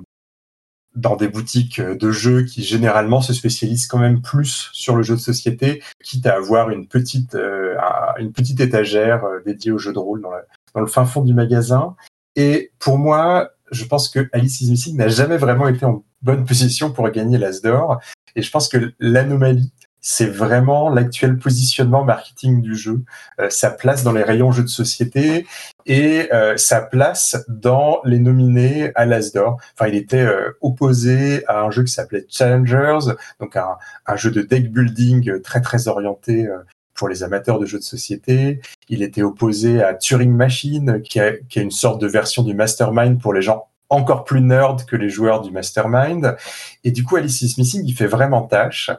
dans 0.96 1.16
des 1.16 1.28
boutiques 1.28 1.82
de 1.82 2.12
jeux 2.12 2.44
qui 2.44 2.64
généralement 2.64 3.22
se 3.22 3.34
spécialisent 3.34 3.88
quand 3.88 4.00
même 4.00 4.22
plus 4.22 4.70
sur 4.74 4.96
le 4.96 5.04
jeu 5.04 5.16
de 5.16 5.20
société, 5.20 5.82
quitte 6.04 6.26
à 6.26 6.36
avoir 6.36 6.70
une 6.70 6.88
petite 6.88 7.36
euh, 7.36 7.76
une 8.20 8.32
petite 8.32 8.60
étagère 8.60 9.24
euh, 9.26 9.40
dédiée 9.46 9.72
au 9.72 9.78
jeu 9.78 9.94
de 9.94 10.00
rôle 10.00 10.22
dans, 10.22 10.32
dans 10.76 10.82
le 10.82 10.88
fin 10.88 11.06
fond 11.06 11.22
du 11.22 11.34
magasin. 11.34 11.96
Et 12.36 12.72
pour 12.80 12.98
moi, 12.98 13.50
je 13.72 13.86
pense 13.86 14.10
que 14.10 14.30
Alice 14.34 14.62
is 14.62 14.70
Missing 14.70 14.98
n'a 14.98 15.08
jamais 15.08 15.38
vraiment 15.38 15.68
été 15.68 15.86
en 15.86 16.04
bonne 16.22 16.46
position 16.46 16.92
pour 16.92 17.10
gagner 17.10 17.38
l'As 17.38 17.62
d'or. 17.62 18.00
Et 18.36 18.42
je 18.42 18.52
pense 18.52 18.68
que 18.68 18.94
l'anomalie, 19.00 19.72
c'est 20.06 20.28
vraiment 20.28 20.90
l'actuel 20.90 21.38
positionnement 21.38 22.04
marketing 22.04 22.62
du 22.62 22.76
jeu, 22.76 23.04
euh, 23.40 23.50
sa 23.50 23.72
place 23.72 24.04
dans 24.04 24.12
les 24.12 24.22
rayons 24.22 24.52
jeux 24.52 24.64
de 24.64 24.68
société 24.68 25.48
et 25.86 26.28
euh, 26.34 26.58
sa 26.58 26.82
place 26.82 27.38
dans 27.48 28.02
les 28.04 28.20
nominés 28.20 28.92
à 28.96 29.06
l'As 29.06 29.32
d'or. 29.32 29.58
Enfin, 29.74 29.88
il 29.88 29.96
était 29.96 30.18
euh, 30.18 30.52
opposé 30.60 31.46
à 31.48 31.62
un 31.62 31.72
jeu 31.72 31.84
qui 31.84 31.94
s'appelait 31.94 32.26
Challengers, 32.30 33.14
donc 33.40 33.56
un, 33.56 33.78
un, 34.06 34.16
jeu 34.18 34.30
de 34.30 34.42
deck 34.42 34.72
building 34.74 35.40
très 35.42 35.62
très 35.62 35.88
orienté 35.88 36.50
pour 36.96 37.08
les 37.08 37.24
amateurs 37.24 37.58
de 37.58 37.66
jeux 37.66 37.80
de 37.80 37.84
société. 37.84 38.60
Il 38.90 39.04
était 39.04 39.24
opposé 39.24 39.82
à 39.82 39.94
Turing 39.94 40.34
Machine, 40.34 41.02
qui, 41.02 41.22
a, 41.22 41.32
qui 41.32 41.60
est 41.60 41.64
une 41.64 41.72
sorte 41.72 42.02
de 42.02 42.08
version 42.08 42.44
du 42.44 42.54
Mastermind 42.54 43.22
pour 43.22 43.34
les 43.34 43.42
gens 43.42 43.68
encore 43.90 44.24
plus 44.24 44.42
nerd 44.42 44.86
que 44.86 44.96
les 44.96 45.10
joueurs 45.10 45.42
du 45.42 45.52
Mastermind. 45.52 46.36
Et 46.84 46.92
du 46.92 47.04
coup, 47.04 47.16
Alice 47.16 47.42
is 47.42 47.56
Missing, 47.58 47.84
il 47.86 47.94
fait 47.94 48.08
vraiment 48.08 48.42
tâche. 48.42 48.92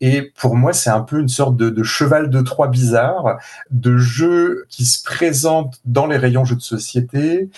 Et 0.00 0.22
pour 0.22 0.56
moi, 0.56 0.72
c'est 0.72 0.90
un 0.90 1.00
peu 1.00 1.20
une 1.20 1.28
sorte 1.28 1.56
de, 1.56 1.82
cheval 1.82 2.30
de 2.30 2.40
Troie 2.42 2.68
bizarre, 2.68 3.38
de 3.70 3.96
jeu 3.96 4.66
qui 4.68 4.84
se 4.84 5.02
présente 5.02 5.80
dans 5.84 6.06
les 6.06 6.16
rayons 6.16 6.44
jeux 6.44 6.56
de 6.56 6.60
société, 6.60 7.48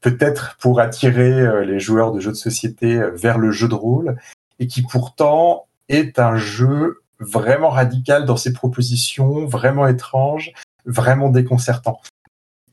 peut-être 0.00 0.56
pour 0.58 0.80
attirer 0.80 1.32
euh, 1.32 1.64
les 1.64 1.80
joueurs 1.80 2.12
de 2.12 2.20
jeux 2.20 2.32
de 2.32 2.36
société 2.36 2.96
euh, 2.96 3.10
vers 3.10 3.38
le 3.38 3.50
jeu 3.50 3.68
de 3.68 3.74
rôle, 3.74 4.16
et 4.58 4.66
qui 4.66 4.82
pourtant 4.82 5.66
est 5.88 6.18
un 6.18 6.36
jeu 6.36 7.02
vraiment 7.18 7.70
radical 7.70 8.24
dans 8.24 8.36
ses 8.36 8.52
propositions, 8.52 9.44
vraiment 9.46 9.86
étrange, 9.86 10.52
vraiment 10.86 11.28
déconcertant 11.28 12.00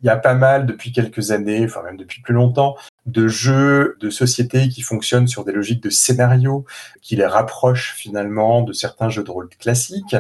il 0.02 0.08
y 0.08 0.10
a 0.10 0.18
pas 0.18 0.34
mal 0.34 0.66
depuis 0.66 0.92
quelques 0.92 1.32
années, 1.32 1.64
enfin 1.64 1.84
même 1.84 1.98
depuis 1.98 2.22
plus 2.22 2.34
longtemps, 2.34 2.76
de 3.06 3.28
jeux 3.28 3.98
de 4.00 4.10
société 4.10 4.68
qui 4.70 4.82
fonctionnent 4.82 5.28
sur 5.28 5.46
des 5.46 5.52
logiques 5.52 5.84
de 5.84 5.90
scénario, 5.90 6.66
qui 7.02 7.16
les 7.16 7.26
rapprochent 7.26 7.94
finalement 7.96 8.62
de 8.62 8.74
certains 8.74 9.10
jeux 9.10 9.24
de 9.24 9.32
rôle 9.32 9.50
classiques. 9.50 10.16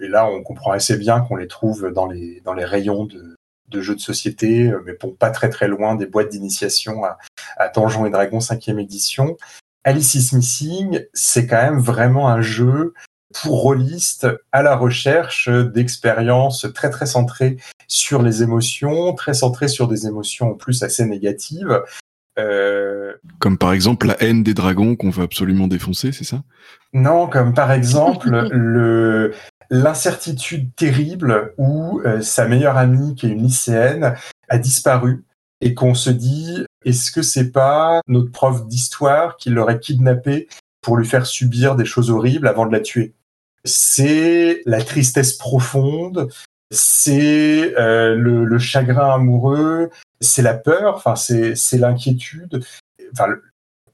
Et 0.00 0.08
là, 0.08 0.26
on 0.26 0.42
comprend 0.42 0.72
assez 0.72 0.96
bien 0.96 1.20
qu'on 1.20 1.36
les 1.36 1.48
trouve 1.48 1.92
dans 1.92 2.06
les, 2.06 2.40
dans 2.44 2.54
les 2.54 2.64
rayons 2.64 3.04
de, 3.04 3.36
jeux 3.80 3.94
de 3.94 4.00
société, 4.00 4.72
mais 4.86 4.94
pas 4.94 5.30
très 5.30 5.50
très 5.50 5.68
loin 5.68 5.94
des 5.94 6.06
boîtes 6.06 6.30
d'initiation 6.30 7.04
à, 7.04 7.18
à 7.58 7.66
et 7.66 8.10
Dragons 8.10 8.38
5e 8.38 8.80
édition. 8.80 9.36
Alice 9.84 10.14
is 10.14 10.34
Missing, 10.34 11.06
c'est 11.14 11.46
quand 11.46 11.62
même 11.62 11.78
vraiment 11.78 12.28
un 12.28 12.42
jeu 12.42 12.94
pour 13.32 13.62
rôlistes 13.62 14.26
à 14.52 14.62
la 14.62 14.76
recherche 14.76 15.48
d'expériences 15.48 16.66
très 16.74 16.90
très 16.90 17.06
centrées 17.06 17.56
sur 17.86 18.22
les 18.22 18.42
émotions, 18.42 19.12
très 19.14 19.34
centrées 19.34 19.68
sur 19.68 19.88
des 19.88 20.06
émotions 20.06 20.52
en 20.52 20.54
plus 20.54 20.82
assez 20.82 21.04
négatives. 21.04 21.82
Euh... 22.38 23.12
Comme 23.38 23.58
par 23.58 23.72
exemple 23.72 24.06
la 24.06 24.20
haine 24.22 24.42
des 24.42 24.54
dragons 24.54 24.96
qu'on 24.96 25.10
veut 25.10 25.24
absolument 25.24 25.68
défoncer, 25.68 26.12
c'est 26.12 26.24
ça? 26.24 26.42
Non, 26.92 27.28
comme 27.28 27.54
par 27.54 27.72
exemple 27.72 28.30
le 28.50 29.32
l'incertitude 29.70 30.74
terrible 30.74 31.54
où 31.56 32.00
euh, 32.04 32.20
sa 32.20 32.48
meilleure 32.48 32.76
amie, 32.76 33.14
qui 33.14 33.26
est 33.26 33.30
une 33.30 33.44
lycéenne, 33.44 34.16
a 34.48 34.58
disparu 34.58 35.24
et 35.60 35.74
qu'on 35.74 35.94
se 35.94 36.10
dit 36.10 36.64
est-ce 36.84 37.12
que 37.12 37.22
c'est 37.22 37.52
pas 37.52 38.00
notre 38.08 38.32
prof 38.32 38.66
d'histoire 38.66 39.36
qui 39.36 39.50
l'aurait 39.50 39.78
kidnappée 39.78 40.48
pour 40.80 40.96
lui 40.96 41.06
faire 41.06 41.26
subir 41.26 41.76
des 41.76 41.84
choses 41.84 42.10
horribles 42.10 42.48
avant 42.48 42.66
de 42.66 42.72
la 42.72 42.80
tuer? 42.80 43.14
C'est 43.64 44.62
la 44.66 44.82
tristesse 44.82 45.34
profonde, 45.34 46.28
c'est 46.70 47.74
euh, 47.78 48.14
le, 48.14 48.44
le, 48.44 48.58
chagrin 48.58 49.14
amoureux, 49.14 49.90
c'est 50.20 50.42
la 50.42 50.54
peur, 50.54 50.96
enfin 50.96 51.16
c'est 51.16 51.78
l'inquiétude. 51.78 52.64
Enfin, 53.12 53.26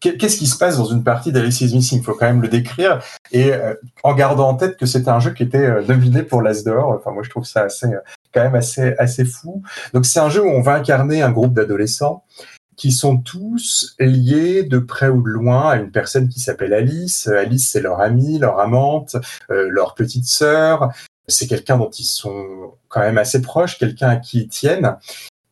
qu'est-ce 0.00 0.36
qui 0.36 0.46
se 0.46 0.58
passe 0.58 0.76
dans 0.76 0.84
une 0.84 1.02
partie 1.02 1.32
d'Alice 1.32 1.62
is 1.62 1.74
Missing? 1.74 2.00
Il 2.00 2.04
faut 2.04 2.14
quand 2.14 2.26
même 2.26 2.42
le 2.42 2.48
décrire 2.48 3.02
et 3.32 3.52
euh, 3.52 3.74
en 4.02 4.14
gardant 4.14 4.48
en 4.48 4.54
tête 4.54 4.76
que 4.76 4.86
c'était 4.86 5.08
un 5.08 5.20
jeu 5.20 5.32
qui 5.32 5.42
était 5.42 5.58
euh, 5.58 5.82
nominé 5.88 6.22
pour 6.22 6.42
l'As 6.42 6.64
d'or. 6.64 6.90
Enfin, 6.90 7.12
moi 7.12 7.22
je 7.22 7.30
trouve 7.30 7.44
ça 7.44 7.62
assez 7.62 7.88
quand 8.34 8.42
même 8.42 8.54
assez 8.54 8.94
assez 8.98 9.24
fou. 9.24 9.62
Donc 9.94 10.04
c'est 10.04 10.20
un 10.20 10.28
jeu 10.28 10.42
où 10.42 10.50
on 10.50 10.60
va 10.60 10.74
incarner 10.74 11.22
un 11.22 11.30
groupe 11.30 11.54
d'adolescents 11.54 12.24
qui 12.76 12.92
sont 12.92 13.16
tous 13.16 13.96
liés 13.98 14.62
de 14.62 14.78
près 14.78 15.08
ou 15.08 15.22
de 15.22 15.28
loin 15.28 15.70
à 15.70 15.76
une 15.76 15.90
personne 15.90 16.28
qui 16.28 16.40
s'appelle 16.40 16.74
Alice. 16.74 17.26
Alice, 17.26 17.70
c'est 17.70 17.80
leur 17.80 18.00
amie, 18.00 18.38
leur 18.38 18.60
amante, 18.60 19.16
euh, 19.50 19.68
leur 19.70 19.94
petite 19.94 20.26
sœur. 20.26 20.92
C'est 21.26 21.46
quelqu'un 21.46 21.78
dont 21.78 21.90
ils 21.90 22.04
sont 22.04 22.74
quand 22.88 23.00
même 23.00 23.18
assez 23.18 23.40
proches, 23.40 23.78
quelqu'un 23.78 24.08
à 24.10 24.16
qui 24.16 24.42
ils 24.42 24.48
tiennent. 24.48 24.96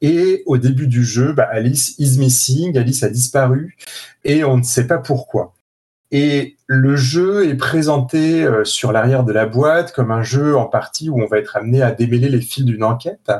Et 0.01 0.43
au 0.47 0.59
début 0.59 0.87
du 0.87 1.03
jeu, 1.03 1.33
bah, 1.33 1.49
Alice 1.51 1.95
is 1.99 2.19
missing, 2.19 2.77
Alice 2.77 3.03
a 3.03 3.09
disparu, 3.09 3.77
et 4.25 4.45
on 4.45 4.59
ne 4.59 4.63
sait 4.63 4.87
pas 4.87 4.99
pourquoi. 4.99 5.55
Et 6.11 6.57
le 6.67 6.95
jeu 6.95 7.49
est 7.49 7.57
présenté 7.57 8.45
euh, 8.45 8.65
sur 8.65 8.93
l'arrière 8.93 9.25
de 9.25 9.33
la 9.33 9.47
boîte 9.47 9.93
comme 9.93 10.11
un 10.11 10.23
jeu 10.23 10.57
en 10.57 10.67
partie 10.67 11.09
où 11.09 11.21
on 11.21 11.27
va 11.27 11.39
être 11.39 11.57
amené 11.57 11.83
à 11.83 11.91
démêler 11.91 12.29
les 12.29 12.41
fils 12.41 12.65
d'une 12.65 12.85
enquête. 12.85 13.33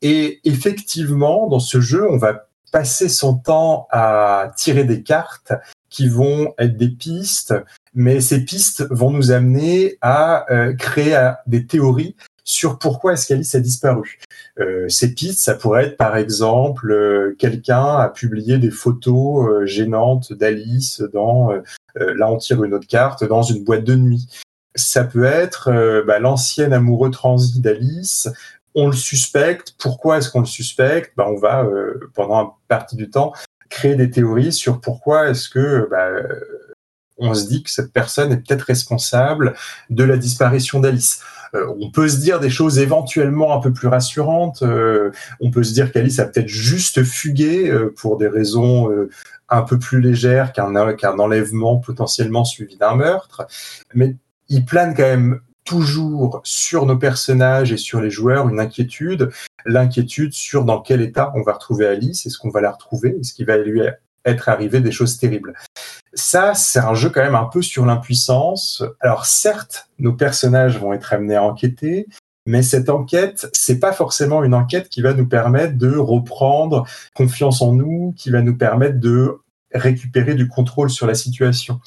Et 0.00 0.40
effectivement, 0.44 1.48
dans 1.48 1.58
ce 1.58 1.80
jeu, 1.80 2.08
on 2.08 2.16
va 2.16 2.49
passer 2.70 3.08
son 3.08 3.36
temps 3.36 3.86
à 3.90 4.52
tirer 4.56 4.84
des 4.84 5.02
cartes 5.02 5.52
qui 5.90 6.08
vont 6.08 6.54
être 6.58 6.76
des 6.76 6.88
pistes, 6.88 7.54
mais 7.94 8.20
ces 8.20 8.44
pistes 8.44 8.86
vont 8.90 9.10
nous 9.10 9.32
amener 9.32 9.98
à 10.00 10.50
euh, 10.52 10.72
créer 10.74 11.32
des 11.46 11.66
théories 11.66 12.16
sur 12.44 12.78
pourquoi 12.78 13.12
est-ce 13.12 13.26
qu'Alice 13.26 13.54
a 13.54 13.60
disparu. 13.60 14.18
Euh, 14.58 14.88
ces 14.88 15.14
pistes, 15.14 15.40
ça 15.40 15.54
pourrait 15.54 15.86
être 15.86 15.96
par 15.96 16.16
exemple 16.16 16.90
euh, 16.90 17.36
quelqu'un 17.38 17.96
a 17.96 18.08
publié 18.08 18.58
des 18.58 18.70
photos 18.70 19.66
gênantes 19.66 20.32
d'Alice 20.32 21.02
dans, 21.12 21.50
là 21.96 22.30
on 22.30 22.36
tire 22.38 22.62
une 22.64 22.74
autre 22.74 22.88
carte, 22.88 23.24
dans 23.24 23.42
une 23.42 23.64
boîte 23.64 23.84
de 23.84 23.96
nuit. 23.96 24.28
Ça 24.76 25.02
peut 25.02 25.24
être 25.24 26.04
bah, 26.06 26.20
l'ancien 26.20 26.70
amoureux 26.70 27.10
transi 27.10 27.60
d'Alice 27.60 28.28
on 28.74 28.86
le 28.86 28.96
suspecte. 28.96 29.74
Pourquoi 29.78 30.18
est-ce 30.18 30.30
qu'on 30.30 30.40
le 30.40 30.46
suspecte? 30.46 31.12
Ben, 31.16 31.24
On 31.28 31.38
va, 31.38 31.64
euh, 31.64 32.10
pendant 32.14 32.42
une 32.42 32.50
partie 32.68 32.96
du 32.96 33.10
temps, 33.10 33.32
créer 33.68 33.94
des 33.94 34.10
théories 34.10 34.52
sur 34.52 34.80
pourquoi 34.80 35.28
est-ce 35.28 35.48
que 35.48 35.88
ben, 35.90 36.26
on 37.18 37.34
se 37.34 37.46
dit 37.46 37.62
que 37.62 37.70
cette 37.70 37.92
personne 37.92 38.32
est 38.32 38.38
peut-être 38.38 38.62
responsable 38.62 39.54
de 39.90 40.04
la 40.04 40.16
disparition 40.16 40.80
d'Alice. 40.80 41.22
on 41.52 41.90
peut 41.90 42.08
se 42.08 42.16
dire 42.16 42.40
des 42.40 42.50
choses 42.50 42.78
éventuellement 42.78 43.54
un 43.54 43.60
peu 43.60 43.72
plus 43.72 43.88
rassurantes. 43.88 44.62
on 45.40 45.50
peut 45.50 45.62
se 45.62 45.74
dire 45.74 45.92
qu'Alice 45.92 46.18
a 46.18 46.24
peut-être 46.24 46.48
juste 46.48 47.04
fugué 47.04 47.70
pour 47.96 48.16
des 48.16 48.26
raisons 48.26 48.88
un 49.50 49.62
peu 49.62 49.78
plus 49.78 50.00
légères 50.00 50.52
qu'un 50.52 50.74
enlèvement 50.74 51.78
potentiellement 51.78 52.44
suivi 52.44 52.76
d'un 52.76 52.94
meurtre. 52.94 53.46
Mais 53.94 54.16
il 54.48 54.64
plane 54.64 54.94
quand 54.94 55.02
même 55.02 55.40
toujours 55.70 56.40
sur 56.42 56.84
nos 56.84 56.98
personnages 56.98 57.70
et 57.70 57.76
sur 57.76 58.00
les 58.00 58.10
joueurs 58.10 58.48
une 58.48 58.58
inquiétude, 58.58 59.30
l'inquiétude 59.64 60.32
sur 60.32 60.64
dans 60.64 60.80
quel 60.80 61.00
état 61.00 61.32
on 61.36 61.42
va 61.42 61.52
retrouver 61.52 61.86
Alice, 61.86 62.26
est-ce 62.26 62.38
qu'on 62.38 62.50
va 62.50 62.60
la 62.60 62.72
retrouver, 62.72 63.16
est-ce 63.20 63.32
qu'il 63.32 63.46
va 63.46 63.56
lui 63.56 63.80
être 64.24 64.48
arrivé 64.48 64.80
des 64.80 64.90
choses 64.90 65.16
terribles. 65.16 65.54
Ça, 66.12 66.54
c'est 66.54 66.80
un 66.80 66.94
jeu 66.94 67.08
quand 67.08 67.22
même 67.22 67.36
un 67.36 67.44
peu 67.44 67.62
sur 67.62 67.86
l'impuissance. 67.86 68.82
Alors 68.98 69.26
certes, 69.26 69.88
nos 70.00 70.12
personnages 70.12 70.76
vont 70.76 70.92
être 70.92 71.12
amenés 71.12 71.36
à 71.36 71.44
enquêter, 71.44 72.08
mais 72.46 72.62
cette 72.62 72.90
enquête, 72.90 73.48
c'est 73.52 73.78
pas 73.78 73.92
forcément 73.92 74.42
une 74.42 74.54
enquête 74.54 74.88
qui 74.88 75.02
va 75.02 75.14
nous 75.14 75.28
permettre 75.28 75.78
de 75.78 75.96
reprendre 75.96 76.84
confiance 77.14 77.62
en 77.62 77.74
nous, 77.74 78.12
qui 78.16 78.30
va 78.30 78.42
nous 78.42 78.56
permettre 78.56 78.98
de 78.98 79.38
récupérer 79.72 80.34
du 80.34 80.48
contrôle 80.48 80.90
sur 80.90 81.06
la 81.06 81.14
situation 81.14 81.80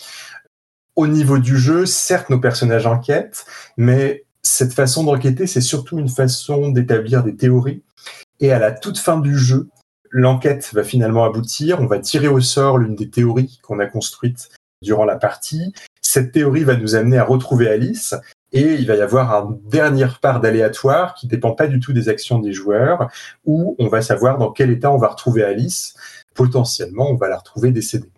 au 0.96 1.08
niveau 1.08 1.38
du 1.38 1.58
jeu, 1.58 1.86
certes, 1.86 2.30
nos 2.30 2.40
personnages 2.40 2.86
enquêtent, 2.86 3.46
mais 3.78 4.26
cette 4.44 4.74
façon 4.74 5.04
d'enquêter, 5.04 5.48
c'est 5.48 5.62
surtout 5.62 5.98
une 5.98 6.10
façon 6.10 6.70
d'établir 6.70 7.24
des 7.24 7.36
théories. 7.36 7.84
Et 8.40 8.52
à 8.52 8.60
la 8.60 8.72
toute 8.72 9.00
fin 9.00 9.20
du 9.20 9.38
jeu, 9.38 9.70
l'enquête 10.10 10.70
va 10.74 10.84
finalement 10.84 11.24
aboutir. 11.24 11.80
On 11.80 11.88
va 11.88 12.00
tirer 12.00 12.28
au 12.28 12.42
sort 12.42 12.78
l'une 12.78 12.96
des 12.96 13.10
théories 13.10 13.60
qu'on 13.64 13.80
a 13.80 13.86
construites 13.86 14.50
durant 14.82 15.06
la 15.06 15.16
partie. 15.16 15.74
Cette 16.02 16.32
théorie 16.32 16.64
va 16.64 16.76
nous 16.76 16.96
amener 16.96 17.18
à 17.18 17.24
retrouver 17.24 17.70
Alice. 17.70 18.14
Et 18.52 18.76
il 18.76 18.86
va 18.86 18.96
y 18.96 19.02
avoir 19.02 19.34
un 19.34 19.58
dernier 19.66 20.06
part 20.22 20.40
d'aléatoire 20.40 21.16
qui 21.16 21.26
dépend 21.26 21.54
pas 21.54 21.66
du 21.66 21.80
tout 21.80 21.92
des 21.92 22.08
actions 22.08 22.38
des 22.38 22.54
joueurs, 22.54 23.10
où 23.46 23.76
on 23.80 23.88
va 23.88 24.04
savoir 24.04 24.38
dans 24.38 24.52
quel 24.52 24.70
état 24.70 24.92
on 24.92 25.00
va 25.00 25.08
retrouver 25.08 25.44
Alice. 25.44 25.96
Potentiellement, 26.36 27.10
on 27.10 27.16
va 27.16 27.30
la 27.30 27.38
retrouver 27.38 27.72
décédée. 27.72 28.12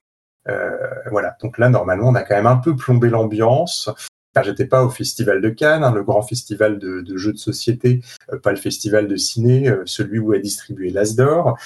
Euh, 0.48 0.78
voilà. 1.10 1.38
Donc 1.42 1.58
là, 1.58 1.70
normalement, 1.70 2.10
on 2.10 2.16
a 2.16 2.24
quand 2.24 2.36
même 2.36 2.48
un 2.48 2.58
peu 2.58 2.76
plombé 2.76 3.10
l'ambiance. 3.10 3.90
J'étais 4.44 4.66
pas 4.66 4.84
au 4.84 4.90
festival 4.90 5.40
de 5.40 5.50
Cannes, 5.50 5.86
hein, 5.86 5.94
le 5.94 6.04
grand 6.04 6.22
festival 6.22 6.78
de, 6.78 7.16
jeux 7.16 7.32
de 7.32 7.38
société, 7.38 8.02
euh, 8.34 8.38
pas 8.38 8.52
le 8.52 8.58
festival 8.58 9.08
de 9.08 9.16
ciné, 9.16 9.70
euh, 9.70 9.84
celui 9.86 10.20
où 10.20 10.34
est 10.34 10.42
distribué 10.42 10.90
l'Asdor. 10.90 11.58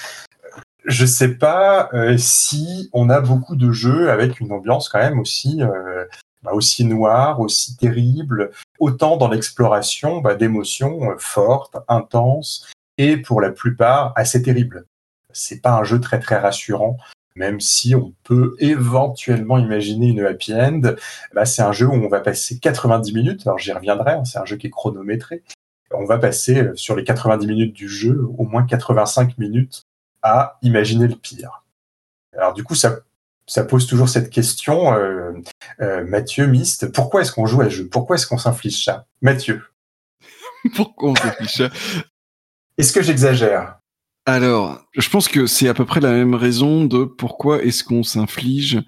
Je 0.84 1.04
sais 1.04 1.34
pas 1.34 1.90
si 2.16 2.88
on 2.94 3.10
a 3.10 3.20
beaucoup 3.20 3.54
de 3.54 3.70
jeux 3.70 4.08
avec 4.08 4.40
une 4.40 4.50
ambiance 4.50 4.88
quand 4.88 4.98
même 4.98 5.18
aussi 5.18 5.60
bah, 6.42 6.52
aussi 6.54 6.86
noire, 6.86 7.38
aussi 7.40 7.76
terrible, 7.76 8.50
autant 8.78 9.18
dans 9.18 9.28
l'exploration 9.28 10.22
bah, 10.22 10.34
d'émotions 10.34 11.14
fortes, 11.18 11.76
intenses 11.86 12.66
et 12.96 13.18
pour 13.18 13.42
la 13.42 13.50
plupart 13.50 14.14
assez 14.16 14.40
terribles. 14.40 14.86
C'est 15.32 15.60
pas 15.60 15.72
un 15.72 15.84
jeu 15.84 16.00
très 16.00 16.18
très 16.18 16.38
rassurant 16.38 16.96
même 17.40 17.58
si 17.58 17.94
on 17.94 18.12
peut 18.22 18.54
éventuellement 18.58 19.56
imaginer 19.56 20.08
une 20.08 20.20
happy 20.20 20.54
end, 20.54 20.82
bah, 21.32 21.46
c'est 21.46 21.62
un 21.62 21.72
jeu 21.72 21.86
où 21.86 21.94
on 21.94 22.08
va 22.08 22.20
passer 22.20 22.58
90 22.58 23.14
minutes, 23.14 23.46
alors 23.46 23.58
j'y 23.58 23.72
reviendrai, 23.72 24.12
hein, 24.12 24.24
c'est 24.26 24.38
un 24.38 24.44
jeu 24.44 24.56
qui 24.56 24.66
est 24.66 24.70
chronométré, 24.70 25.42
on 25.90 26.04
va 26.04 26.18
passer 26.18 26.62
euh, 26.62 26.76
sur 26.76 26.94
les 26.94 27.02
90 27.02 27.46
minutes 27.46 27.72
du 27.72 27.88
jeu 27.88 28.22
au 28.36 28.44
moins 28.44 28.64
85 28.66 29.38
minutes 29.38 29.86
à 30.22 30.58
imaginer 30.60 31.08
le 31.08 31.16
pire. 31.16 31.64
Alors 32.36 32.52
du 32.52 32.62
coup, 32.62 32.74
ça, 32.74 32.98
ça 33.46 33.64
pose 33.64 33.86
toujours 33.86 34.10
cette 34.10 34.28
question, 34.28 34.92
euh, 34.92 35.32
euh, 35.80 36.04
Mathieu, 36.04 36.46
Mist, 36.46 36.92
pourquoi 36.92 37.22
est-ce 37.22 37.32
qu'on 37.32 37.46
joue 37.46 37.62
à 37.62 37.64
ce 37.64 37.70
jeu? 37.70 37.88
Pourquoi 37.88 38.16
est-ce 38.16 38.26
qu'on 38.26 38.38
s'inflige 38.38 38.84
ça? 38.84 39.06
Mathieu. 39.22 39.62
Pourquoi 40.76 41.12
on 41.12 41.14
s'inflige 41.14 41.54
ça? 41.54 41.70
Est-ce 42.76 42.92
que 42.92 43.00
j'exagère? 43.00 43.79
Alors, 44.26 44.80
je 44.96 45.08
pense 45.08 45.28
que 45.28 45.46
c'est 45.46 45.68
à 45.68 45.74
peu 45.74 45.84
près 45.84 46.00
la 46.00 46.12
même 46.12 46.34
raison 46.34 46.84
de 46.84 47.04
pourquoi 47.04 47.62
est-ce 47.62 47.82
qu'on 47.82 48.02
s'inflige 48.02 48.80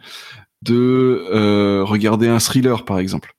de 0.62 1.26
euh, 1.32 1.82
regarder 1.84 2.28
un 2.28 2.38
thriller, 2.38 2.84
par 2.84 2.98
exemple, 2.98 3.34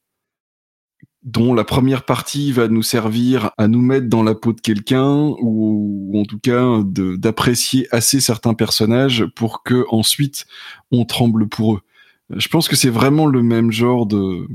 dont 1.24 1.54
la 1.54 1.64
première 1.64 2.04
partie 2.04 2.52
va 2.52 2.68
nous 2.68 2.84
servir 2.84 3.52
à 3.58 3.68
nous 3.68 3.82
mettre 3.82 4.08
dans 4.08 4.24
la 4.24 4.36
peau 4.36 4.54
de 4.54 4.60
quelqu'un 4.60 5.34
ou, 5.40 6.12
en 6.16 6.26
tout 6.26 6.40
cas 6.40 6.80
d'apprécier 6.84 7.88
assez 7.92 8.20
certains 8.20 8.54
personnages 8.54 9.26
pour 9.36 9.64
que 9.64 9.86
ensuite 9.90 10.46
on 10.92 11.06
tremble 11.06 11.48
pour 11.48 11.76
eux. 11.76 11.82
Je 12.30 12.48
pense 12.50 12.68
que 12.68 12.76
c'est 12.76 12.90
vraiment 12.90 13.26
le 13.26 13.42
même 13.42 13.72
genre 13.72 14.06
de 14.06 14.48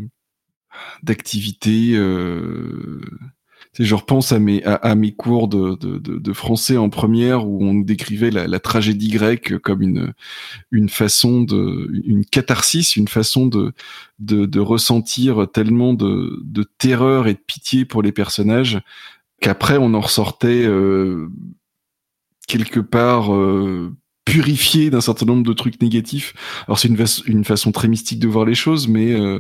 d'activité. 1.03 1.93
Euh, 1.95 3.01
je 3.79 3.95
repense 3.95 4.33
à 4.33 4.39
mes, 4.39 5.13
cours 5.13 5.49
de, 5.49 6.33
français 6.33 6.77
en 6.77 6.91
première 6.91 7.47
où 7.47 7.65
on 7.65 7.75
décrivait 7.75 8.31
la, 8.31 8.61
tragédie 8.61 9.09
grecque 9.09 9.59
comme 9.59 9.83
une, 9.83 10.89
façon 10.89 11.43
de, 11.43 11.91
une 12.05 12.25
catharsis, 12.25 12.97
une 12.97 13.09
façon 13.09 13.47
de, 13.47 14.59
ressentir 14.59 15.47
tellement 15.53 15.95
de, 15.95 16.65
terreur 16.79 17.29
et 17.29 17.35
de 17.35 17.41
pitié 17.45 17.85
pour 17.85 18.03
les 18.03 18.13
personnages 18.13 18.81
qu'après 19.41 19.79
on 19.79 19.95
en 19.95 20.01
ressortait 20.01 20.65
euh, 20.65 21.29
quelque 22.49 22.81
part 22.81 23.33
euh, 23.33 23.95
purifié 24.25 24.91
d'un 24.91 25.01
certain 25.01 25.27
nombre 25.27 25.45
de 25.45 25.53
trucs 25.53 25.81
négatifs. 25.81 26.35
Alors 26.67 26.79
c'est 26.79 26.89
une, 26.89 27.45
façon 27.45 27.71
très 27.71 27.89
mystique 27.89 28.19
de 28.19 28.27
voir 28.29 28.45
les 28.45 28.57
choses, 28.57 28.89
mais 28.89 29.13
euh, 29.13 29.39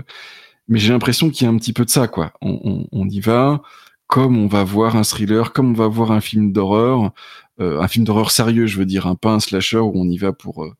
mais 0.69 0.79
j'ai 0.79 0.93
l'impression 0.93 1.31
qu'il 1.31 1.45
y 1.45 1.47
a 1.47 1.53
un 1.53 1.57
petit 1.57 1.73
peu 1.73 1.85
de 1.85 1.91
ça, 1.91 2.09
quoi. 2.09 2.35
On 2.43 3.09
y 3.09 3.21
va, 3.21 3.63
comme 4.09 4.39
on 4.39 4.49
va 4.49 4.65
voir 4.65 4.97
un 4.97 5.05
thriller, 5.05 5.53
comme 5.53 5.71
on 5.71 5.75
va 5.75 5.87
voir 5.87 6.11
un 6.11 6.21
film 6.21 6.51
d'horreur, 6.51 7.13
euh, 7.61 7.81
un 7.81 7.89
film 7.89 8.05
d'horreur 8.05 8.31
sérieux, 8.31 8.67
je 8.67 8.79
veux 8.79 8.87
dire, 8.87 9.07
un 9.07 9.15
pas 9.15 9.33
un 9.33 9.41
slasher 9.41 9.79
où 9.79 9.93
on 9.95 10.09
y 10.09 10.17
va 10.17 10.33
pour 10.33 10.65
euh, 10.65 10.75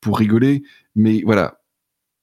pour 0.00 0.18
rigoler, 0.18 0.62
mais 0.94 1.22
voilà, 1.24 1.60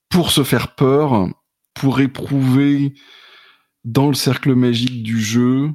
pour 0.08 0.30
se 0.30 0.44
faire 0.44 0.74
peur, 0.76 1.28
pour 1.74 2.00
éprouver 2.00 2.94
dans 3.84 4.06
le 4.06 4.14
cercle 4.14 4.54
magique 4.54 5.02
du 5.02 5.20
jeu 5.20 5.70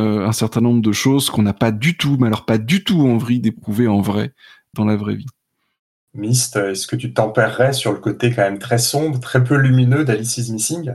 euh, 0.00 0.26
un 0.26 0.32
certain 0.32 0.62
nombre 0.62 0.80
de 0.80 0.92
choses 0.92 1.28
qu'on 1.28 1.42
n'a 1.42 1.52
pas 1.52 1.70
du 1.70 1.96
tout, 1.96 2.16
mais 2.18 2.26
alors 2.26 2.46
pas 2.46 2.58
du 2.58 2.82
tout 2.82 3.02
envie 3.02 3.40
d'éprouver 3.40 3.86
en 3.88 4.00
vrai 4.00 4.32
dans 4.72 4.86
la 4.86 4.96
vraie 4.96 5.16
vie. 5.16 5.26
Mist, 6.14 6.56
est-ce 6.56 6.86
que 6.86 6.96
tu 6.96 7.12
tempérerais 7.12 7.74
sur 7.74 7.92
le 7.92 7.98
côté 7.98 8.30
quand 8.30 8.42
même 8.42 8.58
très 8.58 8.78
sombre, 8.78 9.20
très 9.20 9.44
peu 9.44 9.56
lumineux 9.56 10.04
d'Alice 10.04 10.38
is 10.38 10.50
Missing? 10.50 10.94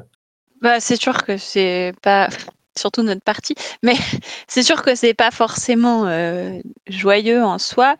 Bah, 0.61 0.79
c'est 0.79 0.99
sûr 0.99 1.23
que 1.23 1.37
c'est 1.37 1.93
pas 2.01 2.29
surtout 2.77 3.03
notre 3.03 3.23
partie. 3.23 3.55
Mais 3.83 3.95
c'est 4.47 4.63
sûr 4.63 4.81
que 4.81 4.95
c'est 4.95 5.13
pas 5.13 5.31
forcément 5.31 6.07
euh, 6.07 6.59
joyeux 6.87 7.43
en 7.43 7.57
soi. 7.57 7.95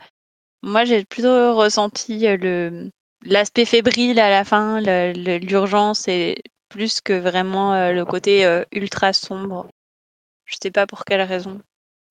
Moi, 0.62 0.86
j'ai 0.86 1.06
plutôt 1.06 1.56
ressenti 1.56 2.28
euh, 2.28 2.38
le 2.38 2.90
l'aspect 3.26 3.66
fébrile 3.66 4.18
à 4.18 4.30
la 4.30 4.46
fin, 4.46 4.80
l'urgence 4.80 6.08
et 6.08 6.42
plus 6.70 7.02
que 7.02 7.12
vraiment 7.12 7.74
euh, 7.74 7.92
le 7.92 8.06
côté 8.06 8.48
ultra 8.72 9.12
sombre. 9.12 9.68
Je 10.46 10.56
sais 10.62 10.72
pas 10.72 10.88
pour 10.88 11.04
quelle 11.04 11.22
raison. 11.22 11.60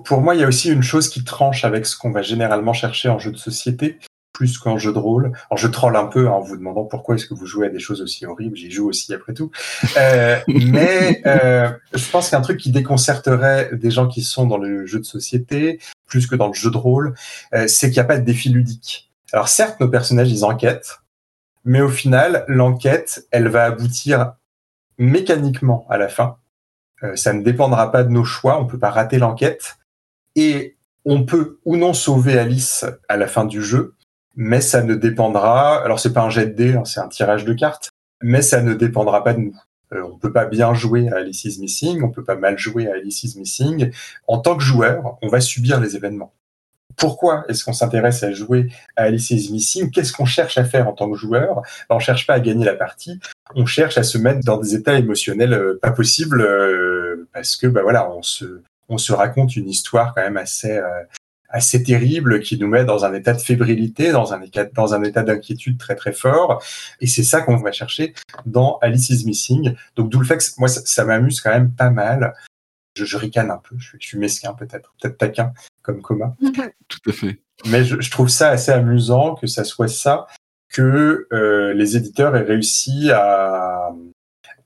Pour 0.05 0.21
moi, 0.21 0.35
il 0.35 0.43
y 0.43 0.45
a 0.45 0.47
aussi 0.47 0.71
une 0.71 0.83
chose 0.83 1.09
qui 1.09 1.25
tranche 1.25 1.65
avec 1.65 1.87
ce 1.87 1.97
qu'on 1.97 2.11
va 2.11 2.21
généralement 2.21 2.75
chercher 2.75 3.09
en 3.09 3.19
jeu 3.19 3.33
de 3.33 3.39
société, 3.39 3.99
plus 4.39 4.57
qu'en 4.57 4.79
jeu 4.79 4.93
de 4.93 5.01
rôle. 5.01 5.33
Alors 5.51 5.59
je 5.59 5.67
troll 5.67 5.97
un 5.97 6.07
peu 6.07 6.29
en 6.29 6.39
vous 6.39 6.57
demandant 6.57 6.85
pourquoi 6.85 7.17
est-ce 7.17 7.27
que 7.27 7.35
vous 7.35 7.45
jouez 7.45 7.67
à 7.67 7.71
des 7.71 7.81
choses 7.81 8.01
aussi 8.01 8.25
horribles. 8.25 8.57
J'y 8.57 8.71
joue 8.71 8.89
aussi 8.89 9.13
après 9.13 9.35
tout. 9.35 9.51
Euh, 9.97 10.39
mais 10.47 11.21
euh, 11.27 11.69
je 11.93 12.09
pense 12.09 12.31
qu'un 12.31 12.41
truc 12.41 12.61
qui 12.61 12.71
déconcerterait 12.71 13.71
des 13.73 13.91
gens 13.91 14.07
qui 14.07 14.23
sont 14.23 14.47
dans 14.47 14.57
le 14.57 14.87
jeu 14.87 15.01
de 15.01 15.05
société, 15.05 15.81
plus 16.07 16.29
que 16.29 16.37
dans 16.37 16.47
le 16.47 16.55
jeu 16.55 16.71
de 16.71 16.77
rôle, 16.77 17.15
euh, 17.53 17.67
c'est 17.67 17.89
qu'il 17.89 17.97
n'y 17.97 18.05
a 18.05 18.05
pas 18.05 18.17
de 18.17 18.25
défi 18.25 18.49
ludique. 18.49 19.11
Alors 19.33 19.49
certes, 19.49 19.81
nos 19.81 19.89
personnages, 19.89 20.31
ils 20.31 20.45
enquêtent, 20.45 21.01
mais 21.65 21.81
au 21.81 21.89
final, 21.89 22.45
l'enquête, 22.47 23.27
elle 23.33 23.49
va 23.49 23.65
aboutir 23.65 24.35
mécaniquement 24.99 25.85
à 25.91 25.99
la 25.99 26.07
fin. 26.07 26.37
ça 27.17 27.33
ne 27.33 27.43
dépendra 27.43 27.91
pas 27.91 28.05
de 28.05 28.11
nos 28.11 28.25
choix, 28.25 28.61
on 28.61 28.67
peut 28.67 28.79
pas 28.79 28.91
rater 28.91 29.19
l'enquête. 29.19 29.79
Et 30.37 30.77
on 31.05 31.25
peut 31.25 31.59
ou 31.65 31.77
non 31.77 31.93
sauver 31.93 32.39
Alice 32.39 32.85
à 33.09 33.17
la 33.17 33.27
fin 33.27 33.45
du 33.45 33.63
jeu, 33.63 33.97
mais 34.39 34.61
ça 34.61 34.83
ne 34.83 34.95
dépendra. 34.95 35.83
Alors 35.85 36.01
c'est 36.01 36.13
pas 36.13 36.23
un 36.23 36.31
jet 36.31 36.47
de 36.47 36.53
dés, 36.53 36.75
hein, 36.75 36.85
c'est 36.85 37.01
un 37.01 37.09
tirage 37.09 37.45
de 37.45 37.53
cartes, 37.53 37.91
mais 38.23 38.41
ça 38.41 38.63
ne 38.63 38.73
dépendra 38.73 39.23
pas 39.25 39.35
de 39.35 39.41
nous. 39.41 39.57
Euh, 39.93 40.03
on 40.05 40.17
peut 40.17 40.33
pas 40.33 40.47
bien 40.47 40.73
jouer 40.75 41.09
à 41.09 41.17
Alice 41.17 41.45
is 41.45 41.61
Missing, 41.61 42.03
on 42.03 42.11
peut 42.11 42.25
pas 42.25 42.37
mal 42.37 42.57
jouer 42.57 42.89
à 42.89 42.95
Alice 42.95 43.25
is 43.25 43.37
Missing. 43.37 43.91
En 44.29 44.39
tant 44.39 44.57
que 44.57 44.63
joueur, 44.63 45.19
on 45.23 45.29
va 45.29 45.41
subir 45.41 45.81
les 45.81 45.97
événements. 45.97 46.33
Pourquoi 46.97 47.45
est-ce 47.49 47.65
qu'on 47.65 47.73
s'intéresse 47.73 48.23
à 48.23 48.33
jouer 48.33 48.69
à 48.97 49.05
Alice 49.05 49.31
is 49.31 49.51
Missing? 49.53 49.91
Qu'est-ce 49.91 50.13
qu'on 50.13 50.25
cherche 50.25 50.57
à 50.57 50.65
faire 50.65 50.89
en 50.89 50.93
tant 50.93 51.11
que 51.11 51.17
joueur? 51.17 51.63
Ben, 51.89 51.97
On 51.97 51.99
cherche 51.99 52.27
pas 52.27 52.35
à 52.35 52.41
gagner 52.41 52.65
la 52.65 52.75
partie, 52.75 53.19
on 53.57 53.67
cherche 53.67 53.99
à 53.99 54.05
se 54.05 54.19
mettre 54.19 54.41
dans 54.45 54.59
des 54.59 54.75
états 54.77 54.99
émotionnels 54.99 55.53
euh, 55.53 55.79
pas 55.83 55.91
possibles 55.91 56.43
euh, 56.43 57.29
parce 57.33 57.57
que 57.57 57.67
ben 57.67 57.83
voilà, 57.83 58.09
on 58.13 58.23
se 58.23 58.63
on 58.89 58.99
se 58.99 59.13
raconte 59.13 59.57
une 59.57 59.69
histoire 59.69 60.15
quand 60.15 60.23
même 60.23 60.37
assez 60.37 60.77
euh, 60.77 61.03
assez 61.49 61.83
terrible 61.83 62.41
qui 62.41 62.59
nous 62.59 62.69
met 62.69 62.85
dans 62.85 63.05
un 63.05 63.15
état 63.15 63.33
de 63.33 63.41
fébrilité, 63.41 64.13
dans 64.13 64.33
un 64.33 64.43
état, 64.43 64.65
dans 64.65 64.95
un 64.95 65.03
état 65.03 65.23
d'inquiétude 65.23 65.79
très 65.79 65.97
très 65.97 66.13
fort. 66.13 66.63
Et 67.01 67.07
c'est 67.07 67.23
ça 67.23 67.41
qu'on 67.41 67.57
va 67.57 67.73
chercher 67.73 68.15
dans 68.47 68.79
Alice 68.83 69.11
is 69.11 69.25
Missing. 69.25 69.75
Donc 69.97 70.11
d'où 70.11 70.21
le 70.21 70.27
fait 70.27 70.39
que 70.39 70.45
moi 70.59 70.69
ça, 70.69 71.05
m'amuse 71.05 71.41
quand 71.41 71.51
même 71.51 71.73
pas 71.73 71.91
mal 71.91 72.35
je, 72.95 73.17
ricane 73.17 73.51
un 73.51 73.59
peu, 73.59 73.77
je, 73.79 73.97
suis 74.01 74.19
mesquin 74.19 74.55
peut-être, 74.55 74.93
peut-être 75.01 75.19
taquin 75.19 75.53
comme 75.83 76.03
coma. 76.03 76.35
Tout 76.89 77.11
à 77.11 77.13
fait. 77.13 77.41
Mais 77.67 77.85
je, 77.85 78.11
trouve 78.11 78.29
ça 78.29 78.51
assez 78.51 78.73
amusant 78.73 79.37
que 79.37 79.47
ça 79.47 79.63
soit 79.63 79.89
ça, 79.89 80.27
que 80.69 81.29
euh, 81.33 81.73
les 81.75 81.97
éditeurs 81.97 82.37
aient 82.37 82.43
réussi 82.43 83.11
à, 83.13 83.91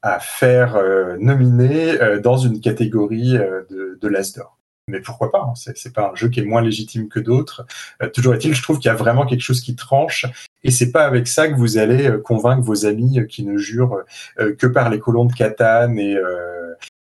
à 0.00 0.20
faire 0.20 0.76
euh, 0.76 1.16
nominer 1.18 2.00
euh, 2.00 2.20
dans 2.20 2.38
une 2.38 2.60
catégorie 2.60 3.32
de, 3.32 3.98
de 4.00 4.08
l'As 4.08 4.32
d'or. 4.34 4.58
Mais 4.92 5.00
pourquoi 5.00 5.32
pas 5.32 5.40
hein, 5.48 5.54
C'est 5.54 5.92
pas 5.92 6.12
un 6.12 6.14
jeu 6.14 6.28
qui 6.28 6.40
est 6.40 6.44
moins 6.44 6.62
légitime 6.62 7.08
que 7.08 7.18
d'autres. 7.18 7.66
toujours 8.14 8.34
est-il, 8.34 8.54
je 8.54 8.62
trouve 8.62 8.78
qu'il 8.78 8.88
y 8.88 8.92
a 8.92 8.94
vraiment 8.94 9.26
quelque 9.26 9.40
chose 9.40 9.60
qui 9.60 9.74
tranche, 9.74 10.26
et 10.62 10.70
c'est 10.70 10.92
pas 10.92 11.04
avec 11.04 11.26
ça 11.26 11.48
que 11.48 11.54
vous 11.54 11.78
allez 11.78 12.12
convaincre 12.22 12.62
vos 12.62 12.86
amis 12.86 13.26
qui 13.28 13.44
ne 13.44 13.56
jurent 13.56 14.04
que 14.36 14.66
par 14.66 14.90
les 14.90 15.00
colons 15.00 15.24
de 15.24 15.32
Catane 15.32 15.98
et 15.98 16.16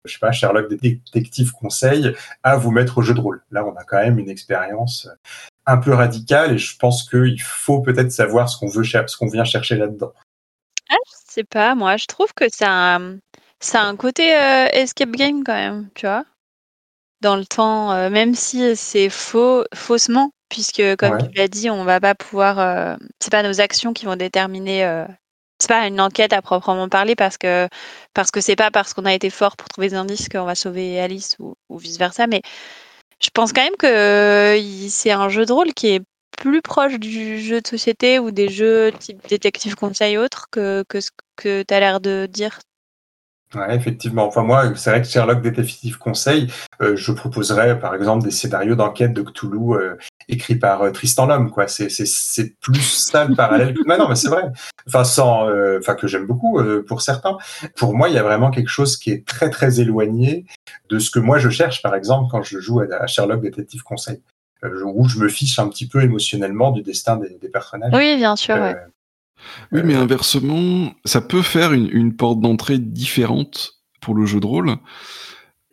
je 0.04 0.12
sais 0.12 0.18
pas, 0.18 0.32
Sherlock 0.32 0.68
Détective 0.68 1.52
Conseil 1.52 2.14
à 2.42 2.56
vous 2.56 2.70
mettre 2.70 2.98
au 2.98 3.02
jeu 3.02 3.14
de 3.14 3.20
rôle. 3.20 3.42
Là, 3.50 3.64
on 3.64 3.74
a 3.76 3.84
quand 3.84 3.98
même 3.98 4.18
une 4.18 4.28
expérience 4.28 5.08
un 5.66 5.76
peu 5.76 5.92
radicale 5.92 6.54
et 6.54 6.58
je 6.58 6.76
pense 6.76 7.08
qu'il 7.08 7.40
faut 7.40 7.80
peut-être 7.80 8.10
savoir 8.10 8.48
ce 8.48 8.58
qu'on 8.58 8.68
veut, 8.68 8.82
vient 8.82 9.44
chercher 9.44 9.76
là-dedans. 9.76 10.12
Ah, 10.90 10.96
je 11.06 11.32
sais 11.32 11.44
pas, 11.44 11.74
moi, 11.74 11.96
je 11.96 12.06
trouve 12.06 12.32
que 12.34 12.46
ça 12.48 12.96
a 12.96 13.80
un 13.80 13.96
côté 13.96 14.34
euh, 14.34 14.66
escape 14.72 15.12
game 15.12 15.44
quand 15.44 15.54
même, 15.54 15.88
tu 15.94 16.06
vois. 16.06 16.24
Dans 17.22 17.36
le 17.36 17.46
temps, 17.46 17.92
euh, 17.92 18.10
même 18.10 18.34
si 18.34 18.76
c'est 18.76 19.08
faux, 19.08 19.64
faussement, 19.74 20.32
puisque 20.48 20.82
comme 20.96 21.18
tu 21.18 21.38
l'as 21.38 21.48
dit, 21.48 21.70
on 21.70 21.84
va 21.84 22.00
pas 22.00 22.14
pouvoir. 22.14 22.58
Euh, 22.58 22.96
c'est 23.20 23.30
pas 23.30 23.42
nos 23.42 23.60
actions 23.60 23.92
qui 23.92 24.04
vont 24.04 24.16
déterminer 24.16 25.06
c'est 25.62 25.68
pas 25.68 25.86
une 25.86 26.00
enquête 26.00 26.32
à 26.32 26.42
proprement 26.42 26.88
parler 26.88 27.14
parce 27.14 27.38
que 27.38 27.68
parce 28.14 28.32
que 28.32 28.40
c'est 28.40 28.56
pas 28.56 28.72
parce 28.72 28.94
qu'on 28.94 29.04
a 29.04 29.14
été 29.14 29.30
fort 29.30 29.56
pour 29.56 29.68
trouver 29.68 29.90
des 29.90 29.94
indices 29.94 30.28
qu'on 30.28 30.44
va 30.44 30.56
sauver 30.56 31.00
Alice 31.00 31.36
ou, 31.38 31.54
vice 31.78 31.98
versa. 31.98 32.26
Mais 32.26 32.42
je 33.22 33.30
pense 33.32 33.52
quand 33.52 33.62
même 33.62 33.76
que 33.78 34.60
c'est 34.88 35.12
un 35.12 35.28
jeu 35.28 35.46
de 35.46 35.52
rôle 35.52 35.72
qui 35.72 35.88
est 35.88 36.02
plus 36.36 36.62
proche 36.62 36.98
du 36.98 37.40
jeu 37.40 37.60
de 37.60 37.66
société 37.68 38.18
ou 38.18 38.32
des 38.32 38.48
jeux 38.48 38.90
type 38.98 39.26
détective 39.28 39.76
conseil 39.76 40.18
autre 40.18 40.48
que, 40.50 40.84
que 40.88 41.00
ce 41.00 41.10
que 41.36 41.62
tu 41.62 41.74
as 41.74 41.78
l'air 41.78 42.00
de 42.00 42.26
dire 42.28 42.58
Ouais, 43.54 43.76
effectivement. 43.76 44.26
Enfin, 44.26 44.42
moi, 44.42 44.74
c'est 44.76 44.90
vrai 44.90 45.02
que 45.02 45.08
Sherlock 45.08 45.42
Détective 45.42 45.98
Conseil, 45.98 46.50
euh, 46.80 46.96
je 46.96 47.12
proposerais, 47.12 47.78
par 47.78 47.94
exemple, 47.94 48.24
des 48.24 48.30
scénarios 48.30 48.74
d'enquête 48.74 49.12
de 49.12 49.22
Cthulhu 49.22 49.74
euh, 49.74 49.96
écrits 50.28 50.56
par 50.56 50.82
euh, 50.82 50.90
Tristan 50.90 51.26
Lhomme, 51.26 51.50
quoi. 51.50 51.68
C'est, 51.68 51.90
c'est, 51.90 52.06
c'est 52.06 52.58
plus 52.60 52.80
ça 52.80 53.26
le 53.26 53.34
parallèle. 53.34 53.74
mais 53.86 53.98
non, 53.98 54.08
mais 54.08 54.14
c'est 54.14 54.28
vrai. 54.28 54.44
Enfin, 54.86 55.04
sans, 55.04 55.48
enfin, 55.78 55.94
que 55.94 56.06
j'aime 56.06 56.26
beaucoup 56.26 56.60
pour 56.86 57.02
certains. 57.02 57.36
Pour 57.76 57.94
moi, 57.94 58.08
il 58.08 58.14
y 58.14 58.18
a 58.18 58.22
vraiment 58.22 58.50
quelque 58.50 58.70
chose 58.70 58.96
qui 58.96 59.10
est 59.10 59.26
très, 59.26 59.50
très 59.50 59.80
éloigné 59.80 60.46
de 60.88 60.98
ce 60.98 61.10
que 61.10 61.18
moi 61.18 61.38
je 61.38 61.50
cherche, 61.50 61.82
par 61.82 61.94
exemple, 61.94 62.28
quand 62.30 62.42
je 62.42 62.58
joue 62.58 62.80
à, 62.80 63.06
Sherlock 63.06 63.42
Détective 63.42 63.82
Conseil. 63.82 64.20
où 64.62 65.08
je 65.08 65.18
me 65.18 65.28
fiche 65.28 65.58
un 65.58 65.68
petit 65.68 65.86
peu 65.86 66.02
émotionnellement 66.02 66.70
du 66.70 66.82
destin 66.82 67.16
des, 67.16 67.38
des 67.40 67.48
personnages. 67.48 67.92
Oui, 67.94 68.16
bien 68.16 68.36
sûr. 68.36 68.56
Ouais. 68.56 68.76
Oui, 69.72 69.80
mais 69.84 69.94
inversement, 69.94 70.92
ça 71.04 71.20
peut 71.20 71.42
faire 71.42 71.72
une, 71.72 72.14
porte 72.16 72.40
d'entrée 72.40 72.78
différente 72.78 73.82
pour 74.00 74.14
le 74.14 74.26
jeu 74.26 74.40
de 74.40 74.46
rôle 74.46 74.76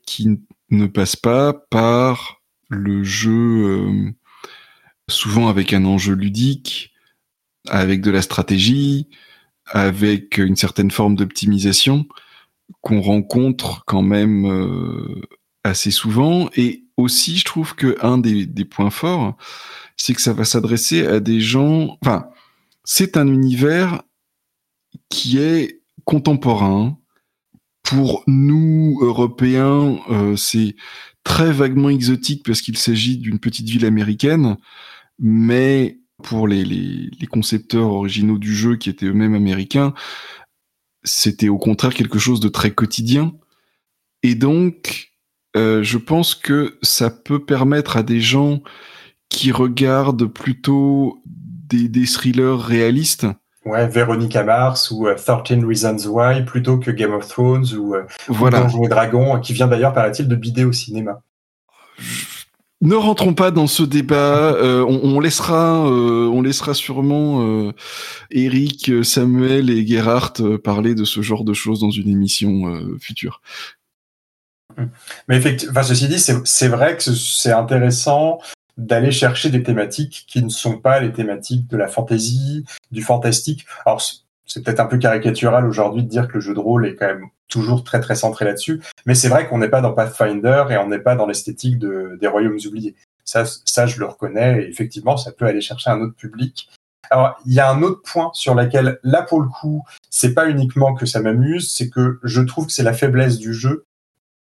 qui 0.05 0.39
ne 0.69 0.87
passe 0.87 1.15
pas 1.15 1.53
par 1.53 2.41
le 2.69 3.03
jeu 3.03 3.31
euh, 3.31 4.11
souvent 5.09 5.47
avec 5.47 5.73
un 5.73 5.85
enjeu 5.85 6.13
ludique, 6.13 6.93
avec 7.67 8.01
de 8.01 8.11
la 8.11 8.21
stratégie, 8.21 9.09
avec 9.65 10.37
une 10.37 10.55
certaine 10.55 10.91
forme 10.91 11.15
d'optimisation 11.15 12.05
qu'on 12.81 13.01
rencontre 13.01 13.83
quand 13.85 14.01
même 14.01 14.45
euh, 14.45 15.21
assez 15.63 15.91
souvent. 15.91 16.49
Et 16.55 16.85
aussi, 16.97 17.37
je 17.37 17.45
trouve 17.45 17.75
que 17.75 17.97
un 18.01 18.17
des, 18.17 18.45
des 18.45 18.65
points 18.65 18.89
forts, 18.89 19.35
c'est 19.97 20.13
que 20.13 20.21
ça 20.21 20.33
va 20.33 20.45
s'adresser 20.45 21.05
à 21.05 21.19
des 21.19 21.41
gens, 21.41 21.97
enfin, 22.01 22.29
c'est 22.91 23.17
un 23.17 23.27
univers 23.27 24.01
qui 25.09 25.37
est 25.37 25.83
contemporain. 26.05 26.97
Pour 27.83 28.23
nous, 28.25 28.97
Européens, 29.03 29.99
euh, 30.09 30.35
c'est 30.35 30.75
très 31.23 31.51
vaguement 31.51 31.89
exotique 31.89 32.43
parce 32.43 32.63
qu'il 32.63 32.79
s'agit 32.79 33.19
d'une 33.19 33.37
petite 33.37 33.69
ville 33.69 33.85
américaine, 33.85 34.57
mais 35.19 35.99
pour 36.23 36.47
les, 36.47 37.11
concepteurs 37.29 37.91
originaux 37.91 38.39
du 38.39 38.55
jeu 38.55 38.75
qui 38.75 38.89
étaient 38.89 39.05
eux-mêmes 39.05 39.35
américains, 39.35 39.93
c'était 41.03 41.49
au 41.49 41.59
contraire 41.59 41.93
quelque 41.93 42.17
chose 42.17 42.39
de 42.39 42.49
très 42.49 42.71
quotidien. 42.71 43.35
Et 44.23 44.33
donc, 44.33 45.11
euh, 45.55 45.83
je 45.83 45.99
pense 45.99 46.33
que 46.33 46.79
ça 46.81 47.11
peut 47.11 47.45
permettre 47.45 47.97
à 47.97 48.03
des 48.03 48.19
gens 48.19 48.63
qui 49.29 49.51
regardent 49.51 50.25
plutôt 50.25 51.21
des, 51.69 52.05
thrillers 52.05 52.59
réalistes. 52.59 53.27
Ouais, 53.65 53.87
Véronica 53.87 54.43
Mars 54.43 54.89
ou 54.91 55.07
13 55.13 55.29
euh, 55.29 55.67
Reasons 55.67 56.07
Why 56.07 56.43
plutôt 56.43 56.77
que 56.77 56.91
Game 56.91 57.13
of 57.13 57.27
Thrones 57.27 57.65
ou, 57.75 57.93
euh, 57.93 58.03
voilà. 58.27 58.61
Donjons 58.61 58.85
et 58.85 58.89
Dragons, 58.89 59.39
qui 59.39 59.53
vient 59.53 59.67
d'ailleurs, 59.67 59.93
paraît-il, 59.93 60.27
de 60.27 60.35
bider 60.35 60.63
au 60.63 60.71
cinéma. 60.71 61.21
Ne 62.81 62.95
rentrons 62.95 63.33
pas 63.33 63.51
dans 63.51 63.67
ce 63.67 63.83
débat. 63.83 64.53
Euh, 64.53 64.85
on, 64.87 65.19
laissera, 65.19 65.81
on 65.81 66.41
laissera 66.41 66.73
sûrement 66.73 67.73
Eric, 68.31 69.03
Samuel 69.03 69.69
et 69.69 69.85
Gerhardt 69.85 70.57
parler 70.63 70.95
de 70.95 71.03
ce 71.03 71.21
genre 71.21 71.43
de 71.43 71.53
choses 71.53 71.81
dans 71.81 71.91
une 71.91 72.07
émission 72.07 72.81
future. 73.01 73.41
Mais 75.27 75.35
effectivement, 75.35 75.83
ceci 75.83 76.07
dit, 76.07 76.19
c'est 76.19 76.67
vrai 76.69 76.95
que 76.95 77.03
c'est 77.03 77.51
intéressant 77.51 78.39
d'aller 78.79 79.11
chercher 79.11 79.49
des 79.49 79.61
thématiques 79.61 80.25
qui 80.27 80.41
ne 80.41 80.49
sont 80.49 80.77
pas 80.77 80.99
les 81.01 81.11
thématiques 81.11 81.67
de 81.67 81.75
la 81.75 81.87
fantasy, 81.87 82.65
du 82.91 83.03
fantastique. 83.03 83.65
Alors, 83.85 84.01
c'est 84.45 84.63
peut-être 84.63 84.79
un 84.79 84.85
peu 84.85 84.97
caricatural 84.97 85.65
aujourd'hui 85.65 86.03
de 86.03 86.07
dire 86.07 86.27
que 86.27 86.35
le 86.35 86.39
jeu 86.39 86.53
de 86.53 86.59
rôle 86.59 86.87
est 86.87 86.95
quand 86.95 87.07
même 87.07 87.27
toujours 87.49 87.83
très 87.83 87.99
très 87.99 88.15
centré 88.15 88.45
là-dessus, 88.45 88.81
mais 89.05 89.15
c'est 89.15 89.27
vrai 89.27 89.47
qu'on 89.47 89.57
n'est 89.57 89.69
pas 89.69 89.81
dans 89.81 89.91
Pathfinder 89.91 90.65
et 90.69 90.77
on 90.77 90.87
n'est 90.87 90.99
pas 90.99 91.15
dans 91.15 91.25
l'esthétique 91.25 91.77
de, 91.77 92.17
des 92.21 92.27
royaumes 92.27 92.59
oubliés. 92.65 92.95
Ça, 93.25 93.43
ça, 93.65 93.85
je 93.85 93.99
le 93.99 94.05
reconnais, 94.05 94.63
et 94.63 94.69
effectivement, 94.69 95.17
ça 95.17 95.31
peut 95.31 95.45
aller 95.45 95.61
chercher 95.61 95.89
un 95.89 95.99
autre 96.01 96.15
public. 96.15 96.69
Alors, 97.11 97.37
il 97.45 97.53
y 97.53 97.59
a 97.59 97.69
un 97.69 97.81
autre 97.81 98.01
point 98.03 98.31
sur 98.33 98.55
lequel, 98.55 98.99
là, 99.03 99.23
pour 99.23 99.41
le 99.41 99.49
coup, 99.49 99.83
c'est 100.09 100.33
pas 100.33 100.47
uniquement 100.49 100.93
que 100.93 101.05
ça 101.05 101.21
m'amuse, 101.21 101.71
c'est 101.71 101.89
que 101.89 102.19
je 102.23 102.41
trouve 102.41 102.67
que 102.67 102.71
c'est 102.71 102.83
la 102.83 102.93
faiblesse 102.93 103.39
du 103.39 103.53
jeu, 103.53 103.85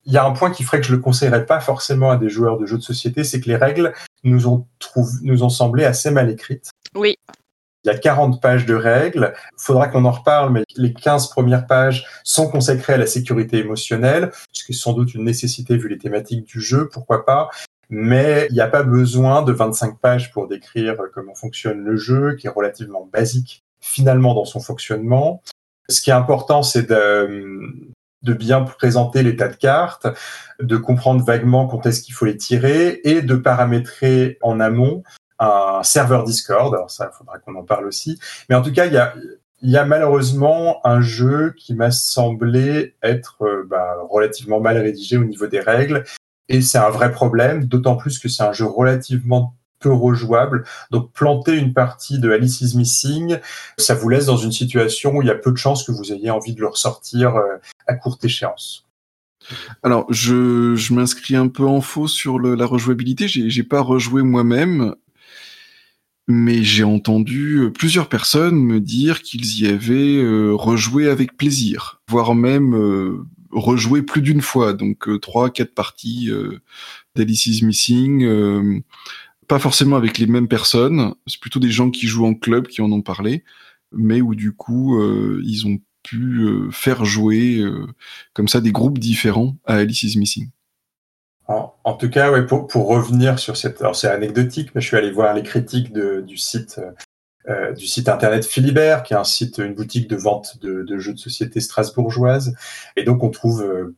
il 0.05 0.13
y 0.13 0.17
a 0.17 0.25
un 0.25 0.31
point 0.31 0.51
qui 0.51 0.63
ferait 0.63 0.81
que 0.81 0.87
je 0.87 0.93
le 0.93 0.99
conseillerais 0.99 1.45
pas 1.45 1.59
forcément 1.59 2.11
à 2.11 2.17
des 2.17 2.29
joueurs 2.29 2.57
de 2.57 2.65
jeux 2.65 2.77
de 2.77 2.83
société, 2.83 3.23
c'est 3.23 3.39
que 3.39 3.49
les 3.49 3.55
règles 3.55 3.93
nous 4.23 4.47
ont, 4.47 4.67
nous 5.21 5.43
ont 5.43 5.49
semblé 5.49 5.85
assez 5.85 6.11
mal 6.11 6.29
écrites. 6.29 6.71
Oui. 6.95 7.15
Il 7.85 7.91
y 7.91 7.91
a 7.91 7.97
40 7.97 8.41
pages 8.41 8.65
de 8.65 8.75
règles. 8.75 9.33
Faudra 9.57 9.87
qu'on 9.87 10.05
en 10.05 10.11
reparle, 10.11 10.51
mais 10.51 10.63
les 10.77 10.93
15 10.93 11.29
premières 11.29 11.67
pages 11.67 12.05
sont 12.23 12.49
consacrées 12.49 12.93
à 12.93 12.97
la 12.97 13.07
sécurité 13.07 13.57
émotionnelle, 13.57 14.31
ce 14.53 14.63
qui 14.63 14.71
est 14.71 14.75
sans 14.75 14.93
doute 14.93 15.13
une 15.13 15.25
nécessité 15.25 15.75
vu 15.75 15.89
les 15.89 15.97
thématiques 15.97 16.45
du 16.45 16.61
jeu, 16.61 16.89
pourquoi 16.91 17.25
pas. 17.25 17.49
Mais 17.89 18.47
il 18.49 18.53
n'y 18.53 18.61
a 18.61 18.67
pas 18.67 18.83
besoin 18.83 19.41
de 19.41 19.51
25 19.51 19.99
pages 19.99 20.31
pour 20.31 20.47
décrire 20.47 20.95
comment 21.13 21.35
fonctionne 21.35 21.83
le 21.83 21.97
jeu, 21.97 22.35
qui 22.35 22.47
est 22.47 22.49
relativement 22.49 23.09
basique 23.11 23.63
finalement 23.81 24.33
dans 24.33 24.45
son 24.45 24.61
fonctionnement. 24.61 25.41
Ce 25.89 26.01
qui 26.01 26.09
est 26.09 26.13
important, 26.13 26.63
c'est 26.63 26.89
de, 26.89 27.91
de 28.23 28.33
bien 28.33 28.61
présenter 28.61 29.21
l'état 29.23 29.47
de 29.47 29.55
cartes, 29.55 30.07
de 30.59 30.77
comprendre 30.77 31.23
vaguement 31.23 31.67
quand 31.67 31.85
est-ce 31.85 32.01
qu'il 32.01 32.13
faut 32.13 32.25
les 32.25 32.37
tirer 32.37 33.01
et 33.03 33.21
de 33.21 33.35
paramétrer 33.35 34.37
en 34.41 34.59
amont 34.59 35.03
un 35.39 35.83
serveur 35.83 36.23
Discord. 36.23 36.73
Alors 36.73 36.89
ça, 36.89 37.11
il 37.11 37.17
faudra 37.17 37.37
qu'on 37.39 37.55
en 37.55 37.63
parle 37.63 37.85
aussi. 37.85 38.19
Mais 38.49 38.55
en 38.55 38.61
tout 38.61 38.71
cas, 38.71 38.85
il 38.85 38.93
y 38.93 38.97
a, 38.97 39.13
il 39.61 39.69
y 39.69 39.77
a 39.77 39.85
malheureusement 39.85 40.85
un 40.85 41.01
jeu 41.01 41.53
qui 41.57 41.73
m'a 41.73 41.91
semblé 41.91 42.95
être 43.01 43.37
euh, 43.41 43.65
bah, 43.69 43.95
relativement 44.09 44.59
mal 44.59 44.77
rédigé 44.77 45.17
au 45.17 45.23
niveau 45.23 45.47
des 45.47 45.59
règles. 45.59 46.03
Et 46.49 46.61
c'est 46.61 46.77
un 46.77 46.89
vrai 46.89 47.11
problème, 47.11 47.65
d'autant 47.65 47.95
plus 47.95 48.19
que 48.19 48.27
c'est 48.27 48.43
un 48.43 48.51
jeu 48.51 48.65
relativement 48.65 49.55
rejouable. 49.89 50.65
Donc 50.91 51.11
planter 51.11 51.55
une 51.55 51.73
partie 51.73 52.19
de 52.19 52.31
Alice 52.31 52.61
is 52.61 52.77
Missing, 52.77 53.37
ça 53.77 53.95
vous 53.95 54.09
laisse 54.09 54.25
dans 54.25 54.37
une 54.37 54.51
situation 54.51 55.17
où 55.17 55.21
il 55.21 55.27
y 55.27 55.31
a 55.31 55.35
peu 55.35 55.51
de 55.51 55.57
chances 55.57 55.83
que 55.83 55.91
vous 55.91 56.11
ayez 56.11 56.29
envie 56.29 56.53
de 56.53 56.61
le 56.61 56.67
ressortir 56.67 57.35
euh, 57.35 57.57
à 57.87 57.95
courte 57.95 58.23
échéance. 58.23 58.85
Alors, 59.83 60.05
je, 60.09 60.93
m'inscris 60.93 61.35
un 61.35 61.49
peu 61.49 61.65
en 61.65 61.81
faux 61.81 62.07
sur 62.07 62.39
la 62.39 62.65
rejouabilité. 62.65 63.27
J'ai, 63.27 63.49
j'ai 63.49 63.63
pas 63.63 63.81
rejoué 63.81 64.23
moi-même, 64.23 64.95
mais 66.27 66.63
j'ai 66.63 66.85
entendu 66.85 67.57
euh, 67.57 67.69
plusieurs 67.69 68.07
personnes 68.07 68.55
me 68.55 68.79
dire 68.79 69.21
qu'ils 69.21 69.61
y 69.61 69.67
avaient 69.67 70.15
euh, 70.15 70.53
rejoué 70.53 71.09
avec 71.09 71.35
plaisir, 71.35 72.01
voire 72.07 72.35
même 72.35 73.25
rejoué 73.51 74.01
plus 74.01 74.21
d'une 74.21 74.41
fois. 74.41 74.73
Donc 74.73 75.07
trois, 75.21 75.49
quatre 75.49 75.75
parties 75.75 76.31
d'Alice 77.15 77.45
is 77.45 77.65
Missing 77.65 78.81
pas 79.53 79.59
forcément 79.59 79.97
avec 79.97 80.17
les 80.17 80.25
mêmes 80.25 80.47
personnes, 80.47 81.13
c'est 81.27 81.39
plutôt 81.39 81.59
des 81.59 81.69
gens 81.69 81.91
qui 81.91 82.07
jouent 82.07 82.25
en 82.25 82.33
club 82.33 82.65
qui 82.65 82.81
en 82.81 82.91
ont 82.91 83.03
parlé, 83.03 83.43
mais 83.91 84.19
où 84.19 84.33
du 84.33 84.51
coup 84.51 84.99
euh, 84.99 85.43
ils 85.45 85.67
ont 85.67 85.77
pu 86.01 86.39
euh, 86.39 86.71
faire 86.71 87.05
jouer 87.05 87.59
euh, 87.59 87.85
comme 88.33 88.47
ça 88.47 88.61
des 88.61 88.71
groupes 88.71 88.97
différents 88.97 89.55
à 89.67 89.75
Alice 89.75 90.01
is 90.01 90.17
Missing. 90.17 90.49
En, 91.47 91.93
tout 91.93 92.09
cas, 92.09 92.31
ouais, 92.31 92.47
pour, 92.47 92.87
revenir 92.87 93.37
sur 93.37 93.55
cette, 93.55 93.79
alors 93.81 93.95
c'est 93.95 94.07
anecdotique, 94.07 94.71
mais 94.73 94.81
je 94.81 94.87
suis 94.87 94.97
allé 94.97 95.11
voir 95.11 95.35
les 95.35 95.43
critiques 95.43 95.93
du 95.93 96.37
site 96.37 96.81
du 97.77 97.85
site 97.85 98.09
internet 98.09 98.45
Philibert, 98.45 99.03
qui 99.03 99.13
est 99.13 99.17
un 99.17 99.23
site, 99.23 99.59
une 99.59 99.75
boutique 99.75 100.09
de 100.09 100.15
vente 100.15 100.57
de, 100.61 100.97
jeux 100.97 101.13
de 101.13 101.19
société 101.19 101.59
strasbourgeoise. 101.59 102.55
Et 102.95 103.03
donc 103.03 103.21
on 103.21 103.29
trouve 103.29 103.93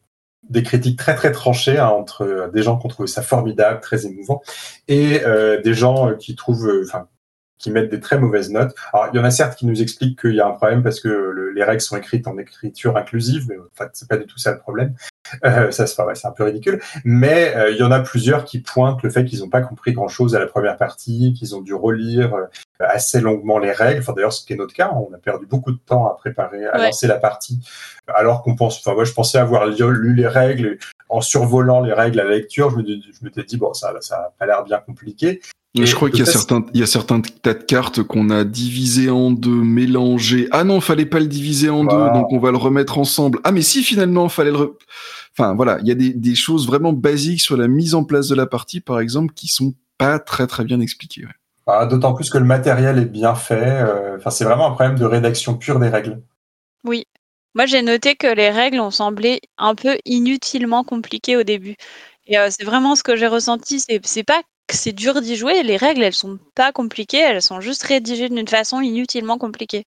des 0.49 0.63
critiques 0.63 0.97
très 0.97 1.15
très 1.15 1.31
tranchées 1.31 1.77
hein, 1.77 1.87
entre 1.87 2.23
euh, 2.23 2.49
des 2.49 2.61
gens 2.61 2.77
qui 2.77 2.85
ont 2.85 2.89
trouvé 2.89 3.07
ça 3.07 3.21
formidable, 3.21 3.79
très 3.81 4.05
émouvant, 4.05 4.41
et 4.87 5.21
euh, 5.23 5.61
des 5.61 5.73
gens 5.73 6.13
qui 6.15 6.35
trouvent, 6.35 6.83
qui 7.57 7.71
mettent 7.71 7.89
des 7.89 7.99
très 7.99 8.17
mauvaises 8.19 8.51
notes. 8.51 8.75
Alors, 8.93 9.07
il 9.13 9.17
y 9.17 9.19
en 9.19 9.23
a 9.23 9.31
certes 9.31 9.57
qui 9.57 9.65
nous 9.65 9.81
expliquent 9.81 10.19
qu'il 10.21 10.35
y 10.35 10.41
a 10.41 10.47
un 10.47 10.51
problème 10.51 10.83
parce 10.83 10.99
que 10.99 11.07
le, 11.07 11.51
les 11.51 11.63
règles 11.63 11.81
sont 11.81 11.95
écrites 11.97 12.27
en 12.27 12.37
écriture 12.37 12.97
inclusive, 12.97 13.45
mais 13.47 13.57
en 13.57 13.61
fait, 13.75 13.89
c'est 13.93 14.07
pas 14.09 14.17
du 14.17 14.25
tout 14.25 14.37
ça 14.37 14.51
le 14.51 14.59
problème. 14.59 14.93
Euh, 15.43 15.71
ça, 15.71 15.87
c'est 15.87 16.01
ouais, 16.03 16.13
un 16.23 16.31
peu 16.31 16.43
ridicule. 16.43 16.81
Mais 17.03 17.55
euh, 17.55 17.71
il 17.71 17.77
y 17.77 17.83
en 17.83 17.91
a 17.91 17.99
plusieurs 17.99 18.45
qui 18.45 18.59
pointent 18.59 19.01
le 19.03 19.09
fait 19.09 19.25
qu'ils 19.25 19.39
n'ont 19.39 19.49
pas 19.49 19.61
compris 19.61 19.93
grand-chose 19.93 20.35
à 20.35 20.39
la 20.39 20.47
première 20.47 20.77
partie, 20.77 21.33
qu'ils 21.33 21.55
ont 21.55 21.61
dû 21.61 21.73
relire 21.73 22.35
euh, 22.35 22.45
assez 22.79 23.21
longuement 23.21 23.57
les 23.57 23.71
règles. 23.71 24.01
Enfin, 24.01 24.13
d'ailleurs, 24.13 24.33
ce 24.33 24.45
qui 24.45 24.53
est 24.53 24.57
notre 24.57 24.73
cas, 24.73 24.91
on 24.93 25.13
a 25.13 25.17
perdu 25.17 25.45
beaucoup 25.45 25.71
de 25.71 25.79
temps 25.79 26.07
à 26.07 26.15
préparer, 26.15 26.65
à 26.65 26.77
Ouais. 26.77 26.85
lancer 26.87 27.07
la 27.07 27.17
partie, 27.17 27.59
alors 28.13 28.43
qu'on 28.43 28.55
pense. 28.55 28.79
Enfin, 28.79 28.93
moi, 28.93 29.05
je 29.05 29.13
pensais 29.13 29.37
avoir 29.37 29.65
lu, 29.65 29.75
lu 29.93 30.13
les 30.13 30.27
règles 30.27 30.77
en 31.09 31.21
survolant 31.21 31.81
les 31.81 31.93
règles 31.93 32.19
à 32.19 32.23
la 32.25 32.31
lecture. 32.31 32.69
Je 32.69 32.75
me, 32.77 32.83
je 32.83 33.23
m'étais 33.23 33.43
dit 33.43 33.57
bon, 33.57 33.73
ça, 33.73 33.93
ça 34.01 34.15
a 34.17 34.33
pas 34.37 34.45
l'air 34.45 34.63
bien 34.63 34.79
compliqué. 34.79 35.41
Et 35.77 35.85
je 35.85 35.95
crois 35.95 36.09
qu'il 36.09 36.19
y 36.19 36.23
a 36.23 36.25
certains, 36.25 36.65
il 36.73 36.79
y 36.79 36.83
a 36.83 36.87
certains 36.87 37.19
tas 37.21 37.53
de 37.53 37.63
cartes 37.63 38.01
qu'on 38.03 38.29
a 38.29 38.43
divisées 38.45 39.09
en 39.09 39.31
deux, 39.31 39.49
mélangées. 39.49 40.47
Ah 40.51 40.63
non, 40.63 40.79
fallait 40.79 41.05
pas 41.05 41.19
le 41.19 41.27
diviser 41.27 41.69
en 41.69 41.83
Wow. 41.83 41.87
deux, 41.87 42.09
donc 42.11 42.31
on 42.31 42.39
va 42.39 42.51
le 42.51 42.57
remettre 42.57 42.97
ensemble. 42.97 43.39
Ah 43.43 43.51
mais 43.51 43.61
si 43.61 43.83
finalement 43.83 44.29
fallait 44.29 44.51
le. 44.51 44.57
re- 44.57 44.73
Enfin 45.37 45.53
voilà, 45.53 45.79
il 45.81 45.87
y 45.87 45.91
a 45.91 45.95
des, 45.95 46.13
des 46.13 46.35
choses 46.35 46.65
vraiment 46.65 46.93
basiques 46.93 47.41
sur 47.41 47.57
la 47.57 47.67
mise 47.67 47.93
en 47.93 48.05
place 48.05 48.29
de 48.29 48.35
la 48.35 48.45
partie, 48.45 48.79
par 48.79 49.01
exemple, 49.01 49.33
qui 49.33 49.47
sont 49.49 49.73
pas 49.97 50.17
très 50.19 50.47
très 50.47 50.63
bien 50.63 50.79
expliquées. 50.79 51.25
ouais. 51.25 51.31
Ah, 51.67 51.85
D'autant 51.85 52.13
plus 52.13 52.29
que 52.29 52.37
le 52.37 52.45
matériel 52.45 52.97
est 52.99 53.05
bien 53.05 53.35
fait. 53.35 53.81
euh, 53.81 54.15
Enfin, 54.17 54.29
c'est 54.29 54.45
vraiment 54.45 54.67
un 54.67 54.71
problème 54.71 54.97
de 54.97 55.05
rédaction 55.05 55.57
pure 55.57 55.79
des 55.79 55.89
règles. 55.89 56.21
Moi, 57.55 57.65
j'ai 57.67 57.81
noté 57.81 58.15
que 58.15 58.27
les 58.27 58.49
règles 58.49 58.79
ont 58.81 58.91
semblé 58.91 59.39
un 59.57 59.75
peu 59.75 59.97
inutilement 60.05 60.83
compliquées 60.83 61.37
au 61.37 61.43
début. 61.43 61.75
Et 62.27 62.37
euh, 62.37 62.49
c'est 62.51 62.65
vraiment 62.65 62.95
ce 62.95 63.03
que 63.03 63.15
j'ai 63.15 63.27
ressenti. 63.27 63.79
C'est 63.79 64.05
c'est 64.05 64.23
pas 64.23 64.41
c'est 64.71 64.93
dur 64.93 65.21
d'y 65.21 65.35
jouer. 65.35 65.63
Les 65.63 65.77
règles, 65.77 66.03
elles 66.03 66.13
sont 66.13 66.39
pas 66.55 66.71
compliquées. 66.71 67.19
Elles 67.19 67.41
sont 67.41 67.61
juste 67.61 67.83
rédigées 67.83 68.29
d'une 68.29 68.47
façon 68.47 68.81
inutilement 68.81 69.37
compliquée. 69.37 69.85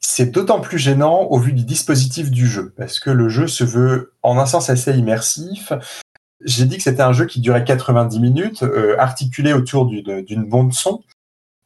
C'est 0.00 0.30
d'autant 0.30 0.60
plus 0.60 0.78
gênant 0.78 1.22
au 1.30 1.38
vu 1.38 1.52
du 1.52 1.64
dispositif 1.64 2.30
du 2.30 2.46
jeu, 2.46 2.74
parce 2.76 3.00
que 3.00 3.10
le 3.10 3.28
jeu 3.30 3.46
se 3.46 3.64
veut 3.64 4.12
en 4.22 4.38
un 4.38 4.44
sens 4.44 4.68
assez 4.68 4.92
immersif. 4.92 5.72
J'ai 6.44 6.66
dit 6.66 6.76
que 6.76 6.82
c'était 6.82 7.02
un 7.02 7.12
jeu 7.12 7.24
qui 7.24 7.40
durait 7.40 7.64
90 7.64 8.20
minutes, 8.20 8.62
euh, 8.62 8.96
articulé 8.98 9.54
autour 9.54 9.86
d'une 9.86 10.20
d'une 10.20 10.44
bande 10.44 10.74
son, 10.74 11.02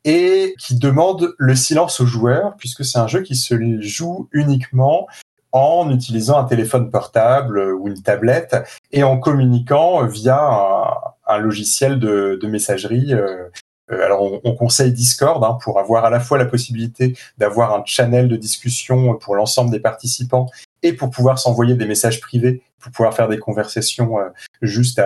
et 0.04 0.54
qui 0.58 0.76
demande 0.76 1.34
le 1.36 1.56
silence 1.56 2.00
aux 2.00 2.06
joueurs, 2.06 2.54
puisque 2.56 2.84
c'est 2.84 2.98
un 2.98 3.08
jeu 3.08 3.22
qui 3.22 3.34
se 3.34 3.80
joue 3.80 4.28
uniquement 4.30 5.08
en 5.50 5.90
utilisant 5.90 6.38
un 6.38 6.44
téléphone 6.44 6.90
portable 6.90 7.58
euh, 7.58 7.74
ou 7.74 7.88
une 7.88 8.02
tablette 8.02 8.56
et 8.92 9.02
en 9.02 9.18
communiquant 9.18 10.06
via 10.06 10.38
un, 10.38 11.07
un 11.28 11.38
logiciel 11.38 11.98
de, 11.98 12.38
messagerie. 12.46 13.14
euh, 13.14 13.44
euh, 13.90 14.04
alors 14.04 14.22
on, 14.22 14.40
on 14.44 14.54
conseille 14.54 14.92
Discord 14.92 15.42
hein, 15.42 15.56
pour 15.62 15.78
avoir 15.78 16.04
à 16.04 16.10
la 16.10 16.20
fois 16.20 16.36
la 16.36 16.44
possibilité 16.44 17.16
d'avoir 17.38 17.74
un 17.74 17.82
channel 17.86 18.28
de 18.28 18.36
discussion 18.36 19.14
pour 19.16 19.34
l'ensemble 19.34 19.70
des 19.70 19.80
participants 19.80 20.46
et 20.82 20.92
pour 20.92 21.10
pouvoir 21.10 21.38
s'envoyer 21.38 21.74
des 21.74 21.86
messages 21.86 22.20
privés, 22.20 22.62
pour 22.80 22.92
pouvoir 22.92 23.14
faire 23.14 23.28
des 23.28 23.38
conversations 23.38 24.18
euh, 24.18 24.28
juste 24.62 25.00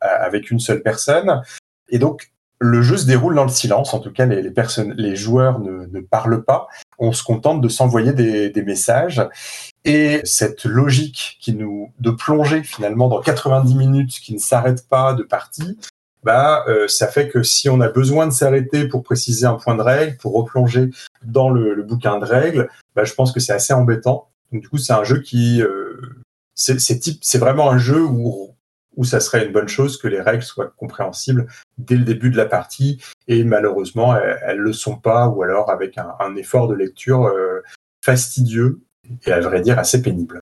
avec 0.00 0.50
une 0.50 0.60
seule 0.60 0.82
personne. 0.82 1.42
Et 1.88 1.98
donc, 1.98 2.30
le 2.58 2.80
jeu 2.82 2.96
se 2.96 3.06
déroule 3.06 3.34
dans 3.34 3.44
le 3.44 3.50
silence. 3.50 3.92
En 3.92 4.00
tout 4.00 4.12
cas, 4.12 4.24
les, 4.26 4.50
personnes, 4.50 4.94
les 4.96 5.14
joueurs 5.14 5.58
ne, 5.60 6.00
parlent 6.00 6.44
pas. 6.44 6.68
On 6.98 7.12
se 7.12 7.22
contente 7.22 7.60
de 7.60 7.68
s'envoyer 7.68 8.12
des 8.12 8.62
messages. 8.62 9.22
Et 9.86 10.20
cette 10.24 10.64
logique 10.64 11.38
qui 11.40 11.54
nous 11.54 11.92
de 12.00 12.10
plonger 12.10 12.64
finalement 12.64 13.08
dans 13.08 13.20
90 13.20 13.76
minutes 13.76 14.18
qui 14.20 14.34
ne 14.34 14.38
s'arrête 14.40 14.88
pas 14.88 15.14
de 15.14 15.22
partie, 15.22 15.78
bah, 16.24 16.64
euh, 16.66 16.88
ça 16.88 17.06
fait 17.06 17.28
que 17.28 17.44
si 17.44 17.68
on 17.68 17.80
a 17.80 17.88
besoin 17.88 18.26
de 18.26 18.32
s'arrêter 18.32 18.88
pour 18.88 19.04
préciser 19.04 19.46
un 19.46 19.54
point 19.54 19.76
de 19.76 19.82
règle, 19.82 20.16
pour 20.16 20.34
replonger 20.34 20.90
dans 21.24 21.50
le, 21.50 21.72
le 21.72 21.84
bouquin 21.84 22.18
de 22.18 22.24
règles, 22.24 22.68
bah, 22.96 23.04
je 23.04 23.14
pense 23.14 23.30
que 23.30 23.38
c'est 23.38 23.52
assez 23.52 23.72
embêtant. 23.72 24.28
Donc 24.50 24.62
du 24.62 24.68
coup, 24.68 24.78
c'est 24.78 24.92
un 24.92 25.04
jeu 25.04 25.20
qui, 25.20 25.62
euh, 25.62 26.00
c'est 26.56 26.98
type, 26.98 27.20
c'est 27.22 27.38
vraiment 27.38 27.70
un 27.70 27.78
jeu 27.78 28.02
où 28.02 28.52
où 28.96 29.04
ça 29.04 29.20
serait 29.20 29.44
une 29.44 29.52
bonne 29.52 29.68
chose 29.68 29.98
que 29.98 30.08
les 30.08 30.22
règles 30.22 30.42
soient 30.42 30.72
compréhensibles 30.78 31.46
dès 31.76 31.96
le 31.96 32.04
début 32.04 32.30
de 32.30 32.36
la 32.38 32.46
partie, 32.46 32.98
et 33.28 33.44
malheureusement, 33.44 34.16
elles, 34.16 34.38
elles 34.42 34.56
le 34.56 34.72
sont 34.72 34.96
pas, 34.96 35.28
ou 35.28 35.42
alors 35.42 35.70
avec 35.70 35.98
un, 35.98 36.14
un 36.18 36.34
effort 36.34 36.66
de 36.66 36.74
lecture 36.74 37.26
euh, 37.26 37.60
fastidieux 38.02 38.80
et 39.26 39.32
à 39.32 39.40
vrai 39.40 39.60
dire 39.60 39.78
assez 39.78 40.02
pénible. 40.02 40.40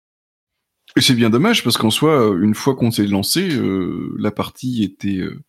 Et 0.95 1.01
c'est 1.01 1.15
bien 1.15 1.29
dommage 1.29 1.63
parce 1.63 1.77
qu'en 1.77 1.89
soi, 1.89 2.29
euh, 2.31 2.41
une 2.43 2.53
fois 2.53 2.75
qu'on 2.75 2.91
s'est 2.91 3.07
lancé, 3.07 3.49
euh, 3.55 4.15
la 4.19 4.31
partie 4.31 4.83
était. 4.83 5.17
euh, 5.17 5.39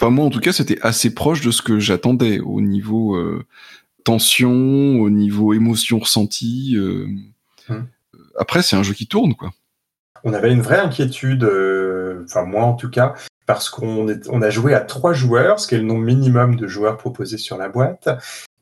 Enfin, 0.00 0.10
moi 0.10 0.24
en 0.24 0.30
tout 0.30 0.38
cas, 0.38 0.52
c'était 0.52 0.78
assez 0.82 1.12
proche 1.12 1.40
de 1.40 1.50
ce 1.50 1.60
que 1.60 1.80
j'attendais 1.80 2.38
au 2.38 2.60
niveau 2.60 3.16
euh, 3.16 3.44
tension, 4.04 5.00
au 5.00 5.10
niveau 5.10 5.52
émotion 5.52 5.98
ressentie. 5.98 6.76
Hum. 7.68 7.86
Après, 8.38 8.62
c'est 8.62 8.76
un 8.76 8.82
jeu 8.84 8.94
qui 8.94 9.06
tourne, 9.08 9.34
quoi. 9.34 9.50
On 10.24 10.32
avait 10.32 10.52
une 10.52 10.62
vraie 10.62 10.78
inquiétude, 10.80 11.44
enfin 12.24 12.44
moi 12.44 12.62
en 12.64 12.74
tout 12.74 12.90
cas, 12.90 13.14
parce 13.46 13.68
qu'on 13.70 14.08
est- 14.08 14.28
on 14.30 14.42
a 14.42 14.50
joué 14.50 14.74
à 14.74 14.80
trois 14.80 15.12
joueurs, 15.12 15.58
ce 15.60 15.68
qui 15.68 15.74
est 15.74 15.78
le 15.78 15.84
nombre 15.84 16.04
minimum 16.04 16.56
de 16.56 16.66
joueurs 16.66 16.96
proposés 16.96 17.38
sur 17.38 17.56
la 17.56 17.68
boîte, 17.68 18.08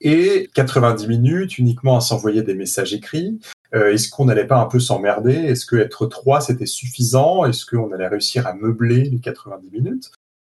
et 0.01 0.49
90 0.55 1.07
minutes 1.09 1.59
uniquement 1.59 1.97
à 1.97 2.01
s'envoyer 2.01 2.43
des 2.43 2.55
messages 2.55 2.93
écrits. 2.95 3.39
Euh, 3.75 3.93
Est-ce 3.93 4.09
qu'on 4.11 4.25
n'allait 4.27 4.47
pas 4.47 4.59
un 4.61 4.67
peu 4.67 4.79
s'emmerder? 4.81 5.35
Est-ce 5.35 5.67
que 5.67 5.77
être 5.77 6.07
trois 6.07 6.41
c'était 6.41 6.67
suffisant? 6.67 7.45
Est-ce 7.45 7.67
qu'on 7.67 7.93
allait 7.93 8.09
réussir 8.09 8.47
à 8.47 8.55
meubler 8.55 9.05
les 9.11 9.19
90 9.19 9.71
minutes? 9.71 10.11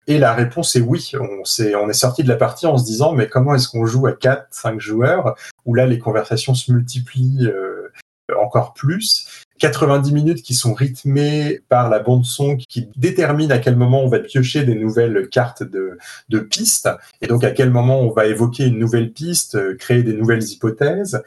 Et 0.07 0.17
la 0.17 0.33
réponse 0.33 0.75
est 0.75 0.81
oui. 0.81 1.11
On, 1.19 1.45
s'est- 1.45 1.75
on 1.75 1.87
est 1.89 1.93
sorti 1.93 2.23
de 2.23 2.27
la 2.29 2.35
partie 2.35 2.65
en 2.67 2.77
se 2.77 2.85
disant 2.85 3.13
mais 3.13 3.27
comment 3.27 3.53
est-ce 3.53 3.67
qu'on 3.69 3.85
joue 3.85 4.07
à 4.07 4.13
4, 4.13 4.47
5 4.51 4.79
joueurs? 4.79 5.35
Où 5.65 5.75
là 5.75 5.85
les 5.85 5.99
conversations 5.99 6.53
se 6.55 6.71
multiplient 6.71 7.47
euh, 7.47 7.91
encore 8.39 8.73
plus. 8.73 9.27
90 9.59 10.11
minutes 10.13 10.41
qui 10.41 10.55
sont 10.55 10.73
rythmées 10.73 11.61
par 11.69 11.87
la 11.89 11.99
bande 11.99 12.25
son 12.25 12.57
qui 12.57 12.89
détermine 12.95 13.51
à 13.51 13.59
quel 13.59 13.75
moment 13.75 14.03
on 14.03 14.07
va 14.07 14.17
piocher 14.17 14.63
des 14.63 14.73
nouvelles 14.73 15.29
cartes 15.29 15.61
de, 15.61 15.99
de 16.29 16.39
pistes 16.39 16.89
et 17.21 17.27
donc 17.27 17.43
à 17.43 17.51
quel 17.51 17.69
moment 17.69 17.99
on 18.01 18.09
va 18.09 18.25
évoquer 18.25 18.65
une 18.65 18.79
nouvelle 18.79 19.11
piste, 19.11 19.53
euh, 19.55 19.75
créer 19.75 20.01
des 20.01 20.13
nouvelles 20.13 20.41
hypothèses. 20.43 21.21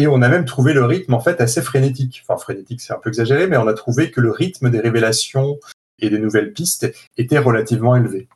Et 0.00 0.06
on 0.06 0.22
a 0.22 0.30
même 0.30 0.46
trouvé 0.46 0.72
le 0.72 0.86
rythme 0.86 1.12
en 1.12 1.20
fait 1.20 1.42
assez 1.42 1.60
frénétique. 1.60 2.22
Enfin 2.26 2.40
frénétique 2.40 2.80
c'est 2.80 2.94
un 2.94 2.98
peu 2.98 3.10
exagéré, 3.10 3.46
mais 3.46 3.58
on 3.58 3.66
a 3.66 3.74
trouvé 3.74 4.10
que 4.10 4.22
le 4.22 4.30
rythme 4.30 4.70
des 4.70 4.80
révélations 4.80 5.58
et 5.98 6.08
des 6.08 6.18
nouvelles 6.18 6.54
pistes 6.54 6.90
était 7.18 7.38
relativement 7.38 7.94
élevé. 7.94 8.26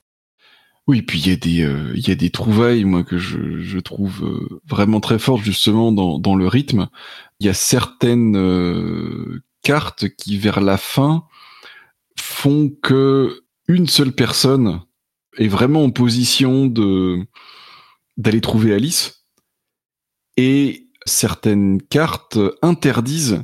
Oui, 0.87 1.01
puis 1.01 1.19
il 1.21 1.29
y 1.29 1.33
a 1.33 1.37
des 1.37 1.63
euh, 1.63 1.91
il 1.95 2.07
y 2.07 2.11
a 2.11 2.15
des 2.17 2.29
trouvailles 2.29 2.85
moi 2.85 3.03
que 3.03 3.17
je, 3.17 3.61
je 3.61 3.79
trouve 3.79 4.25
euh, 4.25 4.61
vraiment 4.67 5.01
très 5.01 5.19
fortes 5.19 5.43
justement 5.43 5.91
dans 5.91 6.19
dans 6.19 6.37
le 6.37 6.47
rythme. 6.47 6.91
Il 7.41 7.47
y 7.47 7.49
a 7.49 7.55
certaines 7.55 8.37
euh, 8.37 9.43
cartes 9.63 10.11
qui 10.11 10.37
vers 10.37 10.61
la 10.61 10.77
fin 10.77 11.25
font 12.21 12.71
que 12.83 13.41
une 13.69 13.89
seule 13.89 14.13
personne 14.13 14.83
est 15.39 15.49
vraiment 15.49 15.83
en 15.83 15.91
position 15.91 16.67
de 16.67 17.21
d'aller 18.19 18.43
trouver 18.43 18.75
Alice 18.75 19.25
et 20.37 20.84
certaines 21.07 21.81
cartes 21.83 22.39
interdisent 22.63 23.43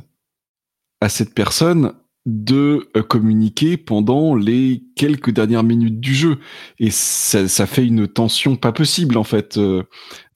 à 1.01 1.09
cette 1.09 1.33
personne 1.33 1.93
de 2.25 2.89
euh, 2.95 3.01
communiquer 3.01 3.77
pendant 3.77 4.35
les 4.35 4.83
quelques 4.95 5.31
dernières 5.31 5.63
minutes 5.63 5.99
du 5.99 6.13
jeu. 6.13 6.37
Et 6.79 6.91
ça, 6.91 7.47
ça 7.47 7.65
fait 7.65 7.85
une 7.85 8.07
tension 8.07 8.55
pas 8.55 8.71
possible 8.71 9.17
en 9.17 9.23
fait 9.23 9.57
euh, 9.57 9.83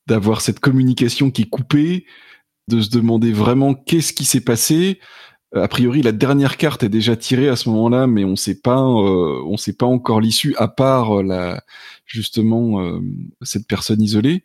d'avoir 0.07 0.41
cette 0.41 0.59
communication 0.59 1.29
qui 1.29 1.43
est 1.43 1.49
coupée 1.49 2.05
de 2.67 2.81
se 2.81 2.89
demander 2.89 3.31
vraiment 3.31 3.75
qu'est-ce 3.75 4.13
qui 4.13 4.25
s'est 4.25 4.41
passé. 4.41 4.99
Euh, 5.55 5.61
a 5.61 5.67
priori 5.67 6.01
la 6.01 6.11
dernière 6.11 6.57
carte 6.57 6.81
est 6.81 6.89
déjà 6.89 7.15
tirée 7.15 7.49
à 7.49 7.55
ce 7.55 7.69
moment-là 7.69 8.07
mais 8.07 8.25
on 8.25 8.35
sait 8.35 8.59
pas 8.59 8.81
on 8.81 9.55
sait 9.57 9.75
pas 9.75 9.85
encore 9.85 10.19
l'issue 10.19 10.55
à 10.57 10.67
part 10.67 11.21
la 11.21 11.63
justement 12.07 12.99
cette 13.43 13.67
personne 13.67 14.01
isolée 14.01 14.43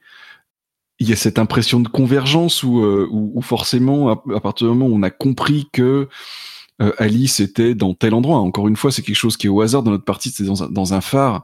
il 1.01 1.09
y 1.09 1.12
a 1.12 1.16
cette 1.16 1.39
impression 1.39 1.81
de 1.81 1.89
convergence 1.89 2.62
où, 2.62 2.81
euh, 2.81 3.09
où, 3.10 3.32
où 3.35 3.43
forcément 3.43 4.10
à, 4.10 4.40
partir 4.40 4.68
du 4.68 4.74
moment 4.74 4.94
où 4.94 4.98
on 4.98 5.02
a 5.02 5.10
compris 5.10 5.68
que 5.72 6.09
euh, 6.81 6.93
Alice 6.98 7.40
était 7.40 7.74
dans 7.74 7.94
tel 7.94 8.14
endroit. 8.14 8.39
Encore 8.39 8.68
une 8.68 8.77
fois, 8.77 8.93
c'est 8.93 9.02
quelque 9.02 9.16
chose 9.16 9.36
qui 9.36 9.47
est 9.47 9.51
au 9.51 9.60
hasard 9.60 9.82
dans 9.82 9.90
notre 9.90 10.05
partie, 10.05 10.31
c'est 10.31 10.44
dans 10.44 10.68
dans 10.68 10.94
un 10.94 11.01
phare. 11.01 11.43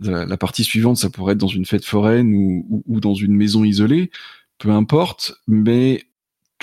La, 0.00 0.36
partie 0.36 0.64
suivante, 0.64 0.96
ça 0.96 1.10
pourrait 1.10 1.34
être 1.34 1.38
dans 1.38 1.46
une 1.46 1.66
fête 1.66 1.84
foraine 1.84 2.34
ou, 2.34 2.66
ou, 2.68 2.82
ou 2.86 3.00
dans 3.00 3.14
une 3.14 3.36
maison 3.36 3.62
isolée, 3.62 4.10
peu 4.58 4.70
importe. 4.70 5.34
Mais 5.46 6.04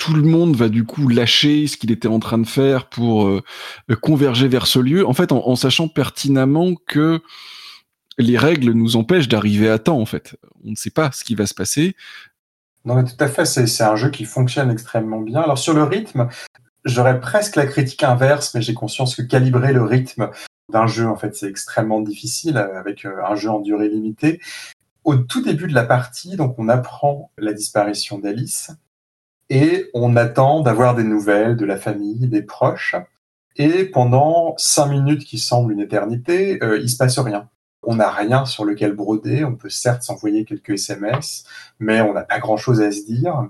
tout 0.00 0.14
le 0.14 0.22
monde 0.22 0.56
va 0.56 0.70
du 0.70 0.84
coup 0.84 1.08
lâcher 1.08 1.66
ce 1.66 1.76
qu'il 1.76 1.92
était 1.92 2.08
en 2.08 2.20
train 2.20 2.38
de 2.38 2.46
faire 2.46 2.88
pour 2.88 3.26
euh, 3.26 3.42
converger 4.00 4.48
vers 4.48 4.66
ce 4.66 4.78
lieu, 4.78 5.06
en 5.06 5.12
fait, 5.12 5.30
en, 5.30 5.56
sachant 5.56 5.88
pertinemment 5.88 6.74
que 6.86 7.20
les 8.16 8.38
règles 8.38 8.72
nous 8.72 8.96
empêchent 8.96 9.28
d'arriver 9.28 9.68
à 9.68 9.78
temps, 9.78 10.00
en 10.00 10.06
fait. 10.06 10.36
On 10.64 10.70
ne 10.70 10.76
sait 10.76 10.90
pas 10.90 11.12
ce 11.12 11.22
qui 11.22 11.34
va 11.34 11.46
se 11.46 11.52
passer. 11.52 11.96
Non, 12.84 12.94
mais 12.94 13.04
tout 13.04 13.22
à 13.22 13.28
fait, 13.28 13.44
c'est 13.44 13.82
un 13.82 13.96
jeu 13.96 14.10
qui 14.10 14.24
fonctionne 14.24 14.70
extrêmement 14.70 15.20
bien. 15.20 15.40
Alors 15.40 15.58
sur 15.58 15.74
le 15.74 15.82
rythme, 15.82 16.28
j'aurais 16.84 17.20
presque 17.20 17.56
la 17.56 17.66
critique 17.66 18.02
inverse, 18.02 18.54
mais 18.54 18.62
j'ai 18.62 18.74
conscience 18.74 19.14
que 19.14 19.22
calibrer 19.22 19.72
le 19.72 19.82
rythme 19.82 20.30
d'un 20.70 20.86
jeu, 20.86 21.06
en 21.06 21.16
fait, 21.16 21.36
c'est 21.36 21.48
extrêmement 21.48 22.00
difficile 22.00 22.56
avec 22.56 23.04
euh, 23.04 23.24
un 23.24 23.34
jeu 23.34 23.50
en 23.50 23.60
durée 23.60 23.88
limitée. 23.88 24.40
Au 25.04 25.16
tout 25.16 25.42
début 25.42 25.66
de 25.66 25.74
la 25.74 25.84
partie, 25.84 26.36
donc 26.36 26.54
on 26.58 26.68
apprend 26.68 27.30
la 27.38 27.52
disparition 27.52 28.18
d'Alice 28.18 28.70
et 29.48 29.90
on 29.94 30.16
attend 30.16 30.60
d'avoir 30.60 30.94
des 30.94 31.04
nouvelles 31.04 31.56
de 31.56 31.64
la 31.64 31.76
famille, 31.76 32.28
des 32.28 32.42
proches. 32.42 32.94
Et 33.56 33.84
pendant 33.84 34.54
cinq 34.56 34.86
minutes 34.86 35.24
qui 35.24 35.38
semblent 35.38 35.72
une 35.72 35.80
éternité, 35.80 36.62
euh, 36.62 36.78
il 36.78 36.88
se 36.88 36.96
passe 36.96 37.18
rien. 37.18 37.48
On 37.82 37.96
n'a 37.96 38.10
rien 38.10 38.44
sur 38.44 38.64
lequel 38.64 38.92
broder. 38.92 39.44
On 39.44 39.54
peut 39.54 39.70
certes 39.70 40.02
s'envoyer 40.02 40.44
quelques 40.44 40.70
SMS, 40.70 41.44
mais 41.78 42.00
on 42.00 42.12
n'a 42.12 42.22
pas 42.22 42.38
grand-chose 42.38 42.80
à 42.80 42.90
se 42.92 43.04
dire. 43.04 43.48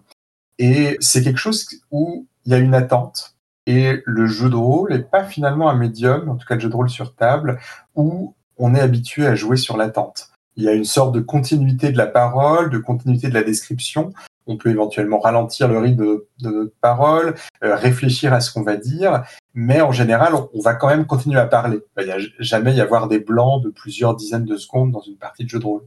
Et 0.59 0.97
c'est 1.01 1.23
quelque 1.23 1.39
chose 1.39 1.67
où 1.91 2.27
il 2.45 2.53
y 2.53 2.55
a 2.55 2.59
une 2.59 2.75
attente. 2.75 3.37
Et 3.67 4.03
le 4.05 4.27
jeu 4.27 4.49
de 4.49 4.57
rôle 4.57 4.93
n'est 4.93 5.03
pas 5.03 5.25
finalement 5.25 5.71
un 5.71 5.77
médium, 5.77 6.29
en 6.29 6.37
tout 6.37 6.47
cas 6.47 6.55
le 6.55 6.61
jeu 6.61 6.69
de 6.69 6.77
rôle 6.77 6.91
sur 6.91 7.15
table, 7.15 7.59
où 7.95 8.35
on 8.59 8.75
est 8.75 8.81
habitué 8.81 9.27
à 9.27 9.35
jouer 9.35 9.57
sur 9.57 9.77
l'attente. 9.77 10.31
Il 10.57 10.65
y 10.65 10.69
a 10.69 10.73
une 10.73 10.85
sorte 10.85 11.15
de 11.15 11.21
continuité 11.21 11.93
de 11.93 11.99
la 11.99 12.07
parole, 12.07 12.71
de 12.71 12.79
continuité 12.79 13.29
de 13.29 13.35
la 13.35 13.43
description, 13.43 14.13
on 14.51 14.57
peut 14.57 14.71
éventuellement 14.71 15.21
ralentir 15.21 15.69
le 15.69 15.79
rythme 15.79 16.05
de, 16.05 16.29
notre 16.43 16.75
parole, 16.81 17.35
euh, 17.63 17.77
réfléchir 17.77 18.33
à 18.33 18.41
ce 18.41 18.53
qu'on 18.53 18.63
va 18.63 18.77
dire, 18.77 19.23
mais 19.55 19.81
en 19.81 19.93
général, 19.93 20.35
on, 20.35 20.61
va 20.61 20.75
quand 20.75 20.89
même 20.89 21.07
continuer 21.07 21.39
à 21.39 21.47
parler. 21.47 21.81
Il 21.99 22.05
n'y 22.05 22.13
a 22.13 22.19
jamais 22.39 22.75
y 22.75 22.81
avoir 22.81 23.09
des 23.09 23.19
blancs 23.19 23.63
de 23.63 23.71
plusieurs 23.71 24.15
dizaines 24.15 24.45
de 24.45 24.57
secondes 24.57 24.93
dans 24.93 25.01
une 25.01 25.17
partie 25.17 25.45
de 25.45 25.49
jeu 25.49 25.59
de 25.59 25.65
rôle. 25.65 25.87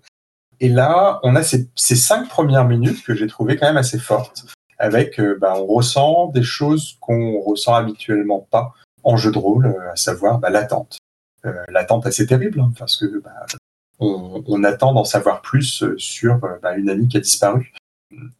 Et 0.59 0.69
là, 0.69 1.19
on 1.23 1.35
a 1.35 1.43
ces, 1.43 1.69
cinq 1.75 2.29
premières 2.29 2.65
minutes 2.65 3.03
que 3.03 3.15
j'ai 3.15 3.27
trouvées 3.27 3.55
quand 3.57 3.67
même 3.67 3.77
assez 3.77 3.99
fortes, 3.99 4.45
avec, 4.77 5.19
euh, 5.19 5.37
bah, 5.39 5.55
on 5.57 5.65
ressent 5.65 6.27
des 6.27 6.43
choses 6.43 6.97
qu'on 6.99 7.39
ressent 7.41 7.73
habituellement 7.73 8.47
pas 8.51 8.73
en 9.03 9.17
jeu 9.17 9.31
de 9.31 9.37
rôle, 9.37 9.65
euh, 9.65 9.91
à 9.91 9.95
savoir 9.95 10.39
bah, 10.39 10.49
l'attente. 10.49 10.97
l'attente 11.69 12.05
assez 12.05 12.25
terrible, 12.25 12.59
hein, 12.59 12.71
parce 12.77 12.97
que 12.97 13.19
bah, 13.19 13.45
on, 13.99 14.63
attend 14.63 14.93
d'en 14.93 15.03
savoir 15.03 15.41
plus 15.41 15.83
sur 15.97 16.39
une 16.77 16.89
amie 16.89 17.07
qui 17.07 17.17
a 17.17 17.21
disparu. 17.21 17.73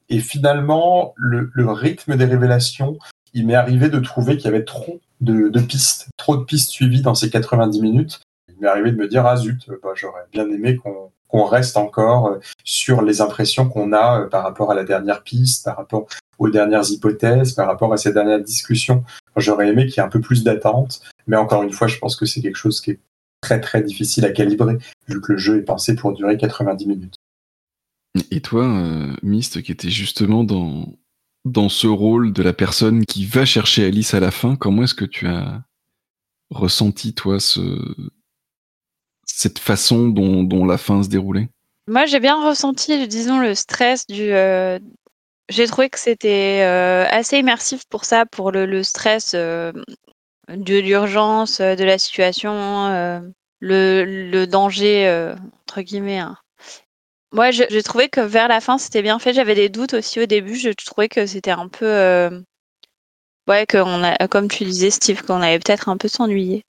Et 0.09 0.19
finalement, 0.19 1.13
le, 1.17 1.49
rythme 1.71 2.15
des 2.15 2.25
révélations, 2.25 2.97
il 3.33 3.47
m'est 3.47 3.55
arrivé 3.55 3.89
de 3.89 3.99
trouver 3.99 4.37
qu'il 4.37 4.45
y 4.45 4.53
avait 4.53 4.63
trop 4.63 5.01
de, 5.23 5.59
pistes, 5.59 6.07
trop 6.17 6.37
de 6.37 6.43
pistes 6.43 6.69
suivies 6.69 7.01
dans 7.01 7.15
ces 7.15 7.29
90 7.29 7.81
minutes. 7.81 8.21
Il 8.49 8.59
m'est 8.59 8.67
arrivé 8.67 8.91
de 8.91 8.97
me 8.97 9.07
dire, 9.07 9.25
ah 9.25 9.37
zut, 9.37 9.69
bah, 9.81 9.93
j'aurais 9.95 10.25
bien 10.31 10.49
aimé 10.49 10.77
qu'on 10.77 11.43
reste 11.45 11.77
encore 11.77 12.27
euh, 12.27 12.39
sur 12.63 13.01
les 13.01 13.21
impressions 13.21 13.67
qu'on 13.67 13.93
a 13.93 14.21
euh, 14.21 14.27
par 14.27 14.43
rapport 14.43 14.71
à 14.71 14.75
la 14.75 14.83
dernière 14.83 15.23
piste, 15.23 15.65
par 15.65 15.77
rapport 15.77 16.07
aux 16.37 16.49
dernières 16.49 16.89
hypothèses, 16.89 17.53
par 17.53 17.67
rapport 17.67 17.93
à 17.93 17.97
ces 17.97 18.13
dernières 18.13 18.41
discussions. 18.41 19.03
J'aurais 19.37 19.69
aimé 19.69 19.85
qu'il 19.85 19.97
y 19.97 19.99
ait 19.99 20.07
un 20.07 20.09
peu 20.09 20.21
plus 20.21 20.43
d'attente, 20.43 21.01
mais 21.27 21.37
encore 21.37 21.63
une 21.63 21.71
fois, 21.71 21.87
je 21.87 21.97
pense 21.97 22.15
que 22.15 22.25
c'est 22.25 22.41
quelque 22.41 22.57
chose 22.57 22.81
qui 22.81 22.91
est 22.91 22.99
très 23.41 23.59
très 23.59 23.81
difficile 23.81 24.25
à 24.25 24.31
calibrer, 24.31 24.77
vu 25.07 25.21
que 25.21 25.33
le 25.33 25.37
jeu 25.37 25.57
est 25.57 25.63
pensé 25.63 25.95
pour 25.95 26.13
durer 26.13 26.37
90 26.37 26.87
minutes. 26.87 27.15
Et 28.31 28.41
toi, 28.41 28.63
euh, 28.63 29.13
Mist, 29.23 29.61
qui 29.61 29.71
était 29.71 29.89
justement 29.89 30.43
dans, 30.43 30.85
dans 31.45 31.69
ce 31.69 31.87
rôle 31.87 32.33
de 32.33 32.43
la 32.43 32.53
personne 32.53 33.05
qui 33.05 33.25
va 33.25 33.45
chercher 33.45 33.85
Alice 33.85 34.13
à 34.13 34.19
la 34.19 34.31
fin, 34.31 34.55
comment 34.55 34.83
est-ce 34.83 34.95
que 34.95 35.05
tu 35.05 35.27
as 35.27 35.61
ressenti, 36.49 37.13
toi, 37.13 37.39
ce, 37.39 37.61
cette 39.25 39.59
façon 39.59 40.07
dont, 40.07 40.65
la 40.65 40.77
fin 40.77 41.03
se 41.03 41.09
déroulait? 41.09 41.49
Moi, 41.87 42.05
j'ai 42.05 42.19
bien 42.19 42.41
ressenti, 42.47 43.07
disons, 43.07 43.39
le 43.39 43.55
stress 43.55 44.07
du. 44.07 44.31
Euh, 44.31 44.79
j'ai 45.49 45.67
trouvé 45.67 45.89
que 45.89 45.99
c'était 45.99 46.61
euh, 46.63 47.05
assez 47.09 47.39
immersif 47.39 47.83
pour 47.89 48.05
ça, 48.05 48.25
pour 48.25 48.51
le, 48.51 48.83
stress 48.83 49.33
de 49.35 49.73
l'urgence, 50.49 51.59
de 51.59 51.83
la 51.83 51.97
situation, 51.97 52.87
le, 53.59 54.05
le, 54.05 54.47
danger, 54.47 55.33
entre 55.63 55.81
guillemets. 55.81 56.19
Hein. 56.19 56.37
Moi, 57.33 57.49
j'ai 57.49 57.81
trouvé 57.81 58.09
que 58.09 58.21
vers 58.21 58.47
la 58.47 58.61
fin, 58.61 58.77
c'était 58.77 59.01
bien 59.01 59.17
fait. 59.17 59.33
J'avais 59.33 59.55
des 59.55 59.69
doutes 59.69 59.95
aussi 59.95 60.19
au 60.21 60.27
début. 60.27 60.55
Je 60.55 60.69
trouvais 60.85 61.09
que 61.09 61.25
c'était 61.25 61.51
un 61.51 61.67
peu. 61.67 61.85
Euh... 61.87 62.41
Ouais, 63.47 63.65
on 63.73 64.03
a, 64.03 64.27
comme 64.27 64.47
tu 64.47 64.63
disais, 64.65 64.91
Steve, 64.91 65.23
qu'on 65.23 65.41
avait 65.41 65.59
peut-être 65.59 65.89
un 65.89 65.97
peu 65.97 66.07
s'ennuyer. 66.07 66.63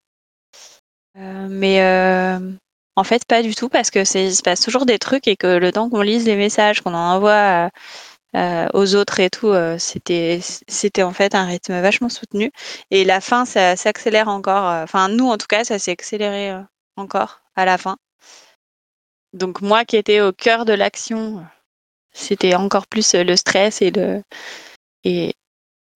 Euh, 1.17 1.47
mais 1.51 1.83
euh, 1.83 2.39
en 2.97 3.05
fait, 3.05 3.25
pas 3.27 3.43
du 3.43 3.55
tout, 3.55 3.69
parce 3.69 3.91
que 3.91 4.01
il 4.01 4.35
se 4.35 4.43
passe 4.43 4.61
toujours 4.63 4.87
des 4.87 4.99
trucs 4.99 5.29
et 5.29 5.37
que 5.37 5.47
le 5.47 5.71
temps 5.71 5.91
qu'on 5.91 6.01
lise 6.03 6.25
les 6.27 6.37
messages, 6.37 6.81
qu'on 6.81 6.95
en 6.95 7.15
envoie 7.17 7.71
euh, 8.37 8.69
aux 8.75 8.95
autres 8.97 9.21
et 9.21 9.31
tout, 9.31 9.53
c'était, 9.79 10.41
c'était 10.67 11.03
en 11.03 11.13
fait 11.13 11.35
un 11.35 11.45
rythme 11.45 11.81
vachement 11.81 12.09
soutenu. 12.09 12.51
Et 12.91 13.05
la 13.05 13.21
fin, 13.21 13.45
ça 13.45 13.77
s'accélère 13.77 14.29
encore. 14.29 14.65
Enfin, 14.65 15.09
nous, 15.09 15.29
en 15.29 15.37
tout 15.39 15.47
cas, 15.47 15.65
ça 15.65 15.79
s'est 15.79 15.93
accéléré 15.93 16.55
encore 16.97 17.43
à 17.55 17.65
la 17.67 17.79
fin. 17.79 17.97
Donc 19.35 19.61
moi 19.61 19.85
qui 19.85 19.97
étais 19.97 20.21
au 20.21 20.33
cœur 20.33 20.65
de 20.65 20.73
l'action, 20.73 21.45
c'était 22.13 22.55
encore 22.55 22.87
plus 22.87 23.15
le 23.15 23.35
stress 23.35 23.83
et 23.83 25.35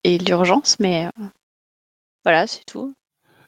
l'urgence, 0.05 0.77
mais 0.81 1.07
euh, 1.07 1.25
voilà, 2.25 2.49
c'est 2.49 2.65
tout. 2.67 2.95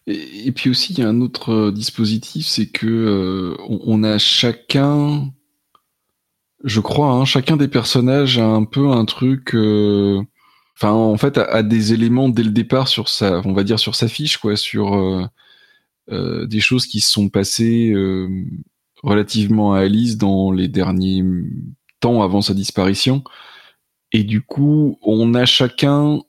Et, 0.06 0.52
puis 0.52 0.70
aussi, 0.70 0.92
il 0.92 1.00
y 1.00 1.02
a 1.02 1.08
un 1.08 1.20
autre 1.20 1.52
euh, 1.52 1.72
dispositif, 1.72 2.46
c'est 2.46 2.68
que 2.68 2.86
euh, 2.86 3.56
on, 3.68 4.04
a 4.04 4.18
chacun, 4.18 5.32
je 6.62 6.80
crois, 6.80 7.10
hein, 7.10 7.24
chacun 7.24 7.56
des 7.56 7.68
personnages 7.68 8.38
a 8.38 8.46
un 8.46 8.64
peu 8.64 8.90
un 8.90 9.04
truc, 9.04 9.56
enfin, 10.76 10.92
en 10.92 11.16
fait, 11.16 11.36
a, 11.36 11.64
des 11.64 11.92
éléments 11.92 12.28
dès 12.28 12.44
le 12.44 12.50
départ 12.50 12.86
sur 12.86 13.08
sa, 13.08 13.40
on 13.44 13.52
va 13.54 13.64
dire 13.64 13.80
sur 13.80 13.96
sa 13.96 14.06
fiche, 14.06 14.38
quoi, 14.38 14.54
sur 14.54 15.28
des 16.08 16.60
choses 16.60 16.86
qui 16.86 17.00
se 17.00 17.10
sont 17.10 17.28
passées 17.28 17.92
relativement 19.02 19.74
à 19.74 19.80
Alice 19.80 20.16
dans 20.16 20.52
les 20.52 20.68
derniers 20.68 21.24
temps 22.00 22.22
avant 22.22 22.42
sa 22.42 22.54
disparition. 22.54 23.22
Et 24.12 24.24
du 24.24 24.42
coup, 24.42 24.98
on 25.02 25.34
a 25.34 25.44
chacun, 25.44 26.20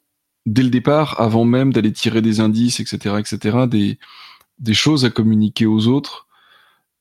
dès 0.45 0.63
le 0.63 0.69
départ, 0.69 1.19
avant 1.19 1.45
même 1.45 1.73
d'aller 1.73 1.91
tirer 1.91 2.21
des 2.21 2.39
indices, 2.39 2.79
etc., 2.79 3.15
etc., 3.19 3.65
des, 3.67 3.97
des 4.59 4.73
choses 4.73 5.05
à 5.05 5.09
communiquer 5.09 5.65
aux 5.65 5.87
autres. 5.87 6.27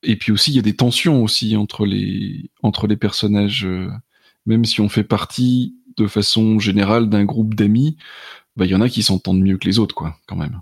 Et 0.03 0.15
puis 0.15 0.31
aussi, 0.31 0.51
il 0.51 0.55
y 0.55 0.59
a 0.59 0.63
des 0.63 0.75
tensions 0.75 1.23
aussi 1.23 1.55
entre 1.55 1.85
les, 1.85 2.49
entre 2.63 2.87
les 2.87 2.97
personnages. 2.97 3.65
Euh, 3.65 3.89
même 4.47 4.65
si 4.65 4.81
on 4.81 4.89
fait 4.89 5.03
partie 5.03 5.75
de 5.97 6.07
façon 6.07 6.57
générale 6.57 7.09
d'un 7.09 7.25
groupe 7.25 7.53
d'amis, 7.53 7.97
bah, 8.55 8.65
il 8.65 8.71
y 8.71 8.75
en 8.75 8.81
a 8.81 8.89
qui 8.89 9.03
s'entendent 9.03 9.41
mieux 9.41 9.57
que 9.57 9.67
les 9.67 9.77
autres, 9.77 9.93
quoi, 9.93 10.17
quand 10.27 10.35
même. 10.35 10.61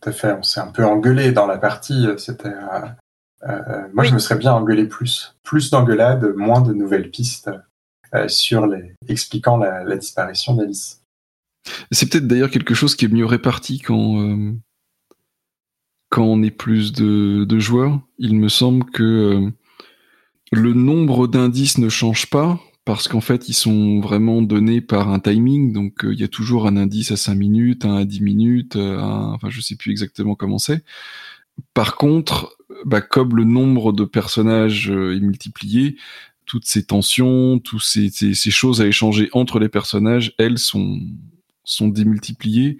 Tout 0.00 0.08
à 0.08 0.12
fait, 0.12 0.32
on 0.32 0.42
s'est 0.42 0.60
un 0.60 0.68
peu 0.68 0.86
engueulé 0.86 1.32
dans 1.32 1.46
la 1.46 1.58
partie. 1.58 2.06
C'était 2.16 2.54
euh, 3.46 3.88
moi, 3.92 4.04
je 4.04 4.14
me 4.14 4.18
serais 4.18 4.38
bien 4.38 4.52
engueulé 4.52 4.86
plus. 4.86 5.34
Plus 5.42 5.70
d'engueulades, 5.70 6.34
moins 6.36 6.60
de 6.60 6.72
nouvelles 6.72 7.10
pistes 7.10 7.50
euh, 8.14 8.28
sur 8.28 8.66
les, 8.66 8.94
expliquant 9.08 9.56
la, 9.56 9.96
disparition 9.96 10.54
d'Alice. 10.54 11.02
C'est 11.90 12.10
peut-être 12.10 12.26
d'ailleurs 12.26 12.50
quelque 12.50 12.74
chose 12.74 12.96
qui 12.96 13.04
est 13.04 13.12
mieux 13.12 13.26
réparti 13.26 13.78
quand, 13.78 14.20
euh, 14.22 14.52
quand 16.10 16.24
on 16.24 16.42
est 16.42 16.50
plus 16.50 16.92
de, 16.92 17.44
de, 17.44 17.58
joueurs. 17.58 18.00
Il 18.18 18.36
me 18.36 18.48
semble 18.48 18.84
que 18.86 19.50
le 20.50 20.72
nombre 20.72 21.26
d'indices 21.26 21.78
ne 21.78 21.88
change 21.88 22.30
pas 22.30 22.58
parce 22.84 23.06
qu'en 23.06 23.20
fait, 23.20 23.50
ils 23.50 23.54
sont 23.54 24.00
vraiment 24.00 24.40
donnés 24.40 24.80
par 24.80 25.10
un 25.10 25.20
timing. 25.20 25.74
Donc, 25.74 26.00
il 26.04 26.18
y 26.18 26.24
a 26.24 26.28
toujours 26.28 26.66
un 26.66 26.78
indice 26.78 27.10
à 27.10 27.18
5 27.18 27.34
minutes, 27.34 27.84
un 27.84 27.96
à 27.96 28.04
10 28.06 28.22
minutes, 28.22 28.76
un... 28.76 29.34
enfin, 29.34 29.50
je 29.50 29.60
sais 29.60 29.76
plus 29.76 29.90
exactement 29.90 30.34
comment 30.34 30.58
c'est. 30.58 30.82
Par 31.74 31.96
contre, 31.96 32.57
bah, 32.84 33.00
comme 33.00 33.36
le 33.36 33.44
nombre 33.44 33.92
de 33.92 34.04
personnages 34.04 34.90
euh, 34.90 35.16
est 35.16 35.20
multiplié, 35.20 35.96
toutes 36.46 36.66
ces 36.66 36.84
tensions, 36.84 37.58
toutes 37.58 37.82
ces, 37.82 38.34
choses 38.50 38.80
à 38.80 38.86
échanger 38.86 39.28
entre 39.32 39.58
les 39.58 39.68
personnages, 39.68 40.34
elles 40.38 40.58
sont, 40.58 40.98
démultipliées 41.80 42.78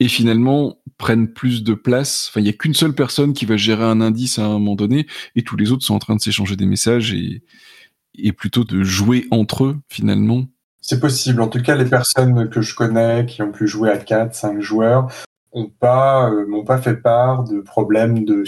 et 0.00 0.08
finalement 0.08 0.78
prennent 0.96 1.28
plus 1.28 1.62
de 1.62 1.74
place. 1.74 2.28
Enfin, 2.30 2.40
il 2.40 2.44
n'y 2.44 2.48
a 2.48 2.54
qu'une 2.54 2.74
seule 2.74 2.94
personne 2.94 3.34
qui 3.34 3.44
va 3.44 3.56
gérer 3.56 3.84
un 3.84 4.00
indice 4.00 4.38
à 4.38 4.46
un 4.46 4.48
moment 4.48 4.74
donné 4.74 5.06
et 5.36 5.42
tous 5.42 5.56
les 5.56 5.70
autres 5.70 5.84
sont 5.84 5.94
en 5.94 5.98
train 5.98 6.16
de 6.16 6.22
s'échanger 6.22 6.56
des 6.56 6.66
messages 6.66 7.12
et, 7.12 7.42
et 8.14 8.32
plutôt 8.32 8.64
de 8.64 8.82
jouer 8.82 9.26
entre 9.30 9.64
eux 9.64 9.76
finalement. 9.88 10.46
C'est 10.80 10.98
possible. 10.98 11.42
En 11.42 11.48
tout 11.48 11.62
cas, 11.62 11.76
les 11.76 11.84
personnes 11.84 12.48
que 12.48 12.62
je 12.62 12.74
connais 12.74 13.26
qui 13.26 13.42
ont 13.42 13.52
pu 13.52 13.68
jouer 13.68 13.90
à 13.90 13.98
4, 13.98 14.34
5 14.34 14.60
joueurs 14.60 15.08
ont 15.52 15.68
pas 15.68 16.30
euh, 16.30 16.64
pas 16.64 16.78
fait 16.78 16.96
part 16.96 17.44
de 17.44 17.60
problèmes 17.60 18.24
de 18.24 18.44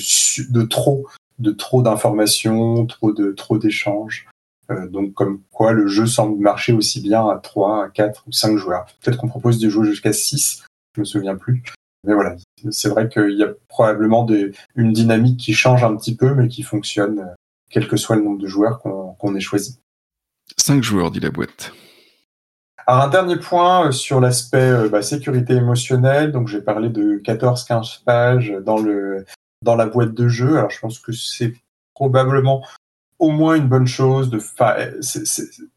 de 0.51 0.62
trop 0.62 1.06
de 1.39 1.51
trop 1.51 1.82
d'informations, 1.82 2.86
trop 2.86 3.12
de 3.12 3.32
trop 3.32 3.59
d'échanges. 3.59 4.28
Euh, 4.70 4.89
donc 4.89 5.12
comme 5.14 5.43
quoi 5.51 5.72
le 5.72 5.86
jeu 5.86 6.06
semble 6.06 6.40
marcher 6.40 6.72
aussi 6.72 7.01
bien 7.01 7.28
à 7.28 7.36
3, 7.36 7.85
à 7.85 7.89
4 7.90 8.24
ou 8.26 8.32
5 8.32 8.56
joueurs. 8.56 8.86
Peut-être 9.02 9.18
qu'on 9.18 9.28
propose 9.28 9.59
de 9.59 9.68
jouer 9.68 9.86
jusqu'à 9.86 10.12
6, 10.12 10.64
je 10.94 11.01
me 11.01 11.05
souviens 11.05 11.36
plus. 11.36 11.62
Mais 12.06 12.14
voilà, 12.14 12.36
c'est 12.70 12.89
vrai 12.89 13.09
qu'il 13.09 13.36
y 13.36 13.43
a 13.43 13.52
probablement 13.68 14.26
une 14.74 14.93
dynamique 14.93 15.40
qui 15.40 15.55
change 15.55 15.85
un 15.85 15.97
petit 15.97 16.14
peu, 16.14 16.35
mais 16.35 16.48
qui 16.48 16.62
fonctionne, 16.62 17.18
euh, 17.20 17.35
quel 17.70 17.89
que 17.89 17.97
soit 17.97 18.16
le 18.16 18.22
nombre 18.22 18.40
de 18.40 18.47
joueurs 18.47 18.81
qu'on 18.81 19.35
ait 19.35 19.40
choisi. 19.40 19.78
5 20.56 20.82
joueurs, 20.82 21.10
dit 21.10 21.20
la 21.20 21.31
boîte. 21.31 21.72
Alors 22.86 23.02
un 23.02 23.09
dernier 23.09 23.36
point 23.36 23.89
euh, 23.89 23.93
sur 23.93 24.20
l'aspect 24.20 24.89
bah, 24.89 25.02
sécurité 25.02 25.55
émotionnelle. 25.55 26.32
Donc 26.32 26.48
j'ai 26.48 26.61
parlé 26.61 26.89
de 26.89 27.19
14-15 27.24 28.05
pages 28.05 28.55
dans 28.65 28.78
le 28.78 29.24
dans 29.62 29.77
la 29.77 29.86
boîte 29.86 30.15
de 30.15 30.28
jeu. 30.28 30.59
Alors 30.59 30.70
je 30.70 30.81
pense 30.81 30.98
que 30.98 31.12
c'est 31.12 31.55
probablement 31.94 32.62
au 33.19 33.31
moins 33.31 33.55
une 33.55 33.69
bonne 33.69 33.86
chose 33.86 34.28
de, 34.28 34.39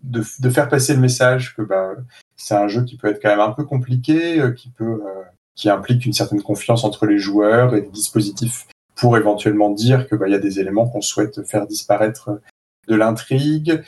de, 0.03 0.23
de, 0.39 0.49
faire 0.49 0.67
passer 0.69 0.93
le 0.93 0.99
message 0.99 1.55
que 1.55 1.61
bah, 1.61 1.91
c'est 2.35 2.55
un 2.55 2.67
jeu 2.67 2.83
qui 2.83 2.97
peut 2.97 3.07
être 3.07 3.21
quand 3.21 3.29
même 3.29 3.39
un 3.39 3.51
peu 3.51 3.63
compliqué, 3.63 4.41
euh, 4.41 4.51
qui 4.51 4.69
peut 4.69 5.01
euh, 5.05 5.23
qui 5.55 5.69
implique 5.69 6.05
une 6.05 6.13
certaine 6.13 6.41
confiance 6.41 6.83
entre 6.83 7.05
les 7.05 7.19
joueurs 7.19 7.75
et 7.75 7.81
des 7.81 7.89
dispositifs 7.89 8.67
pour 8.95 9.17
éventuellement 9.17 9.69
dire 9.69 10.07
que 10.07 10.15
bah, 10.15 10.27
y 10.27 10.35
a 10.35 10.39
des 10.39 10.59
éléments 10.59 10.87
qu'on 10.87 11.01
souhaite 11.01 11.43
faire 11.47 11.67
disparaître 11.67 12.41
de 12.87 12.95
l'intrigue. 12.95 13.83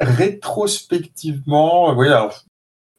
Rétrospectivement, 0.00 1.92
oui, 1.94 2.08
alors, 2.08 2.44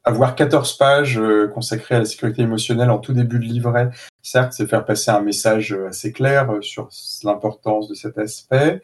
avoir 0.04 0.36
14 0.36 0.78
pages 0.78 1.20
euh, 1.20 1.48
consacrées 1.48 1.96
à 1.96 2.00
la 2.00 2.06
sécurité 2.06 2.44
émotionnelle 2.44 2.90
en 2.90 3.00
tout 3.00 3.14
début 3.14 3.40
de 3.40 3.46
livret, 3.46 3.90
certes, 4.22 4.54
c'est 4.54 4.68
faire 4.68 4.86
passer 4.86 5.12
un 5.12 5.22
message 5.22 5.74
assez 5.90 6.12
clair 6.12 6.52
sur 6.62 6.90
l'importance 7.24 7.88
de 7.88 7.96
cet 7.96 8.18
aspect 8.18 8.82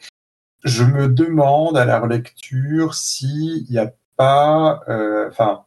je 0.64 0.84
me 0.84 1.08
demande 1.08 1.78
à 1.78 1.86
la 1.86 2.00
relecture 2.00 2.94
s'il 2.94 3.66
n'y 3.70 3.78
a 3.78 3.92
pas, 4.16 4.82
euh, 4.90 5.30
enfin, 5.30 5.66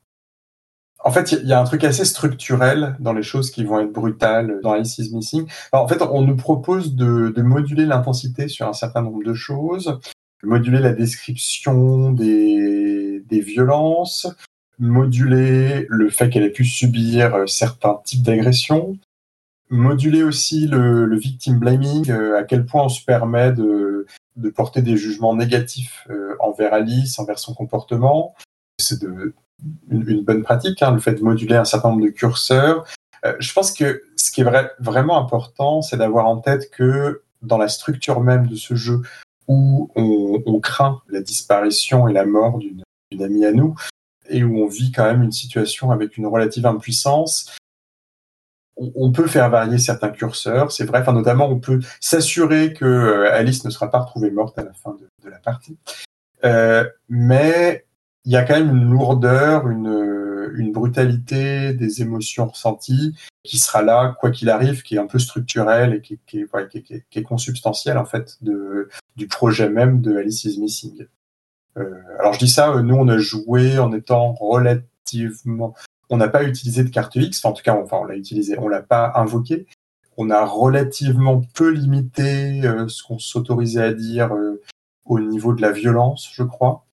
en 1.03 1.11
fait, 1.11 1.33
il 1.33 1.49
y, 1.49 1.55
a 1.55 1.61
un 1.61 1.65
truc 1.65 1.83
assez 1.85 2.05
structurel 2.05 2.97
dans 3.01 3.15
les 3.15 3.23
choses 3.23 3.51
qui 3.51 3.65
vont 3.65 3.81
être 3.81 3.93
brutales 3.93 4.61
dans 4.63 4.73
Alice 4.73 4.99
is 4.99 5.15
Missing. 5.15 5.49
en 5.73 5.89
fait, 5.89 6.03
on 6.03 6.21
nous 6.21 6.37
propose 6.37 6.95
de 6.95 7.41
moduler 7.41 7.87
l'intensité 7.87 8.49
sur 8.49 8.69
un 8.69 8.75
certain 8.75 9.01
nombre 9.01 9.25
de 9.25 9.33
choses, 9.33 9.99
moduler 10.43 10.81
la 10.81 10.93
description 10.93 12.13
des, 12.13 13.23
des 13.29 13.41
violences, 13.41 14.27
moduler 14.81 15.87
le 15.89 16.09
fait 16.09 16.31
qu'elle 16.31 16.43
ait 16.43 16.51
pu 16.51 16.65
subir 16.65 17.35
euh, 17.35 17.47
certains 17.47 18.01
types 18.05 18.23
d'agressions, 18.23 18.97
moduler 19.69 20.23
aussi 20.23 20.67
le, 20.67 21.17
victim 21.17 21.59
blaming, 21.59 22.11
euh, 22.11 22.39
à 22.39 22.45
quel 22.45 22.65
point 22.65 22.85
on 22.85 22.89
se 22.89 23.05
permet 23.05 23.53
de, 23.53 24.07
de 24.37 24.51
porter 24.51 24.83
des 24.83 24.97
jugements 24.97 25.37
négatifs 25.37 26.07
euh, 26.11 26.35
envers 26.41 26.73
Alice, 26.73 27.19
envers 27.19 27.39
son 27.39 27.55
comportement. 27.55 28.35
C'est 28.79 29.03
une, 29.03 30.25
bonne 30.25 30.43
pratique, 30.43 30.83
hein, 30.83 30.93
le 30.93 31.01
fait 31.01 31.15
de 31.15 31.23
moduler 31.23 31.57
un 31.57 31.67
certain 31.67 31.91
nombre 31.91 32.05
de 32.05 32.09
curseurs. 32.09 32.87
Je 33.39 33.53
pense 33.53 33.73
que 33.73 34.03
ce 34.17 34.31
qui 34.31 34.41
est 34.41 34.45
vrai, 34.45 34.71
vraiment 34.79 35.19
important, 35.19 35.83
c'est 35.83 35.99
d'avoir 35.99 36.27
en 36.27 36.39
tête 36.39 36.71
que 36.71 37.23
dans 37.43 37.59
la 37.59 37.69
structure 37.69 38.21
même 38.21 38.47
de 38.47 38.57
ce 38.57 38.75
jeu, 38.75 39.03
où 39.51 39.91
on, 39.97 40.61
craint 40.61 41.01
la 41.09 41.21
disparition 41.21 42.07
et 42.07 42.13
la 42.13 42.25
mort 42.25 42.59
d'une 42.59 43.23
amie 43.23 43.45
à 43.45 43.53
nous, 43.53 43.75
et 44.29 44.45
où 44.45 44.63
on 44.63 44.69
vit 44.69 44.93
quand 44.93 45.05
même 45.05 45.25
une 45.25 45.33
situation 45.33 45.91
avec 45.91 46.17
une 46.17 46.27
relative 46.27 46.67
impuissance, 46.67 47.53
on 48.77 49.11
peut 49.11 49.27
faire 49.27 49.51
varier 49.51 49.79
certains 49.79 50.11
curseurs, 50.11 50.71
c'est 50.71 50.85
vrai. 50.85 51.01
Enfin, 51.01 51.13
notamment, 51.13 51.49
on 51.49 51.59
peut 51.59 51.81
s'assurer 52.01 52.73
que 52.73 52.85
euh, 52.85 53.33
Alice 53.33 53.65
ne 53.65 53.71
sera 53.71 53.91
pas 53.91 53.99
retrouvée 53.99 54.31
morte 54.31 54.59
à 54.59 54.65
la 54.65 54.73
fin 54.73 54.97
de, 55.25 55.29
la 55.29 55.39
partie. 55.39 55.77
Euh, 56.45 56.89
mais 57.09 57.85
il 58.25 58.33
y 58.33 58.37
a 58.37 58.45
quand 58.45 58.55
même 58.55 58.75
une 58.75 58.91
lourdeur, 58.91 59.69
une, 59.69 59.89
une 60.55 60.73
brutalité 60.73 61.73
des 61.73 62.03
émotions 62.03 62.47
ressenties 62.47 63.17
qui 63.43 63.59
sera 63.59 63.83
là, 63.83 64.17
quoi 64.21 64.31
qu'il 64.31 64.51
arrive, 64.51 64.83
qui 64.83 64.97
est 64.97 64.99
un 64.99 65.07
peu 65.07 65.19
structurelle 65.19 65.95
et 65.95 66.01
qui, 66.01 66.19
est 67.19 67.23
consubstantielle 67.23 67.99
en 67.99 68.05
fait 68.05 68.39
du 69.17 69.27
projet 69.29 69.69
même 69.69 70.01
de 70.01 70.17
Alice 70.17 70.45
is 70.45 70.61
Missing. 70.61 71.07
Euh, 71.79 72.03
alors 72.19 72.33
je 72.33 72.39
dis 72.41 72.49
ça, 72.49 72.81
nous 72.83 72.95
on 72.95 73.09
a 73.09 73.19
joué 73.19 73.79
en 73.79 73.93
étant 73.93 74.33
relativement 74.33 75.75
on 76.11 76.17
n'a 76.17 76.29
pas 76.29 76.43
utilisé 76.43 76.83
de 76.83 76.91
carte 76.91 77.15
X, 77.15 77.45
en 77.45 77.53
tout 77.53 77.63
cas, 77.63 77.75
enfin, 77.75 77.99
on 78.01 78.05
l'a 78.05 78.17
utilisé, 78.17 78.59
on 78.59 78.69
l'a 78.69 78.83
pas 78.83 79.13
invoqué. 79.15 79.67
On 80.17 80.29
a 80.29 80.45
relativement 80.45 81.41
peu 81.55 81.71
limité 81.71 82.67
euh, 82.67 82.89
ce 82.89 83.03
qu'on 83.05 83.19
s'autorisait 83.19 83.83
à 83.83 83.93
dire 83.95 84.35
euh, 84.35 84.61
au 85.05 85.21
niveau 85.21 85.55
de 85.55 85.63
la 85.63 85.71
violence, 85.71 86.29
je 86.35 86.43
crois. 86.43 86.85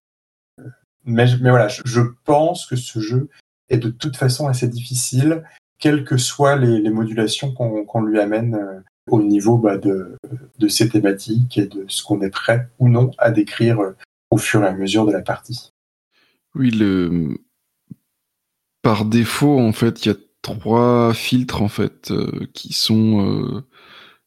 Mais, 1.04 1.26
mais 1.40 1.50
voilà, 1.50 1.68
je, 1.68 2.00
pense 2.24 2.66
que 2.66 2.76
ce 2.76 3.00
jeu 3.00 3.28
est 3.70 3.78
de 3.78 3.90
toute 3.90 4.16
façon 4.16 4.48
assez 4.48 4.68
difficile, 4.68 5.44
quelles 5.78 6.04
que 6.04 6.16
soient 6.16 6.56
les, 6.56 6.90
modulations 6.90 7.52
qu'on 7.52 8.02
lui 8.02 8.20
amène 8.20 8.54
euh, 8.54 8.80
au 9.06 9.22
niveau 9.22 9.58
bah, 9.58 9.78
de, 9.78 10.16
de 10.58 10.68
ses 10.68 10.88
thématiques 10.88 11.58
et 11.58 11.66
de 11.66 11.84
ce 11.88 12.02
qu'on 12.02 12.20
est 12.20 12.30
prêt 12.30 12.68
ou 12.78 12.88
non 12.88 13.10
à 13.18 13.30
décrire 13.30 13.78
au 14.30 14.38
fur 14.38 14.62
et 14.62 14.66
à 14.66 14.72
mesure 14.72 15.06
de 15.06 15.12
la 15.12 15.22
partie. 15.22 15.72
Oui, 16.54 16.70
par 18.82 19.04
défaut, 19.04 19.58
en 19.58 19.72
fait, 19.72 20.04
il 20.04 20.08
y 20.08 20.12
a 20.12 20.16
trois 20.42 21.12
filtres 21.14 21.62
en 21.62 21.68
fait 21.68 22.10
euh, 22.10 22.46
qui 22.54 22.72
sont 22.72 23.26
euh, 23.26 23.66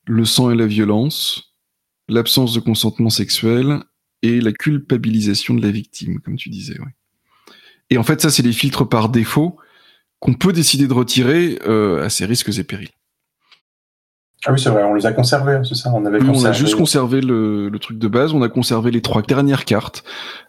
le 0.05 0.25
sang 0.25 0.51
et 0.51 0.55
la 0.55 0.67
violence, 0.67 1.55
l'absence 2.07 2.53
de 2.53 2.59
consentement 2.59 3.09
sexuel 3.09 3.79
et 4.21 4.39
la 4.39 4.51
culpabilisation 4.51 5.55
de 5.55 5.61
la 5.61 5.71
victime, 5.71 6.19
comme 6.19 6.35
tu 6.35 6.49
disais. 6.49 6.77
Et 7.91 7.97
en 7.97 8.03
fait, 8.03 8.21
ça, 8.21 8.31
c'est 8.31 8.41
les 8.41 8.53
filtres 8.53 8.87
par 8.89 9.09
défaut 9.09 9.57
qu'on 10.19 10.33
peut 10.33 10.53
décider 10.53 10.87
de 10.87 10.93
retirer 10.93 11.59
euh, 11.67 12.03
à 12.03 12.09
ses 12.09 12.25
risques 12.25 12.57
et 12.57 12.63
périls. 12.63 12.89
Ah 14.45 14.51
oui, 14.51 14.59
c'est 14.59 14.71
vrai, 14.71 14.83
on 14.83 14.95
les 14.95 15.05
a 15.05 15.13
conservés, 15.13 15.61
c'est 15.63 15.75
ça 15.75 15.91
On 15.93 16.03
avait 16.03 16.19
On 16.23 16.45
a 16.45 16.51
juste 16.51 16.75
conservé 16.75 17.21
le, 17.21 17.69
le, 17.69 17.79
truc 17.79 17.99
de 17.99 18.07
base, 18.07 18.33
on 18.33 18.41
a 18.41 18.49
conservé 18.49 18.89
les 18.89 19.01
trois 19.01 19.21
dernières 19.21 19.65
cartes. 19.65 20.03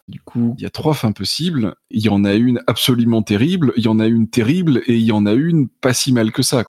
Du 0.08 0.18
coup, 0.20 0.54
il 0.56 0.62
y 0.62 0.66
a 0.66 0.70
trois 0.70 0.94
fins 0.94 1.12
possibles. 1.12 1.74
Il 1.90 2.00
y 2.00 2.08
en 2.08 2.24
a 2.24 2.32
une 2.32 2.62
absolument 2.66 3.22
terrible, 3.22 3.72
il 3.76 3.84
y 3.84 3.88
en 3.88 4.00
a 4.00 4.06
une 4.06 4.30
terrible 4.30 4.82
et 4.86 4.94
il 4.94 5.04
y 5.04 5.12
en 5.12 5.26
a 5.26 5.32
une 5.32 5.68
pas 5.68 5.92
si 5.92 6.12
mal 6.12 6.32
que 6.32 6.42
ça. 6.42 6.64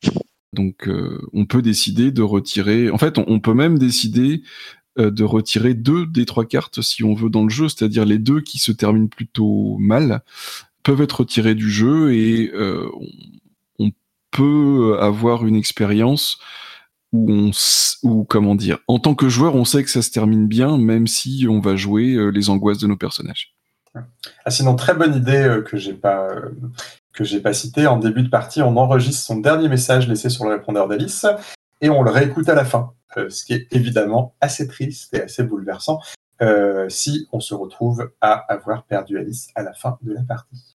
Donc, 0.53 0.87
euh, 0.87 1.19
on 1.33 1.45
peut 1.45 1.61
décider 1.61 2.11
de 2.11 2.21
retirer. 2.21 2.89
En 2.89 2.97
fait, 2.97 3.17
on, 3.17 3.39
peut 3.39 3.53
même 3.53 3.79
décider 3.79 4.43
de 4.97 5.23
retirer 5.23 5.73
deux 5.73 6.05
des 6.05 6.25
trois 6.25 6.45
cartes 6.45 6.81
si 6.81 7.03
on 7.03 7.13
veut 7.13 7.29
dans 7.29 7.43
le 7.43 7.49
jeu, 7.49 7.67
c'est-à-dire 7.67 8.05
les 8.05 8.19
deux 8.19 8.41
qui 8.41 8.59
se 8.59 8.71
terminent 8.71 9.07
plutôt 9.07 9.77
mal 9.79 10.21
peuvent 10.83 11.01
être 11.01 11.21
retirés 11.21 11.55
du 11.55 11.71
jeu 11.71 12.13
et 12.13 12.51
euh, 12.53 12.87
on, 13.79 13.91
peut 14.31 14.97
avoir 14.99 15.45
une 15.45 15.55
expérience 15.55 16.39
où 17.13 18.25
comment 18.27 18.55
dire, 18.55 18.79
en 18.87 18.97
tant 18.97 19.13
que 19.13 19.29
joueur, 19.29 19.53
on 19.53 19.65
sait 19.65 19.83
que 19.83 19.91
ça 19.91 20.01
se 20.01 20.09
termine 20.09 20.47
bien, 20.47 20.77
même 20.77 21.05
si 21.05 21.45
on 21.47 21.59
va 21.59 21.75
jouer 21.75 22.13
euh, 22.13 22.29
les 22.29 22.49
angoisses 22.49 22.79
de 22.79 22.87
nos 22.87 22.97
personnages. 22.97 23.53
Ah, 24.45 24.49
sinon, 24.49 24.75
très 24.75 24.95
bonne 24.95 25.15
idée 25.15 25.43
euh, 25.43 25.61
que 25.61 25.77
j'ai 25.77 25.93
pas 25.93 26.27
euh, 26.29 26.49
que 27.13 27.23
j'ai 27.23 27.39
pas 27.39 27.53
cité 27.53 27.85
en 27.85 27.97
début 27.97 28.23
de 28.23 28.29
partie, 28.29 28.61
on 28.63 28.75
enregistre 28.75 29.23
son 29.23 29.37
dernier 29.37 29.69
message 29.69 30.07
laissé 30.07 30.29
sur 30.29 30.45
le 30.45 30.55
répondeur 30.55 30.87
d'Alice 30.87 31.27
et 31.81 31.89
on 31.89 32.01
le 32.01 32.09
réécoute 32.09 32.49
à 32.49 32.55
la 32.55 32.65
fin, 32.65 32.93
ce 33.29 33.45
qui 33.45 33.53
est 33.53 33.67
évidemment 33.71 34.35
assez 34.41 34.67
triste 34.67 35.13
et 35.13 35.21
assez 35.21 35.43
bouleversant 35.43 35.99
si 36.89 37.27
on 37.31 37.39
se 37.39 37.53
retrouve 37.53 38.11
à 38.19 38.33
avoir 38.33 38.85
perdu 38.85 39.17
Alice 39.17 39.49
à 39.55 39.63
la 39.63 39.73
fin 39.73 39.97
de 40.01 40.13
la 40.13 40.23
partie. 40.23 40.73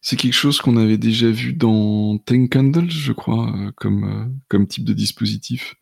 C'est 0.00 0.16
quelque 0.16 0.32
chose 0.32 0.60
qu'on 0.60 0.76
avait 0.76 0.98
déjà 0.98 1.28
vu 1.30 1.52
dans 1.52 2.18
Ten 2.18 2.48
Candles, 2.48 2.90
je 2.90 3.12
crois, 3.12 3.48
euh, 3.48 3.72
comme, 3.76 4.04
euh, 4.04 4.32
comme 4.48 4.66
type 4.66 4.84
de 4.84 4.92
dispositif. 4.92 5.74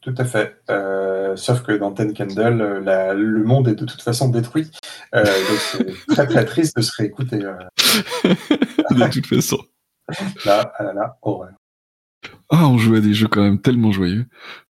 Tout 0.00 0.14
à 0.16 0.24
fait. 0.24 0.56
Euh, 0.70 1.36
sauf 1.36 1.62
que 1.62 1.72
dans 1.72 1.92
Ten 1.92 2.14
Candles, 2.14 2.82
le 3.16 3.44
monde 3.44 3.68
est 3.68 3.74
de 3.74 3.84
toute 3.84 4.02
façon 4.02 4.28
détruit. 4.28 4.70
donc 5.12 5.24
c'est 5.72 5.86
très 6.08 6.26
très 6.26 6.44
triste 6.44 6.76
de 6.76 6.82
se 6.82 6.92
réécouter. 6.96 7.38
de 8.24 9.12
toute 9.12 9.26
façon. 9.26 9.58
Là, 10.44 10.72
ah 10.78 10.82
là, 10.82 10.92
là, 10.94 11.18
horreur. 11.22 11.52
Ah, 12.50 12.66
on 12.68 12.78
joue 12.78 12.94
à 12.94 13.00
des 13.00 13.12
jeux 13.12 13.28
quand 13.28 13.42
même 13.42 13.60
tellement 13.60 13.92
joyeux. 13.92 14.26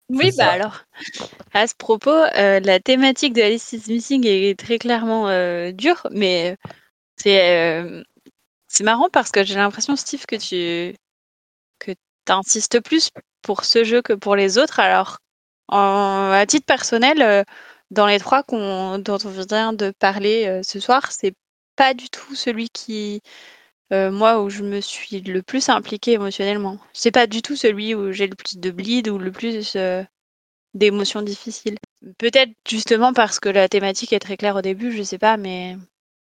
Oui, 0.10 0.32
bah 0.38 0.50
alors, 0.50 0.84
à 1.54 1.68
ce 1.68 1.76
propos, 1.76 2.16
la 2.36 2.80
thématique 2.80 3.34
de 3.34 3.42
Alice 3.42 3.74
is 3.74 3.84
Missing 3.88 4.26
est 4.26 4.58
très 4.58 4.80
clairement 4.80 5.28
dure, 5.72 6.08
mais 6.12 6.56
c'est 7.18 8.04
c'est 8.68 8.84
marrant 8.84 9.10
parce 9.12 9.32
que 9.32 9.44
j'ai 9.44 9.56
l'impression, 9.56 9.96
Steve, 9.96 10.26
que 10.26 10.36
tu 10.36 10.96
que 11.80 11.92
insistes 12.30 12.80
plus 12.82 13.12
pour 13.42 13.64
ce 13.64 13.84
jeu 13.84 14.02
que 14.02 14.14
pour 14.14 14.36
les 14.36 14.58
autres. 14.58 14.80
Alors, 14.80 15.18
à 15.70 16.46
titre 16.48 16.66
personnel, 16.66 17.22
euh, 17.22 17.44
dans 17.92 18.08
les 18.08 18.20
trois 18.20 18.44
dont 18.50 19.18
on 19.26 19.30
vient 19.30 19.74
de 19.74 19.92
parler 20.00 20.46
euh, 20.48 20.64
ce 20.64 20.80
soir, 20.80 21.12
c'est 21.12 21.34
pas 21.76 21.94
du 21.94 22.10
tout 22.10 22.36
celui 22.36 22.70
qui, 22.70 23.22
euh, 23.94 24.12
moi, 24.12 24.42
où 24.42 24.50
je 24.50 24.64
me 24.64 24.82
suis 24.82 25.22
le 25.22 25.42
plus 25.42 25.70
impliquée 25.70 26.14
émotionnellement. 26.14 26.78
C'est 26.94 27.12
pas 27.12 27.28
du 27.28 27.42
tout 27.42 27.56
celui 27.56 27.96
où 27.96 28.12
j'ai 28.12 28.28
le 28.28 28.36
plus 28.36 28.58
de 28.58 28.72
bleed 28.72 29.08
ou 29.08 29.18
le 29.18 29.32
plus 29.32 29.78
d'émotions 30.74 31.22
difficiles. 31.22 31.78
Peut-être 32.18 32.52
justement 32.68 33.14
parce 33.14 33.40
que 33.40 33.50
la 33.50 33.68
thématique 33.68 34.14
est 34.14 34.20
très 34.20 34.38
claire 34.38 34.56
au 34.56 34.62
début, 34.62 34.92
je 34.92 35.04
sais 35.04 35.18
pas, 35.18 35.38
mais. 35.38 35.78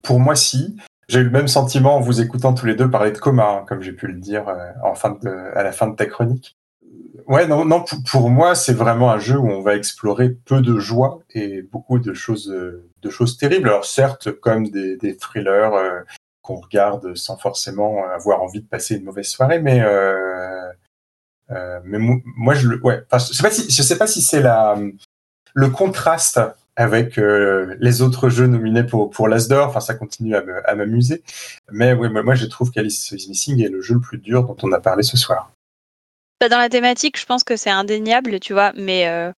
Pour 0.04 0.20
moi, 0.20 0.36
si. 0.36 0.76
J'ai 1.08 1.20
eu 1.20 1.24
le 1.24 1.30
même 1.30 1.48
sentiment 1.48 1.98
en 1.98 2.00
vous 2.00 2.20
écoutant 2.20 2.54
tous 2.54 2.66
les 2.66 2.74
deux 2.74 2.90
parler 2.90 3.12
de 3.12 3.18
coma, 3.20 3.48
hein, 3.48 3.66
comme 3.68 3.82
j'ai 3.82 3.92
pu 3.92 4.08
le 4.08 4.20
dire 4.20 4.50
euh, 4.50 4.72
à 4.84 5.64
la 5.64 5.72
fin 5.72 5.88
de 5.88 5.96
ta 5.96 6.06
chronique. 6.08 6.58
Ouais, 7.28 7.48
non, 7.48 7.86
pour, 8.10 8.30
moi, 8.30 8.56
c'est 8.56 8.74
vraiment 8.74 9.12
un 9.12 9.20
jeu 9.20 9.38
où 9.38 9.48
on 9.48 9.62
va 9.62 9.76
explorer 9.76 10.30
peu 10.30 10.62
de 10.62 10.78
joie 10.80 11.20
et 11.34 11.62
beaucoup 11.62 12.00
de 12.00 12.14
choses, 12.14 12.48
de 12.48 13.10
choses 13.10 13.38
terribles. 13.38 13.70
Alors 13.70 13.86
certes, 13.86 14.32
comme 14.32 14.68
des, 14.70 15.18
thrillers 15.18 15.74
euh, 15.74 16.02
qu'on 16.46 16.58
regarde 16.58 17.16
sans 17.16 17.38
forcément 17.38 18.06
avoir 18.08 18.44
envie 18.44 18.62
de 18.62 18.68
passer 18.68 18.98
une 18.98 19.04
mauvaise 19.04 19.28
soirée, 19.28 19.60
mais 19.60 19.82
euh, 19.82 20.72
euh, 21.50 21.80
mais 21.84 21.98
moi, 22.00 22.54
je 22.54 22.68
le, 22.68 22.82
ouais, 22.84 23.04
je 23.12 23.18
sais 23.18 23.42
pas 23.42 23.50
si, 23.50 23.72
je 23.72 23.82
sais 23.82 23.98
pas 23.98 24.06
si 24.06 24.22
c'est 24.22 24.42
la, 24.42 24.78
le 25.56 25.70
contraste 25.70 26.40
avec 26.76 27.18
euh, 27.18 27.76
les 27.80 28.04
autres 28.04 28.30
jeux 28.30 28.46
nominés 28.46 28.84
pour 28.84 29.10
pour 29.10 29.28
l'Asdor. 29.28 29.68
Enfin, 29.68 29.80
ça 29.80 29.96
continue 29.96 30.36
à 30.36 30.76
m'amuser. 30.76 31.24
Mais 31.72 31.94
oui, 31.94 32.10
moi, 32.10 32.36
je 32.36 32.46
trouve 32.46 32.70
qu'Alice 32.70 33.12
is 33.12 33.28
Missing 33.28 33.64
est 33.64 33.70
le 33.70 33.82
jeu 33.82 33.96
le 33.96 34.02
plus 34.02 34.20
dur 34.20 34.44
dont 34.44 34.58
on 34.62 34.72
a 34.72 34.80
parlé 34.80 35.02
ce 35.02 35.18
soir. 35.18 35.52
Bah, 36.40 36.50
dans 36.50 36.60
la 36.60 36.70
thématique, 36.70 37.20
je 37.20 37.26
pense 37.26 37.44
que 37.44 37.56
c'est 37.56 37.72
indéniable, 37.72 38.40
tu 38.40 38.54
vois, 38.54 38.72
mais. 38.76 39.08
Euh... 39.08 39.32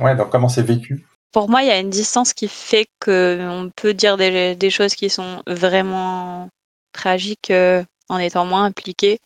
Ouais, 0.00 0.16
donc 0.16 0.30
comment 0.30 0.48
c'est 0.48 0.62
vécu? 0.62 1.06
Pour 1.32 1.50
moi, 1.50 1.62
il 1.62 1.68
y 1.68 1.70
a 1.70 1.78
une 1.78 1.90
distance 1.90 2.32
qui 2.32 2.48
fait 2.48 2.86
que 3.00 3.38
on 3.42 3.70
peut 3.70 3.94
dire 3.94 4.16
des, 4.16 4.70
choses 4.70 4.94
qui 4.94 5.10
sont 5.10 5.42
vraiment 5.46 6.48
tragiques 6.92 7.50
euh, 7.50 7.84
en 8.08 8.18
étant 8.18 8.46
moins 8.46 8.64
impliqué 8.64 9.18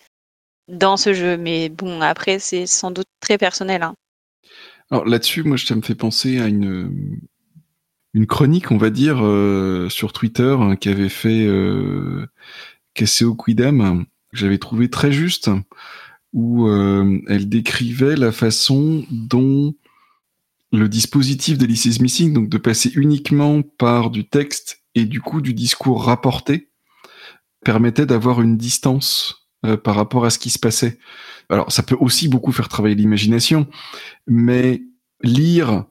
dans 0.69 0.97
ce 0.97 1.15
jeu. 1.15 1.37
Mais 1.37 1.69
bon, 1.69 2.01
après, 2.01 2.39
c'est 2.39 2.67
sans 2.67 2.91
doute 2.91 3.09
très 3.21 3.39
personnel. 3.39 3.83
Hein. 3.83 3.95
Alors 4.91 5.05
là-dessus, 5.05 5.43
moi, 5.45 5.57
ça 5.57 5.77
me 5.77 5.83
fait 5.83 5.95
penser 5.95 6.41
à 6.41 6.49
une, 6.49 7.21
chronique, 8.27 8.73
on 8.73 8.77
va 8.77 8.91
dire, 8.91 9.19
euh, 9.23 9.89
sur 9.89 10.13
Twitter 10.13 10.57
hein, 10.59 10.77
qu'avait 10.77 11.09
fait 11.09 11.47
euh, 11.47 12.27
Quidam, 12.95 14.05
que 14.33 14.37
j'avais 14.37 14.59
trouvé 14.59 14.91
très 14.91 15.13
juste, 15.13 15.51
où 16.33 16.67
euh, 16.67 17.21
elle 17.29 17.49
décrivait 17.49 18.17
la 18.17 18.33
façon 18.33 19.05
dont 19.11 19.75
le 20.73 20.89
dispositif 20.89 21.59
d'Alice 21.59 22.01
Missing, 22.01 22.33
donc 22.33 22.49
de 22.49 22.59
passer 22.59 22.93
uniquement 22.95 23.63
par 23.63 24.11
du 24.11 24.29
texte 24.29 24.83
et 24.95 25.05
du 25.05 25.21
coup 25.21 25.41
du 25.41 25.55
discours 25.55 26.05
rapporté, 26.05 26.71
permettait 27.65 28.07
d'avoir 28.07 28.41
une 28.41 28.57
distance 28.57 29.49
euh, 29.67 29.77
par 29.77 29.95
rapport 29.95 30.25
à 30.25 30.31
ce 30.31 30.39
qui 30.39 30.51
se 30.51 30.59
passait. 30.59 30.99
Alors, 31.49 31.71
ça 31.73 31.83
peut 31.83 31.97
aussi 31.99 32.29
beaucoup 32.29 32.53
faire 32.53 32.69
travailler 32.69 32.95
l'imagination, 32.95 33.67
mais 34.27 34.83
lire 35.23 35.85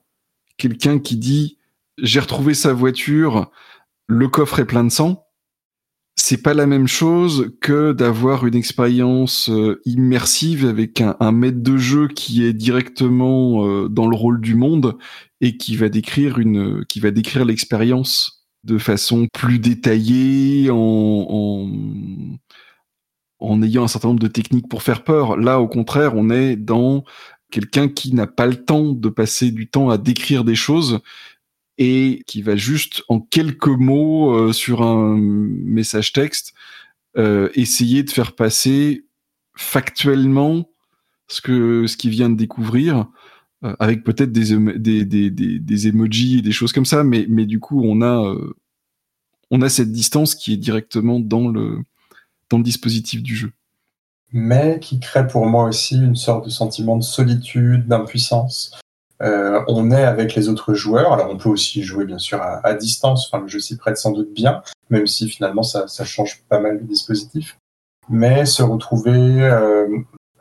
quelqu'un 0.58 1.00
qui 1.00 1.18
dit 1.18 1.58
j'ai 2.02 2.20
retrouvé 2.20 2.54
sa 2.54 2.74
voiture, 2.74 3.52
le 4.08 4.28
coffre 4.30 4.60
est 4.60 4.66
plein 4.66 4.84
de 4.84 4.90
sang, 4.90 5.26
c'est 6.22 6.42
pas 6.42 6.54
la 6.54 6.68
même 6.68 6.88
chose 6.88 7.54
que 7.62 7.94
d'avoir 7.94 8.46
une 8.46 8.56
expérience 8.56 9.50
euh, 9.50 9.82
immersive 9.86 10.66
avec 10.66 11.02
un, 11.02 11.32
maître 11.32 11.62
de 11.62 11.78
jeu 11.78 12.10
qui 12.10 12.46
est 12.46 12.52
directement 12.52 13.66
euh, 13.66 13.88
dans 13.88 14.08
le 14.08 14.18
rôle 14.18 14.42
du 14.42 14.54
monde 14.56 14.98
et 15.40 15.56
qui 15.56 15.78
va 15.78 15.88
décrire 15.88 16.38
une, 16.38 16.84
qui 16.90 17.00
va 17.00 17.12
décrire 17.12 17.46
l'expérience 17.46 18.46
de 18.66 18.78
façon 18.78 19.28
plus 19.34 19.60
détaillée 19.60 20.70
en, 20.70 20.76
en 20.78 21.70
en 23.42 23.62
ayant 23.64 23.84
un 23.84 23.88
certain 23.88 24.10
nombre 24.10 24.20
de 24.20 24.28
techniques 24.28 24.68
pour 24.68 24.84
faire 24.84 25.06
peur. 25.06 25.38
Là, 25.38 25.62
au 25.62 25.70
contraire, 25.70 26.12
on 26.16 26.30
est 26.30 26.58
dans 26.58 27.06
quelqu'un 27.50 27.88
qui 27.88 28.14
n'a 28.14 28.28
pas 28.28 28.46
le 28.46 28.66
temps 28.66 28.92
de 28.92 29.08
passer 29.08 29.52
du 29.52 29.70
temps 29.70 29.90
à 29.90 29.98
décrire 29.98 30.44
des 30.44 30.56
choses 30.56 31.00
et 31.80 32.24
qui 32.28 32.44
va 32.44 32.56
juste 32.56 33.04
en 33.10 33.20
quelques 33.20 33.68
mots 33.68 34.32
euh, 34.36 34.54
sur 34.54 34.84
un 34.84 35.18
message 35.18 36.14
texte 36.14 36.54
euh, 37.18 37.50
essayer 37.56 38.04
de 38.04 38.12
faire 38.12 38.36
passer 38.36 39.06
factuellement 39.56 40.70
ce 41.28 41.42
que 41.42 41.88
ce 41.88 41.98
qu'il 41.98 42.12
vient 42.12 42.30
de 42.30 42.36
découvrir 42.36 43.08
euh, 43.64 43.76
avec 43.80 44.04
peut-être 44.04 44.32
des, 44.32 44.56
des, 44.78 45.06
des, 45.06 45.32
des, 45.32 45.60
des 45.60 45.88
emojis 45.88 46.40
et 46.40 46.42
des 46.42 46.52
choses 46.52 46.74
comme 46.74 46.86
ça 46.86 47.04
mais 47.04 47.26
mais 47.28 47.46
du 47.46 47.60
coup 47.60 47.82
on 47.84 48.02
a 48.04 48.36
on 49.50 49.62
a 49.62 49.70
cette 49.70 49.92
distance 49.92 50.36
qui 50.36 50.54
est 50.54 50.58
directement 50.58 51.20
dans 51.20 51.48
le 51.48 51.80
dans 52.50 52.58
le 52.58 52.64
dispositif 52.64 53.24
du 53.24 53.36
jeu. 53.36 53.52
Mais 54.32 54.80
qui 54.80 55.00
crée 55.00 55.28
pour 55.28 55.46
moi 55.46 55.66
aussi 55.66 55.96
une 55.96 56.16
sorte 56.16 56.46
de 56.46 56.50
sentiment 56.50 56.98
de 56.98 57.04
solitude, 57.04 57.88
d'impuissance. 57.88 58.80
Euh, 59.22 59.62
on 59.68 59.92
est 59.92 60.04
avec 60.04 60.36
les 60.36 60.48
autres 60.48 60.74
joueurs, 60.74 61.12
alors 61.14 61.30
on 61.30 61.38
peut 61.38 61.50
aussi 61.50 61.84
jouer 61.84 62.06
bien 62.06 62.20
sûr 62.20 62.42
à, 62.42 62.74
distance, 62.74 63.28
enfin, 63.28 63.42
le 63.42 63.50
jeu 63.50 63.60
s'y 63.60 63.76
prête 63.76 63.98
sans 63.98 64.12
doute 64.12 64.34
bien, 64.34 64.62
même 64.90 65.08
si 65.08 65.28
finalement 65.28 65.64
ça, 65.64 65.88
ça 65.88 66.06
change 66.06 66.44
pas 66.48 66.60
mal 66.60 66.78
le 66.78 66.86
dispositif. 66.86 67.58
Mais 68.10 68.46
se 68.46 68.64
retrouver 68.64 69.12
euh, 69.12 69.88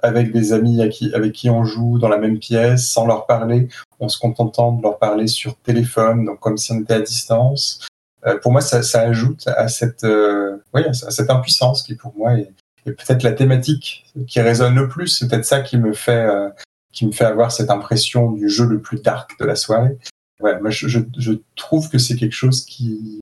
avec 0.02 0.32
des 0.32 0.52
amis 0.52 0.80
avec 0.80 1.32
qui 1.32 1.50
on 1.50 1.64
joue 1.64 1.98
dans 1.98 2.08
la 2.08 2.18
même 2.18 2.38
pièce, 2.38 2.88
sans 2.88 3.06
leur 3.06 3.26
parler, 3.26 3.68
en 3.98 4.08
se 4.08 4.18
contentant 4.18 4.72
de 4.72 4.82
leur 4.82 4.98
parler 4.98 5.26
sur 5.26 5.56
téléphone, 5.56 6.24
donc 6.24 6.38
comme 6.38 6.56
si 6.56 6.72
on 6.72 6.80
était 6.80 6.94
à 6.94 7.00
distance, 7.00 7.80
euh, 8.26 8.38
pour 8.38 8.52
moi, 8.52 8.60
ça, 8.60 8.82
ça, 8.82 9.02
ajoute 9.02 9.46
à 9.46 9.68
cette, 9.68 10.04
euh, 10.04 10.56
oui, 10.74 10.82
à 10.84 10.92
cette 10.92 11.30
impuissance 11.30 11.82
qui, 11.82 11.94
pour 11.94 12.14
moi, 12.16 12.34
est, 12.34 12.52
est 12.86 12.92
peut-être 12.92 13.22
la 13.22 13.32
thématique 13.32 14.06
qui 14.26 14.40
résonne 14.40 14.74
le 14.74 14.88
plus. 14.88 15.08
C'est 15.08 15.28
peut-être 15.28 15.44
ça 15.44 15.60
qui 15.60 15.76
me 15.76 15.92
fait, 15.92 16.26
euh, 16.26 16.48
qui 16.92 17.06
me 17.06 17.12
fait 17.12 17.24
avoir 17.24 17.52
cette 17.52 17.70
impression 17.70 18.32
du 18.32 18.48
jeu 18.48 18.66
le 18.66 18.80
plus 18.80 19.00
dark 19.00 19.38
de 19.38 19.44
la 19.44 19.56
soirée. 19.56 19.96
Je, 20.40 21.32
trouve 21.56 21.88
que 21.90 21.98
c'est 21.98 22.16
quelque 22.16 22.34
chose 22.34 22.64
qui, 22.64 23.20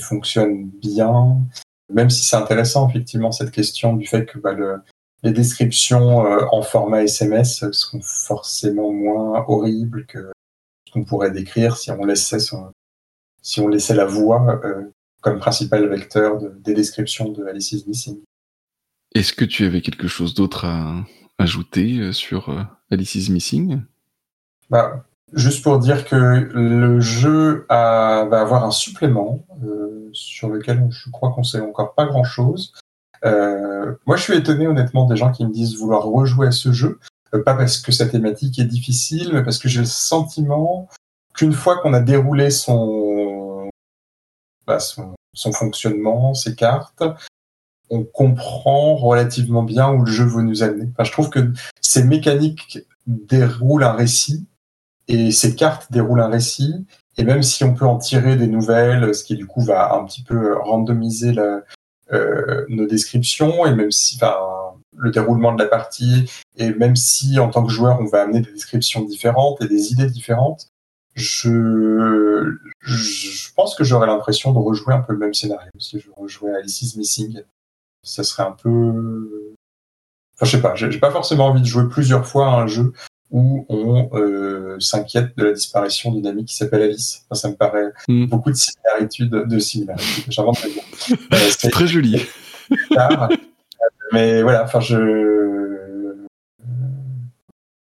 fonctionne 0.00 0.68
bien, 0.68 1.38
même 1.90 2.08
si 2.08 2.24
c'est 2.24 2.36
intéressant, 2.36 2.88
effectivement, 2.88 3.30
cette 3.30 3.50
question 3.50 3.94
du 3.94 4.06
fait 4.06 4.24
que 4.24 4.38
bah, 4.38 4.54
le, 4.54 4.80
les 5.22 5.32
descriptions 5.32 6.18
en 6.18 6.62
format 6.62 7.02
SMS 7.02 7.70
sont 7.72 8.00
forcément 8.02 8.92
moins 8.92 9.44
horribles 9.48 10.06
que 10.06 10.32
ce 10.86 10.92
qu'on 10.92 11.04
pourrait 11.04 11.30
décrire 11.30 11.76
si 11.76 11.90
on 11.90 12.04
laissait 12.04 12.40
son, 12.40 12.72
si 13.42 13.60
on 13.60 13.68
laissait 13.68 13.94
la 13.94 14.04
voix 14.04 14.60
euh, 14.64 14.84
comme 15.20 15.38
principal 15.38 15.86
vecteur 15.88 16.40
des 16.40 16.74
descriptions 16.74 17.28
de 17.30 17.44
Alice 17.44 17.72
is 17.72 17.84
Missing. 17.86 18.20
Est-ce 19.14 19.32
que 19.32 19.44
tu 19.44 19.64
avais 19.64 19.82
quelque 19.82 20.08
chose 20.08 20.34
d'autre 20.34 20.64
à 20.64 21.04
ajouter 21.42 21.98
euh, 21.98 22.12
sur 22.12 22.48
euh, 22.48 22.62
Alice 22.90 23.14
is 23.14 23.30
Missing 23.30 23.82
bah, 24.70 25.04
Juste 25.32 25.62
pour 25.62 25.78
dire 25.78 26.04
que 26.04 26.16
le 26.16 27.00
jeu 27.00 27.66
va 27.68 28.20
avoir 28.20 28.64
un 28.64 28.70
supplément 28.70 29.46
sur 30.12 30.50
lequel 30.50 30.86
je 30.90 31.10
crois 31.10 31.32
qu'on 31.32 31.42
sait 31.42 31.60
encore 31.60 31.94
pas 31.94 32.04
grand-chose. 32.04 32.74
moi, 33.24 34.16
je 34.16 34.22
suis 34.22 34.34
étonné 34.34 34.66
honnêtement 34.66 35.06
des 35.06 35.16
gens 35.16 35.32
qui 35.32 35.46
me 35.46 35.50
disent 35.50 35.78
vouloir 35.78 36.04
rejouer 36.04 36.48
à 36.48 36.50
ce 36.50 36.70
jeu, 36.72 36.98
pas 37.30 37.54
parce 37.54 37.78
que 37.78 37.92
sa 37.92 38.06
thématique 38.06 38.58
est 38.58 38.66
difficile, 38.66 39.30
mais 39.32 39.42
parce 39.42 39.58
que 39.58 39.68
j'ai 39.68 39.80
le 39.80 39.86
sentiment 39.86 40.88
qu'une 41.34 41.52
fois 41.52 41.78
qu'on 41.78 41.94
a 41.94 42.00
déroulé 42.00 42.50
son, 42.50 43.70
bah, 44.66 44.78
son, 44.78 45.52
fonctionnement, 45.52 46.34
ses 46.34 46.54
cartes, 46.54 47.02
on 47.92 48.04
comprend 48.04 48.96
relativement 48.96 49.62
bien 49.62 49.92
où 49.92 50.04
le 50.04 50.10
jeu 50.10 50.24
veut 50.24 50.42
nous 50.42 50.62
amener. 50.62 50.88
Je 50.98 51.12
trouve 51.12 51.28
que 51.28 51.52
ces 51.82 52.02
mécaniques 52.02 52.78
déroulent 53.06 53.84
un 53.84 53.92
récit 53.92 54.46
et 55.08 55.30
ces 55.30 55.54
cartes 55.54 55.92
déroulent 55.92 56.22
un 56.22 56.28
récit. 56.28 56.86
Et 57.18 57.24
même 57.24 57.42
si 57.42 57.64
on 57.64 57.74
peut 57.74 57.84
en 57.84 57.98
tirer 57.98 58.36
des 58.36 58.46
nouvelles, 58.46 59.14
ce 59.14 59.22
qui 59.22 59.36
du 59.36 59.46
coup 59.46 59.60
va 59.60 59.94
un 59.94 60.04
petit 60.06 60.22
peu 60.22 60.56
randomiser 60.56 61.34
euh, 62.12 62.64
nos 62.70 62.86
descriptions 62.86 63.66
et 63.66 63.74
même 63.74 63.90
si, 63.90 64.16
enfin, 64.16 64.34
le 64.96 65.10
déroulement 65.10 65.52
de 65.52 65.62
la 65.62 65.68
partie, 65.68 66.30
et 66.56 66.72
même 66.72 66.96
si 66.96 67.38
en 67.38 67.50
tant 67.50 67.62
que 67.62 67.70
joueur 67.70 67.98
on 68.00 68.06
va 68.06 68.22
amener 68.22 68.40
des 68.40 68.52
descriptions 68.52 69.02
différentes 69.02 69.60
et 69.60 69.68
des 69.68 69.92
idées 69.92 70.06
différentes, 70.06 70.68
je, 71.14 72.56
je 72.80 73.52
pense 73.54 73.74
que 73.74 73.84
j'aurais 73.84 74.06
l'impression 74.06 74.52
de 74.52 74.58
rejouer 74.58 74.94
un 74.94 75.00
peu 75.00 75.12
le 75.12 75.18
même 75.18 75.34
scénario 75.34 75.70
si 75.78 76.00
je 76.00 76.08
rejouais 76.16 76.54
Alice's 76.54 76.96
Missing. 76.96 77.42
Ça 78.02 78.24
serait 78.24 78.42
un 78.42 78.52
peu. 78.52 79.54
Enfin, 80.34 80.46
je 80.46 80.50
sais 80.50 80.62
pas, 80.62 80.74
j'ai 80.74 80.98
pas 80.98 81.10
forcément 81.10 81.46
envie 81.46 81.60
de 81.60 81.66
jouer 81.66 81.88
plusieurs 81.88 82.26
fois 82.26 82.48
à 82.48 82.62
un 82.62 82.66
jeu 82.66 82.92
où 83.30 83.64
on 83.70 84.10
euh, 84.12 84.78
s'inquiète 84.78 85.36
de 85.38 85.44
la 85.46 85.52
disparition 85.52 86.12
d'une 86.12 86.26
amie 86.26 86.44
qui 86.44 86.54
s'appelle 86.54 86.82
Alice. 86.82 87.24
ça 87.32 87.48
me 87.48 87.54
paraît 87.54 87.92
mm. 88.08 88.26
beaucoup 88.26 88.50
de 88.50 88.56
similitudes, 88.56 89.30
de 89.30 89.58
similitudes. 89.58 90.24
J'invente 90.28 90.58
euh, 91.10 91.36
C'est 91.58 91.70
très 91.70 91.86
joli. 91.86 92.26
mais 94.12 94.42
voilà, 94.42 94.64
enfin, 94.64 94.80
je 94.80 95.32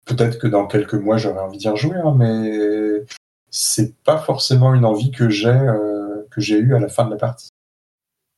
peut-être 0.05 0.39
que 0.39 0.47
dans 0.47 0.67
quelques 0.67 0.95
mois 0.95 1.17
j'aurais 1.17 1.41
envie 1.41 1.59
d'y 1.59 1.69
rejouer, 1.69 1.97
hein, 1.97 2.15
mais 2.17 3.05
c'est 3.51 3.97
pas 4.05 4.19
forcément 4.19 4.75
une 4.75 4.85
envie 4.85 5.11
que 5.11 5.29
j'ai 5.29 5.49
euh, 5.49 6.27
que 6.31 6.41
j'ai 6.41 6.59
eue 6.59 6.75
à 6.75 6.79
la 6.79 6.89
fin 6.89 7.05
de 7.05 7.11
la 7.11 7.17
partie. 7.17 7.49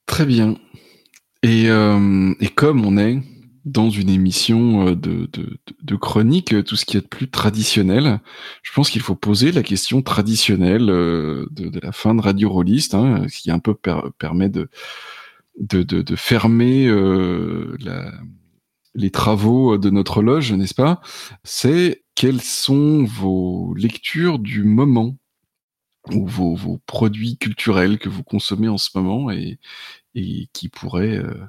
Très 0.06 0.24
bien. 0.24 0.56
Et, 1.42 1.68
euh, 1.68 2.34
et 2.40 2.48
comme 2.48 2.84
on 2.86 2.96
est 2.98 3.20
dans 3.64 3.90
une 3.90 4.08
émission 4.08 4.88
euh, 4.88 4.96
de, 4.96 5.28
de, 5.32 5.58
de, 5.82 5.96
chronique 5.96 6.64
tout 6.64 6.74
ce 6.74 6.84
qui 6.84 6.96
est 6.96 7.00
de 7.00 7.06
plus 7.06 7.30
traditionnel. 7.30 8.20
Je 8.62 8.72
pense 8.72 8.90
qu'il 8.90 9.02
faut 9.02 9.14
poser 9.14 9.52
la 9.52 9.62
question 9.62 10.02
traditionnelle 10.02 10.86
de, 10.86 11.48
de 11.50 11.80
la 11.80 11.92
fin 11.92 12.14
de 12.14 12.20
Radio 12.20 12.50
Rolliste, 12.50 12.94
hein, 12.94 13.24
ce 13.28 13.40
qui 13.40 13.50
un 13.52 13.60
peu 13.60 13.74
permet 13.74 14.48
de, 14.48 14.68
de, 15.60 16.16
fermer 16.16 16.88
la, 16.88 18.12
les 18.94 19.10
travaux 19.10 19.78
de 19.78 19.90
notre 19.90 20.22
loge, 20.22 20.52
n'est-ce 20.52 20.74
pas? 20.74 21.00
C'est 21.44 22.02
quelles 22.14 22.42
sont 22.42 23.04
vos 23.04 23.74
lectures 23.74 24.38
du 24.38 24.64
moment? 24.64 25.16
Ou 26.10 26.26
vos, 26.26 26.78
produits 26.86 27.38
culturels 27.38 27.98
que 27.98 28.08
vous 28.08 28.24
consommez 28.24 28.68
en 28.68 28.78
ce 28.78 28.90
moment 28.94 29.30
et, 29.30 29.58
et 30.14 30.48
qui 30.52 30.68
pourraient 30.68 31.18
euh, 31.18 31.46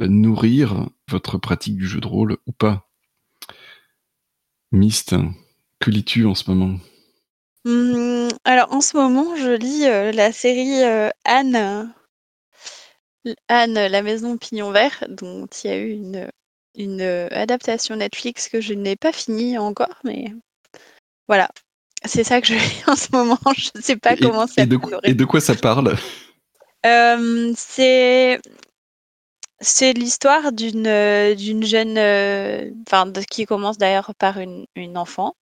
nourrir 0.00 0.88
votre 1.08 1.38
pratique 1.38 1.76
du 1.76 1.86
jeu 1.86 2.00
de 2.00 2.06
rôle 2.06 2.38
ou 2.46 2.52
pas? 2.52 2.88
Mist, 4.72 5.14
que 5.78 5.90
lis-tu 5.90 6.26
en 6.26 6.34
ce 6.34 6.50
moment? 6.50 6.78
Mmh, 7.64 8.28
Alors 8.44 8.72
en 8.72 8.80
ce 8.80 8.96
moment, 8.96 9.36
je 9.36 9.50
lis 9.50 9.86
euh, 9.86 10.12
la 10.12 10.32
série 10.32 10.82
euh, 10.82 11.10
Anne. 11.24 11.94
Anne, 13.48 13.74
la 13.86 14.02
maison 14.02 14.36
pignon 14.36 14.70
vert, 14.70 15.04
dont 15.08 15.46
il 15.46 15.66
y 15.66 15.70
a 15.72 15.78
eu 15.78 15.90
une, 15.92 16.28
une 16.74 17.00
adaptation 17.30 17.96
Netflix 17.96 18.50
que 18.50 18.60
je 18.60 18.74
n'ai 18.74 18.96
pas 18.96 19.12
finie 19.12 19.56
encore, 19.56 19.98
mais 20.04 20.26
voilà, 21.26 21.48
c'est 22.04 22.24
ça 22.24 22.40
que 22.40 22.46
je 22.46 22.54
lis 22.54 22.82
en 22.86 22.96
ce 22.96 23.08
moment. 23.12 23.38
Je 23.56 23.70
ne 23.74 23.82
sais 23.82 23.96
pas 23.96 24.16
comment 24.16 24.46
ça. 24.46 24.62
Et 24.62 24.66
de, 24.66 24.78
et 25.04 25.14
de 25.14 25.24
quoi 25.24 25.40
ça 25.40 25.54
parle? 25.54 25.96
Euh, 26.86 27.52
C'est 27.56 28.40
c'est 29.60 29.92
l'histoire 29.94 30.52
d'une 30.52 31.34
d'une 31.36 31.64
jeune, 31.64 31.96
euh, 31.96 32.70
enfin 32.86 33.10
qui 33.30 33.46
commence 33.46 33.78
d'ailleurs 33.78 34.12
par 34.18 34.38
une, 34.38 34.66
une 34.76 34.98
enfant 34.98 35.36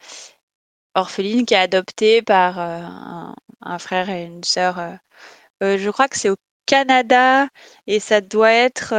orpheline 0.94 1.46
qui 1.46 1.54
est 1.54 1.58
adoptée 1.58 2.22
par 2.22 2.60
euh, 2.60 2.82
un, 2.82 3.36
un, 3.62 3.80
frère 3.80 4.10
et 4.10 4.26
une 4.26 4.44
sœur. 4.44 4.98
je 5.62 5.90
crois 5.90 6.08
que 6.08 6.20
c'est 6.20 6.30
au 6.30 6.36
Canada 6.68 7.48
et 7.88 8.00
ça 8.00 8.22
doit 8.22 8.52
être 8.52 8.94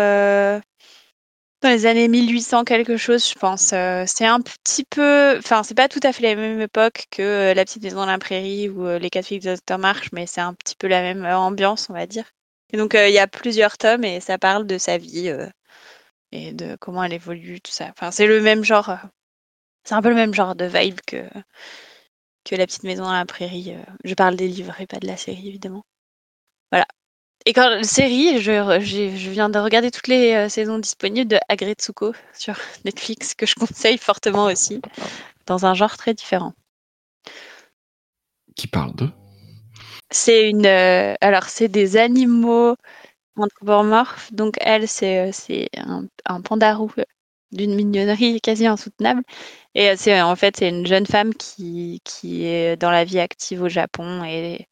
dans 1.62 1.68
les 1.68 1.86
années 1.86 2.08
1800 2.08 2.64
quelque 2.64 2.96
chose, 2.96 3.28
je 3.28 3.34
pense. 3.38 3.72
Euh, 3.72 4.04
c'est 4.06 4.26
un 4.26 4.40
petit 4.40 4.84
peu, 4.84 5.38
enfin, 5.38 5.62
c'est 5.62 5.74
pas 5.74 5.88
tout 5.88 6.00
à 6.02 6.12
fait 6.12 6.22
la 6.22 6.34
même 6.34 6.60
époque 6.60 7.06
que 7.10 7.22
euh, 7.22 7.54
La 7.54 7.64
petite 7.64 7.82
maison 7.82 7.96
dans 7.98 8.06
la 8.06 8.18
prairie 8.18 8.68
ou 8.68 8.86
euh, 8.86 8.98
Les 8.98 9.10
quatre 9.10 9.26
filles 9.26 9.40
de 9.40 9.54
Dr 9.54 9.78
mais 10.12 10.26
c'est 10.26 10.40
un 10.40 10.54
petit 10.54 10.74
peu 10.76 10.88
la 10.88 11.02
même 11.02 11.24
ambiance, 11.24 11.88
on 11.90 11.94
va 11.94 12.06
dire. 12.06 12.24
Et 12.72 12.76
donc, 12.78 12.94
il 12.94 13.12
y 13.12 13.18
a 13.18 13.26
plusieurs 13.26 13.78
tomes 13.78 14.04
et 14.04 14.20
ça 14.20 14.38
parle 14.38 14.66
de 14.66 14.78
sa 14.78 14.98
vie 14.98 15.30
et 16.32 16.52
de 16.52 16.76
comment 16.76 17.04
elle 17.04 17.12
évolue, 17.12 17.60
tout 17.60 17.72
ça. 17.72 17.88
Enfin, 17.90 18.10
c'est 18.10 18.26
le 18.26 18.40
même 18.40 18.64
genre, 18.64 18.96
c'est 19.84 19.94
un 19.94 20.02
peu 20.02 20.08
le 20.10 20.14
même 20.14 20.34
genre 20.34 20.54
de 20.54 20.64
vibe 20.66 21.00
que, 21.06 21.28
que 22.44 22.56
La 22.56 22.66
petite 22.66 22.84
maison 22.84 23.04
dans 23.04 23.12
la 23.12 23.26
prairie. 23.26 23.76
je 24.04 24.14
parle 24.14 24.36
des 24.36 24.48
livres 24.48 24.80
et 24.80 24.86
pas 24.86 24.98
de 24.98 25.06
la 25.06 25.16
série, 25.16 25.48
évidemment. 25.48 25.84
Voilà. 26.70 26.86
Et 27.44 27.52
quand 27.52 27.68
la 27.68 27.82
série, 27.82 28.40
je, 28.40 28.80
je, 28.80 29.30
viens 29.30 29.48
de 29.48 29.58
regarder 29.58 29.90
toutes 29.90 30.08
les 30.08 30.32
euh, 30.34 30.48
saisons 30.48 30.78
disponibles 30.78 31.28
de 31.28 31.38
Agretsuko 31.48 32.12
sur 32.32 32.54
Netflix, 32.84 33.34
que 33.34 33.46
je 33.46 33.54
conseille 33.54 33.98
fortement 33.98 34.44
aussi, 34.44 34.80
dans 35.46 35.66
un 35.66 35.74
genre 35.74 35.96
très 35.96 36.14
différent. 36.14 36.52
Qui 38.54 38.68
parle 38.68 38.94
de 38.94 39.08
C'est 40.10 40.48
une. 40.48 40.66
Euh, 40.66 41.14
alors, 41.20 41.44
c'est 41.44 41.68
des 41.68 41.96
animaux 41.96 42.76
anthropomorphes. 43.36 44.32
Donc, 44.32 44.56
elle, 44.60 44.86
c'est, 44.86 45.30
euh, 45.50 45.66
un, 45.78 46.04
un 46.26 46.40
pandarou 46.42 46.92
d'une 47.50 47.74
mignonnerie 47.74 48.40
quasi 48.40 48.66
insoutenable. 48.66 49.22
Et 49.74 49.96
c'est 49.96 50.20
en 50.22 50.36
fait, 50.36 50.56
c'est 50.58 50.68
une 50.68 50.86
jeune 50.86 51.06
femme 51.06 51.34
qui, 51.34 52.00
qui 52.04 52.44
est 52.46 52.76
dans 52.76 52.90
la 52.90 53.04
vie 53.04 53.20
active 53.20 53.62
au 53.62 53.68
Japon 53.68 54.24
et 54.24 54.68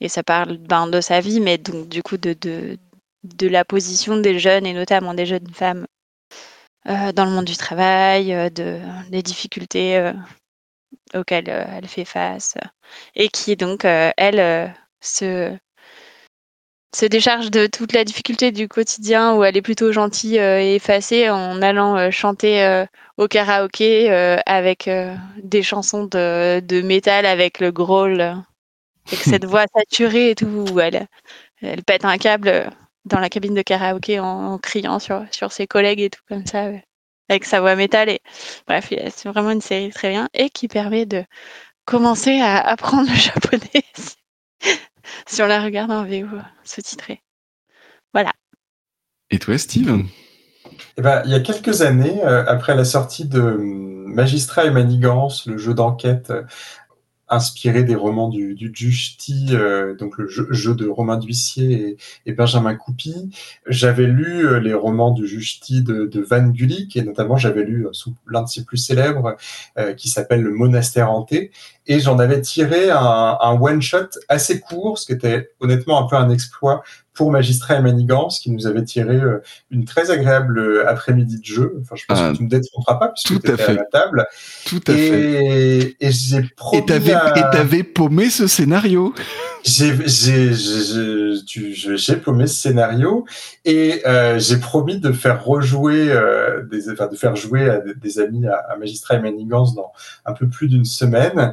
et 0.00 0.08
ça 0.08 0.22
parle 0.22 0.56
ben, 0.58 0.86
de 0.86 1.00
sa 1.00 1.20
vie, 1.20 1.40
mais 1.40 1.58
donc 1.58 1.88
du 1.88 2.02
coup 2.02 2.16
de, 2.16 2.34
de, 2.40 3.48
la 3.48 3.64
position 3.64 4.16
des 4.16 4.38
jeunes 4.38 4.66
et 4.66 4.72
notamment 4.72 5.14
des 5.14 5.26
jeunes 5.26 5.52
femmes 5.52 5.86
euh, 6.88 7.12
dans 7.12 7.26
le 7.26 7.30
monde 7.30 7.44
du 7.44 7.56
travail, 7.56 8.32
euh, 8.32 8.48
de, 8.48 8.80
des 9.10 9.22
difficultés 9.22 9.98
euh, 9.98 10.12
auxquelles 11.14 11.48
elle 11.48 11.86
fait 11.86 12.04
face, 12.06 12.54
et 13.14 13.28
qui 13.28 13.56
donc, 13.56 13.84
elle, 13.84 14.74
se, 15.00 15.56
se 16.94 17.06
décharge 17.06 17.50
de 17.50 17.66
toute 17.66 17.92
la 17.92 18.04
difficulté 18.04 18.52
du 18.52 18.68
quotidien 18.68 19.34
où 19.34 19.44
elle 19.44 19.56
est 19.56 19.62
plutôt 19.62 19.92
gentille 19.92 20.36
et 20.36 20.76
effacée 20.76 21.28
en 21.30 21.60
allant 21.62 22.10
chanter 22.10 22.84
au 23.16 23.28
karaoké 23.28 24.10
avec 24.46 24.88
des 25.42 25.62
chansons 25.62 26.04
de, 26.04 26.60
de 26.60 26.80
métal 26.82 27.26
avec 27.26 27.60
le 27.60 27.72
growl 27.72 28.42
avec 29.06 29.20
cette 29.20 29.44
voix 29.44 29.64
saturée 29.74 30.30
et 30.30 30.34
tout, 30.34 30.66
où 30.70 30.80
elle, 30.80 31.06
elle 31.62 31.82
pète 31.82 32.04
un 32.04 32.18
câble 32.18 32.70
dans 33.04 33.18
la 33.18 33.28
cabine 33.28 33.54
de 33.54 33.62
karaoké 33.62 34.20
en, 34.20 34.58
criant 34.58 34.98
sur, 34.98 35.24
sur 35.30 35.52
ses 35.52 35.66
collègues 35.66 36.00
et 36.00 36.10
tout 36.10 36.22
comme 36.28 36.46
ça, 36.46 36.70
avec 37.28 37.44
sa 37.44 37.60
voix 37.60 37.76
métal. 37.76 38.08
Et, 38.08 38.20
bref, 38.66 38.88
c'est 38.90 39.28
vraiment 39.28 39.50
une 39.50 39.60
série 39.60 39.90
très 39.90 40.10
bien 40.10 40.28
et 40.34 40.50
qui 40.50 40.68
permet 40.68 41.06
de 41.06 41.24
commencer 41.84 42.40
à 42.40 42.58
apprendre 42.60 43.10
le 43.10 43.16
japonais 43.16 43.84
si 45.26 45.42
on 45.42 45.46
la 45.46 45.62
regarde 45.62 45.90
en 45.90 46.04
VO 46.04 46.26
sous-titré. 46.64 47.22
Voilà. 48.12 48.32
Et 49.30 49.38
toi, 49.38 49.56
Steve? 49.58 50.04
Eh 50.96 51.02
ben, 51.02 51.22
il 51.24 51.30
y 51.30 51.34
a 51.34 51.40
quelques 51.40 51.82
années, 51.82 52.24
euh, 52.24 52.44
après 52.46 52.74
la 52.74 52.84
sortie 52.84 53.26
de 53.26 53.40
hum, 53.40 54.12
Magistrat 54.12 54.64
et 54.64 54.70
Manigance, 54.70 55.46
le 55.46 55.56
jeu 55.56 55.72
d'enquête 55.72 56.30
euh, 56.30 56.42
inspiré 57.30 57.84
des 57.84 57.94
romans 57.94 58.28
du, 58.28 58.54
du 58.54 58.72
Justi, 58.74 59.48
euh, 59.52 59.94
donc 59.94 60.18
le 60.18 60.28
jeu, 60.28 60.74
de 60.74 60.88
Romain 60.88 61.16
Duissier 61.16 61.96
et, 62.26 62.32
Benjamin 62.32 62.74
Coupy. 62.74 63.30
J'avais 63.66 64.06
lu 64.06 64.46
euh, 64.46 64.58
les 64.58 64.74
romans 64.74 65.12
du 65.12 65.26
Justi 65.26 65.82
de, 65.82 66.20
Van 66.20 66.48
Gulik 66.48 66.96
et 66.96 67.02
notamment 67.02 67.36
j'avais 67.36 67.64
lu 67.64 67.86
euh, 67.86 67.90
l'un 68.26 68.42
de 68.42 68.48
ses 68.48 68.64
plus 68.64 68.76
célèbres 68.76 69.36
qui 69.96 70.08
s'appelle 70.10 70.42
Le 70.42 70.50
Monastère 70.50 71.10
hanté 71.10 71.50
et 71.90 71.98
j'en 71.98 72.20
avais 72.20 72.40
tiré 72.40 72.88
un, 72.88 73.36
un 73.40 73.60
one-shot 73.60 74.10
assez 74.28 74.60
court, 74.60 74.96
ce 74.96 75.06
qui 75.06 75.12
était 75.12 75.50
honnêtement 75.58 76.02
un 76.02 76.08
peu 76.08 76.14
un 76.14 76.30
exploit 76.30 76.84
pour 77.14 77.32
Magistrat 77.32 77.78
et 77.78 77.82
Manigance, 77.82 78.38
qui 78.38 78.52
nous 78.52 78.68
avait 78.68 78.84
tiré 78.84 79.16
euh, 79.16 79.42
une 79.72 79.84
très 79.84 80.12
agréable 80.12 80.58
euh, 80.58 80.88
après-midi 80.88 81.40
de 81.40 81.44
jeu. 81.44 81.76
Enfin, 81.82 81.96
je 81.96 82.04
pense 82.06 82.18
que 82.20 82.24
ah, 82.24 82.32
tu 82.34 82.44
ne 82.44 82.48
détromperas 82.48 82.94
pas, 82.94 83.08
puisque 83.08 83.42
tu 83.42 83.50
étais 83.50 83.62
à 83.62 83.72
la 83.72 83.84
table. 83.84 84.24
Tout 84.66 84.80
à 84.86 84.92
fait. 84.92 85.96
Et 86.00 86.12
j'ai 86.12 86.42
promis. 86.56 86.82
Et 86.82 86.86
t'avais 86.86 87.82
paumé 87.82 88.30
ce 88.30 88.46
scénario. 88.46 89.12
J'ai 89.64 89.92
paumé 92.16 92.46
ce 92.46 92.54
scénario 92.54 93.26
et 93.64 94.02
euh, 94.06 94.38
j'ai 94.38 94.56
promis 94.58 94.98
de 94.98 95.12
faire 95.12 95.44
rejouer 95.44 96.10
euh, 96.10 96.62
des, 96.62 96.90
enfin, 96.90 97.08
de 97.08 97.16
faire 97.16 97.36
jouer 97.36 97.68
à 97.68 97.80
des, 97.80 98.18
amis 98.18 98.46
à, 98.46 98.54
à 98.70 98.76
Magistrat 98.76 99.16
et 99.16 99.20
Manigance 99.20 99.74
dans 99.74 99.92
un 100.24 100.32
peu 100.32 100.48
plus 100.48 100.68
d'une 100.68 100.86
semaine. 100.86 101.52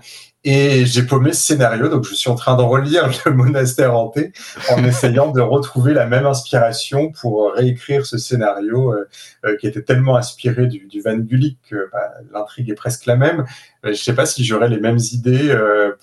Et 0.49 0.85
j'ai 0.85 1.03
paumé 1.03 1.33
ce 1.33 1.43
scénario, 1.43 1.89
donc 1.89 2.05
je 2.05 2.15
suis 2.15 2.29
en 2.29 2.35
train 2.35 2.55
de 2.55 2.61
relire 2.61 3.09
le 3.25 3.33
monastère 3.33 3.93
hanté 3.93 4.31
en 4.69 4.81
essayant 4.85 5.29
de 5.29 5.41
retrouver 5.41 5.93
la 5.93 6.05
même 6.05 6.25
inspiration 6.25 7.11
pour 7.11 7.51
réécrire 7.51 8.05
ce 8.05 8.17
scénario 8.17 8.93
euh, 8.93 9.09
euh, 9.43 9.57
qui 9.57 9.67
était 9.67 9.81
tellement 9.81 10.15
inspiré 10.15 10.67
du, 10.67 10.87
du 10.87 11.01
Van 11.01 11.17
Gulik 11.17 11.59
que 11.69 11.89
bah, 11.91 12.13
l'intrigue 12.31 12.69
est 12.69 12.75
presque 12.75 13.07
la 13.07 13.17
même. 13.17 13.41
Euh, 13.41 13.43
je 13.87 13.89
ne 13.89 13.95
sais 13.95 14.15
pas 14.15 14.25
si 14.25 14.45
j'aurais 14.45 14.69
les 14.69 14.79
mêmes 14.79 14.99
idées 15.11 15.53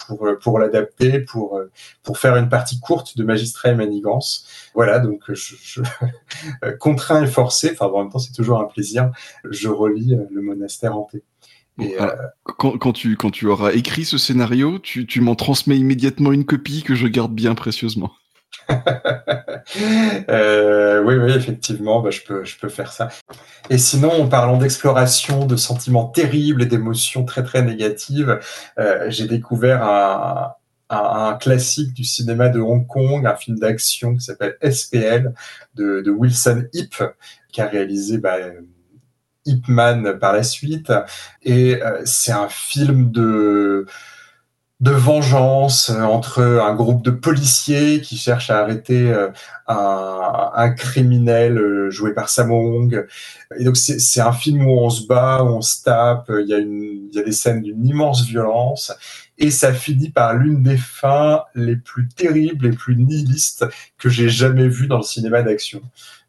pour 0.07 0.29
pour 0.43 0.59
l'adapter, 0.59 1.21
pour 1.21 1.59
pour 2.03 2.19
faire 2.19 2.37
une 2.37 2.51
partie 2.51 2.79
courte 2.81 3.17
de 3.17 3.25
Magistrat 3.25 3.71
et 3.71 3.75
Manigance. 3.75 4.47
Voilà, 4.75 4.99
donc 4.99 5.23
je, 5.29 5.55
je 5.63 5.81
contraint 6.81 7.23
et 7.23 7.27
forcé, 7.27 7.71
enfin 7.73 7.87
en 7.87 8.03
même 8.03 8.13
temps 8.13 8.19
c'est 8.19 8.35
toujours 8.35 8.61
un 8.61 8.67
plaisir, 8.67 9.11
je 9.49 9.71
relis 9.71 10.19
le 10.31 10.43
monastère 10.43 10.99
hanté. 10.99 11.23
Euh, 11.81 12.15
quand, 12.45 12.93
tu, 12.93 13.17
quand 13.17 13.31
tu 13.31 13.49
auras 13.49 13.73
écrit 13.73 14.05
ce 14.05 14.19
scénario, 14.19 14.79
tu, 14.79 15.07
tu 15.07 15.21
m'en 15.21 15.35
transmets 15.35 15.77
immédiatement 15.77 16.33
une 16.33 16.45
copie 16.45 16.83
que 16.83 16.95
je 16.95 17.09
garde 17.09 17.35
bien 17.35 17.55
précieusement. 17.55 18.13
euh, 20.31 21.03
oui, 21.03 21.17
oui, 21.17 21.33
effectivement, 21.33 22.01
bah, 22.01 22.11
je, 22.11 22.21
peux, 22.23 22.45
je 22.45 22.57
peux 22.59 22.69
faire 22.69 22.93
ça. 22.93 23.09
Et 23.71 23.79
sinon, 23.79 24.23
en 24.23 24.29
parlant 24.29 24.57
d'exploration, 24.57 25.47
de 25.47 25.57
sentiments 25.57 26.07
terribles 26.07 26.63
et 26.63 26.67
d'émotions 26.67 27.25
très 27.25 27.43
très 27.43 27.63
négatives, 27.63 28.39
euh, 28.79 29.11
j'ai 29.11 29.27
découvert 29.27 29.83
un, 29.83 30.53
un, 30.91 31.35
classique 31.35 31.93
du 31.93 32.05
cinéma 32.05 32.49
de 32.49 32.61
Hong 32.61 32.87
Kong, 32.87 33.27
un 33.27 33.37
film 33.37 33.59
d'action 33.59 34.15
qui 34.15 34.21
s'appelle 34.21 34.57
SPL 34.63 35.35
de, 35.75 36.01
de 36.01 36.11
Wilson 36.11 36.65
Hip, 36.73 37.03
qui 37.53 37.61
a 37.61 37.67
réalisé 37.67 38.19
bah, 38.19 38.37
Ip 39.47 39.69
Man 39.69 40.19
par 40.19 40.33
la 40.33 40.43
suite. 40.43 40.93
Et 41.43 41.83
euh, 41.83 42.03
c'est 42.05 42.33
un 42.33 42.49
film 42.49 43.11
de 43.11 43.87
de 44.81 44.91
vengeance 44.91 45.89
euh, 45.91 46.03
entre 46.03 46.43
un 46.43 46.75
groupe 46.75 47.03
de 47.05 47.11
policiers 47.11 48.01
qui 48.01 48.17
cherchent 48.17 48.51
à 48.51 48.61
arrêter 48.61 49.11
euh, 49.11 49.31
un, 49.69 50.71
criminel 50.77 51.89
joué 51.91 52.13
par 52.13 52.29
Sammo 52.29 52.81
Hung. 52.81 53.07
Et 53.59 53.65
donc 53.65 53.77
c'est 53.77 54.21
un 54.21 54.33
film 54.33 54.67
où 54.67 54.79
on 54.81 54.91
se 54.91 55.07
bat, 55.07 55.43
où 55.43 55.49
on 55.49 55.63
se 55.63 55.83
tape, 55.85 56.31
il 56.41 56.49
y 56.49 56.55
a, 56.55 56.59
une, 56.59 57.09
il 57.11 57.15
y 57.15 57.19
a 57.19 57.23
des 57.23 57.33
scènes 57.33 57.63
d'une 57.63 57.87
immense 57.87 58.27
violence, 58.27 58.93
et 59.39 59.51
ça 59.51 59.73
finit 59.73 60.11
par 60.11 60.35
l'une 60.35 60.63
des 60.63 60.77
fins 60.77 61.45
les 61.55 61.77
plus 61.77 62.09
terribles, 62.09 62.69
les 62.69 62.77
plus 62.77 62.97
nihilistes 62.97 63.65
que 63.99 64.09
j'ai 64.09 64.29
jamais 64.29 64.69
vues 64.69 64.87
dans 64.87 64.99
le 64.99 65.03
cinéma 65.03 65.43
d'action 65.43 65.83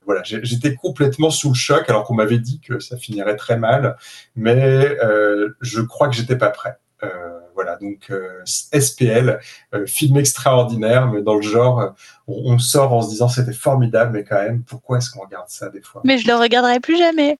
voilà, 0.05 0.21
j'étais 0.23 0.75
complètement 0.75 1.29
sous 1.29 1.49
le 1.49 1.55
choc 1.55 1.89
alors 1.89 2.03
qu'on 2.03 2.15
m'avait 2.15 2.39
dit 2.39 2.59
que 2.59 2.79
ça 2.79 2.97
finirait 2.97 3.35
très 3.35 3.57
mal, 3.57 3.97
mais 4.35 4.97
euh, 5.03 5.55
je 5.61 5.81
crois 5.81 6.07
que 6.07 6.15
j'étais 6.15 6.37
pas 6.37 6.49
prêt. 6.49 6.77
Euh, 7.03 7.39
voilà, 7.53 7.77
donc 7.77 8.09
euh, 8.09 8.41
SPL, 8.45 9.39
film 9.85 10.17
extraordinaire, 10.17 11.07
mais 11.07 11.21
dans 11.21 11.35
le 11.35 11.41
genre, 11.41 11.93
on, 12.27 12.53
on 12.53 12.59
sort 12.59 12.93
en 12.93 13.01
se 13.01 13.09
disant 13.09 13.29
c'était 13.29 13.53
formidable, 13.53 14.11
mais 14.13 14.23
quand 14.23 14.41
même, 14.41 14.63
pourquoi 14.63 14.97
est-ce 14.97 15.09
qu'on 15.09 15.21
regarde 15.21 15.49
ça 15.49 15.69
des 15.69 15.81
fois? 15.81 16.01
Mais 16.03 16.17
je 16.17 16.27
le 16.27 16.35
regarderai 16.35 16.79
plus 16.79 16.97
jamais. 16.97 17.37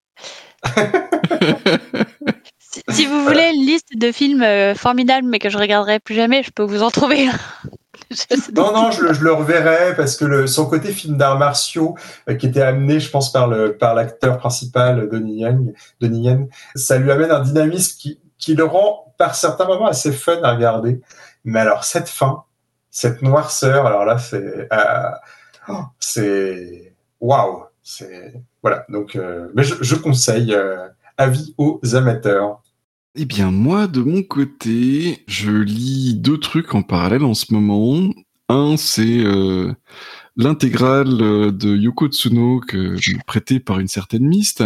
si, 2.59 2.81
si, 2.89 3.05
vous 3.05 3.23
voulez 3.23 3.51
une 3.53 3.65
liste 3.65 3.89
de 3.95 4.11
films 4.11 4.45
formidables, 4.75 5.27
mais 5.27 5.39
que 5.39 5.49
je 5.49 5.57
regarderai 5.57 5.99
plus 5.99 6.15
jamais, 6.15 6.43
je 6.43 6.51
peux 6.51 6.63
vous 6.63 6.81
en 6.81 6.91
trouver. 6.91 7.27
Non, 8.53 8.73
non, 8.73 8.91
je, 8.91 9.13
je, 9.13 9.23
le 9.23 9.33
reverrai 9.33 9.95
parce 9.95 10.15
que 10.15 10.25
le, 10.25 10.47
son 10.47 10.65
côté 10.67 10.91
film 10.91 11.17
d'arts 11.17 11.37
martiaux 11.37 11.95
euh, 12.29 12.35
qui 12.35 12.47
était 12.47 12.61
amené, 12.61 12.99
je 12.99 13.09
pense, 13.09 13.31
par 13.31 13.47
le 13.47 13.77
par 13.77 13.95
l'acteur 13.95 14.37
principal 14.37 15.09
Donnie 15.09 15.41
Yen, 15.41 15.73
Donnie 15.99 16.23
Yen, 16.23 16.47
ça 16.75 16.97
lui 16.97 17.11
amène 17.11 17.31
un 17.31 17.41
dynamisme 17.41 17.97
qui, 17.99 18.19
qui 18.37 18.55
le 18.55 18.63
rend 18.63 19.13
par 19.17 19.35
certains 19.35 19.65
moments 19.65 19.87
assez 19.87 20.11
fun 20.11 20.41
à 20.43 20.53
regarder. 20.53 21.01
Mais 21.43 21.59
alors 21.59 21.83
cette 21.83 22.09
fin, 22.09 22.43
cette 22.89 23.21
noirceur, 23.21 23.85
alors 23.85 24.05
là, 24.05 24.17
c'est 24.17 24.67
euh, 24.71 25.11
oh, 25.69 25.83
c'est 25.99 26.93
waouh, 27.19 27.65
c'est 27.83 28.33
voilà. 28.61 28.85
Donc, 28.89 29.15
euh, 29.15 29.49
mais 29.53 29.63
je, 29.63 29.75
je 29.81 29.95
conseille 29.95 30.53
euh, 30.53 30.87
avis 31.17 31.53
aux 31.57 31.79
amateurs. 31.93 32.61
Eh 33.17 33.23
bien, 33.25 33.49
moi, 33.49 33.87
de 33.87 34.01
mon 34.01 34.23
côté, 34.23 35.23
je 35.27 35.51
lis 35.51 36.15
deux 36.15 36.37
trucs 36.37 36.75
en 36.75 36.81
parallèle 36.83 37.23
en 37.23 37.33
ce 37.33 37.53
moment. 37.53 38.13
Un, 38.49 38.75
c'est 38.75 39.19
euh, 39.23 39.73
l'intégrale 40.35 41.21
euh, 41.21 41.51
de 41.51 41.77
Yoko 41.77 42.09
Tsuno 42.09 42.59
que 42.59 42.97
je 42.97 43.13
prêtais 43.25 43.61
par 43.61 43.79
une 43.79 43.87
certaine 43.87 44.25
miste, 44.27 44.63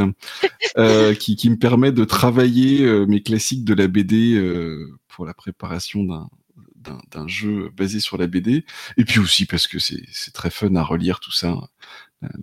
euh, 0.78 1.14
qui, 1.20 1.36
qui, 1.36 1.50
me 1.52 1.58
permet 1.58 1.92
de 1.92 2.04
travailler 2.06 2.82
euh, 2.82 3.06
mes 3.06 3.22
classiques 3.22 3.66
de 3.66 3.76
la 3.76 3.88
BD 3.88 4.34
euh, 4.34 4.98
pour 5.08 5.26
la 5.28 5.36
préparation 5.36 6.04
d'un 6.04 6.28
d'un 7.12 7.28
jeu 7.28 7.70
basé 7.78 8.00
sur 8.00 8.18
la 8.18 8.26
BD, 8.26 8.66
et 8.98 9.06
puis 9.06 9.20
aussi 9.20 9.46
parce 9.46 9.68
que 9.68 9.78
c'est 9.78 10.34
très 10.34 10.50
fun 10.50 10.74
à 10.76 10.82
relire 10.82 11.20
tout 11.20 11.32
ça 11.32 11.56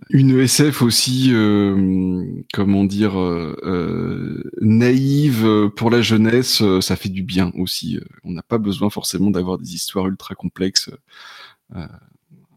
une 0.09 0.39
ESF 0.39 0.81
aussi, 0.81 1.29
euh, 1.33 2.25
comment 2.53 2.83
dire, 2.83 3.19
euh, 3.19 3.55
euh, 3.63 4.43
naïve 4.61 5.69
pour 5.75 5.91
la 5.91 6.01
jeunesse, 6.01 6.63
ça 6.81 6.95
fait 6.95 7.09
du 7.09 7.23
bien 7.23 7.51
aussi. 7.55 7.99
On 8.23 8.31
n'a 8.31 8.41
pas 8.41 8.57
besoin 8.57 8.89
forcément 8.89 9.29
d'avoir 9.29 9.57
des 9.57 9.75
histoires 9.75 10.07
ultra 10.07 10.35
complexes. 10.35 10.89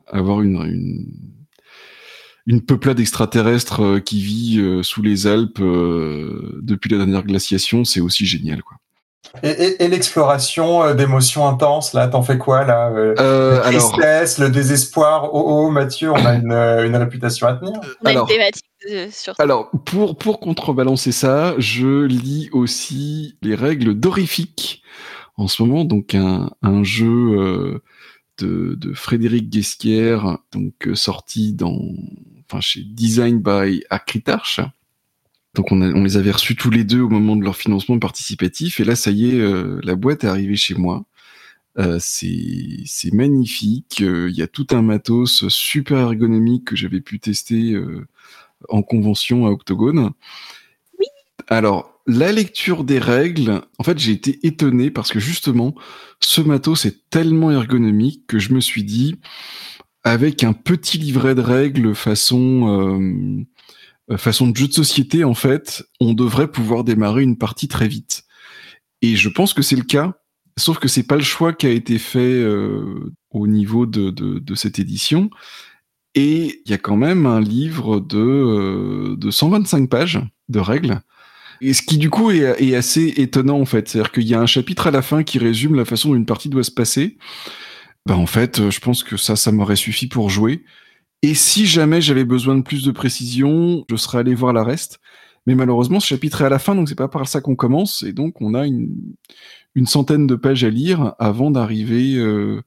avoir 0.06 0.40
une, 0.42 0.56
une, 0.56 1.06
une 2.46 2.62
peuplade 2.62 3.00
extraterrestre 3.00 3.98
qui 3.98 4.20
vit 4.22 4.80
sous 4.82 5.02
les 5.02 5.26
Alpes 5.26 5.60
depuis 5.60 6.90
la 6.90 6.98
dernière 6.98 7.24
glaciation, 7.24 7.84
c'est 7.84 8.00
aussi 8.00 8.26
génial, 8.26 8.62
quoi. 8.62 8.78
Et, 9.42 9.50
et, 9.50 9.84
et 9.84 9.88
l'exploration 9.88 10.82
euh, 10.82 10.94
d'émotions 10.94 11.46
intenses, 11.46 11.92
là, 11.92 12.08
t'en 12.08 12.22
fais 12.22 12.36
quoi, 12.36 12.64
là 12.64 12.90
euh, 12.90 13.14
euh, 13.20 13.62
La 13.62 13.70
tristesse, 13.70 14.38
alors... 14.38 14.48
le 14.48 14.54
désespoir? 14.54 15.34
Oh, 15.34 15.44
oh, 15.46 15.70
Mathieu, 15.70 16.10
on 16.10 16.24
a 16.24 16.34
une, 16.34 16.52
une 16.52 16.96
réputation 16.96 17.46
à 17.46 17.54
tenir. 17.54 17.74
On 18.02 18.06
a 18.06 18.10
alors, 18.10 18.28
une 18.28 18.34
thématique 18.34 18.64
sur 19.12 19.36
ça. 19.36 19.42
Alors, 19.42 19.70
pour, 19.84 20.16
pour 20.16 20.40
contrebalancer 20.40 21.12
ça, 21.12 21.54
je 21.58 22.04
lis 22.04 22.48
aussi 22.52 23.36
les 23.42 23.54
règles 23.54 23.94
d'horrifique 23.94 24.82
en 25.36 25.46
ce 25.48 25.62
moment, 25.62 25.84
donc 25.84 26.14
un, 26.14 26.50
un 26.62 26.82
jeu 26.82 27.80
de, 28.38 28.74
de 28.74 28.94
Frédéric 28.94 29.48
Guesquière, 29.48 30.38
donc 30.52 30.74
sorti 30.94 31.52
dans, 31.52 31.78
enfin, 32.50 32.60
chez 32.60 32.80
Design 32.82 33.38
by 33.38 33.84
Acritarch 33.90 34.60
donc 35.60 35.72
on, 35.72 35.82
a, 35.82 35.88
on, 35.88 36.04
les 36.04 36.16
avait 36.16 36.30
reçus 36.30 36.56
tous 36.56 36.70
les 36.70 36.84
deux 36.84 37.02
au 37.02 37.10
moment 37.10 37.36
de 37.36 37.44
leur 37.44 37.54
financement 37.54 37.98
participatif. 37.98 38.80
Et 38.80 38.84
là, 38.84 38.96
ça 38.96 39.10
y 39.10 39.28
est, 39.28 39.38
euh, 39.38 39.78
la 39.82 39.94
boîte 39.94 40.24
est 40.24 40.26
arrivée 40.26 40.56
chez 40.56 40.74
moi. 40.74 41.04
Euh, 41.78 41.98
c'est 42.00 43.12
magnifique. 43.12 43.98
Il 43.98 44.06
euh, 44.06 44.30
y 44.30 44.40
a 44.40 44.46
tout 44.46 44.68
un 44.70 44.80
matos 44.80 45.46
super 45.48 45.98
ergonomique 45.98 46.64
que 46.64 46.76
j'avais 46.76 47.02
pu 47.02 47.20
tester 47.20 47.78
en 48.70 48.80
convention 48.80 49.46
à 49.46 49.50
Octogone. 49.50 50.12
Oui. 50.98 51.04
Alors, 51.46 52.00
la 52.06 52.32
lecture 52.32 52.82
des 52.82 52.98
règles, 52.98 53.60
en 53.78 53.84
fait, 53.84 53.98
j'ai 53.98 54.12
été 54.12 54.40
étonné 54.46 54.90
parce 54.90 55.12
que 55.12 55.20
justement, 55.20 55.74
ce 56.20 56.40
matos 56.40 56.86
est 56.86 57.10
tellement 57.10 57.50
ergonomique 57.50 58.26
que 58.26 58.38
je 58.38 58.54
me 58.54 58.60
suis 58.60 58.82
dit, 58.82 59.16
avec 60.04 60.42
un 60.42 60.54
petit 60.54 60.96
livret 60.96 61.34
de 61.34 61.42
règles 61.42 61.94
façon 61.94 63.44
façon 64.16 64.48
de 64.48 64.56
jeu 64.56 64.68
de 64.68 64.72
société, 64.72 65.24
en 65.24 65.34
fait, 65.34 65.84
on 66.00 66.14
devrait 66.14 66.50
pouvoir 66.50 66.84
démarrer 66.84 67.22
une 67.22 67.38
partie 67.38 67.68
très 67.68 67.88
vite. 67.88 68.24
Et 69.02 69.16
je 69.16 69.28
pense 69.28 69.54
que 69.54 69.62
c'est 69.62 69.76
le 69.76 69.84
cas, 69.84 70.14
sauf 70.58 70.78
que 70.78 70.88
c'est 70.88 71.04
pas 71.04 71.16
le 71.16 71.22
choix 71.22 71.52
qui 71.52 71.66
a 71.66 71.70
été 71.70 71.98
fait 71.98 72.18
euh, 72.18 73.12
au 73.30 73.46
niveau 73.46 73.86
de, 73.86 74.10
de, 74.10 74.54
cette 74.54 74.78
édition. 74.78 75.30
Et 76.14 76.60
il 76.64 76.70
y 76.70 76.74
a 76.74 76.78
quand 76.78 76.96
même 76.96 77.24
un 77.24 77.40
livre 77.40 78.00
de, 78.00 78.18
euh, 78.18 79.16
de 79.16 79.30
125 79.30 79.88
pages 79.88 80.20
de 80.48 80.58
règles. 80.58 81.00
Et 81.60 81.72
ce 81.72 81.82
qui 81.82 81.98
du 81.98 82.10
coup 82.10 82.30
est, 82.30 82.62
est 82.62 82.74
assez 82.74 83.14
étonnant 83.18 83.60
en 83.60 83.64
fait, 83.64 83.88
c'est-à-dire 83.88 84.12
qu'il 84.12 84.26
y 84.26 84.34
a 84.34 84.40
un 84.40 84.46
chapitre 84.46 84.86
à 84.86 84.90
la 84.90 85.02
fin 85.02 85.22
qui 85.22 85.38
résume 85.38 85.74
la 85.74 85.84
façon 85.84 86.08
dont 86.10 86.14
une 86.16 86.26
partie 86.26 86.48
doit 86.48 86.64
se 86.64 86.70
passer. 86.70 87.18
Ben 88.06 88.16
en 88.16 88.26
fait, 88.26 88.70
je 88.70 88.80
pense 88.80 89.04
que 89.04 89.16
ça, 89.16 89.36
ça 89.36 89.52
m'aurait 89.52 89.76
suffi 89.76 90.08
pour 90.08 90.30
jouer. 90.30 90.64
Et 91.22 91.34
si 91.34 91.66
jamais 91.66 92.00
j'avais 92.00 92.24
besoin 92.24 92.56
de 92.56 92.62
plus 92.62 92.84
de 92.84 92.90
précision, 92.92 93.84
je 93.90 93.96
serais 93.96 94.18
allé 94.18 94.34
voir 94.34 94.52
la 94.52 94.64
reste. 94.64 95.00
Mais 95.46 95.54
malheureusement, 95.54 96.00
ce 96.00 96.06
chapitre 96.06 96.42
est 96.42 96.46
à 96.46 96.48
la 96.48 96.58
fin, 96.58 96.74
donc 96.74 96.88
c'est 96.88 96.94
pas 96.94 97.08
par 97.08 97.26
ça 97.28 97.40
qu'on 97.40 97.56
commence, 97.56 98.02
et 98.02 98.12
donc 98.12 98.40
on 98.40 98.54
a 98.54 98.66
une, 98.66 98.94
une 99.74 99.86
centaine 99.86 100.26
de 100.26 100.34
pages 100.34 100.64
à 100.64 100.70
lire 100.70 101.14
avant 101.18 101.50
d'arriver 101.50 102.14
euh, 102.16 102.62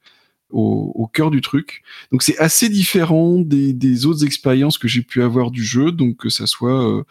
au, 0.49 0.91
au, 0.95 1.07
cœur 1.07 1.31
du 1.31 1.41
truc. 1.41 1.83
Donc 2.11 2.23
c'est 2.23 2.37
assez 2.39 2.69
différent 2.69 3.37
des, 3.39 3.73
des 3.73 4.05
autres 4.05 4.25
expériences 4.25 4.77
que 4.77 4.87
j'ai 4.87 5.03
pu 5.03 5.21
avoir 5.21 5.51
du 5.51 5.63
jeu, 5.63 5.91
donc 5.91 6.17
que 6.17 6.29
ça 6.29 6.47
soit 6.47 6.87
euh, 6.87 7.03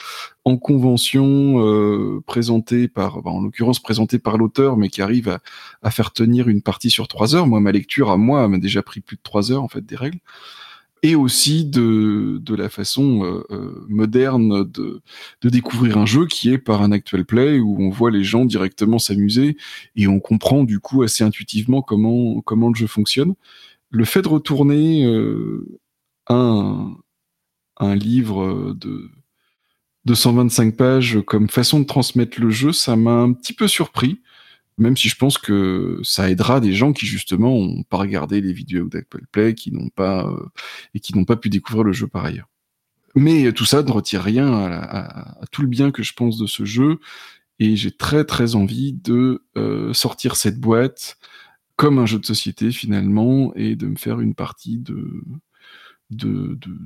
en 0.45 0.57
convention 0.57 1.65
euh, 1.65 2.21
présentée 2.27 2.89
par, 2.89 3.23
bah, 3.23 3.31
en 3.31 3.41
l'occurrence 3.41 3.81
présentée 3.81 4.19
par 4.19 4.39
l'auteur, 4.39 4.77
mais 4.77 4.89
qui 4.89 5.03
arrive 5.03 5.29
à, 5.29 5.41
à, 5.83 5.91
faire 5.91 6.13
tenir 6.13 6.49
une 6.49 6.63
partie 6.63 6.91
sur 6.91 7.09
trois 7.09 7.35
heures. 7.35 7.47
Moi, 7.47 7.61
ma 7.61 7.73
lecture 7.73 8.11
à 8.11 8.17
moi 8.17 8.47
m'a 8.49 8.59
déjà 8.59 8.83
pris 8.83 9.01
plus 9.01 9.17
de 9.17 9.23
trois 9.23 9.53
heures 9.53 9.63
en 9.63 9.69
fait 9.69 9.85
des 9.85 9.97
règles 9.97 10.21
et 11.03 11.17
aussi 11.17 11.65
de, 11.65 12.39
de 12.41 12.55
la 12.55 12.69
façon 12.69 13.25
euh, 13.25 13.45
euh, 13.51 13.85
moderne 13.89 14.65
de, 14.71 15.03
de 15.41 15.49
découvrir 15.49 15.99
un 15.99 16.07
jeu 16.07 16.27
qui 16.27 16.53
est 16.53 16.59
par 16.59 16.83
un 16.83 16.93
actual 16.93 17.25
play 17.25 17.59
où 17.59 17.77
on 17.81 17.91
voit 17.91 18.11
les 18.11 18.23
gens 18.23 18.45
directement 18.45 18.99
s'amuser 18.99 19.57
et 19.97 20.07
on 20.07 20.21
comprend 20.21 20.63
du 20.63 20.79
coup 20.79 21.03
assez 21.03 21.25
intuitivement 21.25 21.83
comment, 21.83 22.41
comment 22.43 22.69
le 22.69 22.75
jeu 22.75 22.87
fonctionne. 22.87 23.35
Le 23.91 24.05
fait 24.05 24.23
de 24.23 24.29
retourner 24.29 25.05
euh, 25.05 25.67
un, 26.29 26.97
un 27.79 27.95
livre 27.97 28.73
de, 28.75 29.11
de 30.05 30.15
125 30.15 30.77
pages 30.77 31.19
comme 31.27 31.49
façon 31.49 31.81
de 31.81 31.85
transmettre 31.85 32.41
le 32.41 32.51
jeu, 32.51 32.73
ça 32.73 32.95
m'a 32.95 33.11
un 33.11 33.33
petit 33.33 33.53
peu 33.53 33.67
surpris 33.67 34.21
même 34.79 34.97
si 34.97 35.09
je 35.09 35.17
pense 35.17 35.39
que 35.39 36.01
ça 36.03 36.31
aidera 36.31 36.61
des 36.61 36.73
gens 36.73 36.93
qui 36.93 37.07
justement 37.07 37.55
ont 37.55 37.83
pas 37.83 37.99
regardé 37.99 38.41
les 38.41 38.53
vidéos 38.53 38.89
d'Apple 38.89 39.25
Play, 39.31 39.55
qui 39.55 39.73
n'ont 39.73 39.91
pas 39.91 40.27
euh, 40.27 40.47
et 40.95 41.01
qui 41.01 41.17
n'ont 41.17 41.25
pas 41.25 41.37
pu 41.37 41.51
découvrir 41.51 41.85
le 41.85 41.93
jeu 41.93 42.07
par 42.07 42.25
ailleurs. 42.25 42.49
Mais 43.15 43.53
tout 43.53 43.67
ça 43.67 43.83
ne 43.83 43.91
retire 43.91 44.23
rien 44.23 44.51
à, 44.51 45.39
tout 45.51 45.63
le 45.63 45.69
bien 45.69 45.91
que 45.91 46.03
je 46.03 46.15
pense 46.15 46.39
de 46.39 46.47
ce 46.47 46.65
jeu, 46.65 46.99
et 47.59 47.77
j'ai 47.77 47.91
très 47.91 48.25
très 48.25 48.55
envie 48.55 48.95
de 48.95 49.45
euh, 49.57 49.93
sortir 49.93 50.37
cette 50.37 50.59
boîte 50.59 51.19
comme 51.77 51.99
un 51.99 52.07
jeu 52.07 52.19
de 52.19 52.27
société 52.27 52.71
finalement, 52.71 53.53
et 53.55 53.77
de 53.77 53.87
me 53.87 53.97
faire 53.97 54.21
une 54.21 54.35
partie 54.35 54.79
de 54.79 55.23
de, 56.17 56.59
de, 56.61 56.79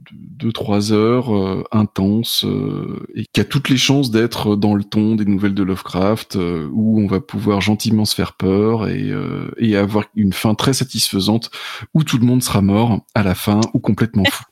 de, 0.46 0.50
3 0.50 0.92
heures 0.92 1.34
euh, 1.34 1.64
intense 1.72 2.44
euh, 2.44 3.06
et 3.14 3.24
qui 3.32 3.40
a 3.40 3.44
toutes 3.44 3.68
les 3.68 3.76
chances 3.76 4.10
d'être 4.10 4.56
dans 4.56 4.74
le 4.74 4.84
ton 4.84 5.14
des 5.14 5.24
nouvelles 5.24 5.54
de 5.54 5.62
Lovecraft 5.62 6.36
euh, 6.36 6.68
où 6.72 7.00
on 7.00 7.06
va 7.06 7.20
pouvoir 7.20 7.60
gentiment 7.60 8.04
se 8.04 8.14
faire 8.14 8.34
peur 8.34 8.88
et, 8.88 9.10
euh, 9.10 9.50
et 9.58 9.76
avoir 9.76 10.06
une 10.14 10.32
fin 10.32 10.54
très 10.54 10.72
satisfaisante 10.72 11.50
où 11.94 12.04
tout 12.04 12.18
le 12.18 12.26
monde 12.26 12.42
sera 12.42 12.62
mort 12.62 13.04
à 13.14 13.22
la 13.22 13.34
fin 13.34 13.60
ou 13.74 13.78
complètement 13.78 14.24
fou. 14.24 14.44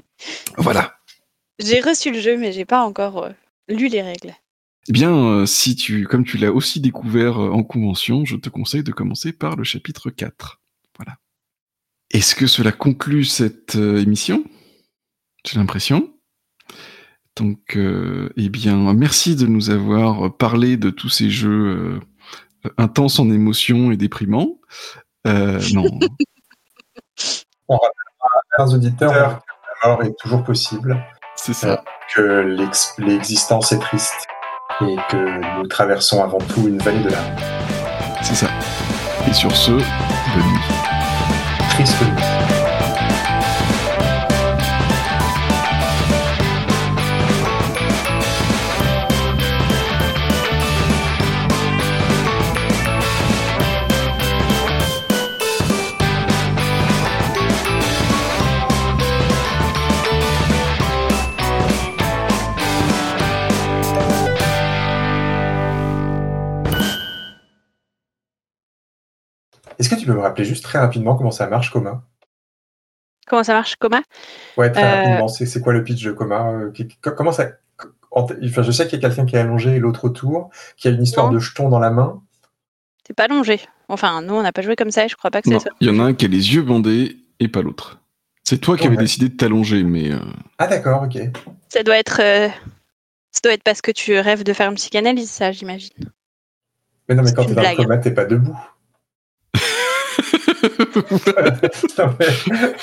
voilà. 0.56 0.94
J'ai 1.58 1.80
reçu 1.80 2.10
le 2.10 2.20
jeu 2.20 2.36
mais 2.36 2.52
j'ai 2.52 2.64
pas 2.64 2.82
encore 2.84 3.28
lu 3.68 3.88
les 3.88 4.02
règles. 4.02 4.34
Eh 4.88 4.92
bien, 4.92 5.14
euh, 5.14 5.46
si 5.46 5.76
tu, 5.76 6.06
comme 6.06 6.24
tu 6.24 6.38
l'as 6.38 6.52
aussi 6.52 6.80
découvert 6.80 7.40
euh, 7.40 7.50
en 7.50 7.62
convention, 7.62 8.24
je 8.24 8.36
te 8.36 8.48
conseille 8.48 8.82
de 8.82 8.90
commencer 8.90 9.32
par 9.32 9.54
le 9.54 9.62
chapitre 9.62 10.10
4. 10.10 10.60
Voilà. 10.98 11.18
Est-ce 12.12 12.34
que 12.34 12.46
cela 12.46 12.72
conclut 12.72 13.24
cette 13.24 13.76
euh, 13.76 14.00
émission? 14.00 14.44
J'ai 15.46 15.58
l'impression. 15.58 16.10
Donc, 17.36 17.76
euh, 17.76 18.28
eh 18.36 18.48
bien, 18.50 18.92
merci 18.92 19.34
de 19.36 19.46
nous 19.46 19.70
avoir 19.70 20.36
parlé 20.36 20.76
de 20.76 20.90
tous 20.90 21.08
ces 21.08 21.30
jeux 21.30 22.00
euh, 22.66 22.70
intenses 22.76 23.18
en 23.18 23.30
émotions 23.30 23.90
et 23.90 23.96
déprimants. 23.96 24.58
Euh, 25.26 25.58
non, 25.72 25.84
On 27.68 27.76
rappellera 27.76 28.40
à 28.58 28.64
nos 28.66 28.74
auditeurs 28.74 29.12
que 29.12 29.18
la 29.84 29.88
mort 29.88 30.02
est 30.04 30.14
toujours 30.20 30.44
possible, 30.44 31.02
c'est 31.36 31.54
ça. 31.54 31.82
que 32.14 32.20
l'ex- 32.40 32.92
l'existence 32.98 33.72
est 33.72 33.78
triste 33.78 34.26
et 34.82 34.96
que 35.10 35.58
nous 35.60 35.66
traversons 35.68 36.22
avant 36.22 36.38
tout 36.38 36.68
une 36.68 36.78
vallée 36.78 37.02
de 37.02 37.08
larmes. 37.10 37.36
C'est 38.22 38.34
ça. 38.34 38.50
Et 39.28 39.32
sur 39.32 39.54
ce, 39.56 39.70
bonne 39.70 39.80
nuit. 39.80 40.81
Triste 41.84 42.41
Est-ce 69.82 69.90
que 69.90 69.96
tu 69.96 70.06
peux 70.06 70.14
me 70.14 70.20
rappeler 70.20 70.44
juste 70.44 70.62
très 70.62 70.78
rapidement 70.78 71.16
comment 71.16 71.32
ça 71.32 71.48
marche, 71.48 71.70
Coma? 71.72 72.04
Comment 73.26 73.42
ça 73.42 73.52
marche, 73.52 73.74
Coma? 73.74 74.00
Ouais, 74.56 74.70
très 74.70 74.84
Euh, 74.84 74.94
rapidement. 74.94 75.26
C'est 75.26 75.44
c'est 75.44 75.60
quoi 75.60 75.72
le 75.72 75.82
pitch 75.82 76.04
de 76.04 76.12
Coma? 76.12 76.52
Euh, 76.52 76.72
Comment 77.16 77.32
ça 77.32 77.48
en- 78.12 78.22
enfin, 78.44 78.62
Je 78.62 78.70
sais 78.70 78.86
qu'il 78.86 79.00
y 79.02 79.04
a 79.04 79.08
quelqu'un 79.08 79.26
qui 79.26 79.34
est 79.34 79.40
allongé 79.40 79.74
et 79.74 79.78
l'autre 79.80 80.04
autour, 80.04 80.50
qui 80.76 80.86
a 80.86 80.92
une 80.92 81.02
histoire 81.02 81.26
Non. 81.26 81.32
de 81.32 81.38
jetons 81.40 81.68
dans 81.68 81.80
la 81.80 81.90
main. 81.90 82.22
C'est 83.04 83.12
pas 83.16 83.24
allongé. 83.24 83.58
Enfin, 83.88 84.22
nous, 84.22 84.34
on 84.34 84.42
n'a 84.42 84.52
pas 84.52 84.62
joué 84.62 84.76
comme 84.76 84.92
ça 84.92 85.04
et 85.04 85.08
je 85.08 85.16
crois 85.16 85.32
pas 85.32 85.42
que 85.42 85.50
Non, 85.50 85.58
c'est 85.58 85.68
ça. 85.70 85.74
il 85.80 85.88
y 85.88 85.90
en 85.90 85.98
a 85.98 86.04
un 86.06 86.14
qui 86.14 86.26
a 86.26 86.28
les 86.28 86.54
yeux 86.54 86.62
bandés 86.62 87.16
et 87.40 87.48
pas 87.48 87.62
l'autre. 87.62 87.98
C'est 88.44 88.58
toi 88.58 88.76
qui 88.76 88.86
avais 88.86 88.96
décidé 88.96 89.28
de 89.30 89.36
t'allonger, 89.36 89.82
mais 89.82 90.12
euh, 90.12 90.18
Ah 90.58 90.68
d'accord, 90.68 91.02
ok. 91.02 91.18
Ça 91.70 91.82
doit 91.82 91.96
être. 91.98 92.20
euh, 92.22 92.48
Ça 93.32 93.40
doit 93.42 93.54
être 93.54 93.64
parce 93.64 93.80
que 93.82 93.90
tu 93.90 94.16
rêves 94.16 94.44
de 94.44 94.52
faire 94.52 94.68
une 94.70 94.76
psychanalyse, 94.76 95.30
ça, 95.30 95.50
j'imagine. 95.50 95.90
Mais 97.08 97.14
non, 97.16 97.22
mais 97.22 97.30
C'est 97.30 97.34
quand 97.34 97.46
t'es 97.46 97.54
dans 97.54 97.62
le 97.62 97.76
coma, 97.76 97.96
t'es 97.98 98.12
pas 98.12 98.26
debout. 98.26 98.56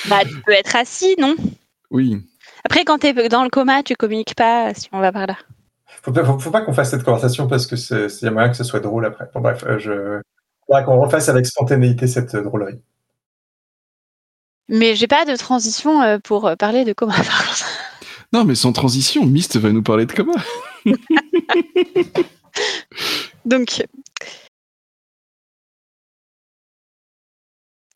Bah, 0.10 0.22
tu 0.28 0.42
peux 0.46 0.52
être 0.54 0.76
assis, 0.76 1.16
non? 1.20 1.36
Oui. 1.92 2.18
Après, 2.66 2.84
quand 2.86 2.98
t'es 3.00 3.14
dans 3.30 3.44
le 3.44 3.50
coma, 3.50 3.84
tu 3.84 3.96
communiques 3.96 4.36
pas 4.36 4.74
si 4.74 4.88
on 4.92 5.00
va 5.00 5.12
par 5.12 5.28
là. 5.28 5.36
faut, 6.04 6.12
pas- 6.12 6.24
faut, 6.26 6.38
faut 6.40 6.52
pas 6.52 6.62
qu'on 6.62 6.74
fasse 6.74 6.92
cette 6.92 7.04
conversation 7.04 7.48
parce 7.48 7.66
que 7.68 7.76
c'est 7.76 8.10
c'est- 8.10 8.26
y 8.26 8.30
a 8.30 8.32
moyen 8.32 8.50
que 8.50 8.58
ce 8.58 8.64
soit 8.64 8.80
drôle 8.80 9.06
après. 9.06 9.26
Bon, 9.34 9.42
bref, 9.42 9.64
euh, 9.66 9.80
je. 9.80 10.20
Faudra 10.68 10.84
qu'on 10.84 11.00
refasse 11.00 11.30
avec 11.30 11.46
spontanéité 11.46 12.06
cette 12.08 12.36
euh, 12.36 12.44
drôlerie. 12.44 12.80
Mais 14.68 14.96
j'ai 14.96 15.08
pas 15.08 15.26
de 15.26 15.36
transition 15.36 16.02
euh, 16.04 16.20
pour 16.20 16.52
parler 16.60 16.86
de 16.86 16.94
coma, 16.94 17.14
par 17.18 17.46
contre. 17.48 17.66
Non, 18.34 18.44
mais 18.46 18.54
sans 18.56 18.72
transition, 18.72 19.26
Myst 19.26 19.58
va 19.58 19.72
nous 19.72 19.82
parler 19.82 20.06
de 20.06 20.12
coma. 20.14 20.34
Donc. 23.46 23.84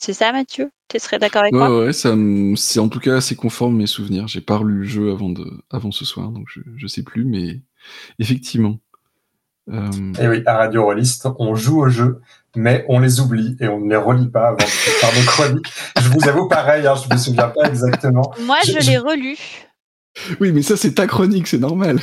C'est 0.04 0.12
ça, 0.12 0.34
Mathieu? 0.34 0.70
Tu 0.90 1.00
serais 1.00 1.18
d'accord 1.18 1.44
avec 1.44 1.54
Ouais, 1.54 1.60
moi? 1.60 1.86
ouais, 1.86 1.94
ça, 1.94 2.14
c'est 2.58 2.80
en 2.82 2.90
tout 2.90 3.00
cas 3.00 3.16
assez 3.16 3.38
conforme 3.38 3.76
à 3.76 3.78
mes 3.78 3.88
souvenirs. 3.88 4.28
J'ai 4.28 4.42
pas 4.42 4.58
relu 4.58 4.80
le 4.80 4.84
jeu 4.84 5.12
avant, 5.12 5.30
de, 5.30 5.50
avant 5.72 5.92
ce 5.92 6.04
soir, 6.04 6.28
donc 6.30 6.48
je, 6.50 6.60
je 6.76 6.88
sais 6.88 7.04
plus, 7.04 7.24
mais 7.24 7.62
effectivement. 8.20 8.80
Euh, 9.72 9.90
Et 10.20 10.28
oui, 10.28 10.44
à 10.46 10.58
Radio 10.58 10.84
Rollist, 10.84 11.26
on 11.40 11.56
joue 11.56 11.84
au 11.84 11.88
jeu, 11.88 12.20
mais 12.54 12.84
on 12.90 13.00
les 13.00 13.22
oublie 13.22 13.56
et 13.62 13.70
on 13.70 13.80
ne 13.80 13.90
les 13.90 13.96
relit 13.96 14.28
pas 14.28 14.50
avant 14.50 14.58
de 14.58 14.64
faire 14.64 15.10
nos 15.18 15.26
chroniques. 15.26 15.72
Je 16.02 16.10
vous 16.10 16.28
avoue 16.28 16.50
pareil, 16.50 16.86
hein, 16.86 16.96
je 16.96 17.14
me 17.14 17.18
souviens 17.18 17.48
pas 17.48 17.70
exactement. 17.70 18.34
Moi, 18.42 18.58
je- 18.66 18.74
je, 18.74 18.80
je- 18.82 18.90
l'ai 18.92 18.98
relu. 18.98 19.38
Oui, 20.42 20.52
mais 20.52 20.64
ça, 20.64 20.76
c'est 20.76 20.96
ta 20.96 21.08
chronique, 21.08 21.48
c'est 21.48 21.60
normal. 21.60 22.02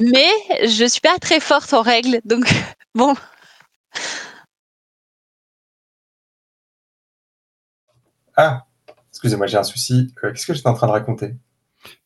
Mais 0.00 0.30
je 0.66 0.84
suis 0.88 1.00
pas 1.00 1.16
très 1.20 1.38
forte 1.38 1.72
en 1.74 1.82
règles, 1.82 2.20
donc 2.24 2.52
bon. 2.96 3.14
Ah, 8.36 8.66
excusez-moi, 9.10 9.46
j'ai 9.46 9.58
un 9.58 9.62
souci. 9.62 10.12
Euh, 10.24 10.32
Qu'est-ce 10.32 10.46
que 10.46 10.54
j'étais 10.54 10.68
en 10.68 10.74
train 10.74 10.86
de 10.86 10.92
raconter? 10.92 11.34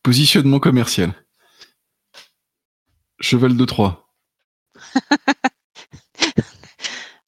Positionnement 0.02 0.58
commercial. 0.58 1.12
Cheval 3.20 3.56
de 3.56 3.64
Troie. 3.64 4.08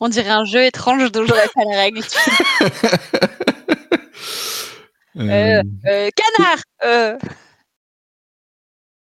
On 0.01 0.09
dirait 0.09 0.31
un 0.31 0.45
jeu 0.45 0.65
étrange 0.65 1.11
dont 1.11 1.27
j'aurais 1.27 1.49
pas 1.55 1.65
les 1.65 1.77
règles. 1.77 2.03
Euh, 5.17 5.63
Euh, 5.87 6.11
canard 6.15 6.59
euh, 6.85 7.19